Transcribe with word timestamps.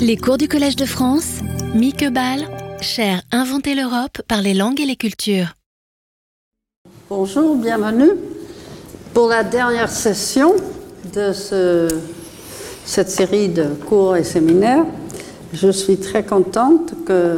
Les 0.00 0.16
cours 0.16 0.38
du 0.38 0.48
Collège 0.48 0.76
de 0.76 0.86
France, 0.86 1.40
Mieke 1.74 2.10
Ball, 2.10 2.46
cher 2.80 3.20
Inventer 3.32 3.74
l'Europe 3.74 4.22
par 4.26 4.40
les 4.40 4.54
langues 4.54 4.80
et 4.80 4.86
les 4.86 4.96
cultures. 4.96 5.54
Bonjour, 7.10 7.54
bienvenue 7.56 8.12
pour 9.12 9.28
la 9.28 9.44
dernière 9.44 9.90
session 9.90 10.54
de 11.14 11.32
cette 12.86 13.10
série 13.10 13.50
de 13.50 13.66
cours 13.86 14.16
et 14.16 14.24
séminaires. 14.24 14.86
Je 15.52 15.70
suis 15.70 15.98
très 15.98 16.24
contente 16.24 16.94
que, 17.04 17.36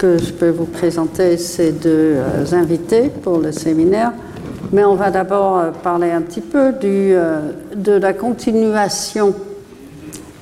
je 0.00 0.32
peux 0.32 0.50
vous 0.50 0.66
présenter 0.66 1.36
ces 1.36 1.72
deux 1.72 2.16
euh, 2.16 2.44
invités 2.52 3.08
pour 3.08 3.38
le 3.38 3.50
séminaire. 3.50 4.12
Mais 4.72 4.84
on 4.84 4.94
va 4.94 5.10
d'abord 5.10 5.58
euh, 5.58 5.70
parler 5.70 6.12
un 6.12 6.22
petit 6.22 6.42
peu 6.42 6.72
euh, 6.84 7.40
de 7.74 7.92
la 7.92 8.12
continuation 8.12 9.34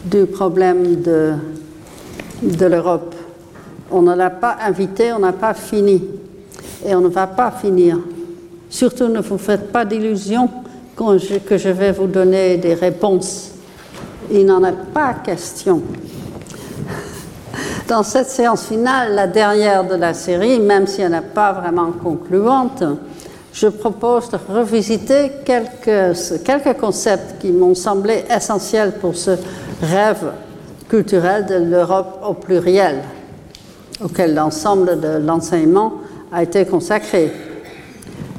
du 0.05 0.27
problème 0.27 1.03
de, 1.03 1.33
de 2.43 2.67
l'Europe. 2.67 3.15
On 3.91 4.03
ne 4.03 4.15
l'a 4.15 4.31
pas 4.31 4.59
invité, 4.67 5.13
on 5.13 5.21
n'a 5.21 5.33
pas 5.33 5.55
fini. 5.55 6.03
Et 6.87 6.95
on 6.95 7.01
ne 7.01 7.09
va 7.09 7.27
pas 7.27 7.51
finir. 7.51 7.99
Surtout 8.69 9.09
ne 9.09 9.21
vous 9.21 9.39
faites 9.39 9.73
pas 9.73 9.85
d'illusions 9.85 10.49
que 10.97 11.59
je 11.59 11.69
vais 11.69 11.93
vous 11.93 12.07
donner 12.07 12.57
des 12.57 12.75
réponses. 12.75 13.51
Il 14.31 14.47
n'en 14.47 14.65
est 14.65 14.93
pas 14.93 15.15
question. 15.15 15.83
Dans 17.89 18.03
cette 18.03 18.29
séance 18.29 18.65
finale, 18.65 19.15
la 19.15 19.27
dernière 19.27 19.85
de 19.85 19.95
la 19.95 20.15
série, 20.15 20.59
même 20.59 20.87
si 20.87 21.03
elle 21.03 21.13
n'est 21.13 21.21
pas 21.21 21.53
vraiment 21.53 21.93
concluante, 21.93 22.83
je 23.53 23.69
propose 23.69 24.31
de 24.31 24.39
revisiter 24.49 25.31
quelques, 25.45 26.17
quelques 26.45 26.79
concepts 26.79 27.41
qui 27.41 27.53
m'ont 27.53 27.75
semblé 27.75 28.25
essentiels 28.35 28.93
pour 29.01 29.15
ce 29.15 29.33
rêve 29.85 30.33
culturel 30.89 31.47
de 31.47 31.55
l'Europe 31.55 32.21
au 32.29 32.35
pluriel, 32.35 32.97
auquel 34.03 34.35
l'ensemble 34.35 35.01
de 35.01 35.19
l'enseignement 35.19 35.95
a 36.33 36.43
été 36.43 36.65
consacré. 36.65 37.31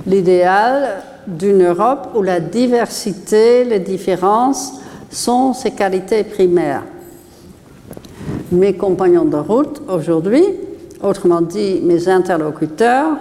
L'idéal 0.06 1.02
d'une 1.28 1.64
Europe 1.64 2.10
où 2.16 2.22
la 2.22 2.40
diversité, 2.40 3.64
les 3.64 3.80
différences 3.80 4.74
sont 5.10 5.54
ses 5.54 5.72
qualités 5.72 6.24
primaires. 6.24 6.84
Mes 8.52 8.74
compagnons 8.74 9.26
de 9.26 9.38
route 9.38 9.82
aujourd'hui, 9.88 10.44
autrement 11.02 11.42
dit 11.42 11.82
mes 11.84 12.08
interlocuteurs, 12.08 13.18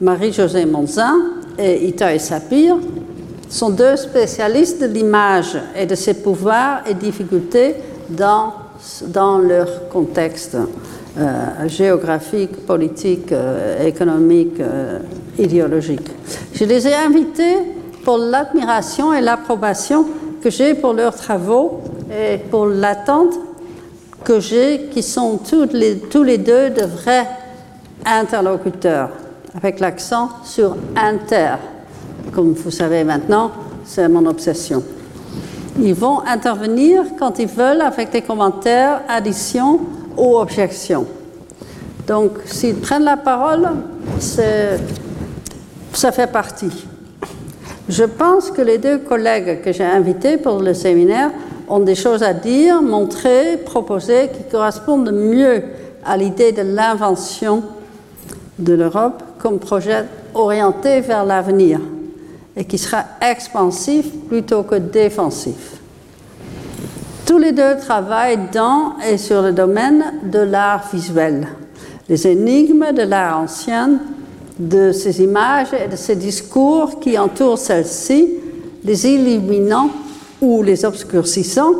Marie-Josée 0.00 0.66
Monzin 0.66 1.14
et 1.58 1.86
Ita 1.88 2.18
Sapir, 2.18 2.76
sont 3.48 3.70
deux 3.70 3.96
spécialistes 3.96 4.80
de 4.80 4.86
l'image 4.86 5.58
et 5.76 5.86
de 5.86 5.94
ses 5.94 6.14
pouvoirs 6.14 6.82
et 6.86 6.94
difficultés 6.94 7.76
dans, 8.08 8.52
dans 9.08 9.38
leur 9.38 9.88
contexte 9.88 10.56
euh, 11.18 11.68
géographique, 11.68 12.66
politique, 12.66 13.32
euh, 13.32 13.86
économique, 13.86 14.60
euh, 14.60 14.98
idéologique. 15.38 16.10
Je 16.52 16.64
les 16.64 16.86
ai 16.86 16.94
invités 16.94 17.56
pour 18.04 18.18
l'admiration 18.18 19.12
et 19.14 19.20
l'approbation 19.20 20.06
que 20.42 20.50
j'ai 20.50 20.74
pour 20.74 20.92
leurs 20.92 21.14
travaux 21.14 21.80
et 22.10 22.38
pour 22.38 22.66
l'attente 22.66 23.34
que 24.24 24.40
j'ai, 24.40 24.88
qui 24.90 25.02
sont 25.02 25.38
tous 25.38 25.68
les, 25.72 25.98
tous 25.98 26.22
les 26.22 26.38
deux 26.38 26.70
de 26.70 26.84
vrais 26.84 27.26
interlocuteurs, 28.04 29.10
avec 29.54 29.80
l'accent 29.80 30.28
sur 30.44 30.76
inter 30.96 31.54
comme 32.32 32.52
vous 32.52 32.70
savez 32.70 33.04
maintenant, 33.04 33.50
c'est 33.84 34.08
mon 34.08 34.26
obsession. 34.26 34.82
Ils 35.80 35.94
vont 35.94 36.20
intervenir 36.26 37.02
quand 37.18 37.38
ils 37.38 37.46
veulent 37.46 37.82
avec 37.82 38.10
des 38.10 38.22
commentaires, 38.22 39.02
additions 39.08 39.80
ou 40.16 40.36
objections. 40.38 41.06
Donc, 42.06 42.32
s'ils 42.46 42.76
prennent 42.76 43.04
la 43.04 43.16
parole, 43.16 43.68
ça 44.18 46.12
fait 46.12 46.30
partie. 46.30 46.86
Je 47.88 48.04
pense 48.04 48.50
que 48.50 48.62
les 48.62 48.78
deux 48.78 48.98
collègues 48.98 49.62
que 49.62 49.72
j'ai 49.72 49.84
invités 49.84 50.38
pour 50.38 50.60
le 50.60 50.72
séminaire 50.74 51.30
ont 51.68 51.80
des 51.80 51.94
choses 51.94 52.22
à 52.22 52.32
dire, 52.32 52.80
montrer, 52.80 53.58
proposer 53.58 54.28
qui 54.28 54.44
correspondent 54.50 55.12
mieux 55.12 55.62
à 56.04 56.16
l'idée 56.16 56.52
de 56.52 56.62
l'invention 56.62 57.62
de 58.58 58.72
l'Europe 58.72 59.22
comme 59.38 59.58
projet 59.58 60.04
orienté 60.34 61.00
vers 61.00 61.24
l'avenir 61.24 61.80
et 62.56 62.64
qui 62.64 62.78
sera 62.78 63.04
expansif 63.20 64.06
plutôt 64.28 64.62
que 64.62 64.76
défensif. 64.76 65.80
Tous 67.26 67.38
les 67.38 67.52
deux 67.52 67.76
travaillent 67.78 68.48
dans 68.52 68.94
et 69.06 69.18
sur 69.18 69.42
le 69.42 69.52
domaine 69.52 70.04
de 70.24 70.38
l'art 70.38 70.88
visuel, 70.92 71.48
les 72.08 72.26
énigmes 72.26 72.92
de 72.92 73.02
l'art 73.02 73.40
ancien, 73.40 73.98
de 74.58 74.92
ces 74.92 75.22
images 75.22 75.74
et 75.74 75.88
de 75.88 75.96
ces 75.96 76.16
discours 76.16 76.98
qui 77.00 77.18
entourent 77.18 77.58
celles-ci, 77.58 78.34
les 78.84 79.06
illuminant 79.06 79.90
ou 80.40 80.62
les 80.62 80.84
obscurcissant, 80.84 81.72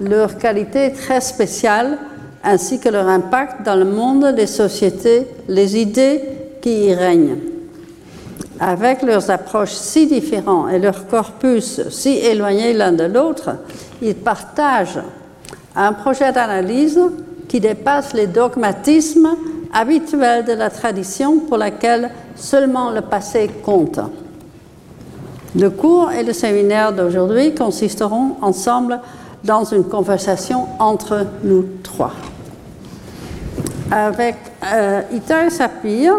leur 0.00 0.38
qualité 0.38 0.92
très 0.92 1.20
spéciale 1.20 1.98
ainsi 2.42 2.80
que 2.80 2.88
leur 2.88 3.06
impact 3.06 3.64
dans 3.64 3.76
le 3.76 3.84
monde 3.84 4.34
des 4.34 4.46
sociétés, 4.46 5.26
les 5.48 5.78
idées 5.78 6.20
qui 6.60 6.86
y 6.86 6.94
règnent 6.94 7.53
avec 8.66 9.02
leurs 9.02 9.30
approches 9.30 9.72
si 9.74 10.06
différentes 10.06 10.72
et 10.72 10.78
leurs 10.78 11.06
corpus 11.06 11.86
si 11.90 12.16
éloignés 12.16 12.72
l'un 12.72 12.92
de 12.92 13.04
l'autre, 13.04 13.50
ils 14.00 14.14
partagent 14.14 15.02
un 15.76 15.92
projet 15.92 16.32
d'analyse 16.32 16.98
qui 17.46 17.60
dépasse 17.60 18.14
les 18.14 18.26
dogmatismes 18.26 19.36
habituels 19.70 20.46
de 20.46 20.52
la 20.52 20.70
tradition 20.70 21.40
pour 21.40 21.58
laquelle 21.58 22.10
seulement 22.36 22.90
le 22.90 23.02
passé 23.02 23.50
compte. 23.62 24.00
Le 25.54 25.68
cours 25.68 26.10
et 26.12 26.22
le 26.22 26.32
séminaire 26.32 26.94
d'aujourd'hui 26.94 27.54
consisteront 27.54 28.36
ensemble 28.40 28.98
dans 29.44 29.64
une 29.64 29.84
conversation 29.84 30.68
entre 30.78 31.26
nous 31.42 31.66
trois. 31.82 32.12
Avec 33.90 34.36
euh, 34.72 35.02
Sapir, 35.50 36.14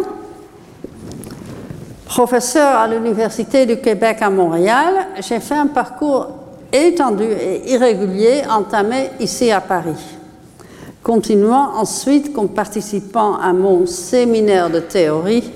Professeur 2.05 2.77
à 2.77 2.87
l'Université 2.87 3.65
du 3.65 3.77
Québec 3.77 4.17
à 4.21 4.29
Montréal, 4.29 4.93
j'ai 5.21 5.39
fait 5.39 5.55
un 5.55 5.67
parcours 5.67 6.27
étendu 6.71 7.23
et 7.23 7.73
irrégulier 7.73 8.43
entamé 8.49 9.09
ici 9.19 9.51
à 9.51 9.59
Paris. 9.59 10.17
Continuant 11.01 11.71
ensuite 11.75 12.31
comme 12.31 12.49
participant 12.49 13.35
à 13.37 13.53
mon 13.53 13.87
séminaire 13.87 14.69
de 14.69 14.79
théorie 14.79 15.51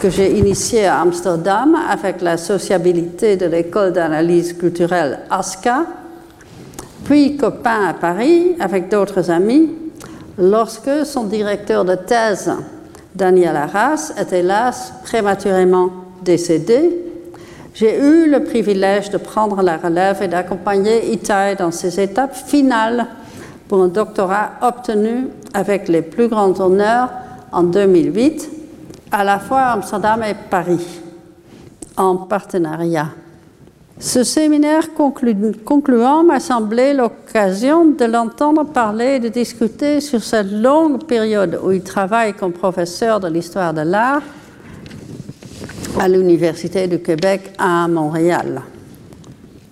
que 0.00 0.10
j'ai 0.10 0.38
initié 0.38 0.86
à 0.86 1.00
Amsterdam 1.00 1.76
avec 1.88 2.20
la 2.20 2.36
sociabilité 2.36 3.36
de 3.36 3.46
l'école 3.46 3.92
d'analyse 3.92 4.52
culturelle 4.52 5.20
ASCA, 5.30 5.86
puis 7.04 7.38
copain 7.38 7.88
à 7.88 7.94
Paris 7.94 8.54
avec 8.60 8.90
d'autres 8.90 9.30
amis, 9.30 9.70
lorsque 10.38 11.06
son 11.06 11.24
directeur 11.24 11.84
de 11.86 11.94
thèse 11.94 12.52
Daniel 13.16 13.56
Arras 13.56 14.12
est 14.18 14.32
hélas 14.32 14.92
prématurément 15.02 15.90
décédé. 16.22 17.02
J'ai 17.74 17.98
eu 17.98 18.30
le 18.30 18.44
privilège 18.44 19.10
de 19.10 19.16
prendre 19.16 19.62
la 19.62 19.78
relève 19.78 20.22
et 20.22 20.28
d'accompagner 20.28 21.12
Itai 21.12 21.54
dans 21.58 21.70
ses 21.70 21.98
étapes 21.98 22.34
finales 22.34 23.06
pour 23.68 23.82
un 23.82 23.88
doctorat 23.88 24.52
obtenu 24.60 25.28
avec 25.54 25.88
les 25.88 26.02
plus 26.02 26.28
grands 26.28 26.58
honneurs 26.60 27.10
en 27.52 27.62
2008, 27.62 28.50
à 29.10 29.24
la 29.24 29.38
fois 29.38 29.60
à 29.60 29.72
Amsterdam 29.72 30.22
et 30.22 30.34
Paris, 30.50 31.00
en 31.96 32.16
partenariat. 32.16 33.08
Ce 33.98 34.24
séminaire 34.24 34.88
concluant 34.92 36.22
m'a 36.22 36.38
semblé 36.38 36.92
l'occasion 36.92 37.86
de 37.86 38.04
l'entendre 38.04 38.64
parler 38.64 39.14
et 39.14 39.20
de 39.20 39.28
discuter 39.28 40.02
sur 40.02 40.22
cette 40.22 40.52
longue 40.52 41.04
période 41.04 41.58
où 41.64 41.70
il 41.72 41.82
travaille 41.82 42.34
comme 42.34 42.52
professeur 42.52 43.20
de 43.20 43.28
l'histoire 43.28 43.72
de 43.72 43.80
l'art 43.80 44.20
à 45.98 46.08
l'Université 46.08 46.86
du 46.88 46.98
Québec 46.98 47.54
à 47.56 47.88
Montréal. 47.88 48.60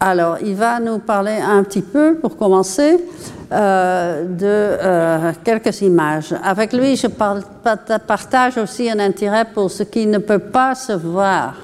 Alors, 0.01 0.39
il 0.43 0.55
va 0.55 0.81
nous 0.81 1.01
parler 1.01 1.39
un 1.47 1.63
petit 1.63 1.83
peu, 1.83 2.15
pour 2.15 2.39
commencer, 2.39 3.05
euh, 3.53 4.25
de 4.25 4.39
euh, 4.43 5.33
quelques 5.45 5.83
images. 5.83 6.35
Avec 6.43 6.73
lui, 6.73 6.97
je 6.97 7.09
partage 7.09 8.57
aussi 8.57 8.91
un 8.91 8.99
intérêt 9.01 9.45
pour 9.45 9.71
ce 9.71 9.83
qui 9.83 10.07
ne 10.07 10.19
peut 10.19 10.39
pas 10.39 10.75
se 10.75 10.93
voir, 10.93 11.57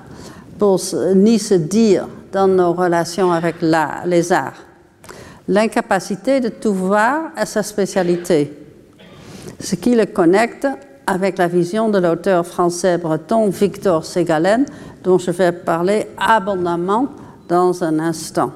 pour, 0.58 0.78
ni 1.14 1.38
se 1.38 1.54
dire 1.54 2.06
dans 2.32 2.48
nos 2.48 2.72
relations 2.72 3.32
avec 3.32 3.56
les 4.06 4.32
arts. 4.32 4.62
L'incapacité 5.48 6.40
de 6.40 6.48
tout 6.48 6.74
voir 6.74 7.30
est 7.36 7.46
sa 7.46 7.62
spécialité, 7.62 8.56
ce 9.58 9.74
qui 9.74 9.94
le 9.94 10.06
connecte 10.06 10.66
avec 11.06 11.38
la 11.38 11.48
vision 11.48 11.88
de 11.88 11.98
l'auteur 11.98 12.46
français 12.46 12.98
breton 12.98 13.48
Victor 13.48 14.04
Ségalen, 14.04 14.64
dont 15.02 15.18
je 15.18 15.32
vais 15.32 15.52
parler 15.52 16.06
abondamment 16.18 17.08
dans 17.48 17.82
un 17.82 17.98
instant. 17.98 18.52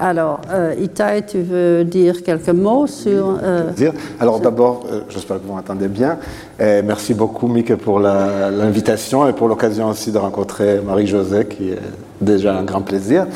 Alors, 0.00 0.40
euh, 0.52 0.74
Itaï, 0.80 1.26
tu 1.26 1.40
veux 1.40 1.84
dire 1.84 2.22
quelques 2.22 2.50
mots 2.50 2.86
sur... 2.86 3.38
Euh, 3.42 3.70
dire. 3.72 3.92
Alors 4.20 4.38
d'abord, 4.38 4.84
euh, 4.90 5.00
j'espère 5.08 5.40
que 5.40 5.46
vous 5.46 5.54
m'entendez 5.54 5.88
bien. 5.88 6.18
Et 6.60 6.82
merci 6.82 7.14
beaucoup, 7.14 7.48
Mick, 7.48 7.74
pour 7.76 7.98
l'invitation 7.98 9.28
et 9.28 9.32
pour 9.32 9.48
l'occasion 9.48 9.88
aussi 9.88 10.12
de 10.12 10.18
rencontrer 10.18 10.80
Marie-Josée, 10.80 11.46
qui 11.46 11.70
est 11.70 11.78
déjà 12.20 12.56
un 12.56 12.62
grand 12.62 12.82
plaisir. 12.82 13.26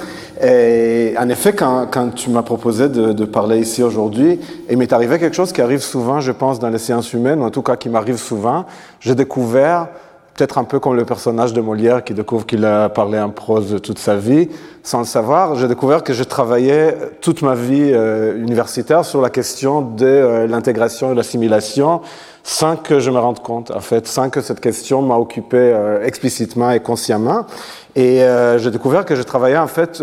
Et 0.40 1.14
en 1.18 1.28
effet, 1.28 1.52
quand, 1.52 1.86
quand 1.90 2.14
tu 2.14 2.30
m'as 2.30 2.42
proposé 2.42 2.88
de, 2.88 3.12
de, 3.12 3.24
parler 3.24 3.58
ici 3.58 3.82
aujourd'hui, 3.82 4.38
il 4.70 4.76
m'est 4.76 4.92
arrivé 4.92 5.18
quelque 5.18 5.36
chose 5.36 5.52
qui 5.52 5.62
arrive 5.62 5.80
souvent, 5.80 6.20
je 6.20 6.32
pense, 6.32 6.58
dans 6.58 6.70
les 6.70 6.78
sciences 6.78 7.12
humaines, 7.12 7.40
ou 7.40 7.44
en 7.44 7.50
tout 7.50 7.62
cas 7.62 7.76
qui 7.76 7.88
m'arrive 7.88 8.16
souvent. 8.16 8.66
J'ai 9.00 9.14
découvert 9.14 9.88
peut-être 10.34 10.58
un 10.58 10.64
peu 10.64 10.80
comme 10.80 10.96
le 10.96 11.04
personnage 11.04 11.52
de 11.52 11.60
Molière 11.60 12.04
qui 12.04 12.14
découvre 12.14 12.46
qu'il 12.46 12.64
a 12.64 12.88
parlé 12.88 13.18
en 13.18 13.30
prose 13.30 13.80
toute 13.82 13.98
sa 13.98 14.16
vie. 14.16 14.48
Sans 14.82 15.00
le 15.00 15.04
savoir, 15.04 15.56
j'ai 15.56 15.68
découvert 15.68 16.02
que 16.02 16.12
j'ai 16.12 16.24
travaillé 16.24 16.92
toute 17.20 17.42
ma 17.42 17.54
vie 17.54 17.90
euh, 17.92 18.36
universitaire 18.38 19.04
sur 19.04 19.20
la 19.20 19.30
question 19.30 19.82
de 19.82 20.06
euh, 20.06 20.46
l'intégration 20.46 21.12
et 21.12 21.14
l'assimilation 21.14 22.00
sans 22.44 22.74
que 22.74 22.98
je 22.98 23.10
me 23.10 23.18
rende 23.18 23.40
compte, 23.40 23.70
en 23.70 23.80
fait, 23.80 24.08
sans 24.08 24.28
que 24.28 24.40
cette 24.40 24.58
question 24.58 25.00
m'a 25.00 25.16
occupé 25.16 25.58
euh, 25.58 26.04
explicitement 26.04 26.72
et 26.72 26.80
consciemment. 26.80 27.46
Et 27.94 28.22
j'ai 28.56 28.70
découvert 28.70 29.04
que 29.04 29.14
j'ai 29.14 29.24
travaillé, 29.24 29.58
en 29.58 29.66
fait, 29.66 30.02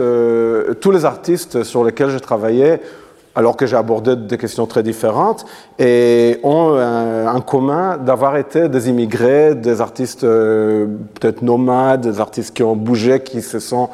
tous 0.79 0.91
les 0.91 1.05
artistes 1.05 1.63
sur 1.63 1.83
lesquels 1.83 2.11
j'ai 2.11 2.19
travaillé 2.19 2.79
alors 3.39 3.55
que 3.55 3.65
j'ai 3.65 3.77
abordé 3.77 4.17
des 4.17 4.37
questions 4.37 4.65
très 4.65 4.83
différentes, 4.83 5.45
et 5.79 6.41
ont 6.43 6.77
en 6.77 7.39
commun 7.39 7.95
d'avoir 7.95 8.35
été 8.35 8.67
des 8.67 8.89
immigrés, 8.89 9.55
des 9.55 9.79
artistes 9.79 10.25
euh, 10.25 10.87
peut-être 11.13 11.41
nomades, 11.41 12.01
des 12.01 12.19
artistes 12.19 12.53
qui 12.53 12.63
ont 12.63 12.75
bougé, 12.75 13.21
qui 13.21 13.41
se 13.41 13.59
sont 13.59 13.87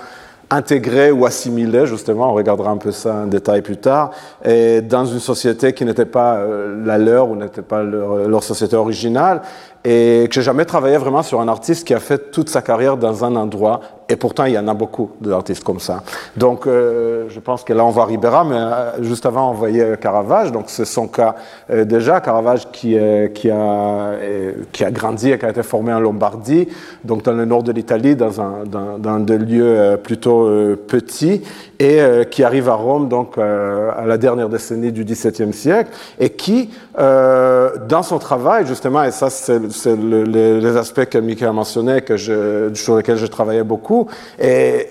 intégrés 0.49 1.11
ou 1.11 1.27
assimilés, 1.27 1.85
justement, 1.85 2.31
on 2.31 2.33
regardera 2.33 2.71
un 2.71 2.77
peu 2.77 2.91
ça 2.91 3.13
en 3.13 3.27
détail 3.27 3.61
plus 3.61 3.77
tard, 3.77 4.09
et 4.43 4.81
dans 4.81 5.05
une 5.05 5.19
société 5.19 5.73
qui 5.73 5.85
n'était 5.85 6.05
pas 6.05 6.37
euh, 6.37 6.83
la 6.83 6.97
leur 6.97 7.29
ou 7.29 7.35
n'était 7.35 7.61
pas 7.61 7.83
leur, 7.83 8.27
leur, 8.27 8.43
société 8.43 8.75
originale, 8.75 9.41
et 9.83 10.27
que 10.27 10.33
j'ai 10.33 10.41
jamais 10.41 10.65
travaillé 10.65 10.97
vraiment 10.97 11.21
sur 11.21 11.39
un 11.39 11.47
artiste 11.47 11.85
qui 11.85 11.93
a 11.93 11.99
fait 11.99 12.31
toute 12.31 12.49
sa 12.49 12.63
carrière 12.63 12.97
dans 12.97 13.23
un 13.23 13.35
endroit 13.35 13.81
et 14.07 14.17
pourtant, 14.17 14.45
il 14.45 14.53
y 14.53 14.57
en 14.57 14.67
a 14.67 14.73
beaucoup 14.75 15.11
d'artistes 15.19 15.63
comme 15.63 15.79
ça. 15.79 16.03
Donc, 16.37 16.67
euh, 16.67 17.25
je 17.27 17.39
pense 17.39 17.63
que 17.63 17.73
là, 17.73 17.83
on 17.83 17.89
voit 17.89 18.05
Ribera, 18.05 18.43
mais 18.43 18.55
euh, 18.55 19.03
juste 19.03 19.25
avant, 19.25 19.49
on 19.49 19.53
voyait 19.53 19.97
Caravage. 19.97 20.51
Donc, 20.51 20.65
c'est 20.67 20.85
son 20.85 21.07
cas 21.07 21.35
euh, 21.71 21.85
déjà. 21.85 22.21
Caravage 22.21 22.69
qui, 22.71 22.99
a, 22.99 23.29
qui 23.29 23.49
a 23.49 24.91
grandi 24.91 25.31
et 25.31 25.39
qui 25.39 25.45
a 25.45 25.49
été 25.49 25.63
formé 25.63 25.91
en 25.91 25.99
Lombardie, 25.99 26.67
donc 27.03 27.23
dans 27.23 27.33
le 27.33 27.45
nord 27.45 27.63
de 27.63 27.71
l'Italie, 27.71 28.15
dans 28.15 28.39
un, 28.39 28.63
dans, 28.65 28.99
dans 28.99 29.19
des 29.19 29.39
lieux 29.39 29.97
plutôt 30.03 30.47
petits, 30.87 31.41
et 31.79 31.99
qui 32.29 32.43
arrive 32.43 32.69
à 32.69 32.75
Rome, 32.75 33.09
donc 33.09 33.37
à 33.37 34.05
la 34.05 34.17
dernière 34.17 34.49
décennie 34.49 34.91
du 34.91 35.03
XVIIe 35.03 35.53
siècle, 35.53 35.91
et 36.19 36.29
qui, 36.29 36.69
dans 36.97 38.03
son 38.03 38.19
travail, 38.19 38.65
justement, 38.65 39.03
et 39.03 39.11
ça, 39.11 39.29
c'est 39.29 39.59
les, 39.95 40.77
aspects 40.77 41.05
que 41.05 41.17
Mickey 41.17 41.45
a 41.45 41.51
mentionné, 41.51 42.01
que 42.01 42.17
sur 42.17 42.97
lesquels 42.97 43.17
je 43.17 43.27
travaillais 43.27 43.63
beaucoup, 43.63 43.94
et 44.39 44.87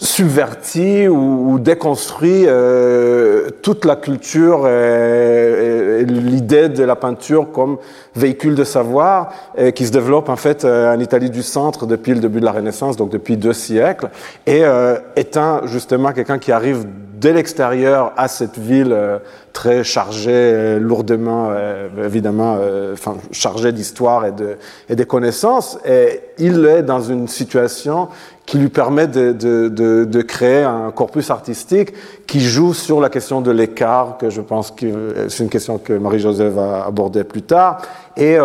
subverti 0.00 1.08
ou, 1.08 1.58
déconstruit 1.58 2.44
euh, 2.46 3.50
toute 3.62 3.84
la 3.84 3.96
culture 3.96 4.66
et, 4.66 6.04
l'idée 6.06 6.70
de 6.70 6.82
la 6.84 6.96
peinture 6.96 7.52
comme 7.52 7.76
véhicule 8.16 8.54
de 8.54 8.64
savoir 8.64 9.32
et 9.56 9.72
qui 9.72 9.86
se 9.86 9.92
développe 9.92 10.30
en 10.30 10.36
fait 10.36 10.64
euh, 10.64 10.94
en 10.94 10.98
Italie 10.98 11.28
du 11.28 11.42
centre 11.42 11.86
depuis 11.86 12.14
le 12.14 12.20
début 12.20 12.40
de 12.40 12.46
la 12.46 12.52
Renaissance, 12.52 12.96
donc 12.96 13.10
depuis 13.10 13.36
deux 13.36 13.52
siècles, 13.52 14.08
et 14.46 14.64
euh, 14.64 14.98
étant 15.16 15.66
justement 15.66 16.12
quelqu'un 16.12 16.38
qui 16.38 16.50
arrive 16.50 16.86
dès 17.20 17.32
l'extérieur 17.32 18.12
à 18.16 18.28
cette 18.28 18.58
ville 18.58 18.92
euh, 18.92 19.18
très 19.52 19.84
chargée, 19.84 20.30
euh, 20.32 20.78
lourdement, 20.78 21.48
euh, 21.50 21.88
évidemment, 22.04 22.58
enfin, 22.92 23.16
chargée 23.30 23.72
d'histoire 23.72 24.24
et 24.26 24.32
de, 24.32 24.56
et 24.88 24.96
des 24.96 25.04
connaissances. 25.04 25.78
Et 25.84 26.20
il 26.38 26.64
est 26.64 26.82
dans 26.82 27.00
une 27.00 27.28
situation 27.28 28.08
qui 28.46 28.58
lui 28.58 28.68
permet 28.68 29.06
de, 29.06 29.32
de, 29.32 29.68
de, 29.68 30.04
de 30.04 30.22
créer 30.22 30.62
un 30.62 30.90
corpus 30.90 31.30
artistique 31.30 31.92
qui 32.26 32.40
joue 32.40 32.74
sur 32.74 33.00
la 33.00 33.08
question 33.08 33.40
de 33.40 33.50
l'écart, 33.50 34.16
que 34.18 34.30
je 34.30 34.40
pense 34.40 34.70
que 34.70 35.26
c'est 35.28 35.44
une 35.44 35.50
question 35.50 35.78
que 35.78 35.92
Marie-Josée 35.92 36.48
va 36.48 36.84
aborder 36.86 37.22
plus 37.22 37.42
tard. 37.42 37.82
Et 38.16 38.38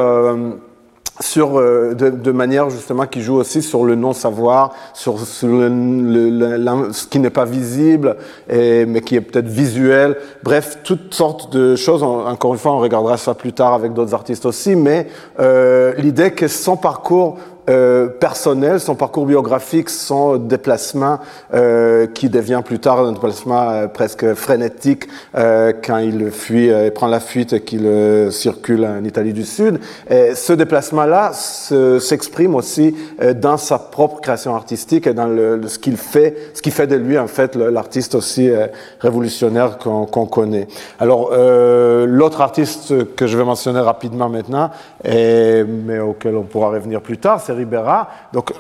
sur, 1.20 1.58
euh, 1.58 1.94
de, 1.94 2.10
de, 2.10 2.32
manière 2.32 2.70
justement 2.70 3.06
qui 3.06 3.22
joue 3.22 3.36
aussi 3.36 3.62
sur 3.62 3.86
le 3.86 3.96
non-savoir, 3.96 4.74
sur, 4.94 5.20
sur 5.20 5.48
le, 5.48 5.70
le, 5.70 6.92
ce 6.92 7.08
qui 7.08 7.20
n'est 7.20 7.30
pas 7.30 7.46
visible, 7.46 8.18
et, 8.50 8.86
mais 8.86 9.02
qui 9.02 9.16
est 9.16 9.22
peut-être 9.22 9.48
visuel. 9.48 10.18
Bref, 10.44 10.80
toutes 10.84 11.14
sortes 11.14 11.54
de 11.54 11.76
choses. 11.76 12.04
encore 12.04 12.54
une 12.54 12.60
fois, 12.60 12.74
on 12.74 12.80
regardera 12.80 13.18
ça 13.18 13.34
plus 13.34 13.54
tard 13.54 13.74
avec 13.74 13.94
d'autres 13.94 14.14
artistes 14.14 14.46
aussi, 14.46 14.76
mais 14.76 15.08
euh, 15.40 15.94
l'idée 15.98 16.32
que 16.32 16.48
son 16.48 16.76
parcours 16.76 17.38
euh, 17.70 18.08
personnel, 18.08 18.80
son 18.80 18.96
parcours 18.96 19.26
biographique, 19.26 19.90
son 19.90 20.38
déplacement 20.38 21.20
euh, 21.54 22.08
qui 22.08 22.30
devient 22.30 22.62
plus 22.64 22.80
tard 22.80 23.00
un 23.00 23.12
déplacement 23.12 23.70
euh, 23.70 23.88
presque 23.88 24.34
frénétique 24.34 25.08
euh, 25.36 25.74
quand 25.84 25.98
il 25.98 26.32
fuit, 26.32 26.68
et 26.68 26.92
prend 26.92 27.08
la 27.08 27.20
fuite 27.20 27.54
et 27.54 27.62
qu'il 27.62 27.88
circule 28.32 28.86
en 28.86 29.04
Italie 29.04 29.34
du 29.34 29.44
Sud. 29.44 29.80
Et 30.10 30.36
ce 30.36 30.54
déplacement-là 30.54 31.32
s'exprime 31.34 32.56
aussi 32.56 32.96
dans 33.36 33.58
sa 33.58 33.80
propre 33.80 34.22
création 34.22 34.56
artistique 34.56 35.08
et 35.08 35.14
dans 35.14 35.28
le, 35.28 35.62
ce 35.68 35.80
qu'il 35.80 35.98
fait, 35.98 36.36
ce 36.54 36.62
qui 36.62 36.72
fait 36.72 36.88
de 36.88 36.96
lui 36.96 37.18
en 37.18 37.28
fait 37.28 37.56
l'artiste 37.56 38.16
aussi 38.16 38.50
révolutionnaire 39.00 39.78
qu'on 39.78 40.26
connaît. 40.26 40.68
Alors 41.00 41.32
l'autre 41.32 42.42
artiste 42.42 43.16
que 43.16 43.28
je 43.28 43.38
vais 43.38 43.44
mentionner 43.44 43.80
rapidement 43.80 44.30
maintenant, 44.30 44.70
et, 45.04 45.64
mais 45.64 46.00
auquel 46.00 46.36
on 46.36 46.44
pourra 46.44 46.70
revenir 46.70 47.02
plus 47.02 47.18
tard, 47.18 47.42
c'est 47.42 47.54
Ribera. 47.56 48.10
Donc, 48.34 48.52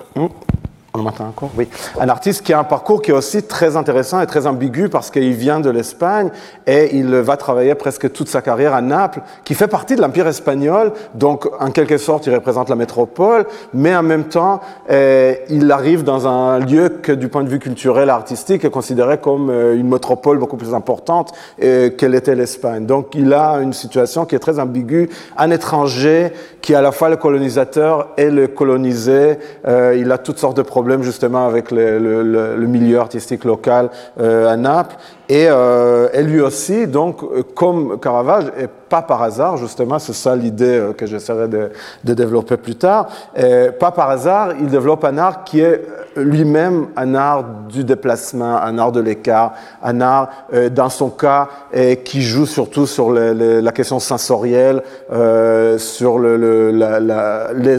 on 1.00 1.03
m'entend 1.03 1.27
encore 1.27 1.50
Oui. 1.57 1.68
Un 2.00 2.09
artiste 2.09 2.44
qui 2.44 2.53
a 2.53 2.59
un 2.59 2.63
parcours 2.63 3.01
qui 3.01 3.12
est 3.12 3.13
aussi 3.13 3.44
très 3.44 3.75
intéressant 3.75 4.21
et 4.21 4.25
très 4.25 4.47
ambigu 4.47 4.89
parce 4.89 5.12
qu'il 5.12 5.33
vient 5.33 5.59
de 5.59 5.69
l'Espagne 5.69 6.30
et 6.68 6.95
il 6.95 7.13
va 7.15 7.38
travailler 7.38 7.75
presque 7.75 8.12
toute 8.12 8.27
sa 8.27 8.42
carrière 8.42 8.74
à 8.74 8.81
Naples, 8.81 9.21
qui 9.44 9.53
fait 9.53 9.68
partie 9.68 9.95
de 9.95 10.01
l'Empire 10.01 10.27
espagnol. 10.27 10.94
Donc, 11.13 11.47
en 11.59 11.71
quelque 11.71 11.97
sorte, 11.97 12.27
il 12.27 12.33
représente 12.33 12.69
la 12.69 12.75
métropole, 12.75 13.45
mais 13.74 13.95
en 13.95 14.03
même 14.03 14.25
temps, 14.25 14.62
eh, 14.89 15.39
il 15.50 15.71
arrive 15.71 16.03
dans 16.03 16.27
un 16.27 16.59
lieu 16.59 16.89
que, 16.89 17.12
du 17.12 17.27
point 17.27 17.44
de 17.44 17.50
vue 17.50 17.59
culturel 17.59 18.09
et 18.09 18.12
artistique, 18.12 18.65
est 18.65 18.69
considéré 18.69 19.18
comme 19.18 19.50
euh, 19.50 19.75
une 19.75 19.89
métropole 19.89 20.38
beaucoup 20.38 20.57
plus 20.57 20.74
importante 20.74 21.33
eh, 21.59 21.94
qu'elle 21.97 22.15
était 22.15 22.36
l'Espagne. 22.36 22.86
Donc, 22.86 23.15
il 23.15 23.33
a 23.33 23.59
une 23.62 23.74
situation 23.74 24.25
qui 24.25 24.36
est 24.36 24.39
très 24.39 24.59
ambiguë. 24.59 25.09
Un 25.37 25.52
étranger 25.52 26.31
qui 26.61 26.73
est 26.73 26.75
à 26.75 26.81
la 26.81 26.92
fois 26.92 27.09
le 27.09 27.18
colonisateur 27.18 28.09
et 28.18 28.30
le 28.30 28.47
colonisé. 28.47 29.37
Euh, 29.68 29.95
il 29.99 30.11
a 30.11 30.18
toutes 30.18 30.40
sortes 30.40 30.57
de 30.57 30.61
problèmes 30.61 30.84
justement 31.04 31.45
avec 31.45 31.71
le, 31.71 32.65
milieu 32.68 32.99
artistique 32.99 33.45
local 33.45 33.89
euh, 34.19 34.49
à 34.49 34.57
Naples. 34.57 34.95
Et, 35.27 35.47
euh, 35.49 36.21
lui 36.21 36.41
aussi, 36.41 36.87
donc, 36.87 37.23
euh, 37.23 37.44
comme 37.55 37.99
Caravage, 37.99 38.45
et 38.59 38.67
pas 38.89 39.01
par 39.01 39.23
hasard, 39.23 39.57
justement, 39.57 39.99
c'est 39.99 40.13
ça 40.13 40.35
l'idée 40.35 40.77
euh, 40.77 40.94
que 40.94 41.05
j'essaierai 41.05 41.47
de, 41.47 41.71
développer 42.03 42.57
plus 42.57 42.75
tard, 42.75 43.07
et 43.35 43.69
pas 43.71 43.91
par 43.91 44.09
hasard, 44.09 44.53
il 44.59 44.67
développe 44.67 45.03
un 45.03 45.17
art 45.17 45.44
qui 45.44 45.59
est 45.59 45.81
lui-même 46.15 46.87
un 46.95 47.13
art 47.15 47.44
du 47.69 47.83
déplacement, 47.83 48.57
un 48.61 48.77
art 48.77 48.91
de 48.91 49.01
l'écart, 49.01 49.53
un 49.83 49.99
art, 50.01 50.29
euh, 50.53 50.69
dans 50.69 50.89
son 50.89 51.09
cas, 51.09 51.49
et 51.73 51.97
qui 51.97 52.21
joue 52.21 52.45
surtout 52.45 52.85
sur 52.85 53.11
le, 53.11 53.33
le, 53.33 53.59
la 53.59 53.71
question 53.71 53.99
sensorielle, 53.99 54.81
euh, 55.11 55.77
sur 55.77 56.19
le, 56.19 56.71
la, 56.71 56.99
la, 56.99 57.53
les, 57.53 57.77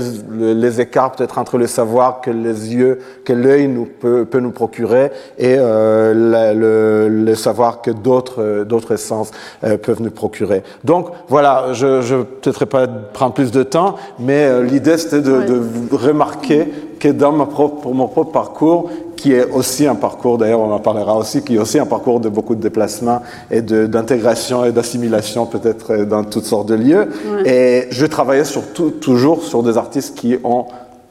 les, 0.55 0.81
écarts 0.81 1.13
peut-être 1.13 1.39
entre 1.39 1.57
le 1.57 1.67
savoir 1.67 2.21
que 2.21 2.31
les 2.31 2.75
yeux, 2.75 2.99
que 3.25 3.33
l'œil 3.33 3.69
nous 3.69 3.87
peut, 3.87 4.25
peut, 4.25 4.41
nous 4.41 4.51
procurer, 4.51 5.11
et 5.39 5.57
le, 5.57 7.09
le 7.09 7.35
savoir 7.37 7.83
que 7.83 7.91
d'autres 7.91 8.43
euh, 8.43 8.65
d'autres 8.65 8.93
essences 8.93 9.31
euh, 9.65 9.77
peuvent 9.77 10.03
nous 10.03 10.11
procurer. 10.11 10.63
Donc 10.85 11.09
voilà, 11.29 11.73
je 11.73 11.87
ne 11.87 12.23
peut-être 12.23 12.65
pas 12.65 12.87
prendre 12.87 13.35
plus 13.35 13.51
de 13.51 13.63
temps, 13.63 13.97
mais 14.19 14.45
euh, 14.45 14.63
l'idée 14.63 14.99
c'était 14.99 15.21
de, 15.21 15.43
de, 15.43 15.97
remarquer 15.97 16.67
que 16.99 17.09
dans 17.09 17.33
ma 17.33 17.47
propre, 17.47 17.83
pour 17.83 17.95
mon 17.95 18.09
propre 18.09 18.33
parcours, 18.33 18.91
qui 19.17 19.33
est 19.33 19.45
aussi 19.51 19.87
un 19.87 19.95
parcours, 19.95 20.39
d'ailleurs 20.39 20.61
on 20.61 20.73
en 20.73 20.79
parlera 20.79 21.17
aussi, 21.17 21.43
qui 21.43 21.57
est 21.57 21.59
aussi 21.59 21.79
un 21.79 21.87
parcours 21.87 22.21
de 22.21 22.29
beaucoup 22.29 22.55
de 22.55 22.61
déplacements 22.61 23.23
et 23.51 23.63
d'intégration 23.63 24.65
et 24.65 24.73
d'assimilation 24.73 25.47
peut-être 25.47 26.05
dans 26.05 26.25
toutes 26.25 26.45
sortes 26.45 26.69
de 26.69 26.75
lieux. 26.75 27.09
Ouais. 27.27 27.49
Et 27.49 27.87
je 27.91 28.07
travaillais 28.07 28.45
surtout 28.45 28.91
toujours 28.91 29.43
sur 29.43 29.63
des 29.63 29.77
artistes 29.79 30.17
qui 30.17 30.37
ont 30.45 30.67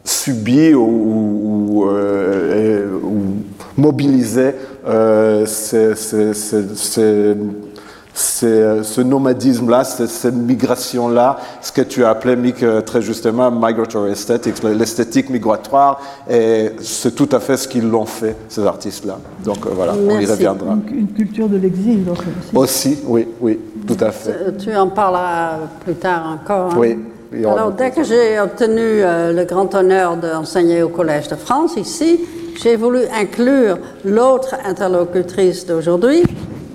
subi 0.05 0.74
ou, 0.74 0.84
ou, 0.84 1.89
euh, 1.89 3.00
ou 3.03 3.22
mobilisé 3.77 4.55
euh, 4.88 5.46
ces, 5.46 5.96
ces, 5.96 6.34
ces, 6.34 7.36
c'est 8.15 8.84
ce 8.84 9.01
nomadisme-là, 9.01 9.84
cette 9.84 10.34
migration-là, 10.34 11.36
ce 11.62 11.72
que 11.74 11.82
tu 11.82 12.05
as 12.05 12.12
appelé, 12.12 12.38
Mick, 12.38 12.63
très 12.86 13.01
justement, 13.01 13.51
migratory 13.51 14.12
aesthetics, 14.12 14.63
l'esthétique 14.63 15.29
migratoire, 15.29 16.00
et 16.29 16.72
c'est 16.79 17.13
tout 17.13 17.27
à 17.34 17.41
fait 17.41 17.58
ce 17.58 17.67
qu'ils 17.67 17.89
l'ont 17.89 18.05
fait, 18.05 18.38
ces 18.48 18.65
artistes-là. 18.65 19.17
Donc 19.44 19.67
voilà, 19.67 19.94
on 19.96 20.17
y 20.17 20.25
reviendra. 20.25 20.77
Une, 20.89 21.10
culture 21.10 21.50
de 21.50 21.58
l'exil 21.58 22.05
aussi. 22.10 22.55
Aussi, 22.55 23.00
oui, 23.05 23.27
oui, 23.41 23.60
tout 23.86 23.98
à 24.00 24.12
fait. 24.12 24.58
Tu, 24.60 24.74
en 24.74 24.88
parleras 24.88 25.58
plus 25.84 25.96
tard 25.96 26.39
encore. 26.41 26.72
Hein. 26.72 26.77
Oui. 26.77 26.98
Alors, 27.44 27.72
dès 27.74 27.91
que 27.91 28.03
j'ai 28.03 28.39
obtenu 28.39 28.79
euh, 28.79 29.34
le 29.34 29.44
grand 29.44 29.75
honneur 29.75 30.15
d'enseigner 30.15 30.84
au 30.84 30.89
Collège 30.89 31.27
de 31.27 31.36
France, 31.36 31.75
ici, 31.75 32.22
j'ai 32.62 32.75
voulu 32.75 33.01
inclure 33.13 33.77
l'autre 34.03 34.55
interlocutrice 34.65 35.65
d'aujourd'hui, 35.65 36.24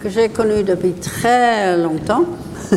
que 0.00 0.08
j'ai 0.08 0.28
connue 0.28 0.62
depuis 0.62 0.92
très 0.92 1.76
longtemps. 1.76 2.24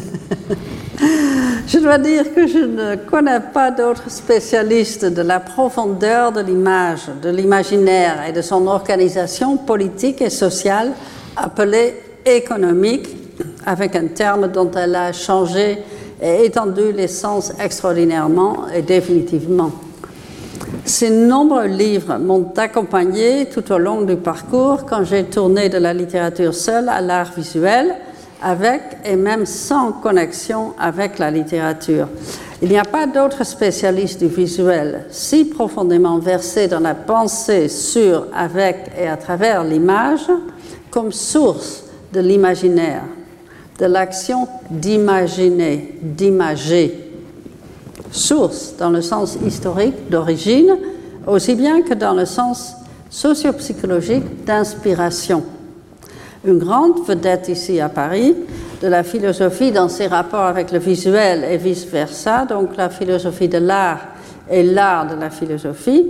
je 1.67 1.79
dois 1.79 1.97
dire 1.97 2.33
que 2.33 2.47
je 2.47 2.59
ne 2.59 2.95
connais 2.95 3.39
pas 3.39 3.71
d'autres 3.71 4.09
spécialistes 4.09 5.05
de 5.05 5.21
la 5.21 5.39
profondeur 5.39 6.31
de 6.31 6.41
l'image, 6.41 7.09
de 7.21 7.29
l'imaginaire 7.29 8.25
et 8.27 8.31
de 8.31 8.41
son 8.41 8.67
organisation 8.67 9.57
politique 9.57 10.21
et 10.21 10.29
sociale, 10.29 10.91
appelée 11.35 11.95
économique, 12.25 13.07
avec 13.65 13.95
un 13.95 14.07
terme 14.07 14.49
dont 14.49 14.71
elle 14.71 14.95
a 14.95 15.13
changé 15.13 15.79
et 16.21 16.45
étendu 16.45 16.91
l'essence 16.91 17.53
extraordinairement 17.59 18.67
et 18.73 18.81
définitivement. 18.81 19.71
Ces 20.85 21.09
nombreux 21.09 21.67
livres 21.67 22.17
m'ont 22.17 22.51
accompagné 22.57 23.45
tout 23.45 23.71
au 23.71 23.77
long 23.77 24.01
du 24.01 24.15
parcours 24.17 24.85
quand 24.85 25.03
j'ai 25.03 25.23
tourné 25.23 25.69
de 25.69 25.77
la 25.77 25.93
littérature 25.93 26.53
seule 26.53 26.89
à 26.89 26.99
l'art 26.99 27.31
visuel, 27.35 27.95
avec 28.41 28.81
et 29.05 29.15
même 29.15 29.45
sans 29.45 29.93
connexion 29.93 30.73
avec 30.77 31.17
la 31.19 31.31
littérature. 31.31 32.07
Il 32.61 32.69
n'y 32.69 32.77
a 32.77 32.83
pas 32.83 33.07
d'autres 33.07 33.45
spécialistes 33.45 34.19
du 34.19 34.27
visuel 34.27 35.05
si 35.09 35.45
profondément 35.45 36.19
versés 36.19 36.67
dans 36.67 36.79
la 36.79 36.95
pensée 36.95 37.69
sur, 37.69 38.27
avec 38.35 38.91
et 38.99 39.07
à 39.07 39.17
travers 39.17 39.63
l'image 39.63 40.27
comme 40.91 41.11
source 41.11 41.85
de 42.11 42.19
l'imaginaire, 42.19 43.03
de 43.79 43.85
l'action 43.85 44.47
d'imaginer, 44.69 45.97
d'imager 46.01 47.02
source 48.13 48.75
dans 48.77 48.89
le 48.89 49.01
sens 49.01 49.37
historique 49.45 50.09
d'origine, 50.09 50.77
aussi 51.27 51.55
bien 51.55 51.81
que 51.81 51.93
dans 51.93 52.13
le 52.13 52.25
sens 52.25 52.75
sociopsychologique 53.09 54.45
d'inspiration. 54.45 55.43
Une 56.45 56.59
grande 56.59 57.05
vedette 57.05 57.49
ici 57.49 57.79
à 57.79 57.89
Paris 57.89 58.35
de 58.81 58.87
la 58.87 59.03
philosophie 59.03 59.71
dans 59.71 59.87
ses 59.87 60.07
rapports 60.07 60.45
avec 60.45 60.71
le 60.71 60.79
visuel 60.79 61.45
et 61.49 61.57
vice-versa, 61.57 62.45
donc 62.45 62.75
la 62.75 62.89
philosophie 62.89 63.47
de 63.47 63.59
l'art 63.59 64.01
et 64.49 64.61
l'art 64.61 65.07
de 65.07 65.19
la 65.19 65.29
philosophie. 65.29 66.05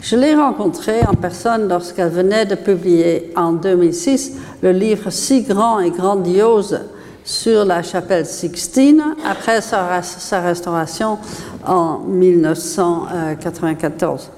Je 0.00 0.16
l'ai 0.16 0.34
rencontrée 0.34 1.00
en 1.08 1.14
personne 1.14 1.68
lorsqu'elle 1.68 2.10
venait 2.10 2.46
de 2.46 2.54
publier 2.54 3.32
en 3.36 3.52
2006 3.52 4.34
le 4.62 4.72
livre 4.72 5.10
si 5.10 5.42
grand 5.42 5.80
et 5.80 5.90
grandiose 5.90 6.80
sur 7.24 7.64
la 7.64 7.82
chapelle 7.82 8.26
Sixtine 8.26 9.02
après 9.24 9.60
sa, 9.60 10.00
restauration 10.40 11.18
en 11.66 11.98
1994. 11.98 14.30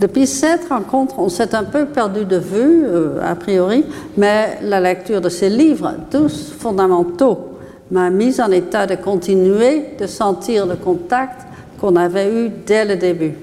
Depuis 0.00 0.26
cette 0.26 0.68
rencontre, 0.68 1.18
on 1.18 1.28
s'est 1.28 1.54
un 1.54 1.64
peu 1.64 1.84
perdu 1.86 2.24
de 2.24 2.36
vue, 2.36 2.84
euh, 2.84 3.20
a 3.22 3.36
priori, 3.36 3.84
mais 4.16 4.58
la 4.62 4.80
lecture 4.80 5.20
de 5.20 5.28
ces 5.28 5.48
livres, 5.48 5.94
tous 6.10 6.52
fondamentaux, 6.58 7.52
m'a 7.92 8.10
mise 8.10 8.40
en 8.40 8.50
état 8.50 8.86
de 8.86 8.96
continuer 8.96 9.90
de 10.00 10.08
sentir 10.08 10.66
le 10.66 10.74
contact 10.76 11.42
qu'on 11.80 11.94
avait 11.94 12.34
eu 12.34 12.50
dès 12.66 12.84
le 12.84 12.96
début. 12.96 13.34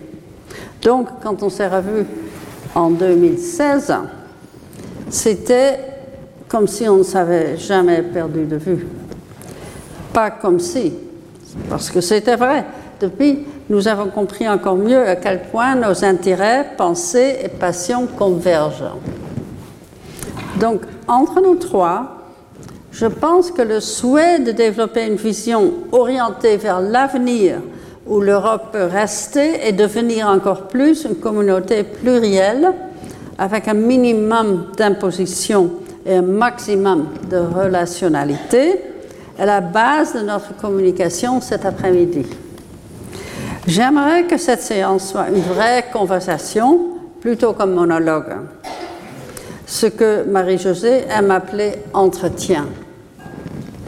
Donc, 0.81 1.07
quand 1.23 1.43
on 1.43 1.49
s'est 1.49 1.67
revu 1.67 2.05
en 2.75 2.89
2016, 2.89 3.93
c'était 5.09 5.79
comme 6.49 6.67
si 6.67 6.89
on 6.89 6.97
ne 6.97 7.03
s'avait 7.03 7.55
jamais 7.57 8.01
perdu 8.01 8.45
de 8.45 8.57
vue. 8.57 8.87
Pas 10.11 10.31
comme 10.31 10.59
si, 10.59 10.93
parce 11.69 11.91
que 11.91 12.01
c'était 12.01 12.35
vrai. 12.35 12.65
Depuis, 12.99 13.45
nous 13.69 13.87
avons 13.87 14.07
compris 14.07 14.49
encore 14.49 14.75
mieux 14.75 15.07
à 15.07 15.15
quel 15.15 15.43
point 15.43 15.75
nos 15.75 16.03
intérêts, 16.03 16.71
pensées 16.75 17.37
et 17.43 17.49
passions 17.49 18.07
convergent. 18.07 18.95
Donc, 20.59 20.81
entre 21.07 21.39
nous 21.39 21.55
trois, 21.55 22.17
je 22.91 23.05
pense 23.05 23.51
que 23.51 23.61
le 23.61 23.79
souhait 23.79 24.39
de 24.39 24.51
développer 24.51 25.05
une 25.05 25.15
vision 25.15 25.71
orientée 25.91 26.57
vers 26.57 26.81
l'avenir 26.81 27.61
où 28.07 28.19
l'Europe 28.19 28.71
peut 28.71 28.85
rester 28.85 29.67
et 29.67 29.71
devenir 29.71 30.27
encore 30.27 30.67
plus 30.67 31.05
une 31.05 31.15
communauté 31.15 31.83
plurielle 31.83 32.73
avec 33.37 33.67
un 33.67 33.75
minimum 33.75 34.65
d'imposition 34.75 35.69
et 36.05 36.15
un 36.15 36.21
maximum 36.21 37.07
de 37.29 37.37
relationnalité 37.37 38.81
est 39.37 39.45
la 39.45 39.61
base 39.61 40.13
de 40.13 40.21
notre 40.21 40.55
communication 40.57 41.41
cet 41.41 41.65
après-midi. 41.65 42.25
J'aimerais 43.67 44.23
que 44.23 44.37
cette 44.37 44.61
séance 44.61 45.09
soit 45.09 45.29
une 45.29 45.41
vraie 45.41 45.85
conversation 45.93 46.79
plutôt 47.21 47.53
qu'un 47.53 47.67
monologue, 47.67 48.35
ce 49.65 49.85
que 49.85 50.23
Marie-Josée 50.23 51.03
aime 51.09 51.31
appeler 51.31 51.73
entretien, 51.93 52.65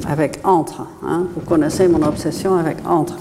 avec 0.08 0.40
entre. 0.44 0.82
Hein. 1.04 1.28
Vous 1.34 1.42
connaissez 1.42 1.88
mon 1.88 2.04
obsession 2.04 2.58
avec 2.58 2.78
entre. 2.88 3.18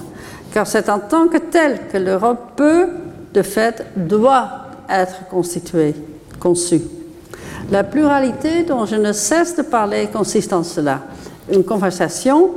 Car 0.52 0.66
c'est 0.66 0.88
en 0.88 0.98
tant 0.98 1.28
que 1.28 1.38
tel 1.38 1.88
que 1.90 1.96
l'Europe 1.96 2.52
peut, 2.56 2.88
de 3.32 3.42
fait, 3.42 3.86
doit 3.96 4.66
être 4.88 5.28
constituée, 5.30 5.94
conçue. 6.40 6.82
La 7.70 7.84
pluralité 7.84 8.64
dont 8.64 8.84
je 8.84 8.96
ne 8.96 9.12
cesse 9.12 9.56
de 9.56 9.62
parler 9.62 10.08
consiste 10.12 10.52
en 10.52 10.64
cela. 10.64 11.02
Une 11.52 11.62
conversation 11.62 12.50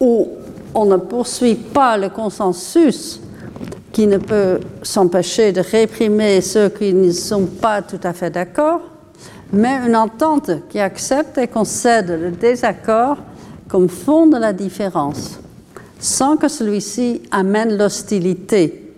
où 0.00 0.28
on 0.74 0.86
ne 0.86 0.96
poursuit 0.96 1.54
pas 1.54 1.98
le 1.98 2.08
consensus 2.08 3.20
qui 3.92 4.06
ne 4.06 4.16
peut 4.16 4.60
s'empêcher 4.82 5.52
de 5.52 5.60
réprimer 5.60 6.40
ceux 6.40 6.70
qui 6.70 6.94
ne 6.94 7.10
sont 7.12 7.44
pas 7.44 7.82
tout 7.82 8.00
à 8.02 8.14
fait 8.14 8.30
d'accord, 8.30 8.80
mais 9.52 9.80
une 9.86 9.96
entente 9.96 10.50
qui 10.70 10.78
accepte 10.78 11.36
et 11.36 11.48
concède 11.48 12.08
le 12.10 12.30
désaccord 12.30 13.18
comme 13.68 13.88
fond 13.88 14.26
de 14.28 14.38
la 14.38 14.54
différence, 14.54 15.40
sans 15.98 16.38
que 16.38 16.48
celui-ci 16.48 17.20
amène 17.30 17.76
l'hostilité, 17.76 18.94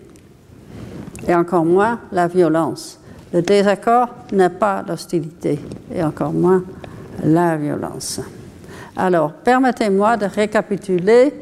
et 1.27 1.35
encore 1.35 1.65
moins 1.65 1.99
la 2.11 2.27
violence. 2.27 3.00
Le 3.33 3.41
désaccord 3.41 4.09
n'est 4.31 4.49
pas 4.49 4.83
l'hostilité, 4.87 5.59
et 5.93 6.03
encore 6.03 6.33
moins 6.33 6.63
la 7.23 7.55
violence. 7.55 8.19
Alors, 8.95 9.31
permettez-moi 9.31 10.17
de 10.17 10.25
récapituler 10.25 11.33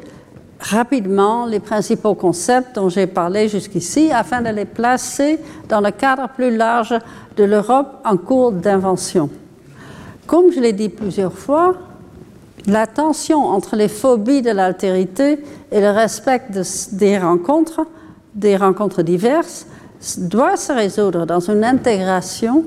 rapidement 0.60 1.46
les 1.46 1.60
principaux 1.60 2.16
concepts 2.16 2.76
dont 2.76 2.90
j'ai 2.90 3.08
parlé 3.08 3.48
jusqu'ici 3.48 4.12
afin 4.12 4.42
de 4.42 4.50
les 4.50 4.66
placer 4.66 5.40
dans 5.68 5.82
le 5.82 5.92
cadre 5.92 6.30
plus 6.30 6.56
large 6.56 6.94
de 7.38 7.44
l'Europe 7.44 8.02
en 8.06 8.18
cours 8.18 8.52
d'invention. 8.52 9.30
Comme 10.28 10.52
je 10.52 10.60
l'ai 10.60 10.74
dit 10.74 10.90
plusieurs 10.90 11.34
fois, 11.34 11.76
la 12.68 12.86
tension 12.86 13.46
entre 13.46 13.76
les 13.76 13.88
phobies 13.88 14.42
de 14.42 14.52
l'altérité 14.52 15.40
et 15.72 15.80
le 15.80 15.90
respect 15.90 16.44
des 16.92 17.18
rencontres, 17.18 17.88
des 18.36 18.58
rencontres 18.58 19.02
diverses, 19.02 19.66
doit 20.18 20.58
se 20.58 20.72
résoudre 20.72 21.26
dans 21.26 21.40
une 21.40 21.64
intégration 21.64 22.66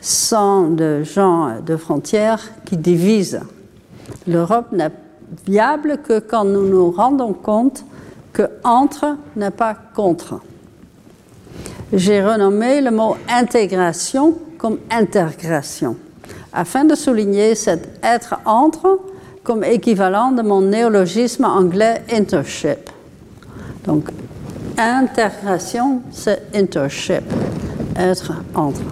sans 0.00 0.68
de 0.68 1.02
gens 1.02 1.60
de 1.64 1.76
frontières 1.76 2.42
qui 2.64 2.76
divisent. 2.76 3.40
L'Europe 4.26 4.72
n'est 4.72 4.92
viable 5.46 5.98
que 6.06 6.18
quand 6.20 6.44
nous 6.44 6.68
nous 6.68 6.90
rendons 6.90 7.32
compte 7.32 7.84
que 8.32 8.48
entre 8.64 9.16
n'est 9.34 9.50
pas 9.50 9.74
contre. 9.94 10.40
J'ai 11.92 12.22
renommé 12.22 12.80
le 12.80 12.90
mot 12.90 13.16
intégration 13.28 14.34
comme 14.58 14.78
intégration, 14.90 15.96
afin 16.52 16.84
de 16.84 16.94
souligner 16.94 17.54
cet 17.54 17.98
être 18.02 18.36
entre 18.44 19.00
comme 19.42 19.62
équivalent 19.62 20.32
de 20.32 20.42
mon 20.42 20.60
néologisme 20.62 21.44
anglais 21.44 22.02
internship. 22.10 22.90
Donc 23.84 24.10
Intégration, 24.78 26.02
c'est 26.10 26.54
internship, 26.54 27.22
être 27.98 28.34
entre. 28.54 28.82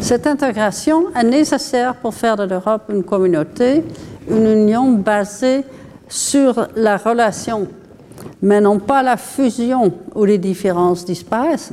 Cette 0.00 0.26
intégration 0.26 1.14
est 1.14 1.22
nécessaire 1.22 1.94
pour 1.94 2.14
faire 2.14 2.34
de 2.34 2.42
l'Europe 2.42 2.82
une 2.88 3.04
communauté, 3.04 3.84
une 4.28 4.46
union 4.46 4.90
basée 4.90 5.64
sur 6.08 6.66
la 6.74 6.96
relation, 6.96 7.68
mais 8.42 8.60
non 8.60 8.80
pas 8.80 9.04
la 9.04 9.16
fusion 9.16 9.92
où 10.16 10.24
les 10.24 10.38
différences 10.38 11.04
disparaissent. 11.04 11.72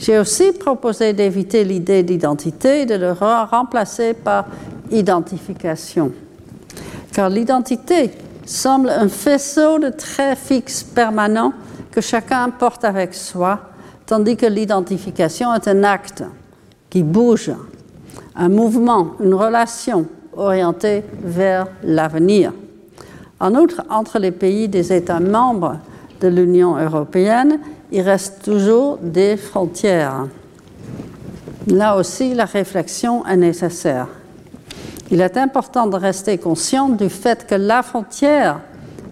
J'ai 0.00 0.18
aussi 0.18 0.52
proposé 0.52 1.12
d'éviter 1.12 1.62
l'idée 1.62 2.02
d'identité 2.02 2.82
et 2.82 2.86
de 2.86 2.94
le 2.94 3.12
remplacer 3.12 4.14
par 4.14 4.46
identification. 4.90 6.12
Car 7.12 7.28
l'identité 7.28 8.12
semble 8.46 8.88
un 8.88 9.08
faisceau 9.08 9.78
de 9.78 9.90
traits 9.90 10.38
fixes 10.38 10.82
permanents 10.82 11.52
que 11.90 12.00
chacun 12.00 12.50
porte 12.50 12.84
avec 12.84 13.14
soi, 13.14 13.58
tandis 14.06 14.36
que 14.36 14.46
l'identification 14.46 15.54
est 15.54 15.68
un 15.68 15.84
acte 15.84 16.24
qui 16.90 17.02
bouge, 17.02 17.52
un 18.34 18.48
mouvement, 18.48 19.12
une 19.20 19.34
relation 19.34 20.06
orientée 20.36 21.04
vers 21.22 21.66
l'avenir. 21.82 22.52
En 23.40 23.54
outre, 23.54 23.82
entre 23.90 24.18
les 24.18 24.30
pays 24.30 24.68
des 24.68 24.92
États 24.92 25.20
membres 25.20 25.78
de 26.20 26.28
l'Union 26.28 26.76
européenne, 26.76 27.60
il 27.92 28.02
reste 28.02 28.42
toujours 28.44 28.98
des 28.98 29.36
frontières. 29.36 30.26
Là 31.66 31.96
aussi, 31.96 32.34
la 32.34 32.44
réflexion 32.44 33.26
est 33.26 33.36
nécessaire. 33.36 34.08
Il 35.10 35.20
est 35.20 35.36
important 35.36 35.86
de 35.86 35.96
rester 35.96 36.38
conscient 36.38 36.88
du 36.88 37.08
fait 37.08 37.46
que 37.46 37.54
la 37.54 37.82
frontière 37.82 38.60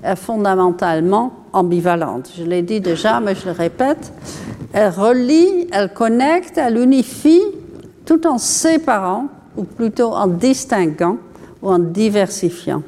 est 0.02 0.16
fondamentalement 0.16 1.32
ambivalente. 1.56 2.30
Je 2.36 2.44
l'ai 2.44 2.62
dit 2.62 2.80
déjà, 2.80 3.18
mais 3.20 3.34
je 3.34 3.46
le 3.46 3.52
répète. 3.52 4.12
Elle 4.72 4.90
relie, 4.90 5.66
elle 5.72 5.92
connecte, 5.92 6.58
elle 6.58 6.78
unifie, 6.78 7.42
tout 8.04 8.26
en 8.26 8.38
séparant, 8.38 9.28
ou 9.56 9.64
plutôt 9.64 10.12
en 10.12 10.26
distinguant 10.26 11.16
ou 11.62 11.70
en 11.70 11.78
diversifiant. 11.78 12.82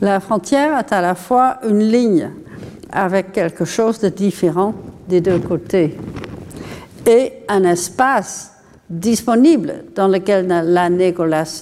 La 0.00 0.18
frontière 0.20 0.78
est 0.78 0.92
à 0.92 1.00
la 1.00 1.14
fois 1.14 1.58
une 1.68 1.80
ligne 1.80 2.30
avec 2.90 3.32
quelque 3.32 3.64
chose 3.64 4.00
de 4.00 4.08
différent 4.08 4.74
des 5.08 5.20
deux 5.20 5.38
côtés 5.38 5.96
et 7.06 7.32
un 7.48 7.64
espace 7.64 8.52
disponible 8.88 9.84
dans 9.94 10.08
lequel 10.08 10.46
la 10.46 10.88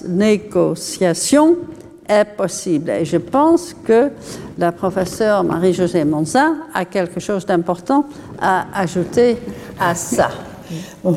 négociation 0.07 1.57
est 2.07 2.25
possible. 2.25 2.89
Et 2.89 3.05
je 3.05 3.17
pense 3.17 3.75
que 3.85 4.09
la 4.57 4.71
professeure 4.71 5.43
Marie-Josée 5.43 6.05
Monzin 6.05 6.57
a 6.73 6.85
quelque 6.85 7.19
chose 7.19 7.45
d'important 7.45 8.05
à 8.41 8.65
ajouter 8.73 9.37
à 9.79 9.95
ça. 9.95 10.29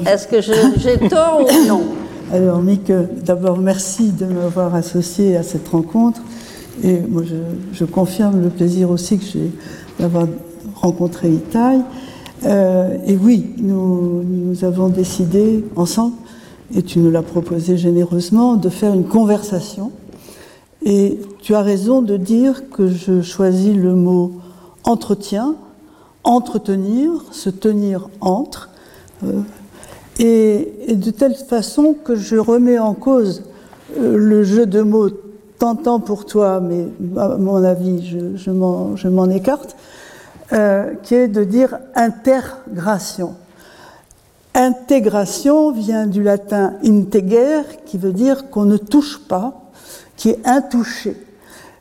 Est-ce 0.07 0.27
que 0.27 0.41
j'ai 0.41 1.09
tort 1.09 1.41
ou 1.41 1.69
non? 1.69 1.83
Alors, 2.33 2.61
Mick, 2.61 2.91
d'abord, 3.25 3.59
merci 3.59 4.11
de 4.11 4.27
m'avoir 4.27 4.75
associé 4.75 5.37
à 5.37 5.45
cette 5.45 5.69
rencontre. 5.69 6.21
Et 6.83 6.99
moi, 6.99 7.23
je, 7.73 7.85
confirme 7.85 8.43
le 8.43 8.51
plaisir 8.51 8.91
aussi 8.91 9.19
que 9.19 9.25
j'ai 9.25 9.51
d'avoir 9.99 10.27
rencontré 10.75 11.31
Itaï. 11.31 11.81
Euh, 12.45 12.97
et 13.07 13.17
oui, 13.17 13.55
nous, 13.59 14.23
nous, 14.25 14.65
avons 14.65 14.89
décidé 14.89 15.65
ensemble, 15.77 16.17
et 16.75 16.83
tu 16.83 16.99
nous 16.99 17.11
l'as 17.11 17.23
proposé 17.23 17.77
généreusement, 17.77 18.57
de 18.57 18.69
faire 18.69 18.93
une 18.93 19.07
conversation. 19.07 19.93
Et 20.89 21.19
tu 21.43 21.57
as 21.57 21.63
raison 21.63 22.01
de 22.01 22.17
dire 22.17 22.71
que 22.71 22.87
je 22.87 23.21
choisis 23.21 23.75
le 23.75 23.97
mot 23.97 24.35
entretien, 24.85 25.57
entretenir, 26.23 27.11
se 27.33 27.51
tenir 27.51 28.09
entre, 28.21 28.71
euh, 29.25 29.41
et, 30.21 30.95
de 30.95 31.11
telle 31.11 31.35
façon 31.35 31.97
que 32.05 32.15
je 32.15 32.37
remets 32.37 32.79
en 32.79 32.95
cause 32.95 33.43
euh, 33.99 34.17
le 34.17 34.45
jeu 34.45 34.65
de 34.65 34.81
mots 34.81 35.11
tentant 35.59 35.99
pour 35.99 36.25
toi, 36.25 36.61
mais 36.61 36.87
à 37.17 37.37
mon 37.37 37.65
avis, 37.65 38.07
je, 38.07 38.51
m'en 39.09 39.31
écarte, 39.31 39.75
euh, 40.53 40.95
qui 41.03 41.17
est 41.17 41.27
de 41.27 41.43
dire 41.43 41.79
intégration. 41.97 43.35
Intégration 44.55 45.73
vient 45.73 46.07
du 46.07 46.23
latin 46.23 46.75
integer, 46.85 47.63
qui 47.87 47.99
veut 47.99 48.13
dire 48.13 48.51
qu'on 48.51 48.67
ne 48.67 48.77
touche 48.77 49.19
pas, 49.27 49.66
qui 50.17 50.31
est 50.31 50.41
intouché. 50.45 51.17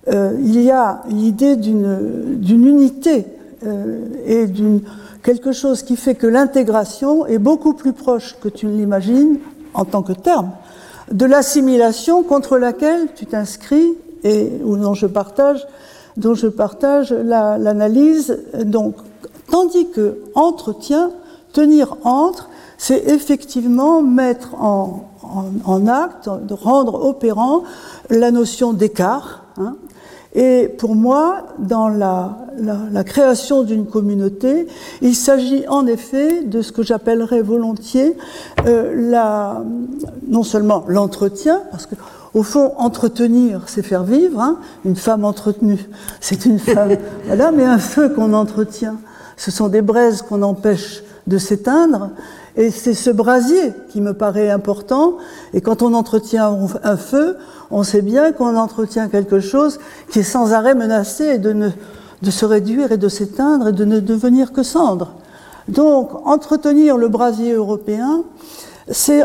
Euh, 0.07 0.37
il 0.39 0.61
y 0.61 0.71
a 0.71 1.01
l'idée 1.09 1.55
d'une 1.55 2.67
unité 2.67 3.25
euh, 3.65 4.05
et 4.25 4.45
d'une 4.47 4.81
quelque 5.23 5.51
chose 5.51 5.81
qui 5.81 5.95
fait 5.95 6.13
que 6.13 6.27
l'intégration 6.27 7.25
est 7.25 7.39
beaucoup 7.39 7.73
plus 7.73 7.93
proche 7.93 8.35
que 8.41 8.47
tu 8.47 8.67
ne 8.67 8.77
l'imagines 8.77 9.39
en 9.73 9.83
tant 9.83 10.03
que 10.03 10.13
terme 10.13 10.51
de 11.11 11.25
l'assimilation 11.25 12.21
contre 12.23 12.57
laquelle 12.57 13.07
tu 13.15 13.25
t'inscris 13.25 13.93
et 14.23 14.51
ou 14.63 14.77
dont 14.77 14.93
je 14.93 15.07
partage 15.07 15.65
dont 16.17 16.33
je 16.33 16.47
partage 16.47 17.11
l'analyse. 17.11 18.39
Donc, 18.63 18.95
tandis 19.51 19.89
que 19.89 20.19
entretien, 20.33 21.11
tenir 21.53 21.97
entre, 22.03 22.49
c'est 22.77 23.07
effectivement 23.07 24.01
mettre 24.01 24.55
en, 24.61 25.09
en, 25.65 25.87
acte, 25.87 26.29
de 26.29 26.53
rendre 26.53 27.05
opérant 27.05 27.63
la 28.09 28.31
notion 28.31 28.73
d'écart. 28.73 29.43
Hein. 29.57 29.75
Et 30.33 30.67
pour 30.77 30.95
moi, 30.95 31.43
dans 31.59 31.87
la, 31.87 32.37
la, 32.57 32.77
la 32.91 33.03
création 33.05 33.63
d'une 33.63 33.85
communauté, 33.85 34.67
il 35.01 35.15
s'agit 35.15 35.65
en 35.69 35.87
effet 35.87 36.43
de 36.43 36.61
ce 36.61 36.73
que 36.73 36.83
j'appellerais 36.83 37.41
volontiers 37.41 38.17
euh, 38.67 39.09
la, 39.09 39.63
non 40.27 40.43
seulement 40.43 40.83
l'entretien, 40.87 41.61
parce 41.71 41.85
que 41.85 41.95
au 42.33 42.43
fond, 42.43 42.73
entretenir, 42.77 43.61
c'est 43.67 43.81
faire 43.81 44.03
vivre. 44.03 44.41
Hein. 44.41 44.57
Une 44.83 44.97
femme 44.97 45.23
entretenue, 45.23 45.79
c'est 46.19 46.45
une 46.45 46.59
femme. 46.59 46.97
voilà, 47.27 47.51
mais 47.51 47.63
un 47.63 47.77
feu 47.77 48.09
qu'on 48.09 48.33
entretient, 48.33 48.97
ce 49.37 49.51
sont 49.51 49.69
des 49.69 49.81
braises 49.81 50.21
qu'on 50.21 50.41
empêche 50.41 51.01
de 51.27 51.37
s'éteindre. 51.37 52.09
Et 52.57 52.71
c'est 52.71 52.93
ce 52.93 53.09
brasier 53.09 53.73
qui 53.89 53.99
me 54.01 54.13
paraît 54.13 54.49
important. 54.49 55.17
Et 55.53 55.61
quand 55.61 55.81
on 55.81 55.93
entretient 55.93 56.57
un 56.83 56.97
feu, 56.97 57.37
on 57.71 57.83
sait 57.83 58.01
bien 58.01 58.31
qu'on 58.31 58.55
entretient 58.55 59.09
quelque 59.09 59.39
chose 59.39 59.79
qui 60.09 60.19
est 60.19 60.23
sans 60.23 60.53
arrêt 60.53 60.75
menacé 60.75 61.37
de, 61.37 61.51
ne, 61.51 61.69
de 62.21 62.31
se 62.31 62.45
réduire 62.45 62.91
et 62.91 62.97
de 62.97 63.09
s'éteindre 63.09 63.69
et 63.69 63.73
de 63.73 63.85
ne 63.85 63.99
devenir 63.99 64.53
que 64.53 64.63
cendre. 64.63 65.15
Donc, 65.67 66.09
entretenir 66.25 66.97
le 66.97 67.07
brasier 67.07 67.53
européen, 67.53 68.23
c'est 68.89 69.23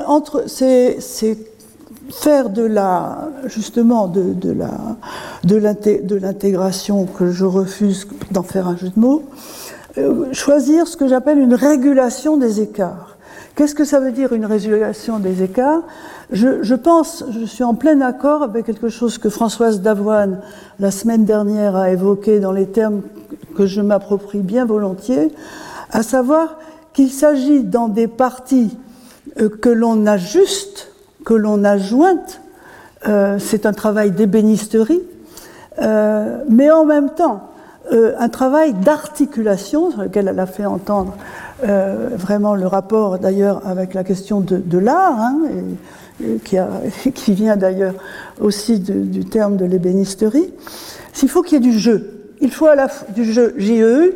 faire 2.11 2.51
de 2.51 2.62
la, 2.62 3.29
justement, 3.47 4.09
de, 4.09 4.33
de 4.33 4.53
la, 4.53 4.71
de 5.45 6.16
l'intégration 6.16 7.07
que 7.07 7.31
je 7.31 7.45
refuse 7.45 8.09
d'en 8.31 8.43
faire 8.43 8.66
un 8.69 8.77
jeu 8.77 8.88
de 8.88 8.99
mots, 8.99 9.23
euh, 9.99 10.33
choisir 10.33 10.87
ce 10.87 10.97
que 10.97 11.09
j'appelle 11.09 11.38
une 11.38 11.55
régulation 11.55 12.37
des 12.37 12.61
écarts. 12.61 13.16
Qu'est-ce 13.54 13.74
que 13.74 13.84
ça 13.84 14.00
veut 14.00 14.12
dire 14.12 14.32
une 14.32 14.46
régulation 14.46 15.18
des 15.18 15.42
écarts? 15.42 15.82
Je, 16.32 16.74
pense, 16.74 17.24
je 17.30 17.44
suis 17.44 17.64
en 17.64 17.74
plein 17.74 18.00
accord 18.00 18.42
avec 18.42 18.66
quelque 18.66 18.88
chose 18.88 19.18
que 19.18 19.28
Françoise 19.28 19.80
Davoine, 19.80 20.40
la 20.78 20.90
semaine 20.90 21.24
dernière, 21.24 21.76
a 21.76 21.90
évoqué 21.90 22.40
dans 22.40 22.52
les 22.52 22.66
termes 22.66 23.02
que 23.56 23.66
je 23.66 23.80
m'approprie 23.80 24.40
bien 24.40 24.64
volontiers, 24.64 25.32
à 25.90 26.02
savoir 26.02 26.58
qu'il 26.92 27.10
s'agit 27.10 27.64
dans 27.64 27.88
des 27.88 28.06
parties 28.06 28.76
euh, 29.40 29.48
que 29.48 29.68
l'on 29.68 30.06
ajuste 30.06 30.90
que 31.24 31.34
l'on 31.34 31.64
a 31.64 31.78
jointe. 31.78 32.40
Euh, 33.08 33.38
c'est 33.38 33.66
un 33.66 33.72
travail 33.72 34.10
d'ébénisterie, 34.10 35.02
euh, 35.80 36.44
mais 36.48 36.70
en 36.70 36.84
même 36.84 37.10
temps, 37.10 37.49
euh, 37.93 38.14
un 38.19 38.29
travail 38.29 38.75
d'articulation 38.75 39.90
sur 39.90 40.03
lequel 40.03 40.29
elle 40.29 40.38
a 40.38 40.47
fait 40.47 40.66
entendre 40.66 41.14
vraiment 41.62 42.55
le 42.55 42.66
rapport 42.66 43.19
d'ailleurs 43.19 43.66
avec 43.66 43.93
la 43.93 44.03
question 44.03 44.40
de, 44.40 44.79
l'art, 44.79 45.21
hein, 45.21 45.38
qui, 47.14 47.35
vient 47.35 47.59
d'ailleurs 47.59 47.93
aussi 48.40 48.79
du 48.79 49.27
terme 49.27 49.59
de 49.59 49.66
l'ébénisterie. 49.66 50.55
S'il 51.12 51.29
faut 51.29 51.43
qu'il 51.43 51.62
y 51.62 51.69
ait 51.69 51.71
du 51.71 51.79
jeu, 51.79 52.21
il 52.40 52.51
faut 52.51 52.66
à 52.66 52.75
la, 52.75 52.88
du 53.14 53.25
jeu 53.25 53.55
JEU, 53.59 54.14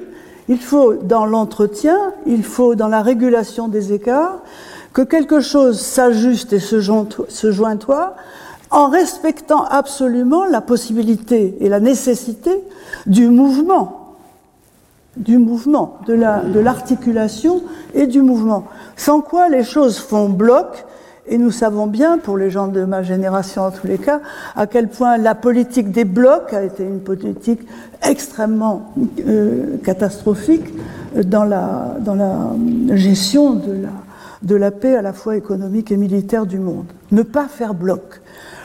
il 0.49 0.59
faut 0.59 0.95
dans 0.95 1.27
l'entretien, 1.27 1.99
il 2.27 2.45
faut 2.45 2.75
dans 2.75 2.89
la 2.89 3.03
régulation 3.03 3.69
des 3.69 3.93
écarts, 3.93 4.43
que 4.93 5.03
quelque 5.03 5.41
chose 5.41 5.81
s'ajuste 5.81 6.53
et 6.53 6.61
se, 6.61 6.81
joint 6.81 7.77
toi 7.77 8.15
en 8.75 8.89
respectant 8.89 9.65
absolument 9.65 10.45
la 10.45 10.61
possibilité 10.61 11.57
et 11.61 11.69
la 11.69 11.79
nécessité 11.79 12.51
du 13.07 13.29
mouvement, 13.29 14.17
du 15.17 15.39
mouvement, 15.39 16.01
de 16.09 16.59
l'articulation 16.59 17.63
la, 17.95 18.03
et 18.03 18.07
du 18.09 18.21
mouvement. 18.21 18.65
Sans 18.97 19.21
quoi 19.21 19.49
les 19.49 19.63
choses 19.63 19.99
font 19.99 20.29
bloc, 20.29 20.85
et 21.29 21.39
nous 21.39 21.53
savons 21.53 21.87
bien, 21.87 22.19
pour 22.19 22.37
les 22.37 22.51
gens 22.51 22.67
de 22.67 22.85
ma 22.85 23.05
génération 23.05 23.63
en 23.63 23.71
tous 23.71 23.87
les 23.87 23.97
cas, 23.97 24.21
à 24.57 24.67
quel 24.67 24.89
point 24.89 25.19
la 25.19 25.37
politique 25.37 25.93
des 25.93 26.05
blocs 26.05 26.53
a 26.53 26.65
été 26.65 26.83
une 26.83 26.99
politique 26.99 27.61
extrêmement 28.03 28.93
euh, 29.25 29.77
catastrophique 29.85 30.75
dans 31.15 31.45
la, 31.45 31.95
gestion 32.91 33.61
de 34.43 34.57
la 34.57 34.71
paix 34.73 34.97
à 34.97 35.03
la 35.03 35.13
fois 35.13 35.37
économique 35.37 35.93
et 35.93 35.97
militaire 35.97 36.45
du 36.45 36.59
monde. 36.59 36.87
Ne 37.13 37.23
pas 37.23 37.47
faire 37.47 37.73
bloc. 37.73 38.21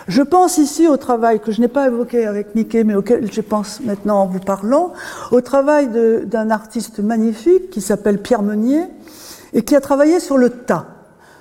Je 0.09 0.23
pense 0.23 0.57
ici 0.57 0.87
au 0.87 0.97
travail 0.97 1.39
que 1.39 1.51
je 1.51 1.61
n'ai 1.61 1.67
pas 1.67 1.85
évoqué 1.85 2.25
avec 2.25 2.55
Mickey, 2.55 2.83
mais 2.83 2.95
auquel 2.95 3.31
je 3.31 3.41
pense 3.41 3.79
maintenant 3.81 4.23
en 4.23 4.25
vous 4.25 4.39
parlant, 4.39 4.91
au 5.31 5.39
travail 5.41 5.87
d'un 6.25 6.49
artiste 6.49 6.99
magnifique 6.99 7.69
qui 7.69 7.79
s'appelle 7.79 8.19
Pierre 8.19 8.41
Meunier 8.41 8.85
et 9.53 9.61
qui 9.61 9.75
a 9.75 9.81
travaillé 9.81 10.19
sur 10.19 10.39
le 10.39 10.49
tas. 10.49 10.87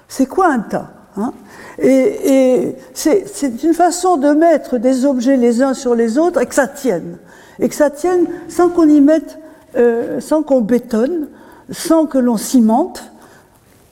C'est 0.06 0.26
quoi 0.26 0.48
un 0.52 0.60
tas 0.60 0.90
Hein? 1.16 1.32
et, 1.78 2.76
c'est 2.94 3.64
une 3.64 3.74
façon 3.74 4.18
de 4.18 4.28
mettre 4.28 4.76
des 4.76 5.06
objets 5.06 5.36
les 5.36 5.62
uns 5.62 5.74
sur 5.74 5.94
les 5.94 6.18
autres 6.18 6.40
et 6.40 6.46
que 6.46 6.54
ça 6.54 6.68
tienne. 6.68 7.16
Et 7.58 7.68
que 7.68 7.74
ça 7.74 7.88
tienne 7.88 8.26
sans 8.48 8.68
qu'on 8.68 8.86
y 8.86 9.00
mette, 9.00 9.38
euh, 9.76 10.20
sans 10.20 10.42
qu'on 10.42 10.60
bétonne, 10.60 11.28
sans 11.70 12.04
que 12.04 12.18
l'on 12.18 12.36
cimente, 12.36 13.10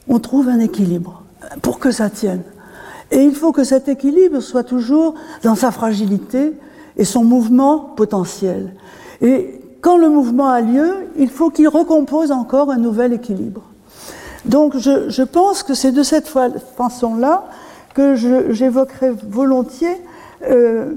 on 0.09 0.21
trouve 0.21 0.49
un 0.49 0.61
équilibre 0.61 1.25
pour 1.63 1.79
que 1.79 1.91
ça 1.91 2.11
tienne. 2.11 2.43
Et 3.11 3.23
il 3.23 3.35
faut 3.35 3.53
que 3.53 3.65
cet 3.65 3.89
équilibre 3.89 4.41
soit 4.41 4.65
toujours 4.65 5.15
dans 5.43 5.55
sa 5.55 5.71
fragilité 5.71 6.53
et 6.97 7.05
son 7.05 7.25
mouvement 7.25 7.79
potentiel. 7.79 8.75
Et 9.21 9.61
quand 9.81 9.97
le 9.97 10.09
mouvement 10.09 10.49
a 10.49 10.61
lieu, 10.61 11.09
il 11.17 11.31
faut 11.31 11.51
qu'il 11.51 11.69
recompose 11.69 12.33
encore 12.33 12.71
un 12.71 12.79
nouvel 12.79 13.13
équilibre. 13.13 13.63
Donc 14.45 14.77
je, 14.77 15.23
pense 15.23 15.63
que 15.63 15.75
c'est 15.75 15.93
de 15.93 16.03
cette 16.03 16.29
façon-là 16.77 17.45
que 17.95 18.15
j'évoquerai 18.15 19.11
volontiers 19.29 19.97
euh, 20.49 20.93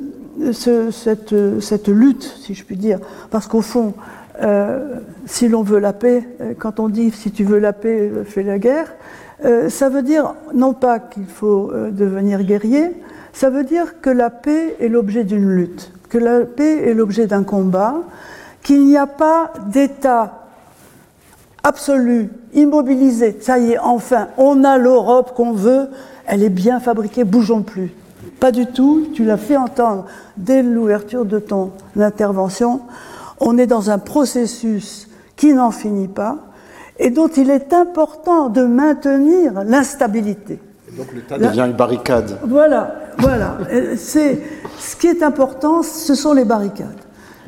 cette, 0.52 1.88
lutte, 1.88 2.36
si 2.42 2.54
je 2.54 2.64
puis 2.64 2.78
dire. 2.78 3.00
Parce 3.32 3.48
qu'au 3.48 3.62
fond, 3.62 3.94
euh, 4.42 5.00
si 5.26 5.48
l'on 5.48 5.64
veut 5.64 5.80
la 5.80 5.94
paix, 5.94 6.28
euh, 6.42 6.54
quand 6.58 6.80
on 6.80 6.90
dit 6.90 7.12
si 7.12 7.32
tu 7.32 7.44
veux 7.44 7.60
la 7.60 7.74
paix, 7.74 8.12
fais 8.26 8.44
la 8.44 8.60
guerre, 8.60 8.94
ça 9.70 9.90
veut 9.90 10.02
dire 10.02 10.34
non 10.54 10.74
pas 10.74 11.00
qu'il 11.00 11.26
faut 11.26 11.72
devenir 11.92 12.44
guerrier, 12.44 12.92
ça 13.34 13.50
veut 13.50 13.64
dire 13.64 14.02
que 14.02 14.10
la 14.10 14.30
paix 14.30 14.76
est 14.80 14.90
l'objet 14.90 15.24
d'une 15.24 15.50
lutte, 15.50 15.92
que 16.10 16.18
la 16.18 16.42
paix 16.42 16.90
est 16.90 16.94
l'objet 16.94 17.28
d'un 17.28 17.44
combat, 17.44 17.96
qu'il 18.64 18.86
n'y 18.86 18.98
a 18.98 19.08
pas 19.08 19.54
d'État 19.68 20.48
absolu, 21.64 22.30
immobilisé. 22.54 23.38
Ça 23.42 23.60
y 23.60 23.72
est, 23.74 23.80
enfin, 23.80 24.28
on 24.38 24.64
a 24.64 24.78
l'Europe 24.78 25.34
qu'on 25.36 25.54
veut, 25.54 25.88
elle 26.26 26.44
est 26.44 26.50
bien 26.50 26.80
fabriquée, 26.80 27.24
bougeons 27.24 27.62
plus. 27.62 27.92
Pas 28.40 28.52
du 28.52 28.66
tout, 28.66 29.08
tu 29.14 29.24
l'as 29.24 29.38
fait 29.38 29.58
entendre 29.58 30.06
dès 30.38 30.64
l'ouverture 30.64 31.26
de 31.26 31.40
ton 31.40 31.72
intervention. 31.98 32.82
On 33.40 33.58
est 33.58 33.68
dans 33.68 33.90
un 33.90 34.00
processus 34.00 35.08
qui 35.36 35.54
n'en 35.54 35.72
finit 35.72 36.08
pas 36.08 36.38
et 37.00 37.10
dont 37.10 37.30
il 37.30 37.50
est 37.50 37.74
important 37.74 38.50
de 38.50 38.64
maintenir 38.64 39.64
l'instabilité. 39.66 40.60
Donc 40.98 41.08
l'État 41.14 41.38
devient 41.38 41.66
une 41.68 41.78
barricade. 41.78 42.38
Voilà, 42.46 42.96
voilà. 43.18 43.58
C'est 43.96 44.40
ce 44.78 44.96
qui 44.96 45.08
est 45.08 45.24
important, 45.24 45.82
ce 45.82 46.14
sont 46.14 46.34
les 46.34 46.46
barricades, 46.46 46.88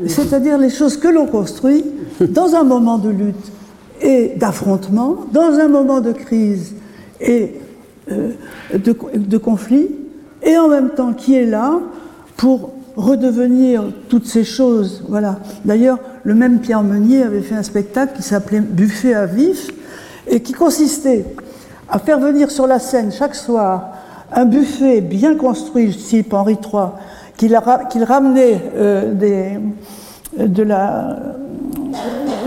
c'est-à-dire 0.08 0.58
les 0.58 0.70
choses 0.70 0.98
que 0.98 1.08
l'on 1.08 1.26
construit 1.26 1.86
dans 2.22 2.56
un 2.56 2.64
moment 2.64 2.98
de 2.98 3.10
lutte 3.10 3.52
et 4.02 4.34
d'affrontement, 4.36 5.26
dans 5.32 5.60
un 5.60 5.68
moment 5.68 6.02
de 6.02 6.12
crise 6.12 6.76
et 7.20 7.56
euh, 8.12 8.32
de, 8.74 9.38
conflit, 9.38 9.90
et 10.44 10.58
en 10.58 10.68
même 10.70 10.92
temps 10.92 11.14
qui 11.14 11.36
est 11.36 11.46
là 11.46 11.80
pour 12.38 12.72
redevenir 13.02 13.84
toutes 14.10 14.26
ces 14.26 14.44
choses. 14.44 15.04
Voilà. 15.10 15.40
D'ailleurs, 15.66 16.00
le 16.24 16.36
même 16.36 16.60
Pierre 16.60 16.84
Meunier 16.84 17.24
avait 17.24 17.42
fait 17.42 17.56
un 17.56 17.64
spectacle 17.64 18.16
qui 18.16 18.24
s'appelait 18.24 18.62
Buffet 18.62 19.14
à 19.14 19.26
vif 19.26 19.70
et 20.28 20.42
qui 20.42 20.54
consistait 20.54 21.26
à 21.90 22.00
faire 22.00 22.20
venir 22.20 22.52
sur 22.52 22.68
la 22.68 22.80
scène 22.80 23.12
chaque 23.12 23.36
soir 23.36 23.92
un 24.34 24.46
buffet 24.46 25.02
bien 25.02 25.36
construit, 25.36 25.96
type 25.96 26.34
Henri 26.34 26.54
III, 26.54 26.92
qu'il 27.38 27.56
ramenait 28.04 28.62
euh, 28.76 29.58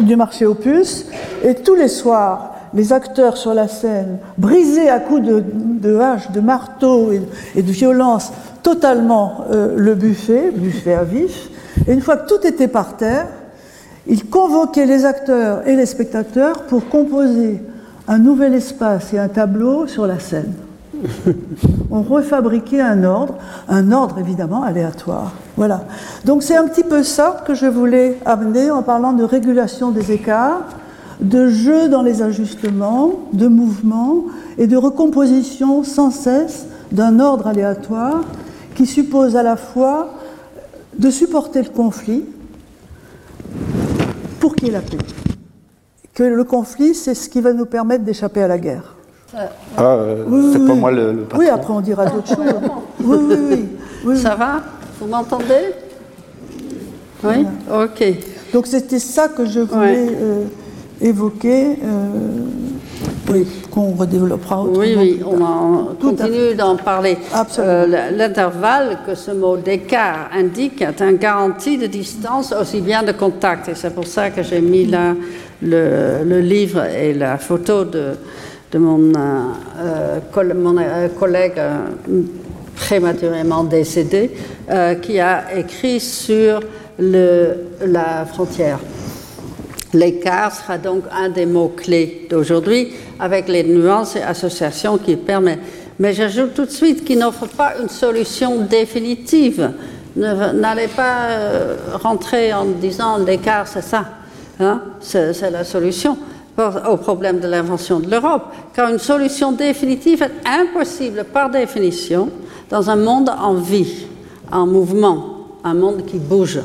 du 0.01 0.17
marché 0.17 0.47
aux 0.47 0.55
puces, 0.55 1.07
et 1.43 1.55
tous 1.55 1.75
les 1.75 1.89
soirs, 1.89 2.55
les 2.73 2.93
acteurs 2.93 3.37
sur 3.37 3.55
la 3.55 3.69
scène, 3.69 4.19
brisés 4.39 4.89
à 4.89 4.99
coups 4.99 5.23
de, 5.23 5.45
de 5.55 5.97
hache, 5.99 6.31
de 6.31 6.41
marteau 6.41 7.13
et, 7.13 7.63
de 7.63 7.73
violence, 7.73 8.33
totalement 8.65 9.45
euh, 9.53 9.75
le 9.77 9.95
buffet, 9.95 10.51
buffet 10.51 10.95
à 10.95 11.05
vif, 11.05 11.51
et 11.87 11.93
une 11.93 12.01
fois 12.01 12.17
que 12.17 12.27
tout 12.27 12.45
était 12.45 12.67
par 12.67 12.97
terre, 12.97 13.29
ils 14.09 14.29
convoquaient 14.29 14.87
les 14.87 15.05
acteurs 15.05 15.67
et 15.69 15.77
les 15.77 15.87
spectateurs 15.87 16.65
pour 16.65 16.89
composer 16.89 17.63
un 18.09 18.19
nouvel 18.19 18.55
espace 18.55 19.13
et 19.15 19.19
un 19.19 19.29
tableau 19.29 19.87
sur 19.87 20.07
la 20.07 20.19
scène. 20.19 20.53
On 21.91 22.03
refabriquait 22.03 22.81
un 22.81 23.05
ordre, 23.05 23.35
un 23.69 23.93
ordre 23.93 24.19
évidemment 24.19 24.63
aléatoire. 24.63 25.33
Voilà. 25.57 25.85
Donc 26.25 26.43
c'est 26.43 26.57
un 26.57 26.67
petit 26.67 26.85
peu 26.85 27.03
ça 27.03 27.45
que 27.47 27.55
je 27.55 27.67
voulais 27.67 28.19
amener 28.25 28.71
en 28.71 28.83
parlant 28.83 29.13
de 29.13 29.25
régulation 29.25 29.91
des 29.91 30.13
écarts, 30.13 30.63
de 31.21 31.49
jeu 31.49 31.89
dans 31.89 32.03
les 32.03 32.23
ajustements, 32.23 33.13
de 33.33 33.47
mouvement 33.47 34.25
et 34.59 34.67
de 34.67 34.77
recomposition 34.77 35.85
sans 35.85 36.11
cesse 36.11 36.67
d'un 36.93 37.21
ordre 37.21 37.47
aléatoire 37.47 38.23
qui 38.75 38.87
suppose 38.87 39.37
à 39.37 39.43
la 39.43 39.57
fois 39.57 40.15
de 40.99 41.11
supporter 41.11 41.63
le 41.63 41.71
conflit 41.71 42.25
pour 44.41 44.55
qu'il 44.55 44.69
y 44.69 44.71
ait 44.71 44.75
la 44.75 44.81
paix. 44.81 44.99
Que 46.13 46.23
le 46.23 46.45
conflit, 46.45 46.95
c'est 46.95 47.15
ce 47.15 47.29
qui 47.29 47.41
va 47.41 47.53
nous 47.53 47.67
permettre 47.67 48.05
d'échapper 48.05 48.43
à 48.43 48.49
la 48.49 48.59
guerre. 48.59 48.95
Ah, 49.77 49.83
euh, 49.97 50.53
c'est 50.53 50.65
pas 50.65 50.75
moi 50.75 50.93
le, 50.93 51.13
le 51.13 51.27
Oui, 51.37 51.49
après 51.49 51.73
on 51.73 51.81
dira 51.81 52.07
d'autres 52.07 52.29
choses. 52.29 52.55
Oui, 53.03 53.19
oui, 53.29 53.69
oui, 54.05 54.17
Ça 54.19 54.37
va 54.37 54.63
Vous 55.01 55.09
m'entendez 55.09 55.73
Oui 57.25 57.47
Ok. 57.73 58.05
Donc 58.53 58.67
c'était 58.69 59.01
ça 59.01 59.29
que 59.29 59.45
je 59.45 59.61
voulais 59.61 60.07
euh, 60.13 60.45
évoquer. 61.01 61.79
Euh, 61.83 62.47
oui, 63.31 63.47
qu'on 63.71 63.93
redéveloppera 63.93 64.63
autrement. 64.63 64.79
Oui, 64.79 64.95
oui, 64.97 65.21
on, 65.25 65.95
continue 66.01 66.55
d'en 66.55 66.77
parler. 66.77 67.17
L'intervalle 68.17 68.99
que 69.07 69.15
ce 69.15 69.31
mot 69.31 69.57
d'écart 69.57 70.31
indique 70.33 70.83
est 70.83 71.01
une 71.01 71.17
garantie 71.17 71.79
de 71.79 71.87
distance 71.87 72.53
aussi 72.53 72.81
bien 72.81 73.03
de 73.03 73.13
contact. 73.13 73.69
Et 73.69 73.75
c'est 73.75 73.95
pour 73.95 74.07
ça 74.07 74.31
que 74.31 74.43
j'ai 74.43 74.61
mis 74.61 74.87
là 74.87 75.15
le, 75.63 76.25
le 76.25 76.41
livre 76.41 76.85
et 76.85 77.15
la 77.15 77.39
photo 77.39 77.85
de, 77.85 78.13
de 78.75 78.79
mon, 78.79 79.13
euh, 79.17 80.55
mon 80.55 80.77
euh, 80.79 81.09
collègue 81.17 81.59
euh, 81.59 81.87
prématurément 82.75 83.63
décédé, 83.63 84.33
qui 85.01 85.21
a 85.21 85.57
écrit 85.57 86.01
sur 86.01 86.61
le, 86.99 87.55
la 87.87 88.25
frontière. 88.27 88.81
L'écart 89.95 90.53
sera 90.53 90.77
donc 90.77 91.05
un 91.11 91.29
des 91.29 91.47
mots-clés 91.47 92.27
d'aujourd'hui, 92.29 92.93
avec 93.19 93.49
les 93.49 93.63
nuances 93.63 94.17
et 94.17 94.23
associations 94.23 94.99
qu'il 94.99 95.19
permet. 95.19 95.59
Mais 95.99 96.13
j'ajoute 96.13 96.55
tout 96.55 96.65
de 96.65 96.71
suite 96.71 97.05
qu'il 97.05 97.21
n'offre 97.21 97.47
pas 97.47 97.75
une 97.81 97.89
solution 97.89 98.59
définitive. 98.63 99.71
N'allez 100.17 100.89
pas 100.89 101.29
rentrer 102.03 102.53
en 102.53 102.65
disant 102.65 103.19
l'écart, 103.19 103.69
c'est 103.69 103.83
ça, 103.83 104.05
hein, 104.61 104.83
c'est 105.01 105.51
la 105.51 105.65
solution 105.65 106.19
au 106.89 106.97
problème 106.97 107.41
de 107.41 107.49
l'invention 107.49 107.99
de 107.99 108.11
l'Europe, 108.11 108.45
car 108.75 108.89
une 108.91 108.99
solution 108.99 109.53
définitive 109.53 110.23
est 110.23 110.49
impossible 110.49 111.25
par 111.33 111.51
définition 111.51 112.31
dans 112.71 112.91
un 112.91 112.97
monde 112.97 113.29
en 113.29 113.55
vie, 113.55 114.07
en 114.53 114.67
mouvement, 114.67 115.49
un 115.65 115.75
monde 115.75 116.05
qui 116.07 116.19
bouge. 116.19 116.61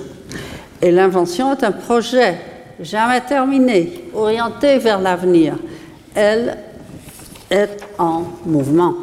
Et 0.82 0.92
l'invention 0.92 1.54
est 1.54 1.64
un 1.64 1.72
projet 1.72 2.38
jamais 2.82 3.22
terminé, 3.22 4.06
orienté 4.14 4.78
vers 4.78 5.00
l'avenir. 5.00 5.56
Elle 6.16 6.58
est 7.50 7.78
en 7.98 8.24
mouvement. 8.46 8.96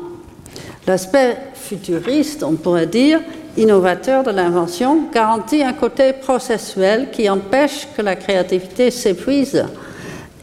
L'aspect 0.86 1.36
futuriste, 1.54 2.42
on 2.42 2.54
pourrait 2.54 2.86
dire, 2.86 3.20
innovateur 3.56 4.22
de 4.22 4.30
l'invention, 4.30 5.08
garantit 5.12 5.62
un 5.62 5.72
côté 5.72 6.12
processuel 6.12 7.10
qui 7.10 7.28
empêche 7.28 7.88
que 7.96 8.02
la 8.02 8.16
créativité 8.16 8.90
s'épuise 8.90 9.64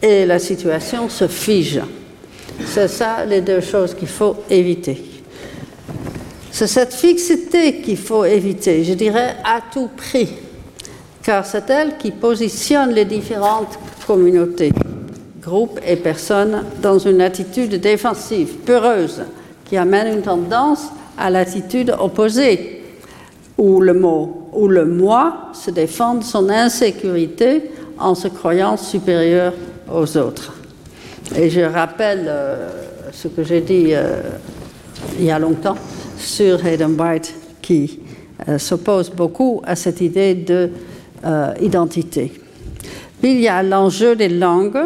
et 0.02 0.26
la 0.26 0.40
situation 0.40 1.10
se 1.10 1.28
fige. 1.28 1.82
C'est 2.66 2.88
ça 2.88 3.26
les 3.26 3.42
deux 3.42 3.62
choses 3.62 3.94
qu'il 3.94 4.08
faut 4.08 4.36
éviter. 4.50 5.02
C'est 6.52 6.68
cette 6.68 6.94
fixité 6.94 7.82
qu'il 7.82 7.98
faut 7.98 8.26
éviter, 8.26 8.84
je 8.84 8.94
dirais 8.94 9.38
à 9.44 9.60
tout 9.74 9.90
prix, 9.96 10.30
car 11.24 11.46
c'est 11.46 11.70
elle 11.70 11.98
qui 11.98 12.12
positionne 12.12 12.92
les 12.92 13.06
différentes 13.06 13.80
communautés, 14.06 14.74
groupes 15.42 15.80
et 15.88 15.96
personnes 15.96 16.64
dans 16.82 17.00
une 17.00 17.22
attitude 17.22 17.80
défensive, 17.80 18.58
peureuse, 18.66 19.24
qui 19.66 19.78
amène 19.78 20.18
une 20.18 20.22
tendance 20.22 20.88
à 21.18 21.30
l'attitude 21.30 21.96
opposée, 21.98 22.82
où 23.58 23.80
le 23.80 23.94
mot, 23.94 24.50
le 24.68 24.86
moi 24.86 25.50
se 25.54 25.72
défend 25.72 26.16
de 26.16 26.24
son 26.24 26.50
insécurité 26.50 27.72
en 27.98 28.16
se 28.16 28.28
croyant 28.28 28.76
supérieur 28.76 29.54
aux 29.92 30.18
autres. 30.18 30.54
Et 31.36 31.50
je 31.50 31.62
rappelle 31.62 32.26
euh, 32.28 32.70
ce 33.12 33.28
que 33.28 33.44
j'ai 33.44 33.62
dit 33.62 33.88
euh, 33.92 34.22
il 35.18 35.26
y 35.26 35.32
a 35.32 35.40
longtemps 35.40 35.78
sur 36.18 36.66
Hayden 36.66 37.00
White 37.00 37.34
qui 37.62 38.00
euh, 38.50 38.58
s'oppose 38.58 39.10
beaucoup 39.10 39.62
à 39.66 39.76
cette 39.76 40.02
idée 40.02 40.36
d'identité. 41.24 42.32
Puis 43.22 43.32
il 43.32 43.42
y 43.42 43.48
a 43.48 43.64
l'enjeu 43.64 44.16
des 44.16 44.30
langues, 44.30 44.80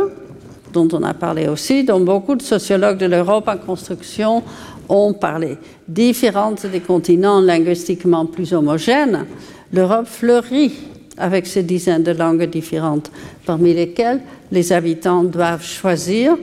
dont 0.72 0.88
on 0.92 1.02
a 1.04 1.14
parlé 1.14 1.48
aussi, 1.48 1.84
dont 1.84 2.00
beaucoup 2.00 2.36
de 2.36 2.42
sociologues 2.42 2.98
de 2.98 3.08
l'Europe 3.08 3.48
en 3.48 3.58
construction 3.58 4.44
ont 4.90 5.14
parlé 5.14 5.58
différentes 5.88 6.66
des 6.66 6.80
continents 6.80 7.42
linguistiquement 7.42 8.26
plus 8.26 8.54
homogènes, 8.54 9.26
l'Europe 9.74 10.06
fleurit 10.06 10.74
avec 11.18 11.48
ces 11.48 11.64
dizaines 11.64 12.04
de 12.04 12.12
langues 12.12 12.50
différentes, 12.50 13.12
parmi 13.46 13.74
lesquelles 13.74 14.22
les 14.52 14.72
habitants 14.72 15.24
doivent 15.24 15.66
choisir, 15.66 16.38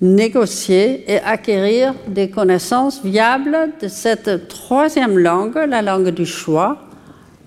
négocier 0.00 1.04
et 1.10 1.18
acquérir 1.18 1.94
des 2.06 2.30
connaissances 2.30 3.02
viables 3.02 3.72
de 3.82 3.88
cette 3.88 4.48
troisième 4.48 5.18
langue, 5.18 5.56
la 5.68 5.82
langue 5.82 6.10
du 6.10 6.26
choix, 6.26 6.78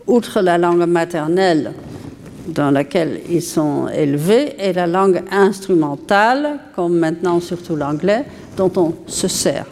outre 0.09 0.41
la 0.41 0.57
langue 0.57 0.85
maternelle 0.85 1.73
dans 2.47 2.71
laquelle 2.71 3.21
ils 3.29 3.43
sont 3.43 3.87
élevés, 3.87 4.55
et 4.59 4.73
la 4.73 4.87
langue 4.87 5.21
instrumentale, 5.31 6.59
comme 6.75 6.97
maintenant 6.97 7.39
surtout 7.39 7.75
l'anglais, 7.75 8.25
dont 8.57 8.71
on 8.75 8.93
se 9.07 9.27
sert. 9.27 9.65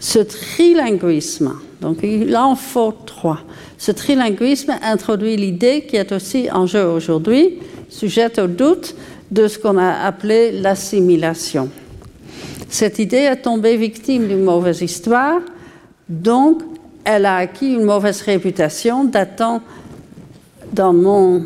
Ce 0.00 0.18
trilinguisme, 0.18 1.54
donc 1.80 1.98
il 2.02 2.36
en 2.36 2.56
faut 2.56 2.92
trois, 3.06 3.40
ce 3.78 3.92
trilinguisme 3.92 4.74
introduit 4.82 5.36
l'idée 5.36 5.86
qui 5.88 5.96
est 5.96 6.10
aussi 6.10 6.50
en 6.50 6.66
jeu 6.66 6.84
aujourd'hui, 6.84 7.58
sujette 7.88 8.38
au 8.38 8.48
doute, 8.48 8.94
de 9.30 9.46
ce 9.46 9.58
qu'on 9.58 9.76
a 9.76 10.04
appelé 10.04 10.52
l'assimilation. 10.52 11.68
Cette 12.68 12.98
idée 12.98 13.18
est 13.18 13.42
tombée 13.42 13.76
victime 13.76 14.26
d'une 14.26 14.42
mauvaise 14.42 14.80
histoire, 14.82 15.40
donc 16.08 16.62
elle 17.08 17.24
a 17.24 17.36
acquis 17.36 17.72
une 17.72 17.84
mauvaise 17.84 18.20
réputation 18.20 19.04
datant, 19.04 19.62
dans 20.74 20.92
mon 20.92 21.42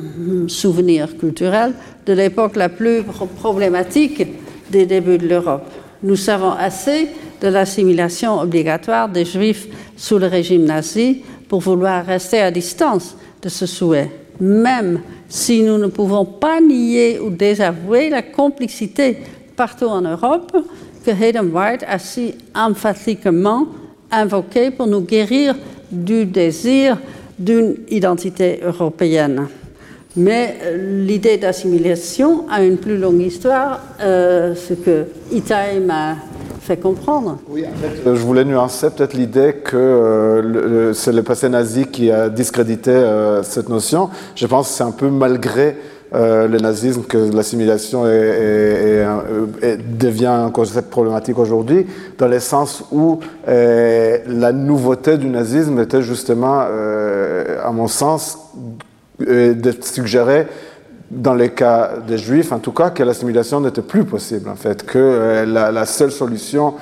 souvenir 0.48 1.16
culturel, 1.16 1.72
de 2.04 2.12
l'époque 2.12 2.56
la 2.56 2.68
plus 2.68 3.04
problématique 3.36 4.26
des 4.70 4.86
débuts 4.86 5.18
de 5.18 5.28
l'Europe. 5.28 5.62
Nous 6.02 6.16
savons 6.16 6.50
assez 6.50 7.10
de 7.40 7.46
l'assimilation 7.46 8.40
obligatoire 8.40 9.08
des 9.08 9.24
Juifs 9.24 9.68
sous 9.96 10.18
le 10.18 10.26
régime 10.26 10.64
nazi 10.64 11.22
pour 11.48 11.60
vouloir 11.60 12.04
rester 12.04 12.40
à 12.40 12.50
distance 12.50 13.16
de 13.40 13.48
ce 13.48 13.66
souhait, 13.66 14.10
même 14.40 15.00
si 15.28 15.62
nous 15.62 15.78
ne 15.78 15.86
pouvons 15.86 16.24
pas 16.24 16.60
nier 16.60 17.20
ou 17.20 17.30
désavouer 17.30 18.10
la 18.10 18.22
complicité 18.22 19.18
partout 19.54 19.86
en 19.86 20.00
Europe 20.00 20.56
que 21.06 21.12
Hayden 21.12 21.54
White 21.54 21.84
a 21.86 22.00
si 22.00 22.34
emphatiquement 22.52 23.68
invoquée 24.12 24.70
pour 24.70 24.86
nous 24.86 25.00
guérir 25.00 25.56
du 25.90 26.26
désir 26.26 26.98
d'une 27.38 27.74
identité 27.90 28.60
européenne. 28.62 29.48
Mais 30.16 30.56
euh, 30.62 31.04
l'idée 31.04 31.38
d'assimilation 31.38 32.44
a 32.50 32.62
une 32.62 32.76
plus 32.76 32.98
longue 32.98 33.22
histoire, 33.22 33.80
euh, 34.00 34.54
ce 34.54 34.74
que 34.74 35.06
Itaï 35.32 35.80
m'a 35.80 36.16
fait 36.60 36.76
comprendre. 36.76 37.38
Oui, 37.48 37.64
en 37.64 37.76
fait, 37.78 38.06
euh, 38.06 38.14
je 38.14 38.20
voulais 38.20 38.44
nuancer 38.44 38.90
peut-être 38.90 39.14
l'idée 39.14 39.54
que 39.64 40.92
c'est 40.94 41.12
le 41.12 41.22
passé 41.22 41.48
nazi 41.48 41.86
qui 41.86 42.10
a 42.10 42.28
discrédité 42.28 42.92
cette 43.42 43.70
notion. 43.70 44.10
Je 44.36 44.46
pense 44.46 44.68
que 44.68 44.74
c'est 44.74 44.84
un 44.84 44.92
peu 44.92 45.08
malgré 45.08 45.76
le 46.14 46.58
nazisme 46.58 47.02
que 47.04 47.16
l'assimilation 47.34 48.04
devient 49.98 50.26
un 50.26 50.50
concept 50.50 50.90
problématique 50.90 51.38
aujourd'hui, 51.38 51.86
dans 52.18 52.28
le 52.28 52.40
sens 52.40 52.84
où 52.92 53.20
la 53.46 54.52
nouveauté 54.52 55.16
du 55.16 55.28
nazisme 55.28 55.78
était 55.80 56.02
justement, 56.02 56.60
à 56.60 57.70
mon 57.72 57.88
sens, 57.88 58.38
de 59.18 59.74
suggérer, 59.80 60.46
dans 61.12 61.34
les 61.34 61.50
cas 61.50 61.92
des 62.06 62.16
juifs 62.16 62.52
en 62.52 62.58
tout 62.58 62.72
cas, 62.72 62.90
que 62.90 63.02
l'assimilation 63.02 63.60
n'était 63.60 63.82
plus 63.82 64.04
possible 64.04 64.48
en 64.48 64.54
fait, 64.54 64.84
que 64.84 64.98
euh, 64.98 65.44
la, 65.44 65.84
seule 65.84 66.10
solution 66.10 66.74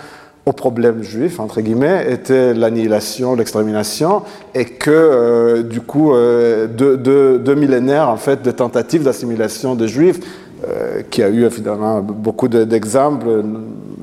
au 0.46 0.52
problème 0.52 1.02
juif, 1.02 1.38
entre 1.38 1.60
guillemets, 1.60 2.10
était 2.10 2.54
l'annihilation, 2.54 3.34
l'extermination, 3.34 4.22
et 4.54 4.64
que 4.64 4.90
euh, 4.90 5.62
du 5.62 5.80
coup, 5.80 6.14
euh, 6.14 6.66
deux, 6.66 7.54
millénaires 7.54 8.08
en 8.08 8.16
fait, 8.16 8.42
de 8.42 8.50
tentatives 8.50 9.02
d'assimilation 9.02 9.74
des 9.74 9.88
juifs 9.88 10.20
euh, 10.66 11.02
qui 11.10 11.22
a 11.22 11.28
eu 11.28 11.44
évidemment 11.44 12.00
beaucoup 12.00 12.48
d'exemples. 12.48 13.42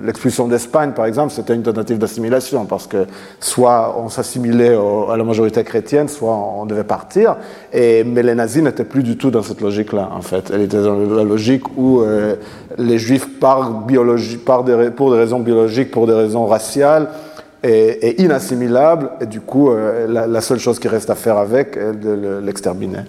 L'expulsion 0.03 0.47
d'Espagne, 0.47 0.91
par 0.91 1.05
exemple, 1.05 1.33
c'était 1.33 1.55
une 1.55 1.63
tentative 1.63 1.97
d'assimilation, 1.97 2.65
parce 2.65 2.87
que 2.87 3.05
soit 3.39 3.95
on 3.99 4.09
s'assimilait 4.09 4.75
à 4.75 5.17
la 5.17 5.23
majorité 5.23 5.63
chrétienne, 5.63 6.07
soit 6.07 6.33
on 6.33 6.65
devait 6.65 6.83
partir. 6.83 7.37
Et, 7.73 8.03
mais 8.03 8.23
les 8.23 8.35
nazis 8.35 8.61
n'étaient 8.61 8.83
plus 8.83 9.03
du 9.03 9.17
tout 9.17 9.31
dans 9.31 9.43
cette 9.43 9.61
logique-là, 9.61 10.09
en 10.13 10.21
fait. 10.21 10.51
Elle 10.53 10.61
était 10.61 10.81
dans 10.81 10.97
la 10.97 11.23
logique 11.23 11.77
où 11.77 12.01
euh, 12.01 12.35
les 12.77 12.97
juifs, 12.99 13.39
pour 13.39 14.63
des 14.63 15.15
raisons 15.15 15.39
biologiques, 15.39 15.91
pour 15.91 16.07
des 16.07 16.13
raisons 16.13 16.45
raciales, 16.45 17.07
est, 17.63 18.19
inassimilable, 18.19 19.09
et 19.21 19.25
du 19.25 19.41
coup, 19.41 19.71
euh, 19.71 20.27
la, 20.27 20.41
seule 20.41 20.59
chose 20.59 20.79
qui 20.79 20.87
reste 20.87 21.09
à 21.09 21.15
faire 21.15 21.37
avec 21.37 21.77
est 21.77 21.93
de 21.93 22.39
l'exterminer. 22.43 22.99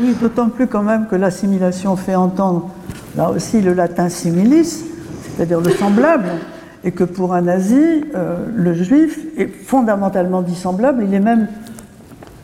Oui, 0.00 0.14
d'autant 0.20 0.48
plus 0.48 0.66
quand 0.66 0.82
même 0.82 1.06
que 1.10 1.16
l'assimilation 1.16 1.96
fait 1.96 2.14
entendre 2.14 2.70
là 3.16 3.30
aussi 3.30 3.60
le 3.60 3.74
latin 3.74 4.08
similis, 4.08 4.84
c'est-à-dire 5.38 5.60
le 5.60 5.70
semblable, 5.70 6.30
et 6.82 6.90
que 6.90 7.04
pour 7.04 7.32
un 7.32 7.42
nazi, 7.42 8.04
euh, 8.16 8.38
le 8.56 8.74
juif 8.74 9.20
est 9.36 9.46
fondamentalement 9.46 10.42
dissemblable, 10.42 11.04
il 11.06 11.14
est 11.14 11.20
même 11.20 11.46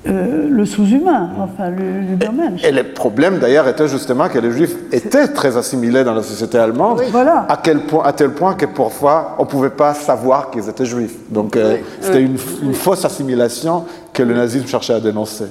euh, 0.07 0.49
le 0.49 0.65
sous-humain, 0.65 1.31
enfin 1.41 1.71
le, 1.71 2.15
domaine. 2.15 2.57
Et, 2.63 2.71
le 2.71 2.85
problème 2.85 3.39
d'ailleurs 3.39 3.67
était 3.67 3.89
justement 3.89 4.29
que 4.29 4.39
les 4.39 4.53
juifs 4.53 4.77
étaient 4.93 5.27
très 5.29 5.57
assimilés 5.57 6.05
dans 6.05 6.15
la 6.15 6.23
société 6.23 6.57
allemande, 6.57 7.03
voilà. 7.11 7.47
à, 7.49 7.57
quel 7.57 7.81
point, 7.81 8.05
à 8.05 8.13
tel 8.13 8.31
point 8.31 8.55
que 8.55 8.67
parfois 8.67 9.35
on 9.39 9.43
ne 9.43 9.49
pouvait 9.49 9.71
pas 9.71 9.95
savoir 9.95 10.51
qu'ils 10.51 10.69
étaient 10.69 10.85
juifs. 10.85 11.17
Donc 11.31 11.57
euh, 11.57 11.79
c'était 12.01 12.23
une, 12.23 12.37
fausse 12.75 13.05
assimilation 13.05 13.87
que 14.13 14.23
le 14.23 14.35
nazisme 14.35 14.69
cherchait 14.69 14.95
à 14.95 15.01
dénoncer. 15.01 15.47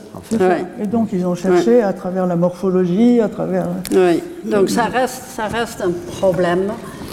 Et 0.81 0.87
donc 0.87 1.09
ils 1.11 1.25
ont 1.25 1.35
cherché 1.35 1.81
à 1.81 1.91
travers 1.91 2.25
la 2.25 2.37
morphologie, 2.37 3.19
à 3.19 3.27
travers... 3.27 3.65
Oui, 3.91 4.23
donc 4.45 4.69
ça 4.69 4.83
reste, 4.83 5.23
ça 5.35 5.47
reste 5.47 5.81
un 5.81 5.91
problème 6.19 6.71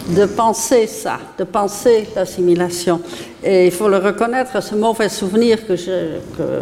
de 0.09 0.25
penser 0.25 0.87
ça, 0.87 1.19
de 1.37 1.43
penser 1.43 2.07
l'assimilation. 2.15 3.01
Et 3.43 3.67
il 3.67 3.71
faut 3.71 3.87
le 3.87 3.97
reconnaître, 3.97 4.61
ce 4.61 4.75
mauvais 4.75 5.09
souvenir 5.09 5.59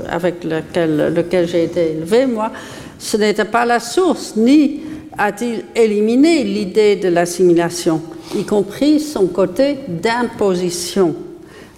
avec 0.10 0.43
lequel, 0.43 1.13
lequel 1.13 1.47
j'ai 1.47 1.63
été 1.63 1.91
élevé, 1.91 2.25
moi, 2.25 2.52
ce 2.97 3.17
n'était 3.17 3.45
pas 3.45 3.65
la 3.65 3.80
source, 3.80 4.36
ni 4.36 4.82
a-t-il 5.17 5.63
éliminé 5.75 6.43
l'idée 6.43 6.95
de 6.95 7.10
l'assimilation, 7.10 8.02
y 8.36 8.43
compris 8.43 8.99
son 8.99 9.28
côté 9.28 9.80
d'imposition. 9.88 11.15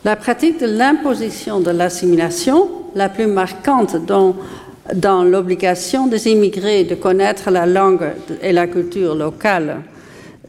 La 0.04 0.16
pratique 0.16 0.60
de 0.60 0.66
l'imposition 0.66 1.60
de 1.60 1.72
l'assimilation, 1.72 2.70
la 2.96 3.10
plus 3.10 3.28
marquante 3.28 4.04
dans, 4.06 4.36
dans 4.96 5.24
l'obligation 5.24 6.08
des 6.08 6.28
immigrés 6.28 6.84
de 6.84 6.96
connaître 6.96 7.52
la 7.52 7.66
langue 7.66 8.10
et 8.42 8.52
la 8.52 8.68
culture 8.68 9.16
locale, 9.16 9.78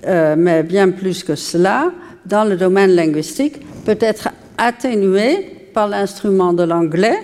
euh, 0.06 0.34
mais 0.36 0.62
bien 0.62 0.90
plus 0.90 1.22
que 1.22 1.34
cela, 1.34 1.92
dans 2.26 2.44
le 2.44 2.56
domaine 2.56 2.90
linguistique, 2.90 3.60
peut 3.84 3.98
être 4.00 4.28
atténué 4.58 5.68
par 5.72 5.88
l'instrument 5.88 6.52
de 6.52 6.64
l'anglais, 6.64 7.18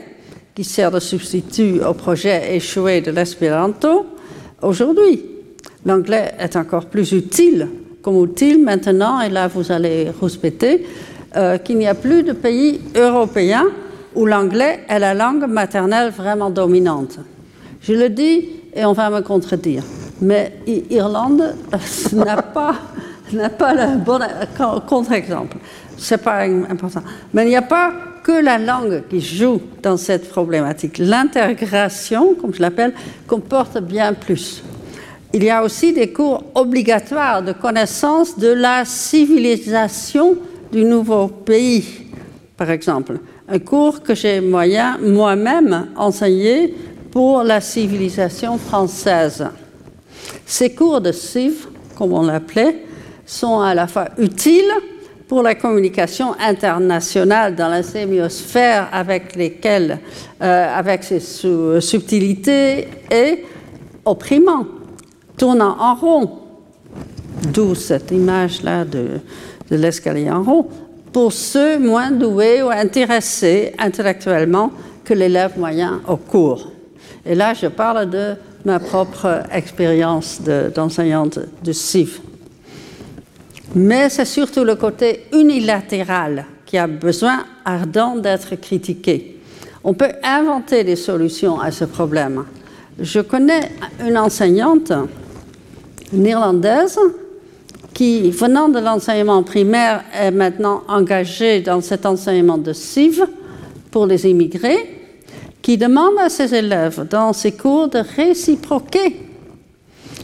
qui 0.55 0.64
sert 0.64 0.91
de 0.91 0.99
substitut 0.99 1.81
au 1.88 1.95
projet 1.95 2.57
échoué 2.57 3.01
de 3.01 3.11
l'espéranto. 3.11 4.07
Aujourd'hui, 4.62 5.25
l'anglais 5.87 6.33
est 6.38 6.57
encore 6.57 6.87
plus 6.87 7.12
utile 7.12 7.69
comme 8.03 8.17
outil 8.17 8.57
maintenant, 8.59 9.21
et 9.21 9.29
là 9.29 9.49
vous 9.49 9.71
allez 9.71 10.09
respecter, 10.21 10.87
euh, 11.37 11.59
qu'il 11.59 11.79
n'y 11.79 11.87
a 11.87 11.95
plus 11.95 12.23
de 12.23 12.33
pays 12.33 12.81
européens 12.97 13.67
où 14.14 14.25
l'anglais 14.27 14.81
est 14.88 14.99
la 14.99 15.14
langue 15.14 15.47
maternelle 15.47 16.11
vraiment 16.11 16.51
dominante. 16.51 17.19
Je 17.83 17.93
le 17.93 18.09
dis 18.09 18.49
et 18.75 18.85
on 18.85 18.93
va 18.93 19.11
me 19.11 19.21
contredire. 19.21 19.83
Mais 20.20 20.52
Irlande 20.66 21.54
n'a 22.12 22.42
pas, 22.42 22.74
pas 23.59 23.74
le 23.74 23.98
bon 23.98 24.20
contre-exemple. 24.88 25.59
C'est 25.96 26.22
pas 26.22 26.42
important. 26.42 27.02
Mais 27.33 27.44
il 27.44 27.48
n'y 27.48 27.57
a 27.57 27.62
pas 27.62 27.92
que 28.22 28.33
la 28.33 28.59
langue 28.59 29.04
qui 29.09 29.20
joue 29.20 29.61
dans 29.83 29.96
cette 29.96 30.28
problématique. 30.28 30.98
L'intégration, 30.98 32.35
comme 32.35 32.52
je 32.52 32.61
l'appelle, 32.61 32.92
comporte 33.26 33.78
bien 33.81 34.12
plus. 34.12 34.62
Il 35.33 35.44
y 35.44 35.50
a 35.50 35.62
aussi 35.62 35.92
des 35.92 36.12
cours 36.12 36.44
obligatoires 36.54 37.42
de 37.42 37.52
connaissance 37.52 38.38
de 38.38 38.48
la 38.48 38.85
civilisation 38.85 40.37
du 40.72 40.85
nouveau 40.85 41.28
pays, 41.28 42.07
par 42.57 42.70
exemple. 42.70 43.18
Un 43.48 43.59
cours 43.59 44.02
que 44.02 44.14
j'ai 44.14 44.40
moyen 44.40 44.98
moi-même 44.98 45.88
enseigné 45.96 46.74
pour 47.11 47.42
la 47.42 47.61
civilisation 47.61 48.59
française. 48.59 49.46
Ces 50.46 50.74
cours 50.74 51.00
de 51.00 51.12
civ, 51.12 51.68
comme 51.96 52.12
on 52.12 52.22
l'appelait, 52.22 52.85
sont 53.26 53.61
à 53.61 53.74
la 53.74 53.87
fois 53.87 54.09
utiles 54.18 54.72
pour 55.26 55.42
la 55.42 55.54
communication 55.54 56.35
internationale 56.40 57.54
dans 57.54 57.68
la 57.68 57.83
sémiosphère 57.83 58.88
avec 58.92 59.37
lesquelles, 59.37 59.98
euh, 60.40 60.78
avec 60.78 61.04
ses 61.04 61.20
subtilités 61.20 62.88
et 63.11 63.44
opprimants, 64.04 64.66
tournant 65.37 65.76
en 65.78 65.94
rond. 65.94 66.31
D'où 67.52 67.74
cette 67.74 68.11
image-là 68.11 68.85
de, 68.85 69.20
de 69.70 69.76
l'escalier 69.76 70.31
en 70.31 70.42
rond. 70.42 70.66
pour 71.12 71.33
ceux 71.33 71.78
moins 71.78 72.11
doués 72.11 72.62
ou 72.62 72.68
intéressés 72.68 73.72
intellectuellement 73.78 74.70
que 75.04 75.14
l'élève 75.14 75.59
moyen 75.59 76.00
au 76.07 76.16
cours. 76.16 76.70
Et 77.24 77.35
là, 77.35 77.54
je 77.54 77.66
parle 77.66 78.09
de 78.11 78.35
ma 78.64 78.79
propre 78.79 79.42
expérience 79.53 80.40
d'enseignante 80.75 81.38
de, 81.62 81.73
CIV. 81.73 82.21
Mais 83.75 84.09
c'est 84.09 84.25
surtout 84.25 84.64
le 84.64 84.75
côté 84.75 85.27
unilatéral 85.33 86.44
qui 86.66 86.79
a 86.79 86.87
besoin 86.87 87.44
ardent 87.64 88.16
d'être 88.16 88.57
critiqué. 88.57 89.40
On 89.85 89.94
peut 89.94 90.12
inventer 90.23 90.85
des 90.85 90.97
solutions 90.97 91.61
à 91.61 91.71
ce 91.71 91.85
problème. 91.85 92.44
Je 92.99 93.21
connais 93.21 93.71
une 94.05 94.18
enseignante 94.18 94.92
néerlandaise 96.12 96.99
qui, 97.94 98.31
venant 98.31 98.68
de 98.68 98.81
l'enseignement 98.81 99.42
primaire, 99.42 100.05
est 100.14 100.31
maintenant 100.31 100.83
engagée 100.88 101.61
dans 101.61 101.81
cet 101.81 102.07
enseignement 102.07 102.59
de 102.59 102.73
CIV 102.73 103.25
pour 103.90 104.07
les 104.07 104.27
immigrés 104.27 104.98
qui 105.68 105.76
demande 105.76 106.14
à 106.18 106.31
ses 106.31 106.54
élèves 106.54 107.07
dans 107.11 107.35
ses 107.35 107.52
cours 107.52 107.88
de 107.88 107.98
réciproquer, 108.16 109.16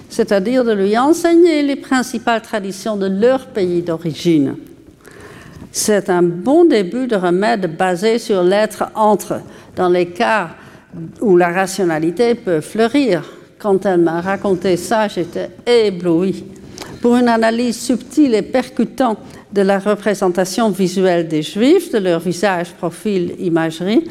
c'est-à-dire 0.08 0.64
de 0.64 0.72
lui 0.72 0.96
enseigner 0.96 1.62
les 1.62 1.76
principales 1.76 2.40
traditions 2.40 2.96
de 2.96 3.08
leur 3.08 3.48
pays 3.48 3.82
d'origine. 3.82 4.56
C'est 5.70 6.08
un 6.08 6.22
bon 6.22 6.64
début 6.64 7.06
de 7.06 7.16
remède 7.16 7.76
basé 7.76 8.18
sur 8.18 8.42
l'être 8.42 8.84
entre, 8.94 9.42
dans 9.76 9.90
les 9.90 10.06
cas 10.06 10.48
où 11.20 11.36
la 11.36 11.50
rationalité 11.50 12.36
peut 12.36 12.62
fleurir. 12.62 13.22
Quand 13.58 13.84
elle 13.84 14.00
m'a 14.00 14.22
raconté 14.22 14.78
ça, 14.78 15.08
j'étais 15.08 15.50
éblouie. 15.66 16.46
Pour 17.02 17.16
une 17.16 17.28
analyse 17.28 17.78
subtile 17.78 18.34
et 18.34 18.40
percutante 18.40 19.18
de 19.52 19.60
la 19.60 19.78
représentation 19.78 20.70
visuelle 20.70 21.28
des 21.28 21.42
Juifs, 21.42 21.92
de 21.92 21.98
leur 21.98 22.20
visage, 22.20 22.70
profil, 22.72 23.34
imagerie, 23.38 24.04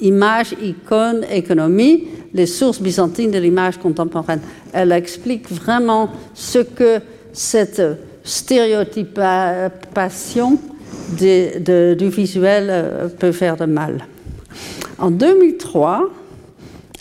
Images, 0.00 0.54
icônes, 0.60 1.24
économie, 1.30 2.08
les 2.34 2.46
sources 2.46 2.80
byzantines 2.80 3.30
de 3.30 3.38
l'image 3.38 3.76
contemporaine. 3.78 4.40
Elle 4.72 4.90
explique 4.92 5.50
vraiment 5.50 6.10
ce 6.34 6.58
que 6.58 7.00
cette 7.32 7.80
stéréotypation 8.24 10.58
du 11.18 12.08
visuel 12.08 12.68
euh, 12.70 13.08
peut 13.08 13.32
faire 13.32 13.56
de 13.56 13.64
mal. 13.66 14.06
En 14.98 15.10
2003, 15.10 16.08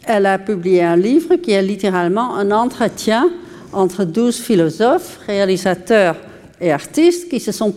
elle 0.03 0.25
a 0.25 0.39
publié 0.39 0.83
un 0.83 0.95
livre 0.95 1.35
qui 1.35 1.51
est 1.51 1.61
littéralement 1.61 2.35
un 2.35 2.51
entretien 2.51 3.29
entre 3.73 4.03
douze 4.03 4.37
philosophes, 4.37 5.19
réalisateurs 5.27 6.15
et 6.59 6.71
artistes 6.71 7.29
qui 7.29 7.39
se 7.39 7.51
sont 7.51 7.73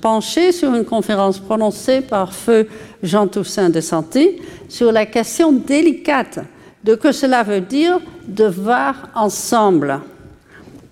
penchés 0.00 0.52
sur 0.52 0.74
une 0.74 0.84
conférence 0.84 1.38
prononcée 1.38 2.00
par 2.00 2.34
feu 2.34 2.68
Jean 3.02 3.26
Toussaint 3.26 3.70
de 3.70 3.80
Santi 3.80 4.40
sur 4.68 4.92
la 4.92 5.06
question 5.06 5.52
délicate 5.52 6.40
de 6.84 6.94
que 6.94 7.12
cela 7.12 7.42
veut 7.42 7.60
dire 7.60 7.98
de 8.26 8.44
voir 8.44 9.08
ensemble, 9.14 10.00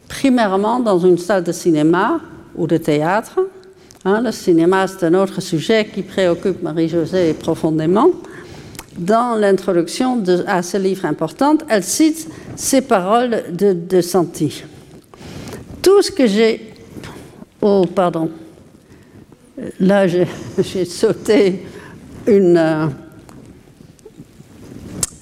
primairement 0.09 0.81
dans 0.81 0.99
une 0.99 1.19
salle 1.19 1.45
de 1.45 1.53
cinéma 1.53 2.21
ou 2.55 2.67
de 2.67 2.77
théâtre. 2.77 3.39
Hein, 4.05 4.21
le 4.23 4.33
cinéma, 4.33 4.87
c'est 4.87 5.05
un 5.07 5.15
autre 5.15 5.41
sujet 5.41 5.87
qui 5.93 6.03
préoccupe 6.03 6.63
Marie-Josée 6.63 7.35
profondément 7.35 8.11
dans 8.99 9.37
l'introduction 9.37 10.23
à 10.47 10.63
ce 10.63 10.77
livre 10.77 11.05
important, 11.05 11.59
elle 11.69 11.83
cite 11.83 12.29
ces 12.57 12.81
paroles 12.81 13.45
de, 13.53 13.73
de 13.73 14.01
Santi. 14.01 14.65
Tout 15.83 16.03
ce 16.03 16.11
que 16.11 16.27
j'ai... 16.27 16.73
Oh, 17.61 17.85
pardon. 17.95 18.31
Là, 19.81 20.07
j'ai 20.59 20.85
sauté 20.85 21.63
une, 22.27 22.57
euh, 22.57 22.87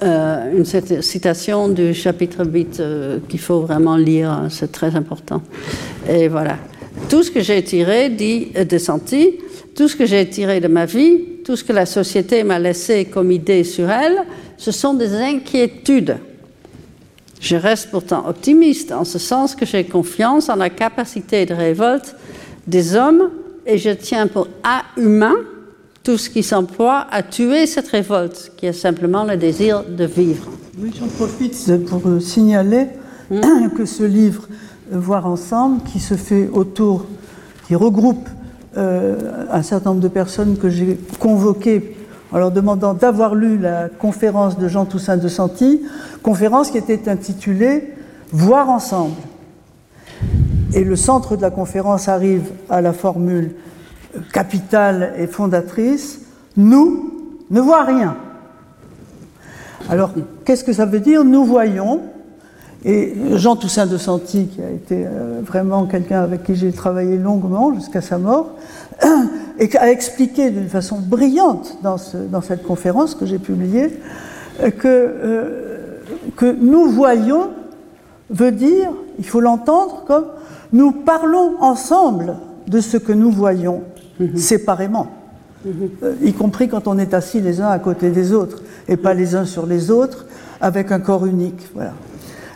euh, 0.03 0.57
une 0.57 0.65
citation 1.03 1.69
du 1.69 1.95
chapitre 1.95 2.45
8 2.45 2.81
euh, 2.81 3.19
qu'il 3.29 3.41
faut 3.41 3.61
vraiment 3.61 3.97
lire, 3.97 4.47
c'est 4.51 4.73
très 4.73 4.97
important. 4.97 5.43
Et 6.09 6.29
voilà. 6.29 6.59
Tout 7.09 7.23
ce 7.23 7.31
que 7.31 7.41
j'ai 7.41 7.63
tiré, 7.63 8.09
dit 8.09 8.53
de 8.53 8.79
Santi, 8.79 9.39
tout 9.75 9.89
ce 9.89 9.97
que 9.97 10.07
j'ai 10.07 10.29
tiré 10.29 10.61
de 10.61 10.69
ma 10.69 10.87
vie, 10.87 11.21
tout 11.45 11.57
ce 11.57 11.65
que 11.65 11.73
la 11.73 11.87
société 11.87 12.45
m'a 12.45 12.59
laissé 12.59 13.05
comme 13.05 13.31
idée 13.31 13.65
sur 13.65 13.91
elle, 13.91 14.23
ce 14.57 14.71
sont 14.71 14.95
des 14.95 15.15
inquiétudes. 15.15 16.17
Je 17.41 17.57
reste 17.57 17.91
pourtant 17.91 18.27
optimiste 18.29 18.93
en 18.93 19.05
ce 19.05 19.19
sens 19.19 19.55
que 19.55 19.67
j'ai 19.67 19.85
confiance 19.85 20.49
en 20.49 20.57
la 20.57 20.71
capacité 20.71 21.45
de 21.45 21.55
révolte 21.55 22.17
des 22.67 22.97
hommes 22.97 23.31
et 23.67 23.77
je 23.79 23.91
tiens 23.91 24.27
pour 24.27 24.49
humain 24.97 25.35
tout 26.03 26.19
ce 26.19 26.31
qui 26.31 26.43
s'emploie 26.43 27.07
à 27.11 27.23
tuer 27.23 27.67
cette 27.67 27.89
révolte, 27.89 28.53
qui 28.57 28.67
est 28.67 28.73
simplement 28.73 29.25
le 29.25 29.37
désir 29.37 29.85
de 29.85 30.05
vivre. 30.05 30.47
Oui, 30.79 30.91
j'en 30.99 31.07
profite 31.07 31.57
pour 31.87 32.03
signaler 32.21 32.87
hmm. 33.31 33.71
que 33.77 33.85
ce 33.85 34.05
livre, 34.05 34.49
Voir 34.91 35.27
ensemble, 35.27 35.83
qui 35.91 35.99
se 35.99 36.13
fait 36.13 36.49
autour, 36.53 37.07
qui 37.67 37.75
regroupe 37.75 38.29
euh, 38.29 38.34
un 38.77 39.63
certain 39.63 39.91
nombre 39.91 40.03
de 40.03 40.09
personnes 40.09 40.57
que 40.57 40.69
j'ai 40.69 40.99
convoquées 41.19 41.97
en 42.33 42.39
leur 42.39 42.51
demandant 42.51 42.95
d'avoir 42.95 43.35
lu 43.35 43.59
la 43.59 43.89
conférence 43.89 44.59
de 44.59 44.67
Jean 44.67 44.87
Toussaint 44.87 45.17
de 45.17 45.29
Santi, 45.29 45.83
conférence 46.23 46.71
qui 46.71 46.79
était 46.79 47.09
intitulée 47.09 47.91
Voir 48.33 48.69
ensemble. 48.69 49.15
Et 50.73 50.83
le 50.83 50.97
centre 50.97 51.37
de 51.37 51.43
la 51.43 51.51
conférence 51.51 52.09
arrive 52.09 52.51
à 52.69 52.81
la 52.81 52.93
formule 52.93 53.55
capitale 54.33 55.13
et 55.17 55.29
fondatrice 55.29 56.23
Nous 56.57 57.13
ne 57.51 57.61
voyons 57.61 57.87
rien. 57.87 58.17
Alors, 59.89 60.11
qu'est-ce 60.45 60.65
que 60.65 60.73
ça 60.73 60.87
veut 60.87 60.99
dire 60.99 61.25
Nous 61.25 61.45
voyons 61.45 62.01
et 62.85 63.15
Jean 63.37 63.57
Toussaint 63.57 63.87
de 63.87 63.97
Santi, 63.97 64.47
qui 64.47 64.61
a 64.61 64.71
été 64.71 65.07
euh, 65.07 65.41
vraiment 65.43 65.87
quelqu'un 65.87 66.23
avec 66.23 66.45
qui 66.45 66.55
j'ai 66.55 66.71
travaillé 66.71 67.17
longuement 67.17 67.73
jusqu'à 67.75 68.03
sa 68.03 68.19
mort, 68.19 68.51
a 69.03 69.91
expliqué 69.91 70.51
d'une 70.51 70.69
façon 70.69 70.99
brillante 70.99 71.79
dans, 71.83 71.97
cette 71.97 72.63
conférence 72.63 73.15
que 73.15 73.25
j'ai 73.25 73.39
publiée 73.39 73.99
euh, 74.63 74.71
que, 74.71 74.89
euh, 74.89 76.01
que 76.37 76.47
nous 76.47 76.91
voyons 76.91 77.51
veut 78.29 78.53
dire, 78.53 78.91
il 79.19 79.27
faut 79.27 79.41
l'entendre 79.41 80.05
comme 80.07 80.27
nous 80.73 80.93
parlons 80.93 81.55
ensemble 81.61 82.37
de 82.69 82.81
ce 82.81 82.99
que 82.99 83.13
nous 83.13 83.31
voyons 83.31 83.83
mm-hmm. 84.21 84.37
séparément, 84.37 85.07
mm-hmm. 85.67 86.23
y 86.23 86.33
compris 86.35 86.69
quand 86.69 86.87
on 86.87 86.99
est 86.99 87.15
assis 87.15 87.41
les 87.41 87.63
uns 87.63 87.69
à 87.69 87.79
côté 87.79 88.11
des 88.11 88.33
autres 88.33 88.63
et 88.89 88.99
pas 88.99 89.15
les 89.15 89.35
uns 89.35 89.47
sur 89.47 89.65
les 89.65 89.91
autres 89.91 90.27
avec 90.61 90.93
un 90.93 91.01
corps 91.01 91.25
unique. 91.25 91.69
Voilà. 91.75 91.93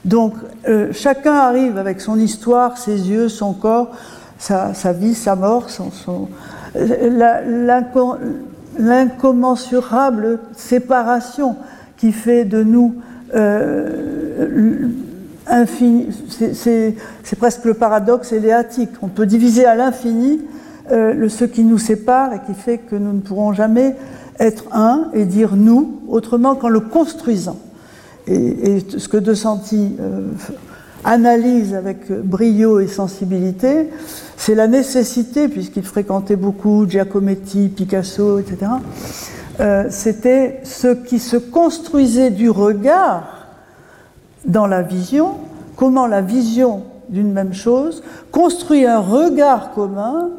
Donc 0.04 0.34
euh, 0.68 0.88
chacun 0.92 1.34
arrive 1.34 1.78
avec 1.78 2.00
son 2.00 2.18
histoire, 2.18 2.78
ses 2.78 3.10
yeux, 3.10 3.28
son 3.28 3.52
corps, 3.52 3.90
sa, 4.38 4.92
vie, 4.92 5.14
sa 5.14 5.34
mort, 5.34 5.66
l'incommensurable 8.78 10.38
séparation 10.56 11.56
qui 11.96 12.12
fait 12.12 12.44
de 12.44 12.62
nous 12.62 12.94
euh, 13.34 14.88
infini. 15.46 16.08
C'est 16.28 16.94
presque 17.38 17.64
le 17.64 17.74
paradoxe 17.74 18.32
éléatique. 18.32 18.90
On 19.02 19.08
peut 19.08 19.26
diviser 19.26 19.64
à 19.64 19.74
l'infini 19.74 20.40
euh, 20.90 21.28
ce 21.28 21.44
qui 21.44 21.64
nous 21.64 21.78
sépare 21.78 22.32
et 22.32 22.40
qui 22.46 22.54
fait 22.54 22.78
que 22.78 22.96
nous 22.96 23.12
ne 23.12 23.20
pourrons 23.20 23.52
jamais 23.52 23.96
être 24.38 24.64
un 24.72 25.08
et 25.12 25.24
dire 25.24 25.56
nous 25.56 26.00
autrement 26.08 26.54
qu'en 26.54 26.68
le 26.68 26.80
construisant 26.80 27.56
et, 28.28 28.84
ce 28.96 29.08
que 29.08 29.16
De 29.16 29.34
Santi 29.34 29.96
euh, 30.00 30.28
analyse 31.04 31.74
avec 31.74 32.10
brio 32.10 32.80
et 32.80 32.86
sensibilité, 32.86 33.88
c'est 34.36 34.54
la 34.54 34.66
nécessité, 34.66 35.48
puisqu'il 35.48 35.84
fréquentait 35.84 36.36
beaucoup 36.36 36.86
Giacometti, 36.88 37.68
Picasso, 37.68 38.38
etc., 38.38 38.72
euh, 39.60 39.86
c'était 39.90 40.60
ce 40.62 40.88
qui 40.88 41.18
se 41.18 41.36
construisait 41.36 42.30
du 42.30 42.48
regard 42.48 43.48
dans 44.44 44.66
la 44.66 44.82
vision, 44.82 45.34
comment 45.74 46.06
la 46.06 46.20
vision 46.20 46.84
d'une 47.08 47.32
même 47.32 47.54
chose 47.54 48.02
construit 48.30 48.86
un 48.86 49.00
regard 49.00 49.72
commun 49.72 50.30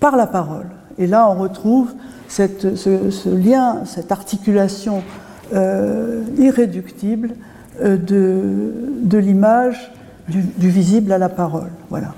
par 0.00 0.16
la 0.16 0.26
parole. 0.26 0.66
Et 0.98 1.06
là, 1.06 1.28
on 1.30 1.34
retrouve 1.34 1.92
cette, 2.26 2.76
ce, 2.76 3.28
lien, 3.28 3.84
cette 3.84 4.10
articulation 4.10 5.02
irréductible 5.52 7.30
euh, 7.80 7.96
de, 7.96 8.72
de 9.02 9.18
l'image, 9.18 9.92
du, 10.28 10.68
visible 10.68 11.12
à 11.12 11.18
la 11.18 11.28
parole. 11.28 11.70
Voilà. 11.90 12.08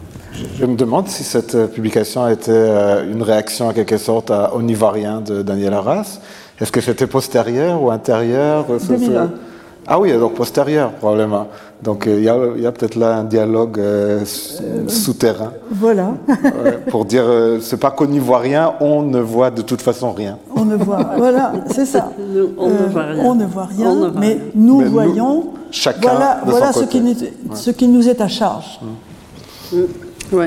Je 0.58 0.64
me 0.64 0.74
demande 0.74 1.08
si 1.08 1.22
cette 1.22 1.66
publication 1.66 2.24
a 2.24 2.32
été 2.32 2.50
euh, 2.50 3.12
une 3.12 3.22
réaction 3.22 3.68
en 3.68 3.72
quelque 3.72 3.98
sorte 3.98 4.30
à 4.30 4.54
Onivarien 4.54 5.20
de 5.20 5.42
Daniel 5.42 5.74
Arras. 5.74 6.20
Est-ce 6.58 6.72
que 6.72 6.80
c'était 6.80 7.06
postérieur 7.06 7.82
ou 7.82 7.90
intérieur 7.90 8.66
2001. 8.66 9.30
Ah 9.86 10.00
oui, 10.00 10.12
donc 10.12 10.34
postérieur 10.34 10.92
probablement. 10.92 11.48
Donc 11.82 12.04
il 12.06 12.22
y 12.22 12.28
a, 12.28 12.36
il 12.56 12.62
y 12.62 12.66
a 12.66 12.72
peut-être 12.72 12.96
là 12.96 13.16
un 13.16 13.24
dialogue 13.24 13.78
euh, 13.78 14.20
souterrain. 14.86 15.52
Voilà, 15.70 16.12
pour 16.88 17.06
dire, 17.06 17.24
euh, 17.26 17.58
c'est 17.60 17.78
pas 17.78 17.90
qu'on 17.90 18.06
n'y 18.06 18.18
voit 18.18 18.38
rien, 18.38 18.74
on 18.80 19.02
ne 19.02 19.20
voit 19.20 19.50
de 19.50 19.62
toute 19.62 19.80
façon 19.80 20.12
rien. 20.12 20.38
on 20.54 20.64
ne 20.66 20.76
voit. 20.76 21.12
Voilà, 21.16 21.52
c'est 21.70 21.86
ça. 21.86 22.12
Nous, 22.18 22.50
on 22.58 22.68
ne 22.68 22.86
voit 22.88 23.02
rien. 23.04 23.24
on 23.24 23.34
ne 23.34 23.46
voit 23.46 23.64
rien, 23.64 23.88
On 23.90 23.94
ne 23.94 24.00
voit 24.10 24.20
mais 24.20 24.26
rien. 24.28 24.38
nous 24.54 24.78
Mais 24.80 24.84
nous, 24.84 24.90
voyons. 24.90 25.46
chacun 25.70 26.00
voilà, 26.10 26.34
de 26.44 26.44
son 26.44 26.50
voilà 26.50 26.72
ce, 26.72 26.80
côté. 26.80 26.90
qui 26.90 27.00
nous, 27.00 27.14
ce 27.54 27.70
qui 27.70 27.88
nous 27.88 28.08
est 28.08 28.20
à 28.20 28.28
charge. 28.28 28.78
Oui. 30.32 30.46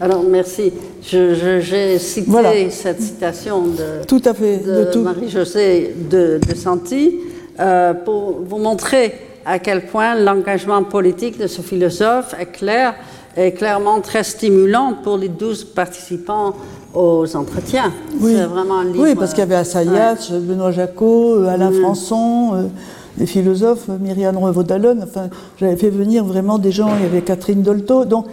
Alors, 0.00 0.22
merci. 0.28 0.72
Je- 1.02 1.34
je- 1.34 1.60
J'ai 1.60 1.98
cité 1.98 2.30
Voilà. 2.30 2.50
cette 2.70 3.00
citation 3.00 3.62
de, 3.62 4.04
Tout 4.06 4.22
à 4.24 4.34
fait, 4.34 4.58
de 4.58 4.84
de 4.84 4.92
tout. 4.92 5.00
Marie-Josée 5.00 5.94
de, 6.10 6.38
de 6.46 6.54
Santi 6.54 7.16
euh, 7.58 7.94
pour 7.94 8.40
vous 8.46 8.58
montrer 8.58 9.14
à 9.44 9.58
quel 9.58 9.86
point 9.86 10.14
l'engagement 10.14 10.82
politique 10.84 11.38
de 11.38 11.46
ce 11.46 11.62
philosophe 11.62 12.34
est 12.38 12.46
clair 12.46 12.94
est 13.36 13.52
clairement 13.52 14.00
très 14.00 14.24
stimulant 14.24 14.94
pour 15.02 15.16
les 15.16 15.28
12 15.28 15.64
participants 15.64 16.54
aux 16.94 17.36
entretiens. 17.36 17.92
Oui. 18.20 18.32
C'est 18.34 18.44
vraiment 18.46 18.78
un 18.80 18.84
livre. 18.84 19.04
Oui, 19.04 19.14
parce 19.14 19.30
qu'il 19.30 19.40
y 19.40 19.42
avait 19.42 19.54
Assayas, 19.54 20.30
Benoît 20.32 20.72
Jacot, 20.72 21.36
euh, 21.36 21.48
Alain 21.48 21.70
Mm. 21.70 21.80
Françon, 21.80 22.54
euh, 22.54 22.62
des 23.16 23.26
philosophes, 23.26 23.88
euh, 23.90 23.98
Myriam 24.00 24.36
Revaud-Dallon. 24.38 24.98
Enfin, 25.04 25.28
j'avais 25.60 25.76
fait 25.76 25.90
venir 25.90 26.24
vraiment 26.24 26.58
des 26.58 26.72
gens. 26.72 26.90
Il 26.96 27.02
y 27.02 27.06
avait 27.06 27.20
Catherine 27.22 27.62
Dolto. 27.62 28.04
Donc, 28.06 28.26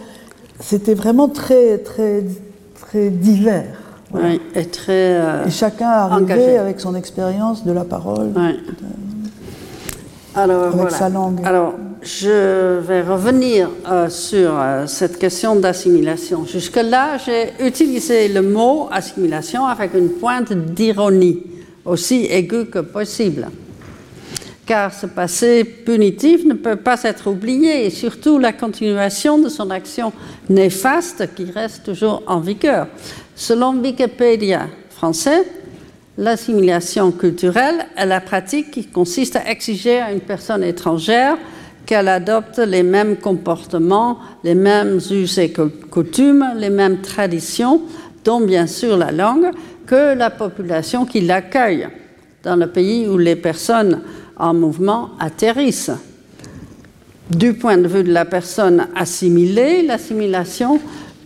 c'était 0.58 0.94
vraiment 0.94 1.28
très, 1.28 1.78
très, 1.78 2.24
très 2.80 3.10
divers. 3.10 3.66
Oui, 4.12 4.40
et 4.56 4.64
très. 4.64 5.20
euh, 5.20 5.44
Et 5.46 5.50
chacun 5.50 5.88
arrivait 5.88 6.32
Engagé. 6.34 6.58
avec 6.58 6.80
son 6.80 6.94
expérience 6.96 7.64
de 7.64 7.70
la 7.72 7.84
parole. 7.84 8.30
Alors, 10.36 10.64
Avec 10.64 10.74
voilà. 10.74 10.90
sa 10.90 11.08
langue. 11.08 11.40
Alors, 11.44 11.74
je 12.02 12.78
vais 12.80 13.00
revenir 13.00 13.70
euh, 13.90 14.10
sur 14.10 14.52
euh, 14.54 14.86
cette 14.86 15.18
question 15.18 15.56
d'assimilation. 15.56 16.44
Jusque-là, 16.44 17.16
j'ai 17.24 17.54
utilisé 17.66 18.28
le 18.28 18.42
mot 18.42 18.88
assimilation 18.92 19.64
avec 19.64 19.94
une 19.94 20.10
pointe 20.10 20.52
d'ironie, 20.52 21.42
aussi 21.86 22.26
aiguë 22.26 22.66
que 22.66 22.80
possible. 22.80 23.48
Car 24.66 24.92
ce 24.92 25.06
passé 25.06 25.64
punitif 25.64 26.44
ne 26.44 26.54
peut 26.54 26.76
pas 26.76 27.02
être 27.04 27.30
oublié, 27.30 27.86
et 27.86 27.90
surtout 27.90 28.38
la 28.38 28.52
continuation 28.52 29.38
de 29.38 29.48
son 29.48 29.70
action 29.70 30.12
néfaste 30.50 31.34
qui 31.34 31.50
reste 31.50 31.84
toujours 31.84 32.22
en 32.26 32.40
vigueur. 32.40 32.88
Selon 33.34 33.74
Wikipédia 33.80 34.66
français, 34.90 35.46
L'assimilation 36.18 37.12
culturelle 37.12 37.86
est 37.96 38.06
la 38.06 38.20
pratique 38.20 38.70
qui 38.70 38.86
consiste 38.86 39.36
à 39.36 39.50
exiger 39.50 39.98
à 40.00 40.12
une 40.12 40.20
personne 40.20 40.64
étrangère 40.64 41.36
qu'elle 41.84 42.08
adopte 42.08 42.58
les 42.58 42.82
mêmes 42.82 43.16
comportements, 43.16 44.18
les 44.42 44.54
mêmes 44.54 44.98
us 45.10 45.38
et 45.38 45.52
cou- 45.52 45.70
coutumes, 45.90 46.44
les 46.56 46.70
mêmes 46.70 47.00
traditions, 47.00 47.82
dont 48.24 48.40
bien 48.40 48.66
sûr 48.66 48.96
la 48.96 49.12
langue, 49.12 49.50
que 49.86 50.14
la 50.14 50.30
population 50.30 51.04
qui 51.04 51.20
l'accueille 51.20 51.86
dans 52.42 52.56
le 52.56 52.66
pays 52.68 53.06
où 53.06 53.18
les 53.18 53.36
personnes 53.36 54.00
en 54.36 54.54
mouvement 54.54 55.10
atterrissent. 55.20 55.92
Du 57.30 57.54
point 57.54 57.76
de 57.76 57.88
vue 57.88 58.04
de 58.04 58.12
la 58.12 58.24
personne 58.24 58.88
assimilée, 58.96 59.82
l'assimilation 59.82 60.80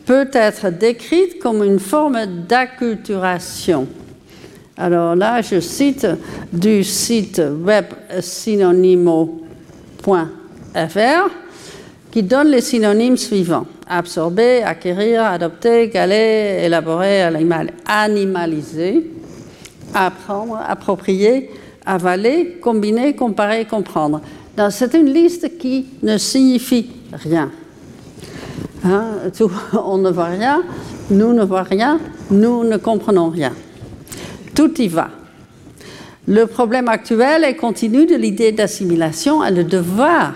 peut 0.05 0.29
être 0.33 0.71
décrite 0.71 1.39
comme 1.39 1.63
une 1.63 1.79
forme 1.79 2.19
d'acculturation. 2.49 3.87
Alors 4.81 5.15
là, 5.15 5.43
je 5.43 5.61
cite 5.61 6.07
du 6.51 6.83
site 6.83 7.43
web 7.63 7.85
synonymo.fr 8.19 9.29
qui 12.11 12.23
donne 12.23 12.49
les 12.49 12.63
synonymes 12.63 13.19
suivants. 13.19 13.67
Absorber, 13.87 14.63
acquérir, 14.63 15.25
adopter, 15.25 15.89
galer, 15.89 16.63
élaborer, 16.65 17.21
animal- 17.21 17.75
animaliser, 17.87 19.11
apprendre, 19.93 20.59
approprier, 20.67 21.51
avaler, 21.85 22.59
combiner, 22.63 23.15
comparer, 23.15 23.67
comprendre. 23.67 24.23
C'est 24.71 24.95
une 24.95 25.13
liste 25.13 25.59
qui 25.59 25.89
ne 26.03 26.17
signifie 26.17 26.91
rien. 27.13 27.51
Hein, 28.83 29.05
on 29.85 29.99
ne 29.99 30.11
voit 30.11 30.25
rien, 30.25 30.63
nous 31.11 31.35
ne 31.35 31.45
voyons 31.45 31.67
rien, 31.69 32.01
nous 32.31 32.65
ne 32.65 32.79
comprenons 32.79 33.29
rien. 33.29 33.53
Tout 34.61 34.79
y 34.79 34.89
va. 34.89 35.09
Le 36.29 36.45
problème 36.45 36.89
actuel 36.89 37.45
et 37.49 37.57
continu 37.57 38.05
de 38.05 38.15
l'idée 38.15 38.53
d'assimilation 38.53 39.43
est 39.43 39.51
le 39.53 39.65
devoir 39.65 40.35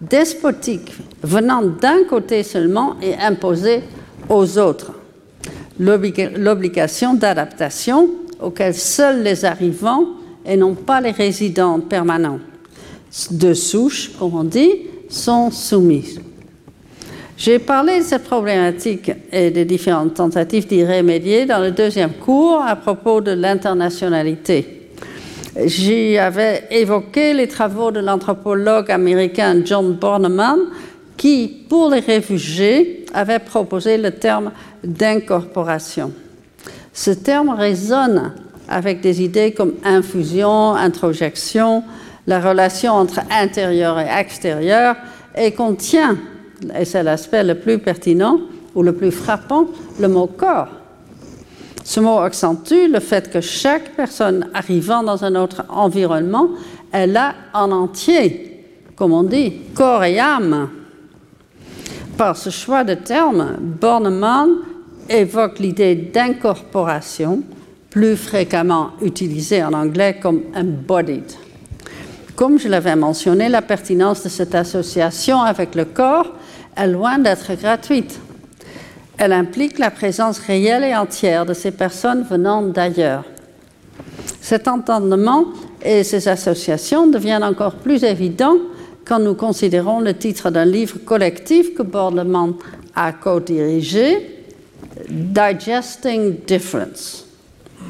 despotique 0.00 0.92
venant 1.22 1.62
d'un 1.62 2.02
côté 2.02 2.42
seulement 2.42 2.96
et 3.00 3.14
imposé 3.14 3.82
aux 4.28 4.58
autres. 4.58 4.90
L'obli- 5.78 6.12
L'obligation 6.36 7.14
d'adaptation 7.14 8.08
auquel 8.40 8.74
seuls 8.74 9.22
les 9.22 9.44
arrivants 9.44 10.04
et 10.44 10.56
non 10.56 10.74
pas 10.74 11.00
les 11.00 11.12
résidents 11.12 11.78
permanents 11.78 12.40
de 13.30 13.54
souche, 13.54 14.10
comme 14.18 14.34
on 14.34 14.42
dit, 14.42 14.72
sont 15.08 15.52
soumis. 15.52 16.18
J'ai 17.40 17.58
parlé 17.58 18.00
de 18.00 18.04
cette 18.04 18.24
problématique 18.24 19.10
et 19.32 19.50
des 19.50 19.64
différentes 19.64 20.12
tentatives 20.12 20.66
d'y 20.66 20.84
remédier 20.84 21.46
dans 21.46 21.58
le 21.58 21.70
deuxième 21.70 22.12
cours 22.12 22.60
à 22.60 22.76
propos 22.76 23.22
de 23.22 23.30
l'internationalité. 23.30 24.90
J'y 25.64 26.18
avais 26.18 26.64
évoqué 26.70 27.32
les 27.32 27.48
travaux 27.48 27.92
de 27.92 28.00
l'anthropologue 28.00 28.90
américain 28.90 29.62
John 29.64 29.94
Bornemann 29.94 30.58
qui, 31.16 31.64
pour 31.66 31.88
les 31.88 32.00
réfugiés, 32.00 33.06
avait 33.14 33.38
proposé 33.38 33.96
le 33.96 34.10
terme 34.10 34.52
d'incorporation. 34.84 36.12
Ce 36.92 37.10
terme 37.10 37.48
résonne 37.48 38.34
avec 38.68 39.00
des 39.00 39.22
idées 39.22 39.52
comme 39.52 39.76
infusion, 39.82 40.74
introjection, 40.74 41.84
la 42.26 42.38
relation 42.38 42.92
entre 42.92 43.20
intérieur 43.30 43.98
et 43.98 44.08
extérieur, 44.20 44.94
et 45.34 45.52
contient, 45.52 46.18
et 46.78 46.84
c'est 46.84 47.02
l'aspect 47.02 47.44
le 47.44 47.56
plus 47.56 47.78
pertinent 47.78 48.40
ou 48.74 48.82
le 48.82 48.92
plus 48.92 49.10
frappant, 49.10 49.66
le 49.98 50.08
mot 50.08 50.26
corps. 50.26 50.68
Ce 51.84 51.98
mot 52.00 52.18
accentue 52.18 52.88
le 52.88 53.00
fait 53.00 53.30
que 53.30 53.40
chaque 53.40 53.96
personne 53.96 54.48
arrivant 54.54 55.02
dans 55.02 55.24
un 55.24 55.34
autre 55.34 55.64
environnement 55.68 56.50
est 56.92 57.06
là 57.06 57.34
en 57.52 57.72
entier, 57.72 58.64
comme 58.94 59.12
on 59.12 59.22
dit, 59.22 59.52
corps 59.74 60.04
et 60.04 60.18
âme. 60.18 60.68
Par 62.16 62.36
ce 62.36 62.50
choix 62.50 62.84
de 62.84 62.94
terme, 62.94 63.56
Bornemann 63.58 64.50
évoque 65.08 65.58
l'idée 65.58 65.94
d'incorporation, 65.94 67.42
plus 67.88 68.16
fréquemment 68.16 68.90
utilisée 69.02 69.64
en 69.64 69.72
anglais 69.72 70.18
comme 70.22 70.42
embodied. 70.54 71.24
Comme 72.36 72.58
je 72.58 72.68
l'avais 72.68 72.94
mentionné, 72.94 73.48
la 73.48 73.62
pertinence 73.62 74.22
de 74.22 74.28
cette 74.28 74.54
association 74.54 75.40
avec 75.40 75.74
le 75.74 75.86
corps 75.86 76.32
est 76.76 76.86
loin 76.86 77.18
d'être 77.18 77.54
gratuite. 77.54 78.20
Elle 79.18 79.32
implique 79.32 79.78
la 79.78 79.90
présence 79.90 80.38
réelle 80.38 80.84
et 80.84 80.96
entière 80.96 81.44
de 81.44 81.52
ces 81.52 81.70
personnes 81.70 82.24
venant 82.28 82.62
d'ailleurs. 82.62 83.24
Cet 84.40 84.66
entendement 84.66 85.44
et 85.84 86.04
ces 86.04 86.28
associations 86.28 87.06
deviennent 87.06 87.44
encore 87.44 87.74
plus 87.74 88.02
évidents 88.04 88.56
quand 89.04 89.18
nous 89.18 89.34
considérons 89.34 90.00
le 90.00 90.14
titre 90.14 90.50
d'un 90.50 90.64
livre 90.64 90.98
collectif 91.04 91.74
que 91.74 91.82
Bordemann 91.82 92.54
a 92.94 93.12
co-dirigé, 93.12 94.44
Digesting 95.08 96.36
Difference, 96.46 97.26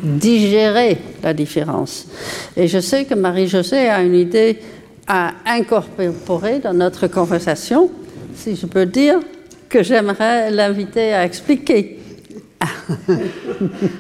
digérer 0.03 0.99
la 1.23 1.35
différence. 1.35 2.07
Et 2.57 2.69
je 2.69 2.79
sais 2.79 3.05
que 3.05 3.15
Marie-Josée 3.15 3.89
a 3.89 4.03
une 4.03 4.15
idée 4.15 4.59
à 5.07 5.33
incorporer 5.47 6.61
dans 6.61 6.73
notre 6.73 7.07
conversation, 7.07 7.91
si 8.41 8.57
je 8.57 8.67
peux 8.67 8.87
dire, 8.87 9.21
que 9.69 9.83
j'aimerais 9.83 10.51
l'inviter 10.51 11.13
à 11.13 11.25
expliquer. 11.25 11.99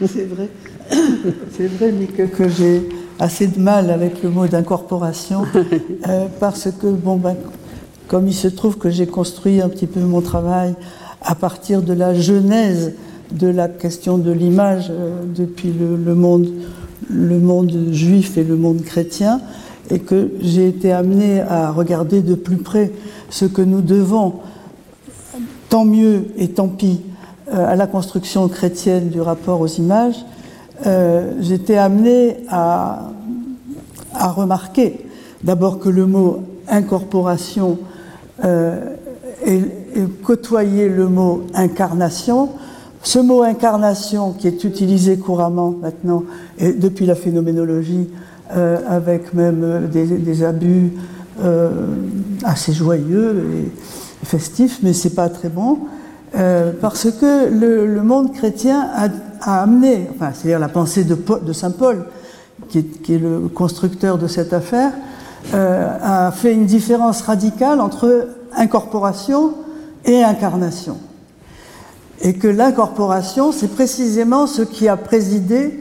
C'est 0.06 0.24
vrai. 0.24 0.48
C'est 1.56 1.66
vrai, 1.66 1.92
mais 1.92 2.06
que, 2.06 2.22
que 2.22 2.48
j'ai 2.48 2.88
assez 3.18 3.46
de 3.46 3.60
mal 3.60 3.90
avec 3.90 4.22
le 4.22 4.30
mot 4.30 4.46
d'incorporation, 4.46 5.42
euh, 6.08 6.26
parce 6.40 6.68
que, 6.70 6.86
bon, 6.86 7.16
ben, 7.16 7.36
comme 8.08 8.26
il 8.26 8.34
se 8.34 8.48
trouve 8.48 8.78
que 8.78 8.90
j'ai 8.90 9.06
construit 9.06 9.60
un 9.60 9.68
petit 9.68 9.86
peu 9.86 10.00
mon 10.00 10.22
travail 10.22 10.74
à 11.22 11.34
partir 11.34 11.82
de 11.82 11.92
la 11.92 12.14
genèse 12.14 12.94
de 13.30 13.46
la 13.46 13.68
question 13.68 14.18
de 14.18 14.32
l'image 14.32 14.86
euh, 14.90 15.20
depuis 15.26 15.70
le, 15.70 15.96
le 15.96 16.14
monde, 16.14 16.48
le 17.08 17.38
monde 17.38 17.92
juif 17.92 18.38
et 18.38 18.42
le 18.42 18.56
monde 18.56 18.82
chrétien, 18.82 19.40
et 19.90 19.98
que 19.98 20.30
j'ai 20.40 20.68
été 20.68 20.92
amenée 20.92 21.40
à 21.40 21.70
regarder 21.70 22.22
de 22.22 22.34
plus 22.34 22.58
près 22.58 22.92
ce 23.28 23.44
que 23.44 23.62
nous 23.62 23.80
devons, 23.80 24.34
tant 25.68 25.84
mieux 25.84 26.26
et 26.36 26.48
tant 26.48 26.68
pis, 26.68 27.00
euh, 27.52 27.66
à 27.66 27.74
la 27.74 27.86
construction 27.86 28.48
chrétienne 28.48 29.08
du 29.08 29.20
rapport 29.20 29.60
aux 29.60 29.66
images, 29.66 30.24
euh, 30.86 31.32
j'étais 31.40 31.76
amené 31.76 32.38
à, 32.48 33.10
remarquer 34.14 35.04
d'abord 35.42 35.78
que 35.78 35.88
le 35.88 36.06
mot 36.06 36.42
incorporation 36.68 37.78
euh, 38.44 38.94
et, 39.44 39.60
le 39.98 41.08
mot 41.08 41.42
incarnation. 41.54 42.50
Ce 43.02 43.18
mot 43.18 43.42
incarnation 43.42 44.32
qui 44.32 44.46
est 44.46 44.62
utilisé 44.62 45.16
couramment 45.18 45.74
maintenant 45.82 46.22
et 46.58 46.72
depuis 46.72 47.06
la 47.06 47.14
phénoménologie 47.14 48.08
euh, 48.56 48.78
avec 48.88 49.34
même 49.34 49.88
des, 49.92 50.42
abus 50.42 50.92
euh, 51.42 51.70
assez 52.44 52.72
joyeux 52.72 53.44
et 53.54 54.26
festifs, 54.26 54.80
mais 54.82 54.92
c'est 54.92 55.14
pas 55.14 55.28
très 55.28 55.48
bon. 55.48 55.78
Euh, 56.36 56.72
parce 56.80 57.10
que 57.10 57.48
le, 57.48 58.02
monde 58.02 58.32
chrétien 58.32 58.88
a, 59.40 59.62
amené, 59.62 60.08
c'est-à-dire 60.18 60.58
la 60.58 60.68
pensée 60.68 61.04
de, 61.04 61.52
saint 61.52 61.70
Paul, 61.70 62.04
qui 62.68 62.78
est, 62.78 63.18
le 63.18 63.48
constructeur 63.48 64.18
de 64.18 64.26
cette 64.26 64.52
affaire, 64.52 64.92
euh, 65.54 65.96
a 66.02 66.30
fait 66.30 66.52
une 66.52 66.66
différence 66.66 67.22
radicale 67.22 67.80
entre 67.80 68.28
incorporation 68.54 69.54
et 70.04 70.22
incarnation. 70.22 70.98
Et 72.20 72.34
que 72.34 72.48
l'incorporation, 72.48 73.50
c'est 73.50 73.68
précisément 73.74 74.46
ce 74.46 74.62
qui 74.62 74.88
a 74.88 74.96
présidé 74.96 75.80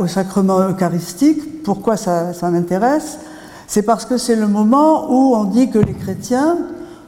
au 0.00 0.06
sacrement 0.06 0.60
eucharistique. 0.68 1.62
Pourquoi 1.62 1.96
ça, 1.96 2.32
m'intéresse? 2.42 3.18
C'est 3.66 3.82
parce 3.82 4.04
que 4.04 4.16
c'est 4.16 4.36
le 4.36 4.46
moment 4.46 5.10
où 5.10 5.34
on 5.34 5.44
dit 5.44 5.70
que 5.70 5.78
les 5.78 5.94
chrétiens 5.94 6.56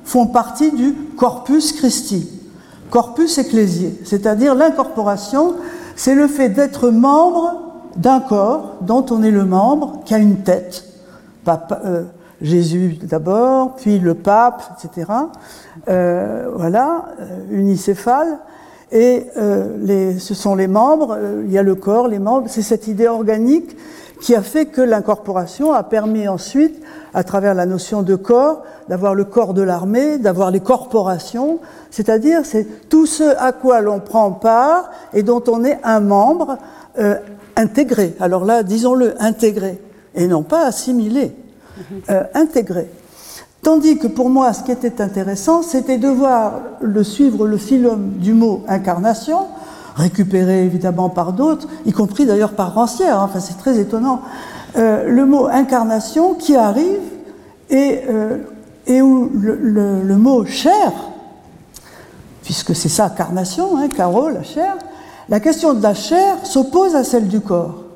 font 0.05 0.27
partie 0.27 0.73
du 0.73 0.95
corpus 1.17 1.73
Christi, 1.73 2.29
corpus 2.91 3.39
ecclésié, 3.39 4.01
c'est-à-dire 4.05 4.55
l'incorporation, 4.55 5.55
c'est 5.97 6.15
le 6.15 6.27
fait 6.27 6.49
d'être 6.49 6.91
membre 6.91 7.71
d'un 7.97 8.21
corps 8.21 8.77
dont 8.81 9.05
on 9.11 9.23
est 9.23 9.31
le 9.31 9.45
membre, 9.45 10.01
qui 10.05 10.15
a 10.15 10.19
une 10.19 10.39
tête, 10.39 10.85
euh, 11.49 12.05
Jésus 12.41 12.99
d'abord, 13.03 13.77
puis 13.77 13.99
le 13.99 14.15
pape, 14.15 14.63
etc. 14.79 15.11
Euh, 15.89 16.49
voilà, 16.57 17.07
euh, 17.21 17.45
unicéphale. 17.51 18.39
Et 18.93 19.27
les, 19.81 20.19
ce 20.19 20.35
sont 20.35 20.57
les 20.57 20.67
membres, 20.67 21.17
il 21.45 21.53
y 21.53 21.59
a 21.59 21.63
le 21.63 21.77
corps, 21.77 22.09
les 22.09 22.19
membres, 22.19 22.49
c'est 22.49 22.63
cette 22.63 22.89
idée 22.89 23.07
organique 23.07 23.77
qui 24.21 24.35
a 24.35 24.43
fait 24.43 24.67
que 24.67 24.81
l'incorporation 24.81 25.73
a 25.73 25.83
permis 25.83 26.27
ensuite, 26.27 26.83
à 27.15 27.23
travers 27.23 27.55
la 27.55 27.67
notion 27.67 28.03
de 28.03 28.17
corps, 28.17 28.65
d'avoir 28.89 29.15
le 29.15 29.25
corps 29.25 29.55
de 29.55 29.63
l'armée, 29.63 30.19
d'avoir 30.19 30.51
les 30.51 30.61
corporations, 30.61 31.61
c'est-à-dire 31.91 32.41
c'est 32.45 32.89
tout 32.89 33.07
ce 33.07 33.37
à 33.39 33.53
quoi 33.53 33.81
l'on 33.81 34.01
prend 34.01 34.33
part 34.33 34.91
et 35.15 35.23
dont 35.23 35.43
on 35.49 35.65
est 35.65 35.79
un 35.85 36.01
membre 36.01 36.59
intégré. 37.57 38.15
Alors 38.21 38.45
là, 38.45 38.63
disons-le, 38.63 39.15
intégré, 39.23 39.81
et 40.15 40.27
non 40.27 40.43
pas 40.43 40.67
assimilé. 40.67 41.33
Euh, 42.11 42.25
intégré. 42.35 42.91
Tandis 43.63 43.99
que 43.99 44.07
pour 44.07 44.31
moi, 44.31 44.53
ce 44.55 44.63
qui 44.63 44.73
était 44.73 45.03
intéressant, 45.03 45.63
c'était 45.63 45.99
de 45.99 46.09
voir 46.09 46.61
le 46.81 47.05
suivre 47.05 47.47
le 47.47 47.59
phylum 47.59 48.13
du 48.17 48.33
mot 48.33 48.65
incarnation, 48.69 49.49
récupéré 49.97 50.65
évidemment 50.65 51.11
par 51.11 51.35
d'autres, 51.35 51.69
y 51.85 51.93
compris 51.93 52.25
d'ailleurs 52.25 52.53
par 52.53 52.75
Rancière, 52.75 53.21
hein, 53.21 53.25
enfin 53.25 53.41
c'est 53.41 53.59
très 53.59 53.79
étonnant, 53.79 54.23
euh, 54.77 55.09
le 55.09 55.27
mot 55.27 55.47
incarnation 55.47 56.35
qui 56.35 56.57
arrive 56.57 57.01
et, 57.69 58.01
euh, 58.09 58.39
où 58.89 59.31
le, 59.35 60.17
mot 60.17 60.47
chair, 60.47 60.93
puisque 62.43 62.75
c'est 62.75 62.89
ça, 62.89 63.13
carnation, 63.15 63.77
hein, 63.77 63.89
caro, 63.89 64.31
la 64.31 64.43
chair, 64.43 64.77
la 65.29 65.39
question 65.39 65.75
de 65.75 65.83
la 65.83 65.95
chair 65.95 66.37
s'oppose 66.45 66.97
à 66.97 67.05
celle 67.05 67.29
du 67.29 67.41
corps. 67.41 67.90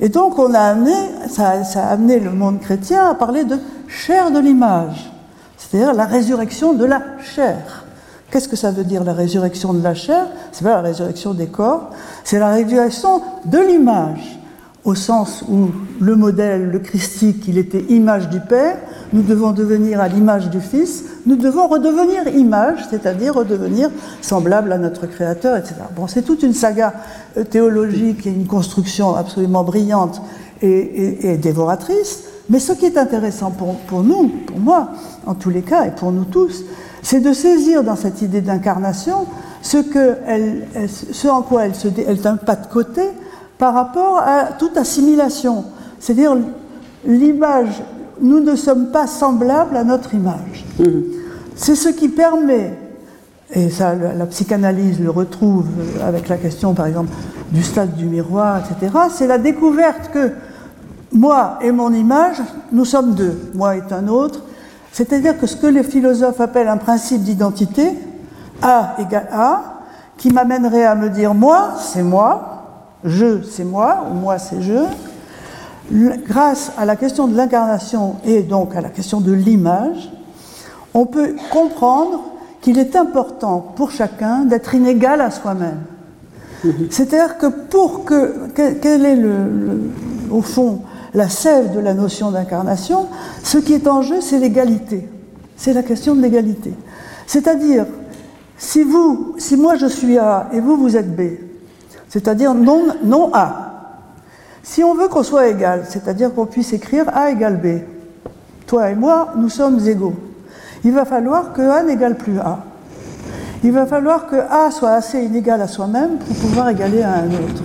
Et 0.00 0.08
donc 0.08 0.38
on 0.38 0.54
a 0.54 0.60
amené, 0.60 0.94
ça, 1.28 1.52
a 1.52 1.88
amené 1.88 2.20
le 2.20 2.30
monde 2.30 2.60
chrétien 2.60 3.10
à 3.10 3.14
parler 3.14 3.44
de 3.44 3.56
chair 3.88 4.30
de 4.30 4.38
l'image, 4.38 5.10
c'est-à-dire 5.56 5.92
la 5.94 6.06
résurrection 6.06 6.72
de 6.72 6.84
la 6.84 7.02
chair. 7.34 7.84
Qu'est-ce 8.30 8.48
que 8.48 8.56
ça 8.56 8.70
veut 8.70 8.84
dire 8.84 9.04
la 9.04 9.14
résurrection 9.14 9.72
de 9.72 9.82
la 9.82 9.94
chair? 9.94 10.26
C'est 10.52 10.62
pas 10.62 10.74
la 10.74 10.82
résurrection 10.82 11.34
des 11.34 11.46
corps, 11.46 11.90
c'est 12.24 12.38
la 12.38 12.50
résurrection 12.50 13.22
de 13.44 13.58
l'image, 13.58 14.38
au 14.84 14.94
sens 14.94 15.44
où 15.48 15.70
le 16.00 16.16
modèle, 16.16 16.70
le 16.70 16.78
christique, 16.78 17.44
il 17.48 17.58
était 17.58 17.84
image 17.88 18.28
du 18.28 18.40
Père, 18.40 18.76
nous 19.12 19.22
devons 19.22 19.52
devenir 19.52 20.00
à 20.00 20.08
l'image 20.08 20.50
du 20.50 20.60
Fils, 20.60 21.04
nous 21.26 21.36
devons 21.36 21.66
redevenir 21.66 22.28
image, 22.28 22.80
c'est-à-dire 22.90 23.34
redevenir 23.34 23.90
semblable 24.22 24.72
à 24.72 24.78
notre 24.78 25.06
Créateur, 25.06 25.56
etc. 25.56 25.74
Bon, 25.96 26.06
c'est 26.06 26.22
toute 26.22 26.42
une 26.42 26.54
saga 26.54 26.94
euh, 27.36 27.44
théologique 27.44 28.26
et 28.26 28.30
une 28.30 28.46
construction 28.46 29.14
absolument 29.14 29.64
brillante 29.64 30.22
et, 30.60 31.36
dévoratrice, 31.36 32.24
mais 32.50 32.58
ce 32.58 32.72
qui 32.72 32.86
est 32.86 32.98
intéressant 32.98 33.52
pour, 33.52 34.02
nous, 34.02 34.28
pour 34.46 34.58
moi, 34.58 34.88
en 35.26 35.34
tous 35.34 35.50
les 35.50 35.62
cas, 35.62 35.86
et 35.86 35.92
pour 35.92 36.10
nous 36.10 36.24
tous, 36.24 36.64
c'est 37.02 37.20
de 37.20 37.32
saisir 37.32 37.84
dans 37.84 37.94
cette 37.94 38.22
idée 38.22 38.40
d'incarnation 38.40 39.26
ce, 39.62 39.78
que 39.78 40.16
elle, 40.26 40.66
en 41.30 41.42
quoi 41.42 41.66
elle, 41.66 41.72
elle 42.08 42.26
un 42.26 42.36
pas 42.36 42.56
de 42.56 42.66
côté 42.66 43.02
par 43.58 43.74
rapport 43.74 44.18
à 44.18 44.52
toute 44.58 44.76
assimilation. 44.76 45.64
C'est-à-dire 45.98 46.36
l'image 47.04 47.82
nous 48.20 48.40
ne 48.40 48.56
sommes 48.56 48.90
pas 48.90 49.06
semblables 49.06 49.76
à 49.76 49.84
notre 49.84 50.14
image. 50.14 50.64
Mhm. 50.78 51.04
C'est 51.54 51.74
ce 51.74 51.88
qui 51.88 52.08
permet, 52.08 52.76
et 53.52 53.70
ça 53.70 53.94
la, 53.94 54.26
psychanalyse 54.26 55.00
le 55.00 55.10
retrouve 55.10 55.66
avec 56.04 56.28
la 56.28 56.36
question 56.36 56.74
par 56.74 56.86
exemple 56.86 57.10
du 57.52 57.62
stade 57.62 57.96
du 57.96 58.06
miroir, 58.06 58.58
etc., 58.58 58.92
c'est 59.10 59.26
la 59.26 59.38
découverte 59.38 60.10
que 60.12 60.32
moi 61.12 61.58
et 61.62 61.72
mon 61.72 61.92
image, 61.92 62.42
nous 62.72 62.84
sommes 62.84 63.14
deux, 63.14 63.50
moi 63.54 63.76
est 63.76 63.92
un 63.92 64.08
autre, 64.08 64.42
c'est-à-dire 64.92 65.38
que 65.38 65.46
ce 65.46 65.56
que 65.56 65.66
les 65.66 65.82
philosophes 65.82 66.40
appellent 66.40 66.68
un 66.68 66.76
principe 66.76 67.22
d'identité, 67.22 67.92
A 68.62 68.96
égale 68.98 69.28
A, 69.32 69.62
qui 70.16 70.30
m'amènerait 70.30 70.84
à 70.84 70.94
me 70.94 71.08
dire 71.08 71.34
moi, 71.34 71.74
c'est 71.78 72.02
moi, 72.02 72.57
je, 73.04 73.42
c'est 73.42 73.64
moi, 73.64 74.06
ou 74.10 74.14
moi, 74.14 74.38
c'est 74.38 74.62
je, 74.62 74.84
grâce 76.26 76.72
à 76.76 76.84
la 76.84 76.96
question 76.96 77.26
de 77.26 77.36
l'incarnation 77.36 78.16
et 78.24 78.42
donc 78.42 78.74
à 78.76 78.80
la 78.80 78.90
question 78.90 79.20
de 79.20 79.32
l'image, 79.32 80.10
on 80.94 81.06
peut 81.06 81.34
comprendre 81.50 82.20
qu'il 82.60 82.78
est 82.78 82.96
important 82.96 83.72
pour 83.76 83.90
chacun 83.90 84.44
d'être 84.44 84.74
inégal 84.74 85.20
à 85.20 85.30
soi-même. 85.30 85.80
C'est-à-dire 86.90 87.38
que 87.38 87.46
pour 87.46 88.04
que, 88.04 88.48
quel 88.54 89.06
est 89.06 89.18
au 90.30 90.42
fond 90.42 90.80
la 91.14 91.28
sève 91.28 91.74
de 91.74 91.80
la 91.80 91.94
notion 91.94 92.30
d'incarnation, 92.30 93.06
ce 93.42 93.58
qui 93.58 93.74
est 93.74 93.86
en 93.86 94.02
jeu, 94.02 94.20
c'est 94.20 94.38
l'égalité. 94.38 95.08
C'est 95.56 95.72
la 95.72 95.82
question 95.82 96.14
de 96.14 96.20
l'égalité. 96.20 96.74
C'est-à-dire, 97.26 97.86
si 98.58 98.84
si 99.38 99.56
moi 99.56 99.76
je 99.76 99.86
suis 99.86 100.18
A 100.18 100.48
et 100.52 100.60
vous 100.60 100.76
vous 100.76 100.96
êtes 100.96 101.14
B, 101.14 101.38
c'est-à-dire 102.08 102.54
non, 102.54 102.86
non 103.04 103.30
A, 103.34 103.68
si 104.62 104.84
on 104.84 104.94
veut 104.94 105.08
qu'on 105.08 105.22
soit 105.22 105.48
égal, 105.48 105.84
c'est-à-dire 105.88 106.34
qu'on 106.34 106.46
puisse 106.46 106.72
écrire 106.72 107.04
A 107.14 107.30
égale 107.30 107.56
B, 107.56 107.80
toi 108.66 108.90
et 108.90 108.94
moi, 108.94 109.32
nous 109.36 109.48
sommes 109.48 109.80
égaux. 109.86 110.14
Il 110.84 110.92
va 110.92 111.04
falloir 111.04 111.52
que 111.52 111.62
A 111.62 111.82
n'égale 111.82 112.16
plus 112.16 112.38
A. 112.38 112.60
Il 113.64 113.72
va 113.72 113.86
falloir 113.86 114.26
que 114.26 114.36
A 114.36 114.70
soit 114.70 114.90
assez 114.90 115.20
inégal 115.22 115.60
à 115.60 115.66
soi-même 115.66 116.18
pour 116.18 116.36
pouvoir 116.36 116.68
égaler 116.68 117.02
à 117.02 117.14
un 117.14 117.28
autre. 117.28 117.64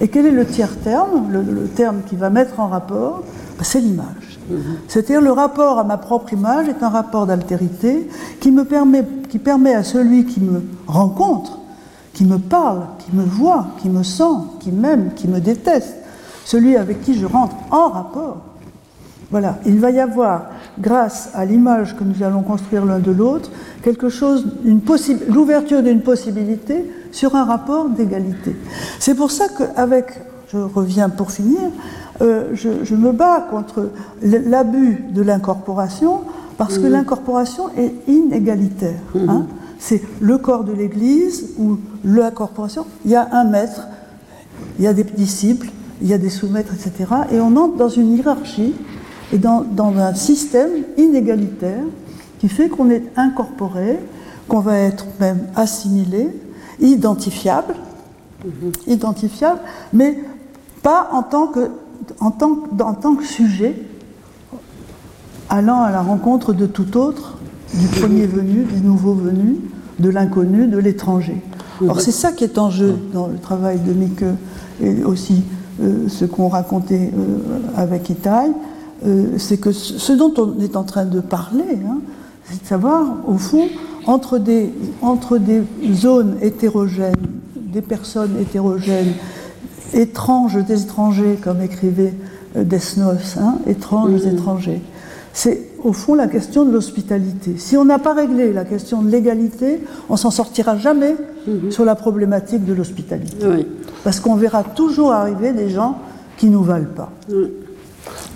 Et 0.00 0.08
quel 0.08 0.26
est 0.26 0.32
le 0.32 0.44
tiers 0.44 0.76
terme 0.80 1.30
le, 1.30 1.66
terme 1.68 2.02
qui 2.06 2.16
va 2.16 2.30
mettre 2.30 2.60
en 2.60 2.68
rapport? 2.68 3.22
Ben, 3.56 3.64
C'est 3.64 3.80
l'image. 3.80 4.40
C'est-à-dire 4.88 5.22
le 5.22 5.32
rapport 5.32 5.78
à 5.78 5.84
ma 5.84 5.96
propre 5.96 6.32
image 6.32 6.68
est 6.68 6.82
un 6.82 6.90
rapport 6.90 7.26
d'altérité 7.26 8.10
qui 8.40 8.50
me 8.50 8.64
permet, 8.64 9.04
qui 9.30 9.38
permet 9.38 9.74
à 9.74 9.82
celui 9.82 10.26
qui 10.26 10.40
me 10.40 10.62
rencontre, 10.86 11.60
qui 12.14 12.24
me 12.24 12.38
parle, 12.38 12.86
qui 13.00 13.14
me 13.14 13.24
voit, 13.24 13.66
qui 13.82 13.90
me 13.90 14.02
sent, 14.02 14.22
qui 14.60 14.72
m'aime, 14.72 15.10
qui 15.14 15.28
me 15.28 15.40
déteste, 15.40 15.96
celui 16.44 16.76
avec 16.76 17.02
qui 17.02 17.14
je 17.14 17.26
rentre 17.26 17.56
en 17.70 17.88
rapport. 17.88 18.38
Voilà, 19.30 19.58
il 19.66 19.80
va 19.80 19.90
y 19.90 19.98
avoir, 19.98 20.46
grâce 20.78 21.30
à 21.34 21.44
l'image 21.44 21.96
que 21.96 22.04
nous 22.04 22.22
allons 22.22 22.42
construire 22.42 22.84
l'un 22.84 23.00
de 23.00 23.10
l'autre, 23.10 23.50
quelque 23.82 24.08
chose, 24.08 24.46
l'ouverture 25.28 25.82
d'une 25.82 26.02
possibilité 26.02 26.88
sur 27.10 27.34
un 27.34 27.44
rapport 27.44 27.88
d'égalité. 27.88 28.54
C'est 29.00 29.14
pour 29.14 29.30
ça 29.30 29.46
qu'avec, 29.48 30.06
je 30.52 30.58
reviens 30.58 31.08
pour 31.08 31.32
finir, 31.32 31.60
euh, 32.22 32.50
je, 32.54 32.94
me 32.94 33.10
bats 33.10 33.44
contre 33.50 33.90
l'abus 34.22 35.04
de 35.10 35.22
l'incorporation, 35.22 36.20
parce 36.56 36.78
que 36.78 36.86
mmh. 36.86 36.92
l'incorporation 36.92 37.70
est 37.76 37.92
inégalitaire. 38.06 39.00
Mmh. 39.14 39.28
Hein. 39.28 39.46
C'est 39.86 40.00
le 40.18 40.38
corps 40.38 40.64
de 40.64 40.72
l'Église 40.72 41.50
ou 41.58 41.76
l'incorporation. 42.06 42.86
Il 43.04 43.10
y 43.10 43.16
a 43.16 43.28
un 43.32 43.44
maître, 43.44 43.82
il 44.78 44.84
y 44.86 44.88
a 44.88 44.94
des 44.94 45.04
disciples, 45.04 45.68
il 46.00 46.08
y 46.08 46.14
a 46.14 46.16
des 46.16 46.30
sous-maîtres, 46.30 46.72
etc. 46.72 47.12
Et 47.30 47.38
on 47.38 47.54
entre 47.54 47.76
dans 47.76 47.90
une 47.90 48.16
hiérarchie 48.16 48.74
et 49.30 49.36
dans, 49.36 49.66
un 49.76 50.14
système 50.14 50.70
inégalitaire 50.96 51.82
qui 52.38 52.48
fait 52.48 52.70
qu'on 52.70 52.88
est 52.88 53.02
incorporé, 53.16 53.98
qu'on 54.48 54.60
va 54.60 54.78
être 54.78 55.04
même 55.20 55.48
assimilé, 55.54 56.30
identifiable, 56.80 57.74
identifiable, 58.86 59.60
mais 59.92 60.18
pas 60.82 61.10
en 61.12 61.22
tant 61.22 61.46
que 61.48 63.24
sujet, 63.26 63.76
allant 65.50 65.82
à 65.82 65.90
la 65.90 66.00
rencontre 66.00 66.54
de 66.54 66.64
tout 66.64 66.96
autre, 66.96 67.33
du 67.78 67.86
premier 68.00 68.26
venu, 68.26 68.64
du 68.64 68.80
nouveau 68.80 69.14
venu, 69.14 69.56
de 69.98 70.08
l'inconnu, 70.08 70.66
de 70.66 70.78
l'étranger. 70.78 71.40
Alors 71.80 72.00
c'est 72.00 72.12
ça 72.12 72.32
qui 72.32 72.44
est 72.44 72.58
en 72.58 72.70
jeu 72.70 72.94
dans 73.12 73.26
le 73.26 73.38
travail 73.38 73.78
de 73.80 73.92
Mike 73.92 74.24
et 74.80 75.04
aussi 75.04 75.42
euh, 75.82 76.08
ce 76.08 76.24
qu'on 76.24 76.48
racontait 76.48 77.10
euh, 77.16 77.58
avec 77.76 78.08
Itaï, 78.10 78.52
euh, 79.06 79.38
c'est 79.38 79.56
que 79.56 79.72
ce 79.72 80.12
dont 80.12 80.32
on 80.38 80.60
est 80.60 80.76
en 80.76 80.84
train 80.84 81.04
de 81.04 81.18
parler, 81.18 81.78
hein, 81.84 81.98
c'est 82.44 82.62
de 82.62 82.66
savoir, 82.66 83.16
au 83.26 83.38
fond, 83.38 83.68
entre 84.06 84.38
des, 84.38 84.72
entre 85.02 85.38
des 85.38 85.62
zones 85.92 86.36
hétérogènes, 86.42 87.14
des 87.56 87.82
personnes 87.82 88.36
hétérogènes, 88.40 89.14
étranges 89.94 90.64
des 90.64 90.82
étrangers, 90.82 91.38
comme 91.42 91.60
écrivait 91.60 92.14
Desnos, 92.54 93.36
hein, 93.36 93.56
étranges 93.66 94.26
étrangers. 94.26 94.80
C'est 95.34 95.62
au 95.82 95.92
fond 95.92 96.14
la 96.14 96.28
question 96.28 96.64
de 96.64 96.70
l'hospitalité. 96.70 97.56
Si 97.58 97.76
on 97.76 97.84
n'a 97.84 97.98
pas 97.98 98.14
réglé 98.14 98.52
la 98.52 98.64
question 98.64 99.02
de 99.02 99.10
l'égalité, 99.10 99.80
on 100.08 100.16
s'en 100.16 100.30
sortira 100.30 100.76
jamais 100.78 101.16
mhm. 101.48 101.72
sur 101.72 101.84
la 101.84 101.96
problématique 101.96 102.64
de 102.64 102.72
l'hospitalité. 102.72 103.44
Parce 104.04 104.20
qu'on 104.20 104.36
verra 104.36 104.62
toujours 104.62 105.12
arriver 105.12 105.52
des 105.52 105.70
gens 105.70 105.98
qui 106.36 106.46
ne 106.46 106.52
nous 106.52 106.62
valent 106.62 106.86
pas. 106.94 107.10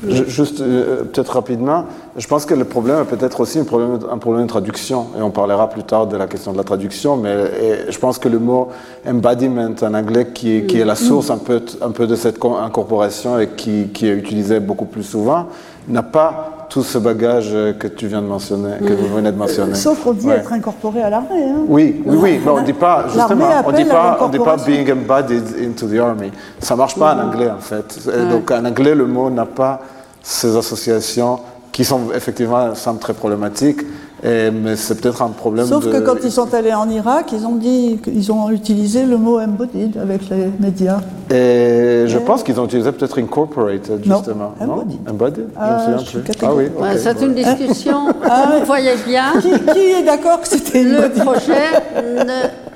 Juste, 0.09 0.61
euh, 0.61 1.05
peut-être 1.05 1.35
rapidement, 1.35 1.85
je 2.17 2.27
pense 2.27 2.47
que 2.47 2.55
le 2.55 2.65
problème 2.65 3.03
est 3.03 3.17
peut-être 3.17 3.41
aussi 3.41 3.61
un 3.61 3.65
problème, 3.65 3.99
un 4.11 4.19
problème 4.19 4.45
de 4.45 4.49
traduction, 4.49 5.07
et 5.17 5.23
on 5.23 5.31
parlera 5.31 5.69
plus 5.69 5.85
tard 5.85 6.07
de 6.07 6.17
la 6.17 6.27
question 6.27 6.53
de 6.53 6.57
la 6.57 6.65
traduction, 6.65 7.17
mais 7.17 7.91
je 7.91 7.99
pense 7.99 8.19
que 8.19 8.29
le 8.29 8.39
mot 8.39 8.69
embodiment 9.07 9.75
en 9.83 9.95
anglais, 9.95 10.29
qui, 10.35 10.67
qui 10.67 10.81
est 10.81 10.85
la 10.85 10.95
source 10.95 11.31
un 11.31 11.39
peu, 11.39 11.63
un 11.81 11.91
peu 11.91 12.07
de 12.07 12.17
cette 12.17 12.43
incorporation 12.45 13.39
et 13.39 13.49
qui, 13.49 13.89
qui 13.89 14.07
est 14.09 14.15
utilisé 14.15 14.59
beaucoup 14.59 14.87
plus 14.87 15.03
souvent, 15.03 15.47
n'a 15.89 16.03
pas 16.03 16.58
tout 16.69 16.83
ce 16.83 16.99
bagage 16.99 17.51
que 17.79 17.87
tu 17.87 18.07
viens 18.07 18.21
de 18.21 18.27
mentionner, 18.27 18.79
que 18.79 18.93
vous 18.93 19.15
venez 19.15 19.33
de 19.33 19.37
mentionner. 19.37 19.75
Sauf 19.75 20.03
qu'on 20.03 20.13
dit 20.13 20.29
être 20.29 20.53
incorporé 20.53 21.03
à 21.03 21.11
l'armée. 21.11 21.45
Hein. 21.45 21.65
Oui, 21.67 22.03
oui, 22.05 22.17
oui, 22.21 22.41
mais 22.45 22.51
on 22.51 22.61
ne 22.61 22.67
dit 22.67 22.73
pas, 22.73 23.07
justement, 23.13 23.49
on 23.65 23.73
dit 23.73 23.85
pas, 23.85 24.19
on 24.21 24.29
dit 24.29 24.39
pas 24.39 24.57
being 24.57 24.91
embodied 24.93 25.45
into 25.67 25.87
the 25.87 25.99
army. 25.99 26.31
Ça 26.59 26.75
ne 26.75 26.79
marche 26.79 26.97
pas 26.99 27.15
en 27.15 27.29
anglais, 27.29 27.51
en 27.51 27.61
fait. 27.61 28.09
Donc 28.31 28.51
en 28.51 28.65
anglais, 28.65 28.95
le 28.95 29.07
mot 29.07 29.31
n'a 29.31 29.47
pas 29.47 29.81
ces 30.23 30.57
associations 30.57 31.41
qui 31.73 31.85
sont 31.85 32.13
effectivement 32.15 32.75
semblent 32.75 32.99
très 32.99 33.15
problématiques 33.15 33.83
mais 34.25 34.77
c'est 34.77 35.01
peut-être 35.01 35.23
un 35.23 35.29
problème. 35.29 35.67
Sauf 35.67 35.91
que 35.91 36.01
quand 36.01 36.17
ils 36.23 36.33
sont 36.33 36.53
allés 36.55 36.75
en 36.75 36.89
Irak, 36.89 37.33
ils 37.33 37.47
ont 37.47 37.57
dit 37.57 37.99
qu'ils 38.03 38.33
ont 38.33 38.51
utilisé 38.51 39.05
le 39.05 39.17
mot 39.17 39.39
embodied 39.39 39.93
avec 40.01 40.29
les 40.31 40.51
médias. 40.59 41.01
Et 41.31 42.05
je 42.07 42.19
pense 42.19 42.43
qu'ils 42.43 42.59
ont 42.59 42.65
utilisé 42.65 42.91
peut-être 42.91 43.19
incorporated 43.19 44.03
justement. 44.03 44.55
Non, 44.61 44.73
embodied. 44.73 45.01
embodied? 45.09 45.49
Ah, 45.57 45.97
ah 46.43 46.55
oui. 46.55 46.69
c'est 46.97 47.21
une 47.23 47.35
discussion. 47.35 48.09
ah, 48.25 48.57
vous 48.59 48.67
voyez 48.67 48.95
bien. 49.07 49.33
Qui, 49.41 49.79
est 49.81 50.05
d'accord 50.05 50.41
que 50.41 50.49
c'était 50.49 50.83
Le 50.83 51.11
projet 51.11 51.71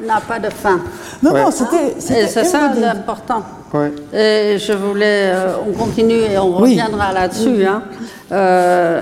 n'a 0.07 0.20
pas 0.20 0.38
de 0.38 0.51
fin. 0.51 0.80
Non, 1.22 1.32
non, 1.32 1.51
c'était. 1.51 1.97
C'est 1.99 2.45
ça 2.45 2.72
l'important. 2.78 3.43
Et 4.12 4.59
je 4.59 4.72
voulais, 4.74 5.32
euh, 5.32 5.55
on 5.66 5.72
continue 5.72 6.20
et 6.30 6.36
on 6.36 6.53
reviendra 6.53 7.12
là-dessus. 7.12 7.64
Hein. 7.64 7.82
Euh, 8.30 9.01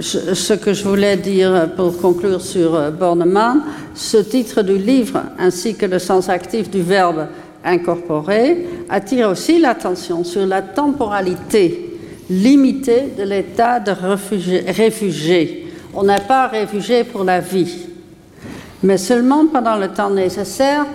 ce 0.00 0.52
que 0.54 0.72
je 0.72 0.84
voulais 0.84 1.16
dire 1.16 1.70
pour 1.76 1.98
conclure 1.98 2.40
sur 2.40 2.74
euh, 2.74 2.90
Bornemann, 2.90 3.62
ce 3.94 4.18
titre 4.18 4.62
du 4.62 4.78
livre 4.78 5.22
ainsi 5.38 5.74
que 5.74 5.86
le 5.86 5.98
sens 5.98 6.28
actif 6.28 6.70
du 6.70 6.82
verbe 6.82 7.26
incorporer 7.64 8.66
attire 8.88 9.30
aussi 9.30 9.58
l'attention 9.58 10.24
sur 10.24 10.46
la 10.46 10.62
temporalité 10.62 11.98
limitée 12.30 13.08
de 13.18 13.24
l'état 13.24 13.80
de 13.80 13.92
réfugié. 14.70 15.66
On 15.92 16.04
n'est 16.04 16.20
pas 16.20 16.46
réfugié 16.46 17.04
pour 17.04 17.24
la 17.24 17.40
vie, 17.40 17.86
mais 18.82 18.96
seulement 18.96 19.46
pendant 19.46 19.76
le 19.76 19.88
temps 19.88 20.10
nécessaire 20.10 20.86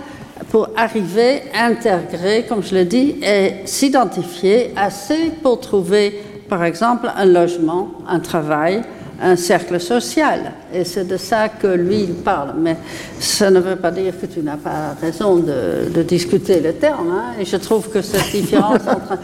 pour 0.50 0.70
arriver 0.76 1.42
intégrer, 1.54 2.46
comme 2.48 2.62
je 2.62 2.74
l'ai 2.74 2.84
dit, 2.84 3.16
et 3.22 3.66
s'identifier 3.66 4.72
assez 4.76 5.30
pour 5.42 5.60
trouver 5.60 6.22
par 6.48 6.64
exemple, 6.64 7.10
un 7.16 7.24
logement, 7.24 7.90
un 8.08 8.20
travail, 8.20 8.82
un 9.20 9.36
cercle 9.36 9.80
social. 9.80 10.52
Et 10.72 10.84
c'est 10.84 11.06
de 11.06 11.16
ça 11.16 11.48
que 11.48 11.66
lui, 11.66 12.02
il 12.02 12.14
parle. 12.14 12.54
Mais 12.58 12.76
ça 13.18 13.50
ne 13.50 13.60
veut 13.60 13.76
pas 13.76 13.90
dire 13.90 14.12
que 14.20 14.26
tu 14.26 14.40
n'as 14.40 14.56
pas 14.56 14.94
raison 15.00 15.36
de, 15.36 16.02
discuter 16.02 16.60
le 16.60 16.74
terme. 16.74 17.10
Hein. 17.10 17.40
Et 17.40 17.44
je 17.44 17.56
trouve 17.56 17.88
que 17.88 18.02
cette 18.02 18.30
différence 18.30 18.80
entre 18.86 19.18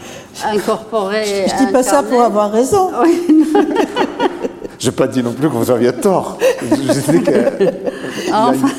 incorporer 0.45 1.45
et 1.45 1.49
Je 1.49 1.53
ne 1.53 1.67
dis 1.67 1.71
pas 1.71 1.83
ça 1.83 2.03
pour 2.03 2.21
avoir 2.21 2.51
raison. 2.51 2.89
je 4.79 4.85
n'ai 4.85 4.95
pas 4.95 5.07
dit 5.07 5.23
non 5.23 5.33
plus 5.33 5.47
que 5.47 5.53
vous 5.53 5.71
aviez 5.71 5.93
tort. 5.93 6.37
Je, 6.69 7.11
dis 7.11 7.23
que... 7.23 7.31
Enfin, 8.33 8.69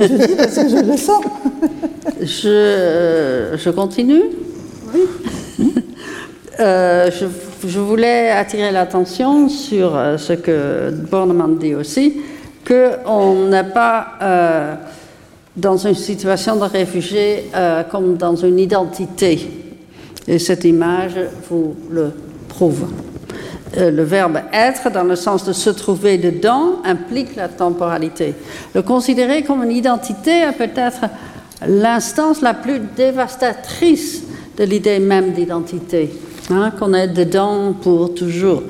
je 0.00 0.06
dis 0.06 0.34
parce 0.36 0.54
que 0.54 0.68
je 0.68 0.84
le 0.84 0.96
sens. 0.96 1.24
Je, 2.20 3.56
je 3.56 3.70
continue? 3.70 4.24
Oui. 4.92 5.72
Euh, 6.60 7.08
je 7.10 7.26
je 7.66 7.80
voulais 7.80 8.30
attirer 8.30 8.70
l'attention 8.70 9.48
sur 9.48 9.96
euh, 9.96 10.16
ce 10.16 10.34
que 10.34 10.90
Bornemann 10.90 11.58
dit 11.58 11.74
aussi, 11.74 12.20
qu'on 12.66 13.46
n'est 13.46 13.64
pas 13.64 14.06
euh, 14.22 14.74
dans 15.56 15.76
une 15.76 15.94
situation 15.94 16.56
de 16.56 16.64
réfugié 16.64 17.50
euh, 17.54 17.82
comme 17.84 18.16
dans 18.16 18.36
une 18.36 18.58
identité. 18.58 19.50
Et 20.26 20.38
cette 20.38 20.64
image 20.64 21.14
vous 21.48 21.74
le 21.90 22.12
prouve. 22.48 22.86
le 23.76 24.02
verbe 24.02 24.40
être, 24.52 24.90
dans 24.90 25.04
le 25.04 25.16
sens 25.16 25.44
de 25.44 25.52
se 25.52 25.70
trouver 25.70 26.18
dedans, 26.18 26.82
implique 26.84 27.34
la 27.34 27.48
temporalité. 27.48 28.34
Le 28.74 28.82
considérer 28.82 29.42
comme 29.42 29.64
une 29.64 29.72
identité 29.72 30.42
est 30.42 30.52
peut-être 30.52 31.06
l'instance 31.66 32.42
la 32.42 32.54
plus 32.54 32.80
dévastatrice 32.94 34.22
de 34.58 34.64
l'idée 34.64 34.98
même 34.98 35.32
d'identité. 35.32 36.10
Hein, 36.50 36.70
qu'on 36.78 36.94
est 36.94 37.08
dedans 37.08 37.74
pour 37.74 38.14
toujours. 38.14 38.62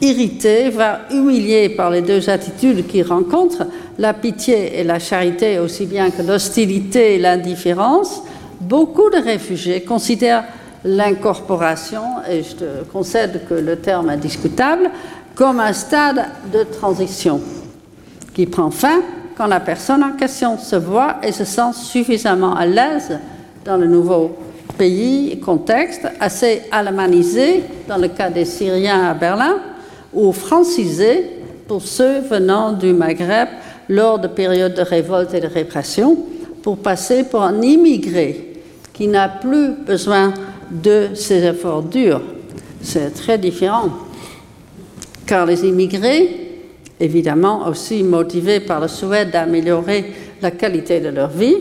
Irrité, 0.00 0.68
voire 0.70 1.00
humilié 1.10 1.70
par 1.70 1.90
les 1.90 2.02
deux 2.02 2.30
attitudes 2.30 2.86
qu'il 2.86 3.02
rencontre, 3.02 3.64
la 3.98 4.14
pitié 4.14 4.78
et 4.78 4.84
la 4.84 5.00
charité 5.00 5.58
aussi 5.58 5.86
bien 5.86 6.10
que 6.10 6.22
l'hostilité 6.22 7.14
et 7.14 7.18
l'indifférence, 7.18 8.22
beaucoup 8.60 9.10
de 9.10 9.16
réfugiés 9.16 9.80
considèrent 9.80 10.44
l'incorporation, 10.84 12.02
et 12.30 12.44
je 12.44 12.54
te 12.54 12.84
concède 12.92 13.40
que 13.48 13.54
le 13.54 13.76
terme 13.76 14.10
est 14.10 14.18
discutable, 14.18 14.90
comme 15.34 15.58
un 15.58 15.72
stade 15.72 16.26
de 16.52 16.62
transition 16.62 17.40
qui 18.34 18.46
prend 18.46 18.70
fin 18.70 19.00
quand 19.36 19.46
la 19.48 19.60
personne 19.60 20.04
en 20.04 20.12
question 20.12 20.58
se 20.58 20.76
voit 20.76 21.16
et 21.24 21.32
se 21.32 21.44
sent 21.44 21.72
suffisamment 21.72 22.54
à 22.54 22.66
l'aise 22.66 23.18
dans 23.64 23.76
le 23.76 23.88
nouveau 23.88 24.36
pays, 24.76 25.38
contexte, 25.40 26.06
assez 26.20 26.62
allemanisé 26.70 27.62
dans 27.88 27.96
le 27.96 28.08
cas 28.08 28.30
des 28.30 28.44
Syriens 28.44 29.04
à 29.10 29.14
Berlin, 29.14 29.58
ou 30.12 30.32
francisé 30.32 31.24
pour 31.68 31.82
ceux 31.82 32.20
venant 32.20 32.72
du 32.72 32.92
Maghreb 32.92 33.48
lors 33.88 34.18
de 34.18 34.28
périodes 34.28 34.74
de 34.74 34.82
révolte 34.82 35.34
et 35.34 35.40
de 35.40 35.46
répression, 35.46 36.18
pour 36.62 36.78
passer 36.78 37.24
pour 37.24 37.42
un 37.42 37.62
immigré 37.62 38.54
qui 38.92 39.06
n'a 39.06 39.28
plus 39.28 39.72
besoin 39.86 40.32
de 40.70 41.08
ces 41.14 41.44
efforts 41.44 41.82
durs. 41.82 42.22
C'est 42.82 43.10
très 43.10 43.38
différent, 43.38 43.90
car 45.26 45.46
les 45.46 45.64
immigrés, 45.64 46.60
évidemment 46.98 47.68
aussi 47.68 48.02
motivés 48.02 48.60
par 48.60 48.80
le 48.80 48.88
souhait 48.88 49.26
d'améliorer 49.26 50.12
la 50.40 50.50
qualité 50.50 51.00
de 51.00 51.08
leur 51.08 51.28
vie, 51.28 51.56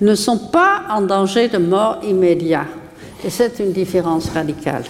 ne 0.00 0.14
sont 0.14 0.38
pas 0.38 0.82
en 0.90 1.02
danger 1.02 1.48
de 1.48 1.58
mort 1.58 2.00
immédiat. 2.02 2.64
Et 3.24 3.30
c'est 3.30 3.58
une 3.60 3.72
différence 3.72 4.28
radicale. 4.30 4.84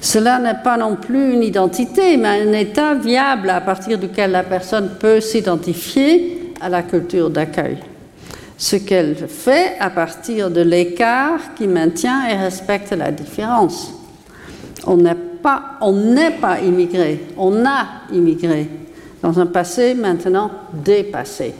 Cela 0.00 0.40
n'est 0.40 0.62
pas 0.64 0.76
non 0.76 0.96
plus 0.96 1.32
une 1.32 1.44
identité, 1.44 2.16
mais 2.16 2.42
un 2.42 2.52
état 2.52 2.94
viable 2.94 3.48
à 3.50 3.60
partir 3.60 3.98
duquel 3.98 4.32
la 4.32 4.42
personne 4.42 4.96
peut 4.98 5.20
s'identifier 5.20 6.52
à 6.60 6.68
la 6.68 6.82
culture 6.82 7.30
d'accueil. 7.30 7.78
Ce 8.58 8.76
qu'elle 8.76 9.16
fait 9.28 9.76
à 9.78 9.90
partir 9.90 10.50
de 10.50 10.60
l'écart 10.60 11.54
qui 11.56 11.68
maintient 11.68 12.28
et 12.28 12.36
respecte 12.36 12.92
la 12.92 13.12
différence. 13.12 13.92
On 14.86 14.96
n'est 14.96 15.14
pas, 15.42 15.78
pas 16.40 16.60
immigré, 16.60 17.26
on 17.36 17.64
a 17.64 17.86
immigré 18.12 18.68
dans 19.22 19.38
un 19.38 19.46
passé 19.46 19.94
maintenant 19.94 20.50
dépassé. 20.72 21.54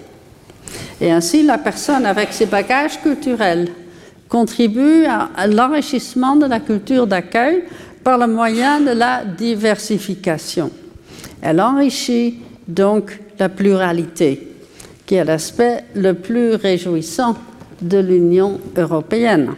Et 1.00 1.10
ainsi, 1.10 1.42
la 1.42 1.58
personne, 1.58 2.06
avec 2.06 2.32
ses 2.32 2.46
bagages 2.46 3.00
culturels, 3.00 3.68
contribue 4.28 5.04
à, 5.04 5.46
l'enrichissement 5.46 6.36
de 6.36 6.46
la 6.46 6.60
culture 6.60 7.06
d'accueil 7.06 7.64
par 8.02 8.18
le 8.18 8.26
moyen 8.26 8.80
de 8.80 8.92
la 8.92 9.24
diversification. 9.24 10.70
Elle 11.40 11.60
enrichit 11.60 12.38
donc 12.66 13.18
la 13.38 13.48
pluralité, 13.48 14.48
qui 15.04 15.16
est 15.16 15.24
l'aspect 15.24 15.84
le 15.94 16.14
plus 16.14 16.54
réjouissant 16.54 17.36
de 17.80 17.98
l'Union 17.98 18.60
européenne. 18.76 19.50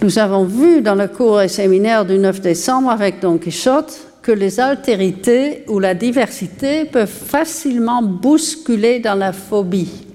Nous 0.00 0.18
avons 0.18 0.44
vu 0.44 0.80
dans 0.80 0.94
le 0.94 1.08
cours 1.08 1.40
et 1.40 1.48
séminaire 1.48 2.04
du 2.04 2.18
9 2.18 2.40
décembre 2.40 2.90
avec 2.90 3.20
Don 3.20 3.38
Quichotte 3.38 4.07
les 4.32 4.60
altérités 4.60 5.64
ou 5.68 5.78
la 5.78 5.94
diversité 5.94 6.84
peuvent 6.84 7.08
facilement 7.08 8.02
bousculer 8.02 8.98
dans 9.00 9.14
la 9.14 9.32
phobie. 9.32 10.06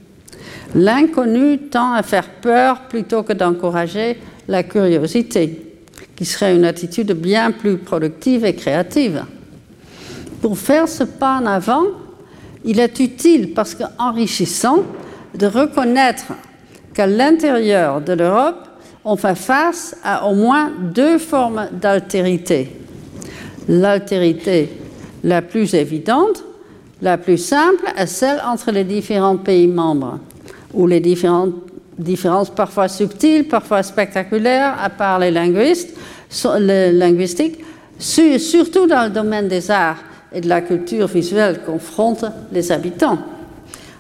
L'inconnu 0.76 1.57
tend 1.70 1.93
à 1.93 2.03
faire 2.03 2.30
peur 2.41 2.82
plutôt 2.89 3.24
que 3.24 3.34
d'encourager 3.34 4.18
la 4.47 4.64
curiosité, 4.64 5.76
qui 6.16 6.26
serait 6.26 6.55
une 6.55 6.66
attitude 6.66 7.14
bien 7.14 7.51
plus 7.51 7.78
productive 7.78 8.43
et 8.45 8.55
créative. 8.55 9.24
Pour 10.41 10.57
faire 10.57 10.88
ce 10.88 11.03
pas 11.03 11.39
en 11.39 11.45
avant, 11.45 11.84
il 12.66 12.80
est 12.80 12.99
utile, 12.99 13.53
parce 13.53 13.76
qu'enrichissant, 13.76 14.84
de 15.36 15.47
reconnaître 15.47 16.34
qu'à 16.93 17.07
l'intérieur 17.07 18.01
de 18.01 18.14
l'Europe, 18.14 18.68
on 19.05 19.16
fait 19.16 19.36
face 19.36 19.95
à 20.03 20.26
au 20.28 20.34
moins 20.34 20.72
deux 20.93 21.18
formes 21.18 21.68
d'altérité 21.72 22.83
l'altérité 23.68 24.70
la 25.24 25.41
plus 25.41 25.74
évidente, 25.74 26.43
la 27.01 27.18
plus 27.18 27.38
simple, 27.38 27.86
est 27.97 28.07
celle 28.07 28.41
entre 28.45 28.72
les 28.72 28.84
différents 28.84 29.38
pays 29.38 29.68
membres, 29.68 30.20
où 30.74 30.88
les 30.88 30.99
différentes 30.99 31.53
différences 31.97 32.49
parfois 32.49 32.88
subtiles, 32.88 33.47
parfois 33.47 33.84
spectaculaires, 33.84 34.76
à 34.82 34.89
part 34.89 35.20
les 35.20 35.32
linguistiques, 35.32 35.93
surtout 37.99 38.88
dans 38.88 39.05
le 39.05 39.09
domaine 39.11 39.47
des 39.47 39.70
arts 39.70 39.99
et 40.34 40.41
de 40.41 40.49
la 40.49 40.61
culture 40.61 41.07
visuelle, 41.07 41.61
confrontent 41.66 42.26
les 42.51 42.72
habitants. 42.72 43.20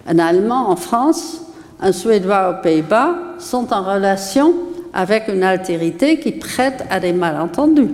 Un 0.07 0.19
Allemand 0.19 0.69
en 0.69 0.75
France, 0.75 1.41
un 1.79 1.91
Suédois 1.91 2.49
aux 2.49 2.63
Pays-Bas 2.63 3.15
sont 3.39 3.71
en 3.71 3.83
relation 3.83 4.53
avec 4.93 5.27
une 5.27 5.43
altérité 5.43 6.19
qui 6.19 6.31
prête 6.33 6.83
à 6.89 6.99
des 6.99 7.13
malentendus. 7.13 7.89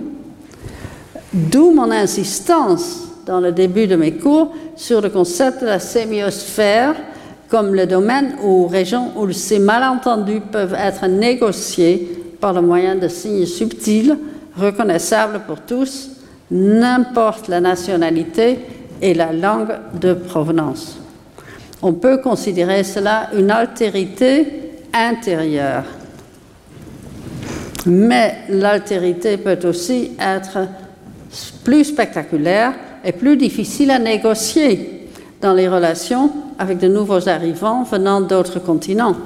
D'où 1.32 1.70
mon 1.70 1.90
insistance 1.90 3.02
dans 3.26 3.40
le 3.40 3.52
début 3.52 3.86
de 3.86 3.96
mes 3.96 4.12
cours 4.12 4.52
sur 4.74 5.00
le 5.00 5.10
concept 5.10 5.60
de 5.60 5.66
la 5.66 5.78
sémiosphère 5.78 6.94
comme 7.48 7.74
le 7.74 7.86
domaine 7.86 8.36
ou 8.42 8.66
région 8.66 9.12
où 9.16 9.30
ces 9.32 9.58
malentendus 9.58 10.40
peuvent 10.40 10.74
être 10.74 11.06
négociés 11.06 12.36
par 12.40 12.52
le 12.52 12.62
moyen 12.62 12.94
de 12.94 13.08
signes 13.08 13.46
subtils, 13.46 14.16
reconnaissables 14.56 15.40
pour 15.46 15.60
tous, 15.60 16.10
n'importe 16.50 17.48
la 17.48 17.60
nationalité 17.60 18.60
et 19.02 19.14
la 19.14 19.32
langue 19.32 19.76
de 20.00 20.14
provenance. 20.14 20.98
On 21.82 21.92
peut 21.92 22.18
considérer 22.18 22.84
cela 22.84 23.30
une 23.36 23.50
altérité 23.50 24.46
intérieure. 24.92 25.84
Mais 27.86 28.38
l'altérité 28.48 29.38
peut 29.38 29.58
aussi 29.64 30.12
être 30.20 30.68
plus 31.64 31.84
spectaculaire 31.84 32.72
et 33.04 33.12
plus 33.12 33.36
difficile 33.36 33.90
à 33.90 33.98
négocier 33.98 35.08
dans 35.40 35.52
les 35.52 35.68
relations 35.68 36.30
avec 36.58 36.78
de 36.78 36.88
nouveaux 36.88 37.28
arrivants 37.28 37.84
venant 37.84 38.20
d'autres 38.20 38.58
continents. 38.58 39.16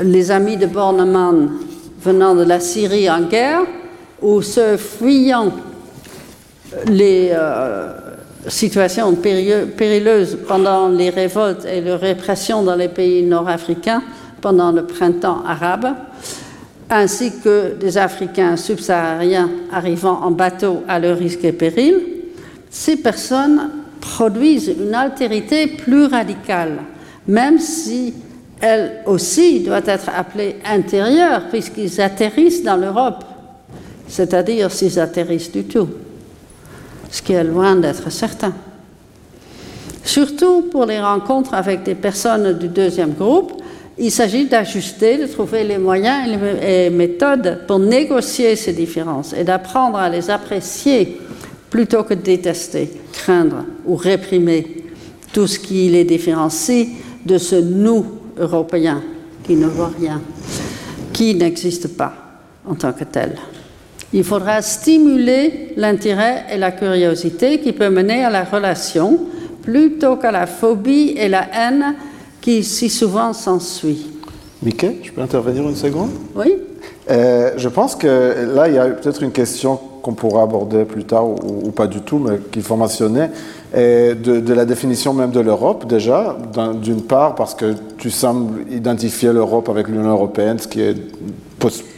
Les 0.00 0.30
amis 0.30 0.56
de 0.56 0.66
Bornemann 0.66 1.50
venant 2.02 2.34
de 2.34 2.42
la 2.42 2.60
Syrie 2.60 3.08
en 3.08 3.22
guerre 3.22 3.62
ou 4.20 4.42
ceux 4.42 4.76
fuyant 4.76 5.52
les 6.86 7.30
euh, 7.32 7.92
situations 8.48 9.14
périlleuses 9.14 10.38
pendant 10.46 10.88
les 10.88 11.10
révoltes 11.10 11.64
et 11.64 11.80
les 11.80 11.94
répressions 11.94 12.62
dans 12.62 12.74
les 12.74 12.88
pays 12.88 13.22
nord-africains 13.22 14.02
pendant 14.40 14.72
le 14.72 14.84
printemps 14.84 15.42
arabe, 15.46 15.94
ainsi 16.90 17.32
que 17.42 17.74
des 17.74 17.96
Africains 17.98 18.56
subsahariens 18.56 19.50
arrivant 19.72 20.20
en 20.22 20.30
bateau 20.30 20.82
à 20.88 20.98
leur 20.98 21.18
risque 21.18 21.44
et 21.44 21.52
péril, 21.52 22.00
ces 22.70 22.96
personnes 22.96 23.70
produisent 24.00 24.72
une 24.78 24.94
altérité 24.94 25.66
plus 25.66 26.04
radicale, 26.04 26.78
même 27.26 27.58
si 27.58 28.14
elle 28.60 29.02
aussi 29.06 29.60
doit 29.60 29.82
être 29.86 30.10
appelée 30.14 30.56
intérieure, 30.64 31.44
puisqu'ils 31.50 32.00
atterrissent 32.00 32.62
dans 32.62 32.76
l'Europe, 32.76 33.24
c'est-à-dire 34.06 34.70
s'ils 34.70 35.00
atterrissent 35.00 35.52
du 35.52 35.64
tout, 35.64 35.88
ce 37.10 37.22
qui 37.22 37.32
est 37.32 37.44
loin 37.44 37.76
d'être 37.76 38.10
certain. 38.10 38.52
Surtout 40.04 40.62
pour 40.70 40.84
les 40.84 41.00
rencontres 41.00 41.54
avec 41.54 41.82
des 41.82 41.94
personnes 41.94 42.52
du 42.58 42.68
deuxième 42.68 43.12
groupe, 43.12 43.62
il 43.98 44.10
s'agit 44.10 44.46
d'ajuster, 44.46 45.18
de 45.18 45.26
trouver 45.26 45.64
les 45.64 45.78
moyens 45.78 46.28
et 46.62 46.88
les 46.88 46.90
méthodes 46.90 47.60
pour 47.66 47.78
négocier 47.78 48.56
ces 48.56 48.72
différences 48.72 49.32
et 49.32 49.44
d'apprendre 49.44 49.98
à 49.98 50.08
les 50.08 50.30
apprécier 50.30 51.20
plutôt 51.70 52.02
que 52.02 52.14
de 52.14 52.20
détester, 52.20 52.90
craindre 53.12 53.64
ou 53.84 53.96
réprimer 53.96 54.84
tout 55.32 55.46
ce 55.46 55.58
qui 55.58 55.88
les 55.88 56.04
différencie 56.04 56.88
de 57.24 57.38
ce 57.38 57.56
nous 57.56 58.06
européen 58.38 59.02
qui 59.44 59.56
ne 59.56 59.66
voit 59.66 59.92
rien, 59.98 60.20
qui 61.12 61.34
n'existe 61.34 61.96
pas 61.96 62.14
en 62.66 62.74
tant 62.74 62.92
que 62.92 63.04
tel. 63.04 63.36
Il 64.12 64.24
faudra 64.24 64.62
stimuler 64.62 65.72
l'intérêt 65.76 66.44
et 66.52 66.56
la 66.56 66.70
curiosité 66.70 67.58
qui 67.60 67.72
peut 67.72 67.90
mener 67.90 68.24
à 68.24 68.30
la 68.30 68.44
relation 68.44 69.18
plutôt 69.62 70.16
qu'à 70.16 70.30
la 70.30 70.46
phobie 70.46 71.14
et 71.16 71.28
la 71.28 71.46
haine 71.52 71.94
qui 72.44 72.62
si 72.62 72.90
souvent 72.90 73.32
s'ensuit. 73.32 74.06
Mickey, 74.62 74.98
je 75.02 75.12
peux 75.12 75.22
intervenir 75.22 75.62
une 75.62 75.74
seconde? 75.74 76.10
Oui. 76.36 76.58
Euh, 77.10 77.52
je 77.56 77.70
pense 77.70 77.96
que 77.96 78.54
là, 78.54 78.68
il 78.68 78.74
y 78.74 78.78
a 78.78 78.84
peut-être 78.88 79.22
une 79.22 79.32
question 79.32 79.80
qu'on 80.02 80.12
pourra 80.12 80.42
aborder 80.42 80.84
plus 80.84 81.04
tard 81.04 81.26
ou, 81.26 81.70
pas 81.70 81.86
du 81.86 82.02
tout, 82.02 82.18
mais 82.18 82.36
qu'il 82.52 82.60
faut 82.60 82.76
mentionner, 82.76 83.28
de, 83.74 84.52
la 84.52 84.66
définition 84.66 85.14
même 85.14 85.30
de 85.30 85.40
l'Europe 85.40 85.86
déjà, 85.86 86.36
d'une 86.82 87.00
part 87.00 87.34
parce 87.34 87.54
que 87.54 87.74
tu 87.96 88.10
sembles 88.10 88.70
identifier 88.70 89.32
l'Europe 89.32 89.70
avec 89.70 89.88
l'Union 89.88 90.10
européenne, 90.10 90.58
ce 90.58 90.68
qui 90.68 90.82
est, 90.82 90.96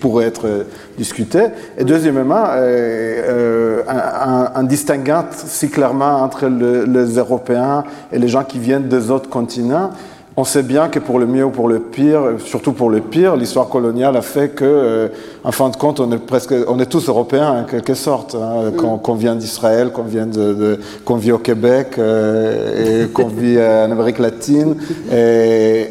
pourrait 0.00 0.26
être 0.26 0.66
discuté, 0.96 1.40
et 1.76 1.84
deuxièmement, 1.84 2.44
euh, 2.50 3.82
euh, 3.88 4.50
un, 4.54 4.62
distinguant 4.64 5.24
si 5.32 5.68
clairement 5.68 6.22
entre 6.22 6.46
les 6.46 7.16
Européens 7.16 7.84
et 8.12 8.18
les 8.18 8.28
gens 8.28 8.44
qui 8.44 8.58
viennent 8.58 8.88
des 8.88 9.10
autres 9.10 9.28
continents, 9.28 9.90
on 10.38 10.44
sait 10.44 10.62
bien 10.62 10.88
que 10.88 10.98
pour 10.98 11.18
le 11.18 11.26
mieux 11.26 11.44
ou 11.44 11.50
pour 11.50 11.66
le 11.66 11.80
pire, 11.80 12.22
surtout 12.44 12.72
pour 12.72 12.90
le 12.90 13.00
pire, 13.00 13.36
l'histoire 13.36 13.68
coloniale 13.68 14.16
a 14.16 14.22
fait 14.22 14.50
que, 14.50 14.64
euh, 14.64 15.08
en 15.44 15.50
fin 15.50 15.70
de 15.70 15.76
compte, 15.76 15.98
on 15.98 16.12
est 16.12 16.18
presque, 16.18 16.52
on 16.68 16.78
est 16.78 16.86
tous 16.86 17.08
européens 17.08 17.62
en 17.62 17.64
quelque 17.64 17.94
sorte, 17.94 18.34
hein, 18.34 18.70
mm. 18.70 19.00
qu'on 19.00 19.14
vient 19.14 19.34
d'Israël, 19.34 19.92
qu'on 19.92 20.02
vient 20.02 20.26
de, 20.26 20.78
qu'on 21.06 21.16
vit 21.16 21.32
au 21.32 21.38
Québec 21.38 21.94
euh, 21.98 23.04
et 23.04 23.08
qu'on 23.12 23.28
vit 23.28 23.58
en 23.58 23.90
Amérique 23.90 24.18
latine, 24.18 24.76
et 25.10 25.86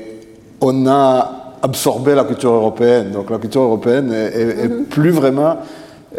on 0.62 0.86
a 0.86 1.58
absorbé 1.64 2.14
la 2.14 2.24
culture 2.24 2.54
européenne. 2.54 3.12
Donc 3.12 3.32
la 3.32 3.40
culture 3.40 3.64
européenne 3.64 4.14
est, 4.14 4.68
mm-hmm. 4.68 4.84
plus 4.84 5.10
vraiment 5.10 5.58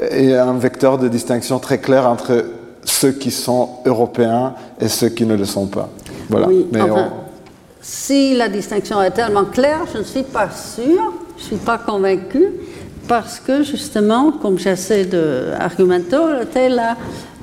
un 0.02 0.58
vecteur 0.58 0.98
de 0.98 1.06
distinction 1.06 1.60
très 1.60 1.78
clair 1.78 2.08
entre 2.08 2.44
ceux 2.84 3.12
qui 3.12 3.30
sont 3.30 3.68
européens 3.86 4.54
et 4.80 4.88
ceux 4.88 5.10
qui 5.10 5.24
ne 5.26 5.36
le 5.36 5.44
sont 5.44 5.66
pas. 5.66 5.88
Voilà. 6.28 6.48
Mais 6.72 6.80
si 7.86 8.34
la 8.34 8.48
distinction 8.48 9.00
est 9.00 9.12
tellement 9.12 9.44
claire, 9.44 9.84
je 9.92 9.98
ne 9.98 10.02
suis 10.02 10.24
pas 10.24 10.50
sûre, 10.50 11.12
je 11.36 11.42
ne 11.42 11.46
suis 11.46 11.56
pas 11.56 11.78
convaincue, 11.78 12.48
parce 13.06 13.38
que 13.38 13.62
justement, 13.62 14.32
comme 14.32 14.58
j'essaie 14.58 15.04
d'argumenter, 15.04 16.16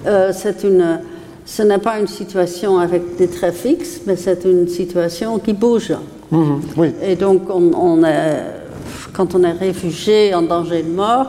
euh, 0.05 0.31
c'est 0.33 0.63
une, 0.65 0.99
ce 1.45 1.63
n'est 1.63 1.77
pas 1.77 1.97
une 1.97 2.07
situation 2.07 2.77
avec 2.77 3.15
des 3.15 3.29
traits 3.29 3.55
fixes, 3.55 4.01
mais 4.05 4.17
c'est 4.17 4.43
une 4.43 4.67
situation 4.67 5.39
qui 5.39 5.53
bouge. 5.53 5.93
Mhm, 6.29 6.61
oui. 6.75 6.93
Et 7.01 7.15
donc, 7.15 7.43
on, 7.49 8.03
est, 8.03 8.43
quand 9.13 9.35
on 9.35 9.43
est 9.45 9.53
réfugié 9.53 10.35
en 10.35 10.41
danger 10.41 10.83
de 10.83 10.89
mort, 10.89 11.27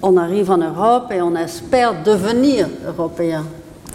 on 0.00 0.16
arrive 0.16 0.50
en 0.50 0.58
Europe 0.58 1.12
et 1.14 1.20
on 1.20 1.36
espère 1.36 2.02
devenir 2.02 2.68
européen. 2.88 3.44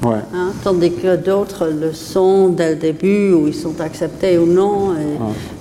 Hein, 0.03 0.51
tandis 0.63 0.93
que 0.93 1.15
d'autres 1.17 1.67
le 1.67 1.93
sont 1.93 2.49
dès 2.49 2.71
le 2.71 2.75
début, 2.75 3.33
où 3.33 3.47
ils 3.47 3.55
sont 3.55 3.79
acceptés 3.81 4.37
ou 4.37 4.45
non. 4.45 4.93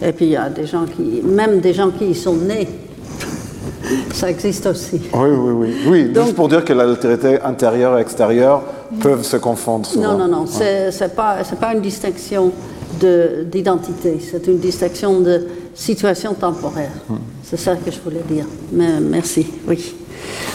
Et, 0.02 0.12
puis 0.12 0.26
il 0.26 0.32
y 0.32 0.36
a 0.36 0.48
des 0.48 0.66
gens 0.66 0.84
qui, 0.84 1.22
même 1.24 1.60
des 1.60 1.72
gens 1.72 1.90
qui 1.90 2.06
y 2.06 2.14
sont 2.14 2.36
nés. 2.36 2.68
Ça 4.12 4.30
existe 4.30 4.66
aussi. 4.66 5.00
Oui, 5.14 5.28
oui, 5.30 5.52
oui. 5.52 5.74
oui 5.88 6.14
juste 6.14 6.34
pour 6.34 6.48
dire 6.48 6.64
que 6.64 6.72
l'altérité 6.72 7.40
intérieure 7.40 7.98
et 7.98 8.02
extérieure 8.02 8.62
peuvent 9.00 9.24
se 9.24 9.36
confondre. 9.36 9.88
Non, 9.96 10.16
non, 10.16 10.28
non. 10.28 10.46
Ce 10.46 11.02
n'est 11.02 11.10
pas, 11.10 11.38
pas 11.60 11.74
une 11.74 11.80
distinction 11.80 12.52
d'identité. 13.00 14.18
C'est 14.20 14.46
une 14.46 14.58
distinction 14.58 15.20
de 15.20 15.46
situation 15.74 16.34
temporaire. 16.34 16.90
Hmm. 17.08 17.16
C'est 17.42 17.58
ça 17.58 17.76
que 17.76 17.90
je 17.90 17.98
voulais 18.00 18.24
dire. 18.28 18.46
Mais, 18.72 19.00
merci. 19.00 19.46
Oui. 19.66 19.94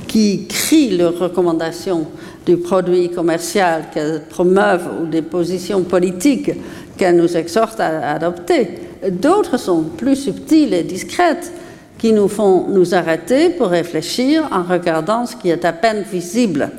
qui 0.08 0.48
crient 0.48 0.98
leurs 0.98 1.18
recommandations 1.18 2.08
du 2.46 2.58
produit 2.58 3.10
commercial 3.12 3.86
qu'elles 3.94 4.24
promeuvent 4.30 4.90
ou 5.02 5.06
des 5.06 5.22
positions 5.22 5.84
politiques 5.84 6.52
qu'elles 6.98 7.18
nous 7.18 7.36
exhortent 7.36 7.80
à 7.80 8.12
adopter. 8.14 8.70
D'autres 9.12 9.58
sont 9.58 9.84
plus 9.84 10.16
subtiles 10.16 10.74
et 10.74 10.84
discrètes 10.84 11.52
qui 11.98 12.14
nous 12.14 12.28
font 12.28 12.68
nous 12.70 12.94
arrêter 12.94 13.50
pour 13.50 13.68
réfléchir 13.68 14.48
en 14.52 14.64
regardant 14.64 15.26
ce 15.26 15.36
qui 15.36 15.50
est 15.50 15.66
à 15.66 15.74
peine 15.74 16.04
visible. 16.04 16.70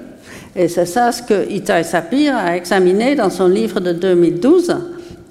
Et 0.57 0.69
c'est 0.69 0.87
ça 0.87 1.13
ce 1.13 1.23
que 1.23 1.51
Itai 1.51 1.85
Sapir 1.85 2.37
a 2.37 2.57
examiné 2.57 3.15
dans 3.15 3.31
son 3.31 3.49
livre 3.49 3.81
de 3.81 3.93
2012, 3.93 4.75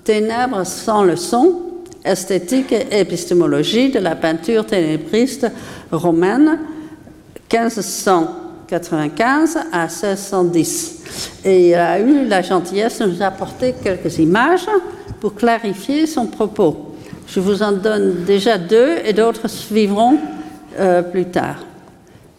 Ténèbres 0.08 0.66
sans 0.66 1.03
le 1.03 1.16
son, 1.18 1.62
esthétique 2.05 2.72
et 2.72 3.01
épistémologie 3.01 3.91
de 3.91 3.99
la 3.99 4.16
peinture 4.16 4.66
ténébriste 4.66 5.51
romaine, 5.91 6.60
1595 7.51 9.58
à 9.74 9.88
1610. 9.88 11.41
Et 11.43 11.72
il 11.72 11.76
a 11.76 11.99
eu 11.99 12.26
la 12.26 12.41
gentillesse 12.41 12.99
de 12.99 13.08
nous 13.08 13.22
apporter 13.22 13.76
quelques 13.84 14.18
images 14.20 14.68
pour 15.20 15.36
clarifier 15.36 16.08
son 16.08 16.28
propos. 16.28 16.95
Je 17.28 17.41
vous 17.41 17.62
en 17.62 17.74
donne 17.74 18.24
déjà 18.24 18.58
deux 18.58 18.99
et 19.03 19.12
d'autres 19.12 19.49
suivront 19.49 20.18
euh, 20.80 21.01
plus 21.01 21.26
tard. 21.26 21.66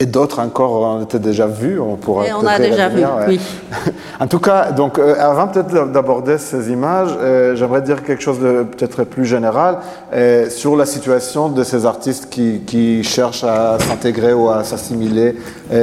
Et 0.01 0.07
d'autres 0.07 0.39
encore 0.39 0.81
ont 0.83 1.03
été 1.03 1.19
déjà 1.19 1.49
vus, 1.49 1.81
on 1.81 1.97
pourra. 1.97 2.27
Et 2.27 2.33
on 2.33 2.47
a 2.47 2.59
déjà 2.59 2.89
vu, 2.89 3.03
oui. 3.27 3.41
en 4.21 4.29
tout 4.29 4.39
cas, 4.39 4.71
donc 4.71 4.99
euh, 4.99 5.17
avant 5.19 5.49
peut-être 5.49 5.91
d'aborder 5.91 6.39
ces 6.39 6.71
images, 6.71 7.11
euh, 7.21 7.57
j'aimerais 7.57 7.83
dire 7.83 8.05
quelque 8.05 8.23
chose 8.23 8.39
de 8.39 8.63
peut-être 8.63 9.03
plus 9.03 9.25
général 9.25 9.79
sur 10.51 10.77
la 10.77 10.87
situation 10.87 11.49
de 11.49 11.65
ces 11.65 11.85
artistes 11.85 12.29
qui, 12.31 12.61
qui 12.61 13.03
cherchent 13.03 13.45
à 13.45 13.79
s'intégrer 13.81 14.33
ou 14.33 14.49
à 14.49 14.63
s'assimiler 14.63 15.37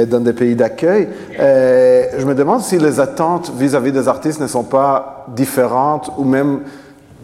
dans 0.08 0.20
des 0.20 0.32
pays 0.32 0.56
d'accueil. 0.56 1.08
je 1.38 2.24
me 2.24 2.34
demande 2.34 2.62
si 2.62 2.78
les 2.78 3.00
attentes 3.00 3.52
vis-à-vis 3.56 3.90
-vis 3.90 4.00
des 4.00 4.08
artistes 4.08 4.40
ne 4.40 4.46
sont 4.46 4.64
pas 4.64 5.26
différentes 5.28 6.10
ou 6.16 6.24
même 6.24 6.60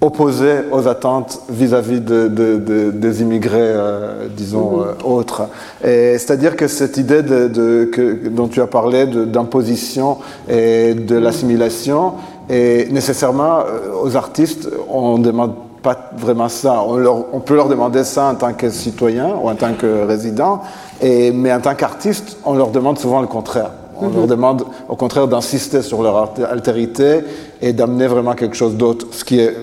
opposé 0.03 0.63
aux 0.73 0.89
attentes 0.89 1.41
vis-à-vis 1.49 2.01
de, 2.01 2.91
des 2.91 3.23
immigrés, 3.23 3.59
euh, 3.61 4.27
disons, 4.37 4.79
mhm. 4.79 4.83
euh, 4.83 5.09
autres. 5.09 5.43
C'est-à-dire 5.83 6.57
que 6.57 6.67
cette 6.67 6.97
idée 6.97 7.23
de, 7.23 7.85
que, 7.85 8.29
dont 8.29 8.49
tu 8.49 8.61
as 8.61 8.67
parlé 8.67 9.07
d'imposition 9.07 10.19
et 10.49 10.95
de 10.95 11.17
mhm. 11.17 11.23
l'assimilation, 11.23 12.15
et 12.51 12.89
nécessairement, 12.91 13.61
euh, 13.61 14.03
aux 14.03 14.17
artistes, 14.17 14.69
on 14.91 15.19
ne 15.19 15.25
demande 15.25 15.55
pas 15.83 16.11
vraiment 16.17 16.49
ça. 16.49 16.83
On, 16.87 17.25
on, 17.33 17.41
peut 17.41 17.55
leur 17.55 17.69
demander 17.69 18.03
ça 18.03 18.27
en 18.27 18.35
tant 18.35 18.53
que 18.53 18.71
citoyen 18.71 19.29
ou 19.41 19.49
en 19.49 19.55
tant 19.55 19.75
que 19.75 20.05
résident, 20.05 20.63
et, 21.01 21.31
mais 21.31 21.53
en 21.53 21.61
tant 21.61 21.75
qu'artiste, 21.77 22.39
on 22.45 22.55
leur 22.55 22.71
demande 22.71 22.99
souvent 22.99 23.21
le 23.21 23.29
contraire. 23.29 23.71
On 24.01 24.09
mhm. 24.09 24.17
leur 24.17 24.27
demande 24.27 24.65
au 24.89 24.97
contraire 24.97 25.29
d'insister 25.29 25.81
sur 25.83 26.03
leur 26.03 26.33
altérité 26.51 27.21
et 27.61 27.73
d'amener 27.73 28.09
vraiment 28.09 28.35
quelque 28.35 28.57
chose 28.57 28.75
d'autre, 28.75 29.07
ce 29.13 29.25
qui 29.25 29.39
est 29.39 29.55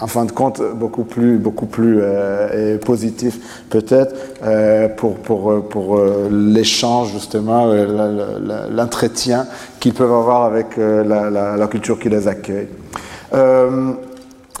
en 0.00 0.06
fin 0.06 0.24
de 0.24 0.32
compte, 0.32 0.62
beaucoup 0.74 1.04
plus, 1.04 1.36
beaucoup 1.38 1.66
plus 1.66 1.98
euh, 2.00 2.78
positif 2.78 3.38
peut-être 3.68 4.14
euh, 4.42 4.88
pour, 4.88 5.16
pour, 5.16 5.52
euh, 5.52 5.60
pour 5.60 6.00
l'échange, 6.30 7.12
justement, 7.12 7.66
l'entretien 8.70 9.46
qu'ils 9.78 9.94
peuvent 9.94 10.12
avoir 10.12 10.44
avec 10.44 10.76
la, 10.76 11.66
culture 11.70 11.98
qui 11.98 12.08
les 12.08 12.26
accueille. 12.26 12.68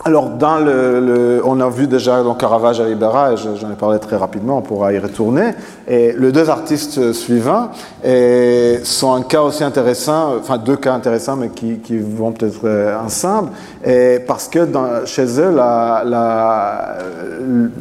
Alors, 0.02 0.30
dans 0.30 0.56
le, 0.58 1.42
on 1.44 1.60
a 1.60 1.68
vu 1.68 1.86
déjà 1.86 2.22
donc, 2.22 2.38
Caravage 2.38 2.80
à 2.80 2.86
Libera, 2.86 3.34
et 3.34 3.36
j'en 3.36 3.70
ai 3.70 3.74
parlé 3.78 3.98
très 3.98 4.16
rapidement, 4.16 4.56
on 4.56 4.62
pourra 4.62 4.94
y 4.94 4.98
retourner. 4.98 5.50
Et 5.86 6.14
les 6.18 6.32
deux 6.32 6.48
artistes 6.48 7.12
suivants 7.12 7.68
et 8.02 8.80
sont 8.82 9.12
un 9.12 9.20
cas 9.20 9.42
aussi 9.42 9.62
intéressant, 9.62 10.36
enfin 10.38 10.56
deux 10.56 10.76
cas 10.76 10.94
intéressants, 10.94 11.36
mais 11.36 11.50
qui, 11.50 11.80
qui 11.80 11.98
vont 11.98 12.32
peut-être 12.32 12.60
euh, 12.64 12.98
ensemble, 12.98 13.50
et 13.84 14.20
parce 14.26 14.48
que 14.48 14.64
dans, 14.64 15.04
chez 15.04 15.38
eux, 15.38 15.50
la, 15.54 16.02
la, 16.06 16.96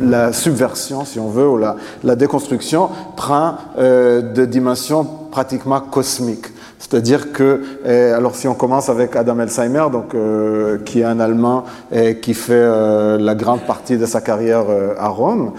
la, 0.01 0.34
subversion, 0.34 1.05
si 1.05 1.22
on 1.22 1.30
veut, 1.30 1.47
ou 1.47 1.57
la, 1.57 1.78
la 2.03 2.17
déconstruction 2.17 2.89
prend 3.15 3.55
euh, 3.78 4.34
des 4.34 4.47
dimensions 4.47 5.07
pratiquement 5.32 5.80
cosmiques. 5.80 6.47
C'est-à-dire 6.89 7.31
que, 7.31 7.61
eh, 7.85 8.11
alors 8.11 8.35
si 8.35 8.47
on 8.47 8.55
commence 8.55 8.89
avec 8.89 9.15
Adam 9.15 9.39
Elsheimer, 9.39 9.85
donc, 9.91 10.15
euh, 10.15 10.79
qui 10.83 11.01
est 11.01 11.03
un 11.03 11.19
Allemand 11.19 11.65
et 11.91 12.17
qui 12.17 12.33
fait 12.33 12.53
euh, 12.53 13.19
la 13.19 13.35
grande 13.35 13.61
partie 13.61 13.97
de 13.97 14.07
sa 14.07 14.21
carrière 14.21 14.65
euh, 14.69 14.95
à 14.97 15.09
Rome, 15.09 15.53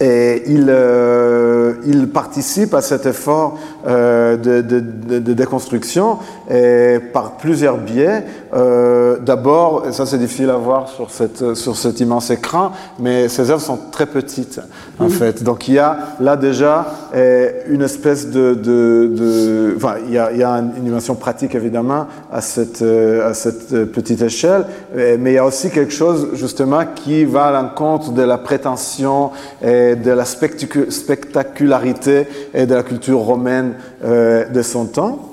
et 0.00 0.42
il, 0.46 0.66
euh, 0.68 1.74
il, 1.86 2.08
participe 2.08 2.74
à 2.74 2.82
cet 2.82 3.06
effort 3.06 3.58
euh, 3.86 4.36
de, 4.36 4.60
de, 4.60 4.80
de, 5.20 5.32
déconstruction 5.32 6.18
et 6.50 6.98
par 7.12 7.36
plusieurs 7.36 7.78
biais. 7.78 8.24
Euh, 8.54 9.18
D'abord, 9.20 9.84
ça 9.92 10.04
c'est 10.04 10.18
difficile 10.18 10.50
à 10.50 10.56
voir 10.56 10.88
sur, 10.88 11.10
cette, 11.10 11.54
sur 11.54 11.76
cet 11.76 12.00
immense 12.00 12.30
écran, 12.30 12.72
mais 12.98 13.28
ces 13.28 13.50
œuvres 13.50 13.60
sont 13.60 13.78
très 13.92 14.06
petites 14.06 14.60
en 14.98 15.08
fait. 15.08 15.44
Donc 15.44 15.68
il 15.68 15.74
y 15.74 15.78
a 15.78 15.96
là 16.20 16.36
déjà 16.36 16.86
eh, 17.14 17.50
une 17.68 17.82
espèce 17.82 18.30
de... 18.30 19.74
enfin, 19.76 19.96
il 20.06 20.14
y, 20.14 20.18
a, 20.18 20.32
il 20.32 20.38
y, 20.38 20.42
a, 20.42 20.50
une 20.56 20.84
dimension 20.84 21.14
pratique 21.14 21.54
évidemment 21.54 22.06
à 22.32 22.40
cette, 22.40 22.82
à 22.82 23.32
cette 23.34 23.92
petite 23.92 24.22
échelle, 24.22 24.66
mais 24.94 25.32
il 25.32 25.34
y 25.34 25.38
a 25.38 25.44
aussi 25.44 25.70
quelque 25.70 25.92
chose 25.92 26.30
justement 26.34 26.82
qui 26.94 27.24
va 27.24 27.44
à 27.44 27.52
l'encontre 27.52 28.12
de 28.12 28.22
la 28.22 28.38
prétention 28.38 29.30
et 29.62 29.83
de 29.94 30.10
la 30.10 30.24
spectacularité 30.24 32.26
et 32.52 32.66
de 32.66 32.74
la 32.74 32.82
culture 32.82 33.18
romaine 33.18 33.74
euh, 34.04 34.48
de 34.48 34.62
son 34.62 34.86
temps. 34.86 35.30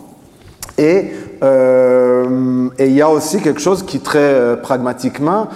Et 0.77 1.11
euh, 1.43 2.69
et 2.77 2.85
il 2.85 2.93
y 2.93 3.01
a 3.01 3.09
aussi 3.09 3.41
quelque 3.41 3.59
chose 3.59 3.83
qui 3.83 3.99
très 3.99 4.19
euh, 4.19 4.55
pragmatiquement 4.55 5.47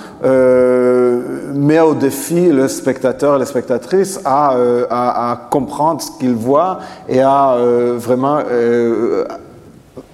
met 1.53 1.79
au 1.79 1.93
défi 1.93 2.51
le 2.51 2.67
spectateur 2.67 3.35
et 3.35 3.39
la 3.39 3.45
spectatrice 3.45 4.19
à, 4.25 4.57
à, 4.89 5.31
à 5.31 5.35
comprendre 5.49 6.01
ce 6.01 6.09
qu'il 6.19 6.33
voit 6.33 6.79
et 7.07 7.21
à 7.21 7.55
vraiment 7.97 8.39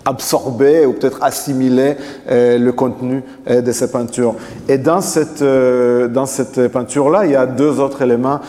absorber 0.06 0.86
ou 0.86 0.94
peut-être 0.94 1.20
assimiler 1.22 1.96
euh, 2.30 2.58
le 2.58 2.72
contenu 2.72 3.24
euh, 3.50 3.62
de 3.62 3.72
ces 3.72 3.92
peintures. 3.92 4.36
Et 4.68 4.78
dans 4.78 5.02
cette, 5.02 5.42
euh, 5.42 6.08
dans 6.08 6.26
cette 6.26 6.68
peinture-là, 6.70 7.26
il 7.26 7.32
y 7.32 7.36
a 7.36 7.46
deux 7.46 7.80
autres 7.80 8.02
éléments 8.02 8.40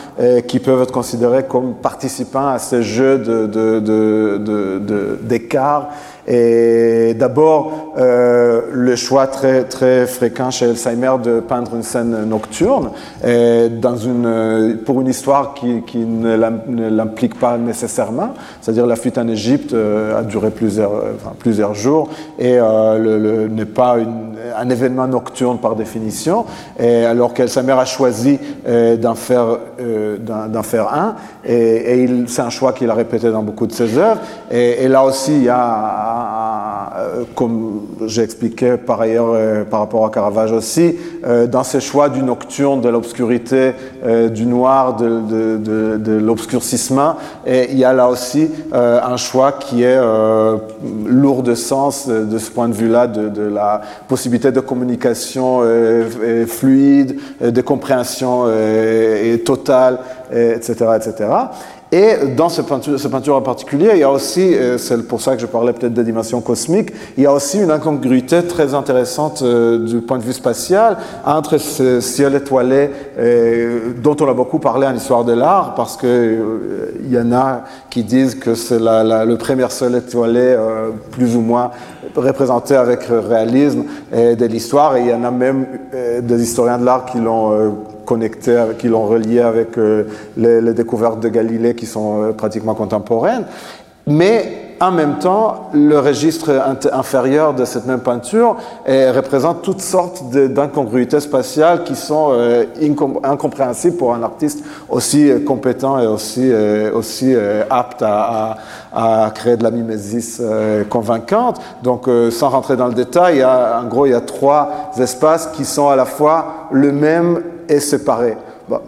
qui 0.47 0.59
peuvent 0.59 0.81
être 0.81 0.91
considérés 0.91 1.45
comme 1.45 1.75
participants 1.75 2.47
à 2.47 2.59
ce 2.59 2.81
jeu 2.81 3.17
d'écart 3.17 3.47
de, 3.47 4.77
de, 4.79 4.79
de, 4.79 5.19
Et 6.27 7.13
d'abord, 7.15 7.93
euh, 7.97 8.61
le 8.71 8.95
choix 8.95 9.27
très, 9.27 9.63
très 9.63 10.07
fréquent 10.07 10.51
chez 10.51 10.65
Alzheimer 10.65 11.11
de 11.23 11.39
peindre 11.39 11.75
une 11.75 11.83
scène 11.83 12.25
nocturne 12.25 12.91
dans 13.23 13.97
une, 13.97 14.77
pour 14.85 15.01
une 15.01 15.07
histoire 15.07 15.53
qui, 15.53 15.81
qui 15.81 15.99
ne 15.99 16.35
l'implique 16.35 17.39
pas 17.39 17.57
nécessairement, 17.57 18.33
c'est-à-dire 18.61 18.85
la 18.85 18.95
fuite 18.95 19.17
en 19.17 19.27
Égypte 19.27 19.73
euh, 19.73 20.19
a 20.19 20.23
duré 20.23 20.49
plusieurs, 20.49 20.91
plusieurs 21.39 21.73
jours 21.73 22.09
et 22.39 22.57
euh, 22.59 23.47
n'est 23.47 23.65
pas 23.65 23.97
une, 23.97 24.32
un 24.57 24.69
événement 24.69 25.07
nocturne 25.07 25.57
par 25.57 25.75
définition, 25.75 26.45
alors 26.79 27.33
qu'Alzheimer 27.33 27.73
a 27.73 27.85
choisi 27.85 28.39
euh, 28.67 28.97
d'en 28.97 29.15
faire, 29.15 29.57
euh, 29.79 30.17
d'en 30.17 30.63
faire 30.63 30.93
un, 30.93 31.15
et, 31.45 32.03
et 32.03 32.09
c'est 32.27 32.41
un 32.41 32.49
choix 32.49 32.73
qu'il 32.73 32.89
a 32.89 32.93
répété 32.93 33.29
dans 33.31 33.43
beaucoup 33.43 33.67
de 33.67 33.73
ses 33.73 33.97
œuvres, 33.97 34.21
et, 34.51 34.83
et 34.83 34.87
là 34.87 35.03
aussi 35.03 35.33
il 35.33 35.43
y 35.43 35.49
a 35.49 36.32
euh, 36.95 37.23
comme 37.35 37.81
j'ai 38.05 38.21
expliqué 38.21 38.77
par 38.77 39.01
ailleurs 39.01 39.31
euh, 39.33 39.63
par 39.63 39.79
rapport 39.81 40.05
à 40.05 40.09
Caravage 40.09 40.51
aussi, 40.51 40.95
euh, 41.25 41.47
dans 41.47 41.63
ses 41.63 41.79
choix 41.79 42.09
du 42.09 42.21
nocturne, 42.21 42.81
de 42.81 42.89
l'obscurité, 42.89 43.73
du 44.33 44.45
noir, 44.45 44.95
de, 44.95 46.17
l'obscurcissement, 46.19 47.15
et 47.45 47.71
il 47.71 47.77
y 47.77 47.85
a 47.85 47.93
là 47.93 48.09
aussi 48.09 48.49
un 48.73 49.17
choix 49.17 49.53
qui 49.53 49.83
est 49.83 49.99
lourd 51.05 51.43
de 51.43 51.55
sens 51.55 52.07
de 52.07 52.37
ce 52.37 52.51
point 52.51 52.67
de 52.67 52.73
vue-là, 52.73 53.07
de, 53.07 53.43
la 53.43 53.81
possibilité 54.07 54.51
de 54.51 54.59
communication 54.59 55.61
fluide, 56.47 57.17
de 57.41 57.61
compréhension 57.61 58.45
totale, 59.45 59.99
etc., 60.31 60.85
etc. 60.97 61.29
Et 61.93 62.25
dans 62.35 62.49
cette 62.49 62.65
peinture, 62.65 63.35
en 63.35 63.41
particulier, 63.43 63.91
il 63.93 63.99
y 63.99 64.03
a 64.03 64.09
aussi, 64.09 64.55
euh, 64.55 64.79
c'est 64.79 65.07
pour 65.07 65.21
ça 65.21 65.35
que 65.35 65.41
je 65.41 65.45
parlais 65.45 65.73
peut-être 65.73 65.93
de 65.93 66.01
dimension 66.01 66.41
cosmique, 66.41 66.91
il 67.17 67.23
y 67.23 67.27
a 67.27 67.31
aussi 67.31 67.59
une 67.59 67.69
incongruité 67.69 68.41
très 68.47 68.73
intéressante 68.73 69.43
euh, 69.43 69.85
du 69.85 70.01
point 70.01 70.17
de 70.17 70.23
vue 70.23 70.33
spatial 70.33 70.97
entre 71.23 71.59
ce 71.59 71.99
ciel 71.99 72.33
étoilé 72.33 72.89
euh, 73.19 73.93
dont 74.01 74.15
on 74.21 74.27
a 74.27 74.33
beaucoup 74.33 74.57
parlé 74.57 74.87
en 74.87 74.95
histoire 74.95 75.23
de 75.23 75.33
l'art, 75.33 75.75
parce 75.75 75.95
qu'il 75.95 76.41
il 77.03 77.13
y 77.13 77.19
en 77.19 77.31
a 77.31 77.61
qui 77.91 78.03
disent 78.03 78.33
que 78.33 78.55
c'est 78.55 78.79
le 78.79 79.35
premier 79.35 79.69
ciel 79.69 79.93
étoilé 79.93 80.57
plus 81.11 81.35
ou 81.35 81.41
moins 81.41 81.69
représenté 82.15 82.75
avec 82.75 83.01
réalisme 83.03 83.83
de 84.11 84.45
l'histoire, 84.45 84.95
et 84.95 85.01
il 85.01 85.09
y 85.09 85.13
en 85.13 85.23
a 85.23 85.29
même 85.29 85.67
des 86.23 86.41
historiens 86.41 86.79
de 86.79 86.85
l'art 86.85 87.05
qui 87.05 87.19
l'ont 87.19 87.83
connectés, 88.05 88.63
qui 88.77 88.87
l'ont 88.87 89.05
relié 89.05 89.39
avec 89.39 89.77
euh, 89.77 90.05
les, 90.37 90.73
découvertes 90.73 91.19
de 91.19 91.29
Galilée 91.29 91.75
qui 91.75 91.85
sont 91.85 92.21
euh, 92.21 92.31
pratiquement 92.31 92.73
contemporaines. 92.73 93.45
Mais 94.05 94.75
en 94.81 94.91
même 94.91 95.17
temps, 95.19 95.69
le 95.73 95.97
registre 95.97 96.51
inférieur 96.91 97.53
de 97.53 97.63
cette 97.63 97.85
même 97.85 98.01
peinture 98.01 98.57
représente 98.85 99.61
toutes 99.61 99.79
sortes 99.79 100.29
d'incongruités 100.29 101.21
spatiales 101.21 101.85
qui 101.85 101.95
sont 101.95 102.31
euh, 102.31 102.65
incompréhensibles 103.23 103.95
pour 103.95 104.13
un 104.13 104.21
artiste 104.21 104.61
aussi 104.89 105.31
compétent 105.45 105.99
et 105.99 106.07
aussi, 106.07 106.51
aussi 106.93 107.33
apte 107.69 108.01
à, 108.01 108.57
à, 108.91 109.31
créer 109.33 109.55
de 109.55 109.63
la 109.63 109.71
mimésis 109.71 110.41
convaincante. 110.89 111.61
Donc, 111.81 112.09
sans 112.31 112.49
rentrer 112.49 112.75
dans 112.75 112.87
le 112.87 112.93
détail, 112.93 113.35
il 113.35 113.39
y 113.39 113.43
a, 113.43 113.79
en 113.81 113.87
gros, 113.87 114.05
il 114.05 114.11
y 114.11 114.15
a 114.15 114.21
trois 114.21 114.91
espaces 114.99 115.47
qui 115.53 115.63
sont 115.63 115.87
à 115.87 115.95
la 115.95 116.05
fois 116.05 116.67
le 116.71 116.91
même 116.91 117.41
est 117.73 117.79
séparé. 117.79 118.37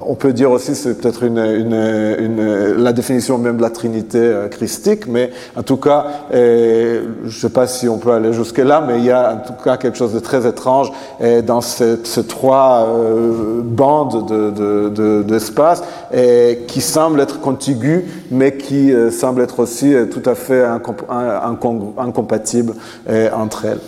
on 0.01 0.15
peut 0.15 0.31
dire 0.33 0.51
aussi, 0.51 0.75
c'est 0.75 0.95
peut-être 0.95 1.25
la 1.25 2.93
définition 2.93 3.37
même 3.37 3.57
de 3.57 3.61
la 3.61 3.69
Trinité 3.69 4.19
euh, 4.19 4.47
christique, 4.47 5.07
mais 5.07 5.31
en 5.55 5.63
tout 5.63 5.77
cas, 5.77 6.05
euh, 6.33 7.03
je 7.23 7.35
ne 7.35 7.41
sais 7.41 7.49
pas 7.49 7.67
si 7.67 7.89
on 7.89 7.97
peut 7.97 8.11
aller 8.11 8.31
jusque-là, 8.33 8.83
mais 8.87 8.99
il 8.99 9.05
y 9.05 9.11
a 9.11 9.33
en 9.33 9.47
tout 9.47 9.61
cas 9.63 9.77
quelque 9.77 9.97
chose 9.97 10.13
de 10.13 10.19
très 10.19 10.47
étrange 10.47 10.91
euh, 11.21 11.41
dans 11.41 11.61
ces, 11.61 11.97
trois 12.27 12.87
bandes 13.63 14.25
d'espace 15.25 15.83
de, 16.13 16.53
qui 16.65 16.81
semblent 16.81 17.19
être 17.19 17.41
contiguës, 17.41 18.03
mais 18.31 18.55
qui 18.55 18.93
semblent 19.11 19.41
être 19.41 19.59
aussi 19.59 19.93
tout 20.11 20.23
à 20.25 20.35
fait 20.35 20.63
incompatibles 21.97 22.73
entre 23.33 23.65
elles. 23.65 23.79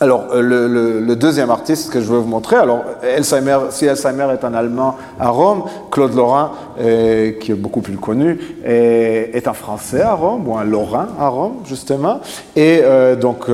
Alors, 0.00 0.28
euh, 0.32 0.40
le, 0.40 1.00
le, 1.00 1.16
deuxième 1.16 1.50
artiste 1.50 1.92
que 1.92 2.00
je 2.00 2.06
veux 2.06 2.18
vous 2.18 2.28
montrer, 2.28 2.54
alors, 2.54 2.84
Alzheimer, 3.02 3.58
si 3.70 3.88
Alzheimer 3.88 4.28
est 4.32 4.44
un 4.44 4.54
Allemand 4.54 4.94
à 5.18 5.30
Rome, 5.30 5.64
Claude 5.90 6.14
Lorrain, 6.14 6.52
euh, 6.78 7.32
qui 7.32 7.50
est 7.50 7.56
beaucoup 7.56 7.80
plus 7.80 7.96
connu, 7.96 8.38
est, 8.64 9.30
est, 9.34 9.48
un 9.48 9.54
Français 9.54 10.00
à 10.00 10.14
Rome, 10.14 10.46
ou 10.46 10.56
un 10.56 10.62
Lorrain 10.62 11.08
à 11.18 11.26
Rome, 11.26 11.54
justement, 11.64 12.20
et 12.54 12.82
euh, 12.84 13.16
donc 13.16 13.46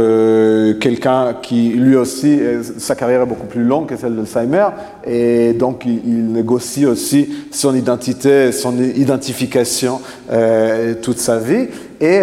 quelqu'un 0.80 1.34
qui, 1.40 1.70
lui 1.70 1.96
aussi, 1.96 2.38
sa 2.76 2.94
carrière 2.94 3.22
est 3.22 3.26
beaucoup 3.26 3.46
plus 3.46 3.64
longue 3.64 3.86
que 3.86 3.96
celle 3.96 4.14
d'Alzheimer, 4.14 4.66
et 5.06 5.54
donc 5.54 5.84
il, 5.86 6.02
il, 6.04 6.30
négocie 6.30 6.84
aussi 6.84 7.34
son 7.52 7.74
identité, 7.74 8.52
son 8.52 8.78
identification 8.78 10.00
toute 11.00 11.18
sa 11.18 11.38
vie, 11.38 11.68
et 12.00 12.22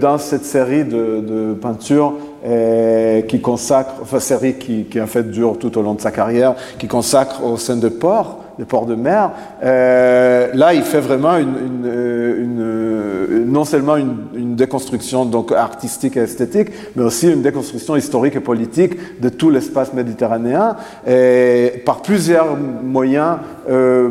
dans 0.00 0.18
cette 0.18 0.44
série 0.44 0.84
de, 0.84 1.20
de 1.20 1.54
peintures, 1.54 2.14
euh, 2.44 3.22
qui 3.22 3.40
consacre, 3.40 3.94
enfin 4.02 4.18
série 4.18 4.54
qui, 4.54 4.84
qui 4.84 5.00
en 5.00 5.06
fait 5.06 5.30
dure 5.30 5.58
tout 5.58 5.76
au 5.76 5.82
long 5.82 5.94
de 5.94 6.00
sa 6.00 6.10
carrière, 6.10 6.54
qui 6.78 6.88
consacre 6.88 7.44
aux 7.44 7.56
scènes 7.56 7.80
de 7.80 7.88
port, 7.88 8.44
des 8.58 8.64
ports 8.64 8.86
de 8.86 8.94
mer. 8.94 9.30
Euh, 9.62 10.48
là, 10.54 10.72
il 10.74 10.82
fait 10.82 11.00
vraiment 11.00 11.36
une, 11.36 11.54
une, 11.54 12.46
une, 12.46 13.52
non 13.52 13.64
seulement 13.64 13.96
une, 13.96 14.16
une, 14.34 14.54
déconstruction 14.54 15.24
donc 15.24 15.52
artistique 15.52 16.16
et 16.16 16.20
esthétique, 16.20 16.68
mais 16.96 17.02
aussi 17.02 17.30
une 17.30 17.42
déconstruction 17.42 17.96
historique 17.96 18.36
et 18.36 18.40
politique 18.40 19.20
de 19.20 19.28
tout 19.28 19.50
l'espace 19.50 19.92
méditerranéen, 19.92 20.76
et 21.06 21.82
par 21.84 22.02
plusieurs 22.02 22.56
moyens. 22.56 23.36
Euh, 23.68 24.10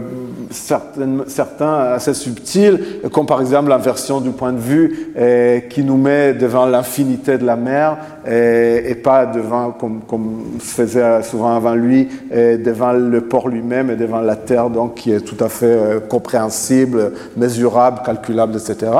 certains, 0.49 1.73
assez 1.93 2.13
subtils, 2.13 2.79
comme 3.11 3.25
par 3.25 3.41
exemple 3.41 3.69
l'inversion 3.69 4.19
du 4.21 4.31
point 4.31 4.51
de 4.51 4.59
vue 4.59 5.11
eh, 5.17 5.65
qui 5.69 5.83
nous 5.83 5.97
met 5.97 6.33
devant 6.33 6.65
l'infinité 6.65 7.37
de 7.37 7.45
la 7.45 7.55
mer 7.55 7.97
et, 8.27 8.83
et 8.87 8.95
pas 8.95 9.25
devant, 9.25 9.71
comme, 9.71 10.01
comme, 10.07 10.43
faisait 10.59 11.21
souvent 11.23 11.55
avant 11.55 11.75
lui, 11.75 12.07
et 12.31 12.57
devant 12.57 12.93
le 12.93 13.21
port 13.21 13.47
lui-même 13.47 13.91
et 13.91 13.95
devant 13.95 14.21
la 14.21 14.35
terre, 14.35 14.69
donc 14.69 14.95
qui 14.95 15.11
est 15.11 15.21
tout 15.21 15.41
à 15.43 15.49
fait 15.49 15.65
euh, 15.65 15.99
compréhensible, 15.99 17.13
mesurable, 17.37 18.01
calculable, 18.05 18.55
etc. 18.55 18.91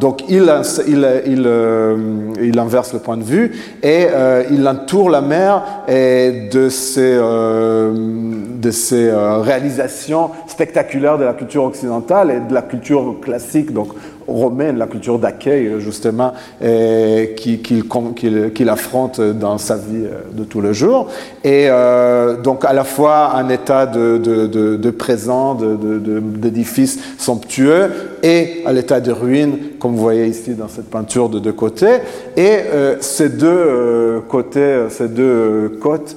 Donc 0.00 0.28
il, 0.28 0.50
il, 0.86 1.22
il, 1.26 1.44
euh, 1.46 1.96
il 2.42 2.58
inverse 2.58 2.92
le 2.92 2.98
point 2.98 3.16
de 3.16 3.22
vue 3.22 3.52
et 3.82 4.08
euh, 4.10 4.44
il 4.50 4.66
entoure 4.66 5.10
la 5.10 5.20
mer 5.20 5.62
de 5.88 6.68
ses, 6.68 7.16
de 7.16 8.70
ses 8.70 9.12
réalisations 9.12 10.30
spectaculaires 10.46 10.95
de 10.96 11.24
la 11.24 11.34
culture 11.34 11.64
occidentale 11.64 12.30
et 12.30 12.40
de 12.40 12.54
la 12.54 12.62
culture 12.62 13.16
classique, 13.20 13.72
donc 13.72 13.88
romaine, 14.26 14.76
la 14.76 14.86
culture 14.86 15.18
d'accueil, 15.18 15.74
justement, 15.78 16.32
qu'il 18.16 18.68
affronte 18.68 19.20
dans 19.20 19.58
sa 19.58 19.76
vie 19.76 20.04
euh, 20.04 20.20
de 20.32 20.44
tous 20.44 20.60
les 20.60 20.74
jours. 20.74 21.08
Et 21.44 21.66
euh, 21.68 22.36
donc, 22.36 22.64
à 22.64 22.72
la 22.72 22.84
fois 22.84 23.34
un 23.34 23.48
état 23.48 23.86
de, 23.86 24.18
de, 24.18 24.46
de, 24.76 24.90
présent, 24.90 25.54
d'édifice 25.54 26.98
somptueux, 27.18 27.90
et 28.22 28.62
à 28.66 28.72
l'état 28.72 29.00
de 29.00 29.12
ruine, 29.12 29.58
comme 29.78 29.92
vous 29.92 30.02
voyez 30.02 30.26
ici 30.26 30.54
dans 30.54 30.68
cette 30.68 30.90
peinture 30.90 31.28
de 31.28 31.38
deux 31.38 31.52
côtés. 31.52 31.98
Et 32.36 32.58
euh, 32.72 32.96
ces 33.00 33.28
deux 33.28 34.22
côtés, 34.28 34.86
ces 34.88 35.08
deux 35.08 35.78
côtes, 35.80 36.16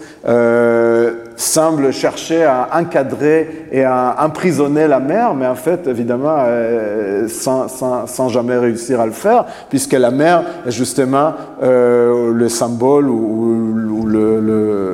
semble 1.39 1.91
chercher 1.93 2.43
à 2.43 2.69
encadrer 2.73 3.67
et 3.71 3.85
à 3.85 4.17
emprisonner 4.19 4.87
la 4.87 4.99
mer, 4.99 5.33
mais 5.33 5.47
en 5.47 5.55
fait, 5.55 5.87
évidemment, 5.87 6.35
euh, 6.39 7.29
sans, 7.29 7.69
sans, 7.69 8.07
sans, 8.07 8.27
jamais 8.27 8.57
réussir 8.57 8.99
à 8.99 9.05
le 9.05 9.13
faire, 9.13 9.45
puisque 9.69 9.93
la 9.93 10.11
mer 10.11 10.43
est 10.67 10.71
justement 10.71 11.31
euh, 11.63 12.33
le 12.33 12.49
symbole 12.49 13.09
ou, 13.09 13.55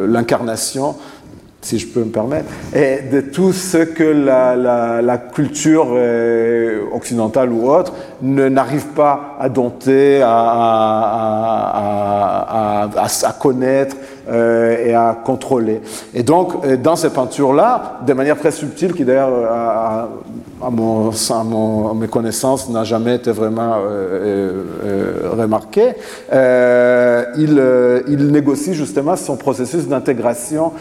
l'incarnation 0.08 0.96
si 1.62 1.80
je 1.80 1.88
peux 1.88 2.02
me 2.02 2.12
permettre, 2.12 2.46
et 2.76 3.00
de 3.12 3.22
tout 3.22 3.52
ce 3.52 3.78
que 3.78 4.04
la, 4.04 4.56
la, 4.56 5.02
la 5.02 5.18
culture 5.18 5.88
euh, 5.96 6.82
occidentale 6.94 7.52
ou 7.52 7.72
autre 7.72 7.94
n'arrive 8.22 8.90
pas 8.90 9.36
à 9.40 9.50
dompter, 9.50 10.22
à, 10.22 10.30
à, 10.30 10.44
à, 12.98 13.06
à 13.06 13.34
connaître 13.34 13.96
euh, 14.30 14.86
et 14.86 14.94
à 14.94 15.18
contrôler. 15.24 15.82
Et 16.14 16.24
donc, 16.24 16.54
euh, 16.66 16.78
dans 16.78 16.96
ces 16.96 17.10
peintures-là, 17.10 18.00
de 18.06 18.14
manière 18.14 18.38
très 18.38 18.52
subtile, 18.52 18.94
qui 18.94 19.06
d'ailleurs 19.06 19.30
à, 19.52 20.70
mon, 20.70 21.10
à, 21.10 21.94
mes 21.94 22.08
connaissances, 22.08 22.70
n'a 22.70 22.84
jamais 22.84 23.16
été 23.16 23.32
vraiment 23.32 23.76
remarqué. 25.38 25.94
il, 26.32 27.62
il, 28.08 28.28
négocie 28.32 28.74
justement 28.74 29.16
son 29.16 29.36
processus 29.36 29.88
d'intégration 29.88 30.72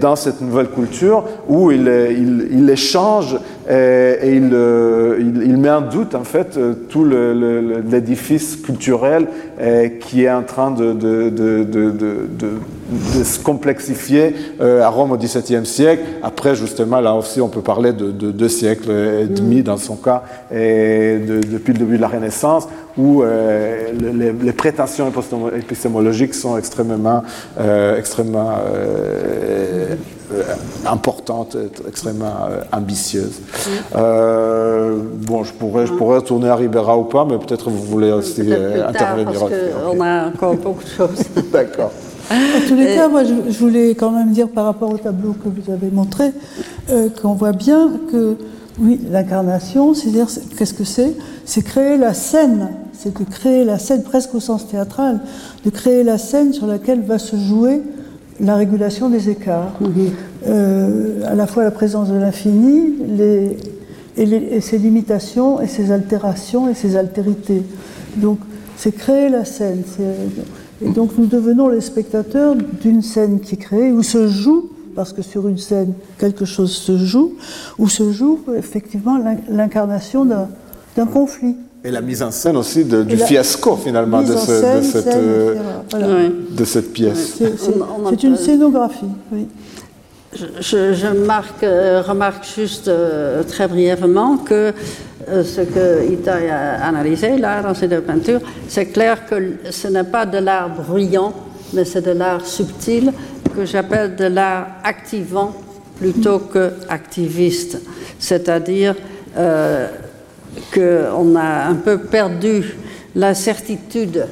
dans 0.00 0.16
cette 0.16 0.40
nouvelle 0.40 0.68
culture 0.68 1.24
où 1.48 1.70
il, 1.70 1.88
il 2.50 2.70
échange 2.70 3.38
et, 3.68 4.36
il, 4.36 5.42
il, 5.44 5.56
met 5.58 5.70
en 5.70 5.82
doute 5.82 6.14
en 6.14 6.24
fait 6.24 6.58
tout 6.88 7.04
l'édifice 7.04 8.56
culturel 8.56 9.28
qui 10.00 10.24
est 10.24 10.30
en 10.30 10.42
train 10.42 10.70
de, 10.70 10.92
de, 10.92 11.28
de, 11.28 11.64
de 11.64 13.24
se 13.24 13.38
complexifier 13.40 14.34
à 14.60 14.88
Rome 14.88 15.12
au 15.12 15.16
XVIIe 15.16 15.66
siècle. 15.66 16.02
Après, 16.22 16.54
justement, 16.54 17.00
là 17.00 17.14
aussi, 17.14 17.40
on 17.40 17.48
peut 17.48 17.60
parler 17.60 17.92
de, 17.92 18.10
deux 18.10 18.48
siècles 18.48 18.90
et 18.90 19.26
demi 19.26 19.62
dans 19.62 19.76
son 19.76 19.96
cas, 19.96 20.22
et 20.52 21.18
depuis 21.18 21.72
le 21.72 21.78
début 21.80 21.96
de 21.96 22.02
la 22.02 22.08
Renaissance, 22.08 22.68
où 22.96 23.22
euh, 23.22 23.92
les, 24.42 24.52
prétentions 24.52 25.10
épistémologiques 25.56 26.34
sont 26.34 26.58
extrêmement, 26.58 27.22
euh, 27.58 27.96
extrêmement 27.96 28.58
euh, 28.74 29.94
importantes, 30.86 31.56
extrêmement 31.86 32.48
ambitieuses. 32.72 33.40
bon, 33.94 35.44
je 35.44 35.52
pourrais, 35.52 35.86
je 35.86 35.92
pourrais 35.92 36.16
retourner 36.16 36.48
à 36.48 36.56
Ribera 36.56 36.96
ou 36.98 37.04
pas, 37.04 37.24
mais 37.24 37.38
peut-être 37.38 37.70
vous 37.70 37.82
voulez 37.82 38.12
aussi 38.12 38.42
intervenir. 38.42 39.40
Parce 39.40 39.52
qu'on 39.92 40.00
a 40.00 40.26
encore 40.28 40.54
beaucoup 40.54 40.84
de 40.84 40.88
choses. 40.88 41.22
D'accord. 41.52 41.92
En 42.30 42.68
tous 42.68 42.74
les 42.74 42.94
cas, 42.94 43.08
moi, 43.08 43.22
je, 43.24 43.58
voulais 43.58 43.90
quand 43.94 44.10
même 44.10 44.32
dire 44.32 44.48
par 44.48 44.66
rapport 44.66 44.92
au 44.92 44.98
tableau 44.98 45.32
que 45.32 45.48
vous 45.48 45.72
avez 45.72 45.90
montré, 45.90 46.32
qu'on 47.22 47.34
voit 47.34 47.52
bien 47.52 47.90
que, 48.12 48.36
oui, 48.78 49.00
l'incarnation, 49.10 49.94
c'est-à-dire, 49.94 50.26
qu'est-ce 50.56 50.74
que 50.74 50.84
c'est? 50.84 51.14
C'est 51.46 51.62
créer 51.62 51.96
la 51.96 52.12
scène 52.12 52.68
c'est 52.98 53.16
de 53.16 53.24
créer 53.24 53.64
la 53.64 53.78
scène 53.78 54.02
presque 54.02 54.34
au 54.34 54.40
sens 54.40 54.66
théâtral, 54.66 55.20
de 55.64 55.70
créer 55.70 56.02
la 56.02 56.18
scène 56.18 56.52
sur 56.52 56.66
laquelle 56.66 57.00
va 57.02 57.18
se 57.18 57.36
jouer 57.36 57.82
la 58.40 58.56
régulation 58.56 59.08
des 59.08 59.30
écarts. 59.30 59.74
Mhm. 59.80 59.90
Euh, 60.46 61.22
à 61.26 61.34
la 61.34 61.46
fois 61.46 61.64
la 61.64 61.70
présence 61.70 62.08
de 62.08 62.16
l'infini 62.16 62.94
et, 64.16 64.60
ses 64.60 64.78
limitations 64.78 65.60
et 65.60 65.66
ses 65.66 65.92
altérations 65.92 66.68
et 66.68 66.74
ses 66.74 66.96
altérités. 66.96 67.62
Donc 68.16 68.38
c'est 68.76 68.92
créer 68.92 69.28
la 69.28 69.44
scène. 69.44 69.82
Et 70.82 70.90
donc 70.90 71.12
nous 71.18 71.26
devenons 71.26 71.68
les 71.68 71.80
spectateurs 71.80 72.56
d'une 72.80 73.02
scène 73.02 73.40
qui 73.40 73.54
est 73.54 73.58
créée, 73.58 73.92
où 73.92 74.02
se 74.02 74.26
joue, 74.28 74.70
parce 74.94 75.12
que 75.12 75.22
sur 75.22 75.46
une 75.46 75.58
scène 75.58 75.92
quelque 76.18 76.44
chose 76.44 76.72
se 76.72 76.98
joue, 76.98 77.34
où 77.78 77.88
se 77.88 78.10
joue 78.10 78.40
effectivement 78.56 79.18
l'incarnation 79.48 80.24
d'un 80.24 81.06
conflit. 81.06 81.56
Et 81.88 81.90
la 81.90 82.02
mise 82.02 82.22
en 82.22 82.30
scène 82.30 82.58
aussi 82.58 82.84
du 82.84 83.16
fiasco 83.16 83.74
finalement 83.76 84.20
de, 84.20 84.36
cette, 84.36 85.06
euh, 85.06 86.28
de, 86.50 86.64
cette, 86.66 86.92
pièce. 86.92 87.38
C'est 87.38 88.22
une 88.24 88.36
scénographie, 88.36 89.06
oui. 89.32 89.48
Je, 90.60 91.24
marque, 91.24 91.62
euh, 91.62 92.02
remarque 92.06 92.44
juste 92.54 92.88
euh, 92.88 93.42
très 93.42 93.68
brièvement 93.68 94.36
que 94.36 94.74
ce 95.26 95.62
que 95.62 96.12
Ita 96.12 96.34
a 96.34 96.86
analysé 96.88 97.38
là 97.38 97.62
dans 97.62 97.72
ces 97.72 97.88
deux 97.88 98.02
peintures, 98.02 98.40
c'est 98.68 98.86
clair 98.86 99.24
que 99.24 99.54
ce 99.70 99.88
n'est 99.88 100.04
pas 100.04 100.26
de 100.26 100.36
l'art 100.36 100.68
bruyant, 100.68 101.32
mais 101.72 101.86
c'est 101.86 102.02
de 102.02 102.10
l'art 102.10 102.44
subtil 102.44 103.14
que 103.56 103.64
j'appelle 103.64 104.14
de 104.14 104.26
l'art 104.26 104.66
activant 104.84 105.54
plutôt 105.98 106.38
que 106.38 106.72
activiste, 106.90 107.80
c'est-à-dire 108.18 108.94
qu'on 110.72 111.36
a 111.36 111.66
un 111.68 111.74
peu 111.74 111.98
perdu 111.98 112.76
la 113.14 113.34
certitude 113.34 114.26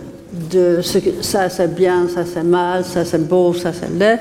de 0.51 0.81
ce 0.83 0.99
que 0.99 1.22
ça 1.22 1.49
c'est 1.49 1.74
bien, 1.74 2.09
ça 2.09 2.24
c'est 2.24 2.43
mal, 2.43 2.85
ça 2.85 3.05
c'est 3.05 3.27
beau, 3.27 3.55
ça 3.55 3.72
c'est 3.72 3.91
laid. 3.91 4.18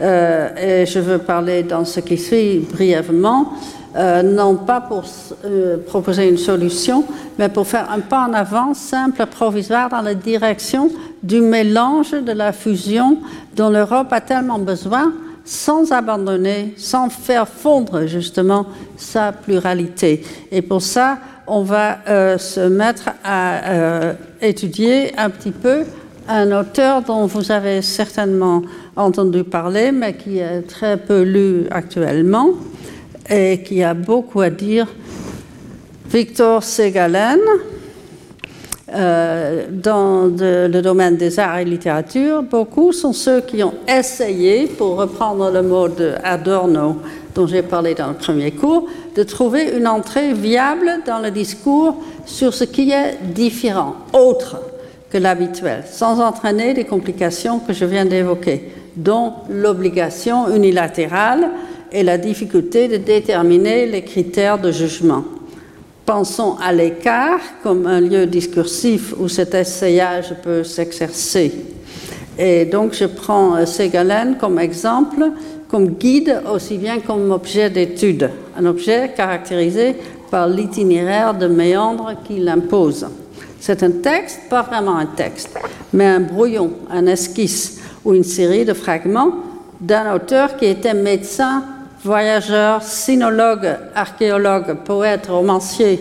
Euh, 0.00 0.82
et 0.82 0.86
je 0.86 1.00
veux 1.00 1.18
parler 1.18 1.64
dans 1.64 1.84
ce 1.84 2.00
qui 2.00 2.16
suit 2.16 2.60
brièvement, 2.60 3.52
euh, 3.96 4.22
non 4.22 4.54
pas 4.54 4.80
pour 4.80 5.02
euh, 5.44 5.78
proposer 5.84 6.28
une 6.28 6.38
solution, 6.38 7.04
mais 7.38 7.48
pour 7.48 7.66
faire 7.66 7.90
un 7.90 8.00
pas 8.00 8.28
en 8.28 8.32
avant 8.32 8.74
simple, 8.74 9.26
provisoire, 9.26 9.88
dans 9.88 10.02
la 10.02 10.14
direction 10.14 10.90
du 11.22 11.40
mélange, 11.40 12.12
de 12.12 12.32
la 12.32 12.52
fusion 12.52 13.18
dont 13.56 13.70
l'Europe 13.70 14.12
a 14.12 14.20
tellement 14.20 14.60
besoin, 14.60 15.12
sans 15.44 15.90
abandonner, 15.90 16.74
sans 16.76 17.08
faire 17.08 17.48
fondre 17.48 18.06
justement 18.06 18.66
sa 18.96 19.32
pluralité. 19.32 20.22
Et 20.52 20.62
pour 20.62 20.82
ça, 20.82 21.18
on 21.48 21.62
va 21.62 21.98
euh, 22.08 22.38
se 22.38 22.60
mettre 22.60 23.10
à 23.24 23.70
euh, 23.70 24.12
étudier 24.40 25.12
un 25.18 25.30
petit 25.30 25.50
peu 25.50 25.84
un 26.28 26.52
auteur 26.52 27.02
dont 27.02 27.26
vous 27.26 27.50
avez 27.50 27.80
certainement 27.80 28.62
entendu 28.96 29.44
parler, 29.44 29.92
mais 29.92 30.14
qui 30.14 30.38
est 30.38 30.62
très 30.62 30.98
peu 30.98 31.22
lu 31.22 31.66
actuellement 31.70 32.50
et 33.30 33.62
qui 33.62 33.82
a 33.82 33.94
beaucoup 33.94 34.42
à 34.42 34.50
dire, 34.50 34.86
Victor 36.10 36.62
Segalen. 36.62 37.40
Euh, 38.94 39.66
dans 39.70 40.32
le 40.34 40.80
domaine 40.80 41.18
des 41.18 41.38
arts 41.38 41.58
et 41.58 41.64
littérature, 41.66 42.42
beaucoup 42.42 42.92
sont 42.92 43.12
ceux 43.12 43.42
qui 43.42 43.62
ont 43.62 43.74
essayé, 43.86 44.66
pour 44.66 44.96
reprendre 44.96 45.50
le 45.50 45.62
mot 45.62 45.88
de 45.88 46.14
Adorno 46.24 46.96
dont 47.38 47.46
j'ai 47.46 47.62
parlé 47.62 47.94
dans 47.94 48.08
le 48.08 48.14
premier 48.14 48.50
cours, 48.50 48.88
de 49.14 49.22
trouver 49.22 49.70
une 49.76 49.86
entrée 49.86 50.32
viable 50.32 51.02
dans 51.06 51.20
le 51.20 51.30
discours 51.30 51.94
sur 52.26 52.52
ce 52.52 52.64
qui 52.64 52.90
est 52.90 53.16
différent, 53.32 53.94
autre 54.12 54.60
que 55.08 55.18
l'habituel, 55.18 55.84
sans 55.88 56.20
entraîner 56.20 56.74
des 56.74 56.82
complications 56.82 57.60
que 57.60 57.72
je 57.72 57.84
viens 57.84 58.06
d'évoquer, 58.06 58.72
dont 58.96 59.34
l'obligation 59.48 60.52
unilatérale 60.52 61.50
et 61.92 62.02
la 62.02 62.18
difficulté 62.18 62.88
de 62.88 62.96
déterminer 62.96 63.86
les 63.86 64.02
critères 64.02 64.58
de 64.58 64.72
jugement. 64.72 65.22
Pensons 66.04 66.56
à 66.60 66.72
l'écart 66.72 67.40
comme 67.62 67.86
un 67.86 68.00
lieu 68.00 68.26
discursif 68.26 69.14
où 69.16 69.28
cet 69.28 69.54
essayage 69.54 70.34
peut 70.42 70.64
s'exercer. 70.64 71.52
Et 72.36 72.64
donc 72.64 72.94
je 72.94 73.04
prends 73.04 73.64
Ségalen 73.64 74.36
comme 74.38 74.58
exemple, 74.58 75.30
comme 75.68 75.90
guide 75.90 76.42
aussi 76.52 76.78
bien 76.78 77.00
comme 77.00 77.30
objet 77.30 77.70
d'étude, 77.70 78.30
un 78.56 78.64
objet 78.64 79.12
caractérisé 79.16 79.96
par 80.30 80.48
l'itinéraire 80.48 81.34
de 81.34 81.46
méandre 81.46 82.12
qu'il 82.26 82.48
impose. 82.48 83.06
C'est 83.60 83.82
un 83.82 83.90
texte, 83.90 84.40
pas 84.48 84.62
vraiment 84.62 84.96
un 84.96 85.06
texte, 85.06 85.58
mais 85.92 86.06
un 86.06 86.20
brouillon, 86.20 86.70
un 86.90 87.06
esquisse 87.06 87.80
ou 88.04 88.14
une 88.14 88.24
série 88.24 88.64
de 88.64 88.72
fragments 88.72 89.32
d'un 89.80 90.14
auteur 90.14 90.56
qui 90.56 90.66
était 90.66 90.94
médecin, 90.94 91.64
voyageur, 92.02 92.82
sinologue, 92.82 93.76
archéologue, 93.94 94.78
poète, 94.84 95.26
romancier 95.26 96.00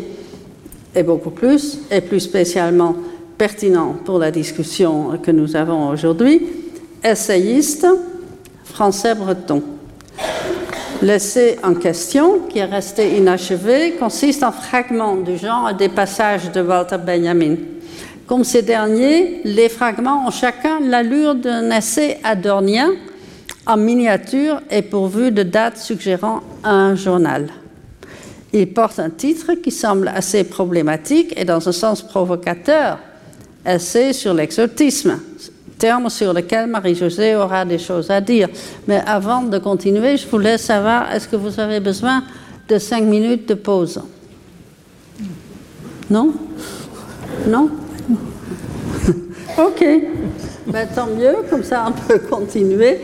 et 0.95 1.03
beaucoup 1.03 1.31
plus, 1.31 1.79
et 1.91 2.01
plus 2.01 2.21
spécialement 2.21 2.95
pertinent 3.37 3.95
pour 4.05 4.17
la 4.17 4.31
discussion 4.31 5.19
que 5.21 5.31
nous 5.31 5.55
avons 5.55 5.89
aujourd'hui, 5.89 6.47
essayiste, 7.03 7.85
français-breton. 8.77 9.63
L'essai 11.01 11.57
en 11.63 11.73
question, 11.73 12.41
qui 12.47 12.59
est 12.59 12.65
resté 12.65 13.17
inachevé, 13.17 13.95
consiste 13.99 14.43
en 14.43 14.51
fragments 14.51 15.15
du 15.15 15.35
genre 15.35 15.73
des 15.73 15.89
passages 15.89 16.51
de 16.51 16.61
Walter 16.61 16.97
Benjamin. 17.03 17.55
Comme 18.27 18.43
ces 18.43 18.61
derniers, 18.61 19.41
les 19.45 19.69
fragments 19.69 20.27
ont 20.27 20.31
chacun 20.31 20.79
l'allure 20.79 21.33
d'un 21.33 21.71
essai 21.71 22.19
adornien 22.23 22.91
en 23.65 23.77
miniature 23.77 24.61
et 24.69 24.83
pourvu 24.83 25.31
de 25.31 25.41
dates 25.41 25.79
suggérant 25.79 26.41
un 26.63 26.93
journal. 26.93 27.47
Il 28.53 28.71
porte 28.73 28.99
un 28.99 29.09
titre 29.09 29.53
qui 29.55 29.71
semble 29.71 30.07
assez 30.07 30.43
problématique 30.43 31.33
et 31.35 31.45
dans 31.45 31.67
un 31.67 31.71
sens 31.71 32.03
provocateur, 32.03 32.99
essai 33.65 34.13
sur 34.13 34.35
l'exotisme, 34.35 35.19
terme 35.77 36.09
sur 36.09 36.33
lequel 36.33 36.67
Marie-Josée 36.67 37.35
aura 37.35 37.65
des 37.65 37.77
choses 37.77 38.09
à 38.09 38.21
dire. 38.21 38.49
Mais 38.87 39.01
avant 39.05 39.43
de 39.43 39.57
continuer, 39.57 40.17
je 40.17 40.27
voulais 40.27 40.57
savoir, 40.57 41.11
est-ce 41.13 41.27
que 41.27 41.35
vous 41.35 41.59
avez 41.59 41.79
besoin 41.79 42.23
de 42.67 42.77
cinq 42.77 43.03
minutes 43.03 43.47
de 43.49 43.53
pause? 43.53 44.01
Non? 46.09 46.33
Non? 47.47 47.69
Ok. 49.57 49.85
Ben, 50.67 50.87
tant 50.93 51.07
mieux, 51.07 51.35
comme 51.49 51.63
ça 51.63 51.85
on 51.87 51.93
peut 51.93 52.19
continuer. 52.19 52.99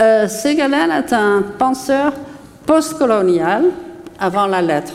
euh, 0.00 0.26
Ségalen 0.26 0.90
est 0.90 1.12
un 1.12 1.42
penseur 1.58 2.12
postcolonial 2.64 3.64
avant 4.18 4.46
la 4.46 4.62
lettre, 4.62 4.94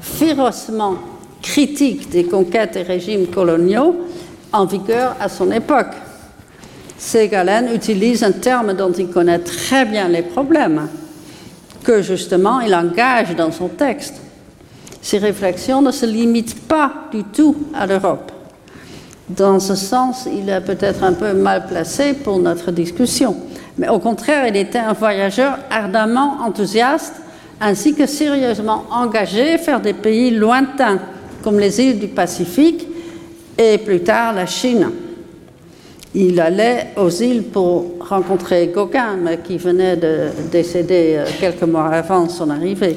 férocement 0.00 0.96
critique 1.40 2.10
des 2.10 2.24
conquêtes 2.24 2.76
et 2.76 2.82
régimes 2.82 3.28
coloniaux 3.28 3.96
en 4.52 4.64
vigueur 4.64 5.16
à 5.20 5.28
son 5.28 5.50
époque. 5.50 5.94
Ségalen 6.98 7.74
utilise 7.74 8.22
un 8.22 8.32
terme 8.32 8.74
dont 8.74 8.92
il 8.92 9.08
connaît 9.08 9.38
très 9.38 9.84
bien 9.84 10.08
les 10.08 10.22
problèmes, 10.22 10.88
que 11.82 12.02
justement 12.02 12.60
il 12.60 12.74
engage 12.74 13.34
dans 13.36 13.52
son 13.52 13.68
texte. 13.68 14.14
Ses 15.00 15.18
réflexions 15.18 15.80
ne 15.80 15.90
se 15.90 16.04
limitent 16.04 16.68
pas 16.68 16.92
du 17.10 17.24
tout 17.24 17.56
à 17.74 17.86
l'Europe. 17.86 18.32
Dans 19.30 19.60
ce 19.60 19.74
sens, 19.74 20.26
il 20.30 20.48
est 20.50 20.60
peut-être 20.60 21.04
un 21.04 21.12
peu 21.12 21.32
mal 21.32 21.66
placé 21.66 22.12
pour 22.12 22.38
notre 22.38 22.70
discussion. 22.70 23.36
Mais 23.78 23.88
au 23.88 23.98
contraire, 23.98 24.46
il 24.46 24.56
était 24.56 24.78
un 24.78 24.92
voyageur 24.92 25.58
ardemment 25.70 26.38
enthousiaste 26.44 27.14
ainsi 27.60 27.94
que 27.94 28.06
sérieusement 28.06 28.84
engagé 28.90 29.56
faire 29.58 29.80
des 29.80 29.92
pays 29.92 30.30
lointains 30.30 30.98
comme 31.42 31.58
les 31.58 31.80
îles 31.80 31.98
du 31.98 32.08
Pacifique 32.08 32.86
et 33.60 33.76
plus 33.76 34.00
tard 34.00 34.32
la 34.32 34.46
Chine. 34.46 34.90
Il 36.14 36.40
allait 36.40 36.88
aux 36.96 37.10
îles 37.10 37.44
pour 37.44 37.98
rencontrer 38.00 38.68
Gauguin, 38.74 39.36
qui 39.44 39.58
venait 39.58 39.96
de 39.96 40.28
décéder 40.50 41.16
euh, 41.18 41.24
quelques 41.38 41.62
mois 41.62 41.88
avant 41.88 42.28
son 42.28 42.50
arrivée. 42.50 42.96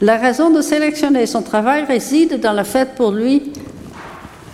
La 0.00 0.16
raison 0.16 0.50
de 0.50 0.62
sélectionner 0.62 1.26
son 1.26 1.42
travail 1.42 1.84
réside 1.84 2.40
dans 2.40 2.54
le 2.54 2.64
fait 2.64 2.94
pour 2.96 3.12
lui 3.12 3.52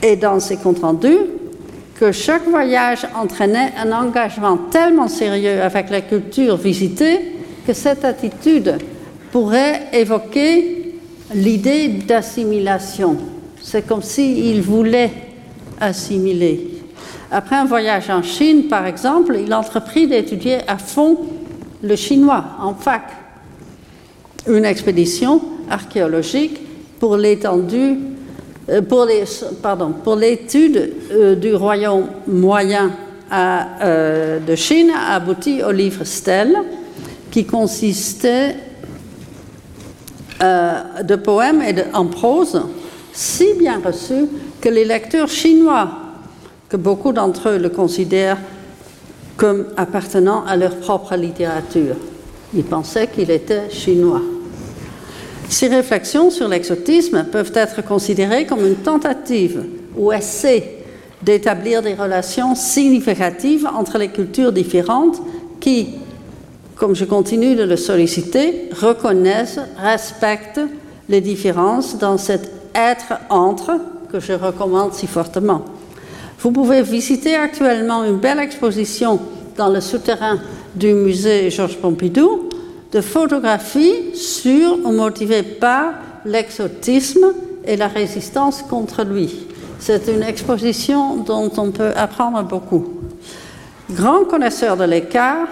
et 0.02 0.16
dans 0.16 0.40
ses 0.40 0.56
comptes 0.56 0.81
rendus 0.81 1.16
que 1.98 2.10
chaque 2.10 2.47
voyage 2.48 3.06
entraînait 3.14 3.73
un 3.78 3.93
engagement 3.93 4.59
tellement 4.70 5.09
sérieux 5.09 5.62
avec 5.62 5.89
la 5.89 6.01
culture 6.01 6.56
visitée 6.56 7.20
que 7.66 7.73
cette 7.73 8.05
attitude 8.05 8.77
pourrait 9.31 9.85
évoquer 9.93 10.97
l'idée 11.32 11.89
d'assimilation. 11.89 13.16
C'est 13.62 13.86
comme 13.86 14.02
s'il 14.02 14.60
voulait 14.60 15.26
assimiler. 15.81 16.77
Après 17.31 17.57
un 17.57 17.65
voyage 17.65 18.09
en 18.11 18.23
Chine, 18.23 18.69
par 18.69 18.86
exemple, 18.86 19.36
il 19.39 19.53
entreprit 19.53 20.07
d'étudier 20.07 20.59
à 20.69 20.78
fond 20.78 21.19
le 21.82 21.97
chinois 21.97 22.44
en 22.61 22.74
fac. 22.74 23.03
Une 24.47 24.65
expédition 24.65 25.40
archéologique 25.69 26.61
pour 27.01 27.16
l'étendue, 27.16 27.98
euh, 28.69 28.81
pour 28.81 29.07
pardon, 29.62 29.93
pour 30.05 30.16
l'étude 30.16 30.93
euh, 31.12 31.35
du 31.35 31.55
royaume 31.55 32.07
moyen 32.27 32.93
euh, 33.32 34.39
de 34.39 34.55
Chine 34.55 34.90
a 34.90 35.16
abouti 35.16 35.62
au 35.62 35.73
livre 35.73 36.05
Stèle, 36.05 36.57
qui 37.31 37.44
consistait 37.44 38.57
de 40.39 41.16
poèmes 41.16 41.62
et 41.62 41.74
en 41.94 42.07
prose 42.07 42.61
si 43.16 43.55
bien 43.59 43.81
reçus 43.82 44.28
que 44.66 44.70
les 44.72 44.84
lecteurs 44.84 45.28
chinois 45.28 45.90
que 46.68 46.76
beaucoup 46.76 47.12
d'entre 47.12 47.51
eux 47.51 47.56
le 47.56 47.68
considèrent 47.68 48.38
comme 49.36 49.66
appartenant 49.76 50.44
à 50.44 50.56
leur 50.56 50.74
propre 50.78 51.14
littérature. 51.14 51.94
Ils 52.52 52.64
pensaient 52.64 53.06
qu'il 53.06 53.30
était 53.30 53.70
chinois. 53.70 54.22
Ces 55.48 55.68
réflexions 55.68 56.32
sur 56.32 56.48
l'exotisme 56.48 57.26
peuvent 57.30 57.52
être 57.55 57.84
considérées 57.84 58.44
comme 58.44 58.66
une 58.66 58.74
tentative 58.74 59.64
ou 59.97 60.10
essai 60.10 60.82
d'établir 61.22 61.80
des 61.80 61.94
relations 61.94 62.56
significatives 62.56 63.68
entre 63.72 63.98
les 63.98 64.09
cultures 64.09 64.51
différentes 64.51 65.22
qui, 65.60 65.90
comme 66.74 66.97
je 66.97 67.05
continue 67.05 67.55
de 67.55 67.62
le 67.62 67.76
solliciter, 67.76 68.68
reconnaissent, 68.72 69.60
respectent 69.78 70.66
les 71.09 71.20
différences 71.20 71.98
dans 71.98 72.18
cet 72.18 72.51
être 72.74 73.20
entre 73.30 73.78
que 74.10 74.20
je 74.20 74.32
recommande 74.32 74.92
si 74.94 75.06
fortement. 75.06 75.64
Vous 76.40 76.50
pouvez 76.52 76.82
visiter 76.82 77.34
actuellement 77.34 78.04
une 78.04 78.18
belle 78.18 78.38
exposition 78.38 79.18
dans 79.56 79.68
le 79.68 79.80
souterrain 79.80 80.38
du 80.74 80.92
musée 80.92 81.50
Georges 81.50 81.78
Pompidou 81.78 82.48
de 82.92 83.00
photographies 83.00 84.14
sur 84.14 84.78
ou 84.84 84.92
motivées 84.92 85.42
par 85.42 85.94
l'exotisme 86.24 87.32
et 87.64 87.76
la 87.76 87.88
résistance 87.88 88.62
contre 88.62 89.04
lui. 89.04 89.46
C'est 89.78 90.08
une 90.08 90.22
exposition 90.22 91.16
dont 91.16 91.50
on 91.56 91.70
peut 91.70 91.92
apprendre 91.96 92.42
beaucoup. 92.42 93.00
Grand 93.90 94.24
connaisseur 94.24 94.76
de 94.76 94.84
l'écart, 94.84 95.46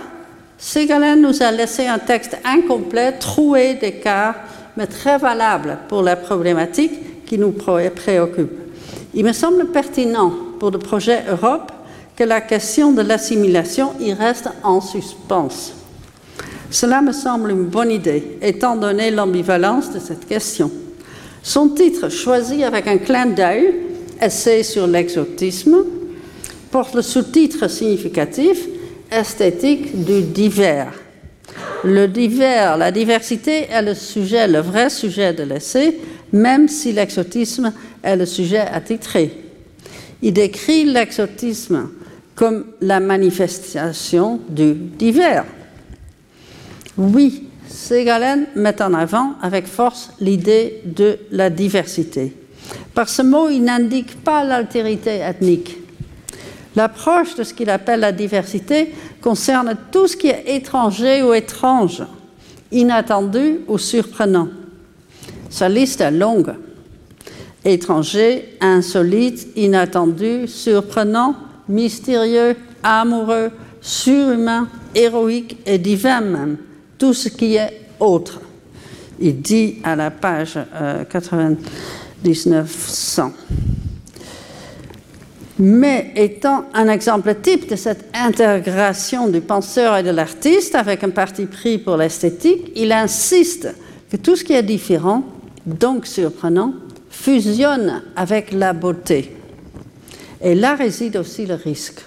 Ségalène 0.59 1.21
nous 1.21 1.43
a 1.43 1.51
laissé 1.51 1.87
un 1.87 1.99
texte 1.99 2.39
incomplet, 2.45 3.13
troué 3.13 3.75
d'écart, 3.75 4.35
mais 4.77 4.87
très 4.87 5.19
valable 5.19 5.79
pour 5.89 6.03
la 6.03 6.17
problématique 6.17 7.14
qui 7.27 7.39
nous 7.39 7.53
préoccupe. 7.53 8.53
Il 9.15 9.25
me 9.25 9.33
semble 9.33 9.67
pertinent 9.67 10.33
pour 10.59 10.71
le 10.71 10.79
projet 10.79 11.23
Europe 11.29 11.73
que 12.17 12.25
la 12.25 12.41
question 12.41 12.93
de 12.93 13.03
l'assimilation 13.03 13.93
y 14.01 14.13
reste 14.13 14.49
en 14.63 14.81
suspens. 14.81 15.73
Cela 16.71 17.03
me 17.03 17.13
semble 17.13 17.51
une 17.51 17.65
bonne 17.65 17.91
idée, 17.91 18.39
étant 18.43 18.77
donné 18.77 19.11
l'ambivalence 19.11 19.93
de 19.93 19.99
cette 19.99 20.27
question. 20.27 20.71
Son 21.43 21.69
titre, 21.69 22.09
choisi 22.09 22.65
avec 22.65 22.87
un 22.87 22.99
clin 22.99 23.27
d'œil, 23.27 23.75
Essai 24.21 24.63
sur 24.63 24.87
l'exotisme, 24.87 25.85
porte 26.71 26.95
le 26.95 27.03
sous-titre 27.03 27.69
significatif 27.69 28.67
Esthétique 29.11 30.05
du 30.05 30.23
divers. 30.23 30.93
Le 31.85 32.09
divers, 32.09 32.77
la 32.77 32.91
diversité 32.91 33.69
est 33.71 33.83
le 33.83 33.95
sujet, 33.95 34.49
le 34.49 34.61
vrai 34.61 34.89
sujet 34.89 35.33
de 35.33 35.43
l'essai, 35.43 35.99
même 36.35 36.67
si 36.67 36.93
l'exotisme 36.93 37.73
est 38.03 38.17
le 38.17 38.27
sujet 38.27 38.59
attitré. 38.59 39.31
Il 40.21 40.33
décrit 40.33 40.85
l'exotisme 40.85 41.91
comme 42.35 42.67
la 42.81 42.99
manifestation 42.99 44.41
du 44.49 44.75
divers. 44.75 45.45
Oui, 46.99 47.49
Ségalen 47.69 48.47
met 48.57 48.83
en 48.83 48.95
avant 48.95 49.35
avec 49.43 49.67
force 49.67 50.11
l'idée 50.21 50.83
de 50.85 51.19
la 51.31 51.51
diversité. 51.51 52.37
Par 52.95 53.09
ce 53.09 53.23
mot, 53.23 53.49
il 53.49 53.63
n'indique 53.63 54.23
pas 54.25 54.43
l'altérité 54.43 55.21
ethnique. 55.21 55.77
L'approche 56.75 57.37
de 57.37 57.45
ce 57.45 57.55
qu'il 57.55 57.71
appelle 57.71 58.01
la 58.01 58.11
diversité 58.11 58.93
concerne 59.21 59.77
tout 59.93 60.09
ce 60.09 60.17
qui 60.17 60.27
est 60.27 60.57
étranger 60.57 61.23
ou 61.23 61.33
étrange, 61.33 62.03
inattendu 62.73 63.61
ou 63.69 63.79
surprenant. 63.79 64.49
Sa 65.55 65.69
liste 65.69 66.01
est 66.01 66.11
longue 66.11 66.57
étranger, 67.65 68.57
insolite, 68.61 69.47
inattendu, 69.55 70.49
surprenant, 70.49 71.37
mystérieux, 71.69 72.57
amoureux, 72.83 73.53
surhumain, 73.81 74.69
héroïque 74.97 75.59
et 75.65 75.79
divin 75.79 76.23
même, 76.23 76.57
tout 76.99 77.15
ce 77.15 77.29
qui 77.29 77.55
est 77.55 77.83
autre. 78.01 78.41
Il 79.21 79.43
dit 79.43 79.77
à 79.85 79.95
la 79.95 80.11
page 80.11 80.59
9900. 80.77 83.23
Euh, 83.23 83.29
Mais 85.61 86.11
étant 86.17 86.65
un 86.75 86.89
exemple 86.89 87.33
type 87.41 87.71
de 87.71 87.77
cette 87.77 88.07
intégration 88.13 89.29
du 89.29 89.41
penseur 89.41 89.99
et 89.99 90.03
de 90.03 90.11
l'artiste 90.11 90.75
avec 90.75 91.05
un 91.05 91.11
parti 91.11 91.47
pris 91.47 91.79
pour 91.79 91.97
l'esthétique, 91.97 92.73
il 92.75 92.91
insiste 92.91 93.73
que 94.11 94.17
tout 94.17 94.35
ce 94.35 94.43
qui 94.43 94.53
est 94.53 94.65
différent, 94.65 95.23
donc 95.67 96.07
surprenant, 96.07 96.75
fusionne 97.11 98.03
avec 98.17 98.53
la 98.53 98.73
beauté. 98.73 99.37
Et 100.41 100.55
là 100.55 100.75
réside 100.75 101.17
aussi 101.17 101.47
le 101.47 101.55
risque. 101.55 102.03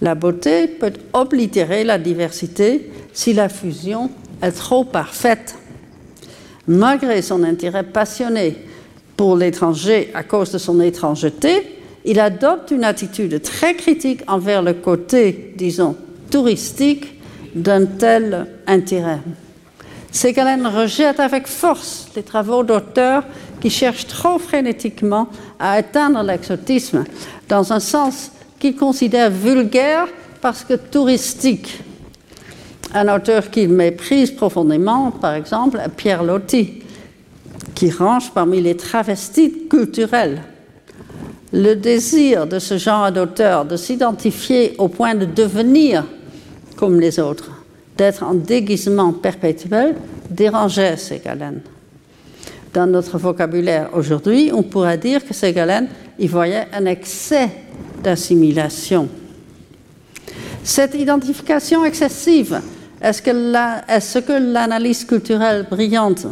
La 0.00 0.14
beauté 0.14 0.66
peut 0.66 0.92
oblitérer 1.12 1.84
la 1.84 1.98
diversité 1.98 2.90
si 3.12 3.32
la 3.32 3.48
fusion 3.48 4.10
est 4.42 4.52
trop 4.52 4.84
parfaite. 4.84 5.56
Malgré 6.66 7.22
son 7.22 7.44
intérêt 7.44 7.84
passionné 7.84 8.56
pour 9.16 9.36
l'étranger 9.36 10.10
à 10.14 10.22
cause 10.22 10.50
de 10.52 10.58
son 10.58 10.80
étrangeté, 10.80 11.78
il 12.04 12.18
adopte 12.20 12.70
une 12.70 12.84
attitude 12.84 13.40
très 13.40 13.74
critique 13.74 14.22
envers 14.26 14.62
le 14.62 14.74
côté, 14.74 15.54
disons, 15.56 15.96
touristique 16.30 17.20
d'un 17.54 17.86
tel 17.86 18.46
intérêt. 18.66 19.20
Ségalen 20.14 20.64
rejette 20.68 21.18
avec 21.18 21.48
force 21.48 22.06
les 22.14 22.22
travaux 22.22 22.62
d'auteurs 22.62 23.24
qui 23.60 23.68
cherchent 23.68 24.06
trop 24.06 24.38
frénétiquement 24.38 25.26
à 25.58 25.72
atteindre 25.72 26.22
l'exotisme 26.22 27.02
dans 27.48 27.72
un 27.72 27.80
sens 27.80 28.30
qu'il 28.60 28.76
considère 28.76 29.28
vulgaire 29.28 30.06
parce 30.40 30.62
que 30.62 30.74
touristique. 30.74 31.82
Un 32.94 33.12
auteur 33.12 33.50
qu'il 33.50 33.70
méprise 33.70 34.30
profondément, 34.30 35.10
par 35.10 35.34
exemple, 35.34 35.80
Pierre 35.96 36.22
Loti, 36.22 36.84
qui 37.74 37.90
range 37.90 38.30
parmi 38.32 38.60
les 38.60 38.76
travestis 38.76 39.66
culturels. 39.68 40.42
Le 41.52 41.74
désir 41.74 42.46
de 42.46 42.60
ce 42.60 42.78
genre 42.78 43.10
d'auteur 43.10 43.64
de 43.64 43.76
s'identifier 43.76 44.76
au 44.78 44.86
point 44.86 45.16
de 45.16 45.24
devenir 45.24 46.04
comme 46.76 47.00
les 47.00 47.18
autres 47.18 47.53
d'être 47.96 48.22
en 48.22 48.34
déguisement 48.34 49.12
perpétuel 49.12 49.94
dérangeait 50.30 50.96
Ségalen. 50.96 51.60
Dans 52.72 52.86
notre 52.86 53.18
vocabulaire 53.18 53.90
aujourd'hui, 53.94 54.50
on 54.52 54.62
pourrait 54.62 54.98
dire 54.98 55.24
que 55.24 55.32
Ségalen 55.32 55.86
y 56.18 56.26
voyait 56.26 56.66
un 56.72 56.86
excès 56.86 57.48
d'assimilation. 58.02 59.08
Cette 60.62 60.94
identification 60.94 61.84
excessive 61.84 62.60
Est-ce 63.00 64.18
que 64.20 64.32
l'analyse 64.32 65.04
culturelle 65.04 65.66
brillante 65.70 66.26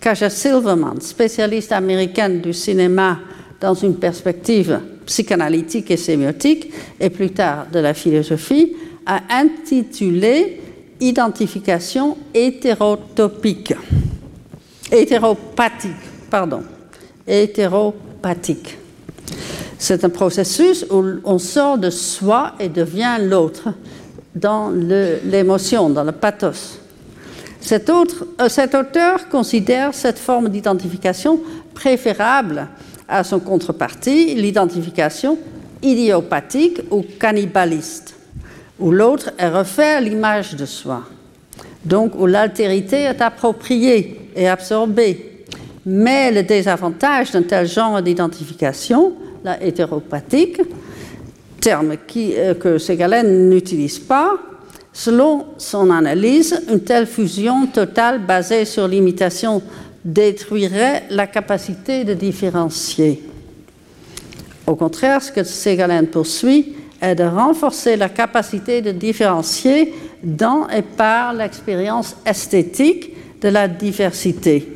Kaja 0.00 0.30
Silverman, 0.30 1.00
spécialiste 1.00 1.72
américaine 1.72 2.40
du 2.40 2.52
cinéma 2.52 3.18
dans 3.60 3.74
une 3.74 3.96
perspective 3.96 4.78
psychanalytique 5.06 5.90
et 5.90 5.96
sémiotique, 5.96 6.70
et 7.00 7.10
plus 7.10 7.30
tard 7.30 7.66
de 7.72 7.78
la 7.78 7.94
philosophie, 7.94 8.76
a 9.06 9.22
intitulé 9.30 10.60
Identification 11.00 12.16
hétérotopique, 12.34 13.74
hétéropathique, 14.90 15.92
pardon, 16.30 16.62
hétéropathique. 17.26 18.78
C'est 19.78 20.04
un 20.04 20.08
processus 20.08 20.84
où 20.90 21.04
on 21.24 21.38
sort 21.38 21.78
de 21.78 21.90
soi 21.90 22.54
et 22.58 22.68
devient 22.68 23.16
l'autre 23.20 23.68
dans 24.34 24.70
l'émotion, 24.70 25.88
dans 25.88 26.04
le 26.04 26.12
pathos. 26.12 26.80
Cet, 27.60 27.90
euh, 27.90 28.48
cet 28.48 28.74
auteur 28.74 29.28
considère 29.28 29.94
cette 29.94 30.18
forme 30.18 30.48
d'identification 30.48 31.40
préférable 31.74 32.68
à 33.08 33.24
son 33.24 33.40
contrepartie, 33.40 34.34
l'identification 34.34 35.38
idiopathique 35.82 36.80
ou 36.90 37.04
cannibaliste, 37.18 38.14
où 38.78 38.90
l'autre 38.92 39.30
est 39.38 39.48
refait 39.48 39.94
à 39.94 40.00
l'image 40.00 40.54
de 40.54 40.66
soi, 40.66 41.02
donc 41.84 42.12
où 42.18 42.26
l'altérité 42.26 43.02
est 43.02 43.20
appropriée 43.20 44.30
et 44.36 44.48
absorbée. 44.48 45.44
Mais 45.86 46.30
le 46.30 46.42
désavantage 46.42 47.32
d'un 47.32 47.42
tel 47.42 47.66
genre 47.66 48.02
d'identification, 48.02 49.14
la 49.42 49.62
hétéropathique, 49.62 50.60
terme 51.60 51.96
euh, 52.16 52.54
que 52.54 52.78
Segalen 52.78 53.48
n'utilise 53.48 53.98
pas, 53.98 54.36
selon 54.92 55.46
son 55.58 55.90
analyse, 55.90 56.60
une 56.70 56.80
telle 56.80 57.06
fusion 57.06 57.66
totale 57.66 58.20
basée 58.20 58.64
sur 58.64 58.86
l'imitation 58.86 59.62
détruirait 60.04 61.04
la 61.10 61.26
capacité 61.26 62.04
de 62.04 62.14
différencier. 62.14 63.22
Au 64.66 64.76
contraire, 64.76 65.22
ce 65.22 65.32
que 65.32 65.44
Ségalène 65.44 66.06
poursuit 66.06 66.74
est 67.00 67.14
de 67.14 67.24
renforcer 67.24 67.96
la 67.96 68.08
capacité 68.08 68.82
de 68.82 68.92
différencier 68.92 69.94
dans 70.22 70.68
et 70.68 70.82
par 70.82 71.32
l'expérience 71.32 72.16
esthétique 72.26 73.14
de 73.40 73.48
la 73.48 73.68
diversité. 73.68 74.68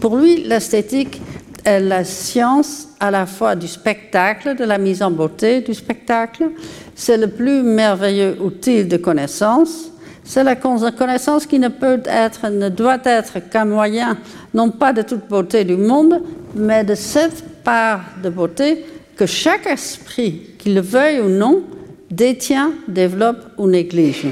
Pour 0.00 0.16
lui, 0.16 0.42
l'esthétique 0.44 1.20
est 1.64 1.80
la 1.80 2.04
science 2.04 2.88
à 2.98 3.10
la 3.10 3.26
fois 3.26 3.54
du 3.54 3.68
spectacle, 3.68 4.56
de 4.56 4.64
la 4.64 4.78
mise 4.78 5.02
en 5.02 5.10
beauté 5.10 5.60
du 5.60 5.74
spectacle. 5.74 6.50
C'est 6.94 7.18
le 7.18 7.28
plus 7.28 7.62
merveilleux 7.62 8.36
outil 8.40 8.84
de 8.84 8.96
connaissance 8.96 9.90
c'est 10.30 10.44
la 10.44 10.54
connaissance 10.54 11.44
qui 11.44 11.58
ne 11.58 11.66
peut 11.66 12.00
être, 12.06 12.48
ne 12.50 12.68
doit 12.68 13.00
être 13.04 13.40
qu'un 13.50 13.64
moyen, 13.64 14.16
non 14.54 14.70
pas 14.70 14.92
de 14.92 15.02
toute 15.02 15.26
beauté 15.28 15.64
du 15.64 15.76
monde, 15.76 16.22
mais 16.54 16.84
de 16.84 16.94
cette 16.94 17.62
part 17.64 18.02
de 18.22 18.28
beauté 18.28 18.84
que 19.16 19.26
chaque 19.26 19.66
esprit, 19.66 20.49
qu'il 20.60 20.74
le 20.74 20.82
veuille 20.82 21.20
ou 21.20 21.28
non, 21.28 21.62
détient, 22.10 22.72
développe 22.86 23.44
ou 23.56 23.66
néglige. 23.66 24.26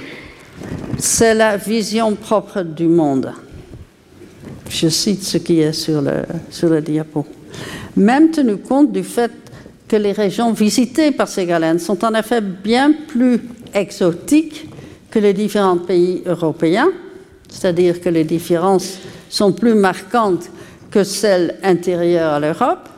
C'est 0.99 1.35
la 1.35 1.57
vision 1.57 2.15
propre 2.15 2.63
du 2.63 2.87
monde. 2.87 3.33
Je 4.69 4.89
cite 4.89 5.23
ce 5.23 5.39
qui 5.39 5.61
est 5.61 5.73
sur 5.73 6.03
le, 6.03 6.23
sur 6.51 6.69
le 6.69 6.83
diapo. 6.83 7.25
Même 7.97 8.31
tenu 8.31 8.59
compte 8.59 8.93
du 8.93 9.03
fait 9.03 9.31
que 9.89 9.97
les 9.97 10.13
régions 10.13 10.53
visitées 10.53 11.13
par 11.13 11.29
ces 11.29 11.47
galènes 11.47 11.79
sont 11.79 12.05
en 12.05 12.15
effet 12.15 12.43
bien 12.43 12.93
plus 12.93 13.41
exotiques 13.73 14.69
que 15.11 15.19
les 15.19 15.33
différents 15.33 15.79
pays 15.79 16.23
européens, 16.27 16.91
c'est-à-dire 17.49 18.03
que 18.03 18.11
les 18.11 18.25
différences 18.25 18.99
sont 19.31 19.53
plus 19.53 19.75
marquantes 19.75 20.51
que 20.91 21.05
celles 21.05 21.57
intérieures 21.63 22.35
à 22.35 22.41
l'Europe, 22.41 22.89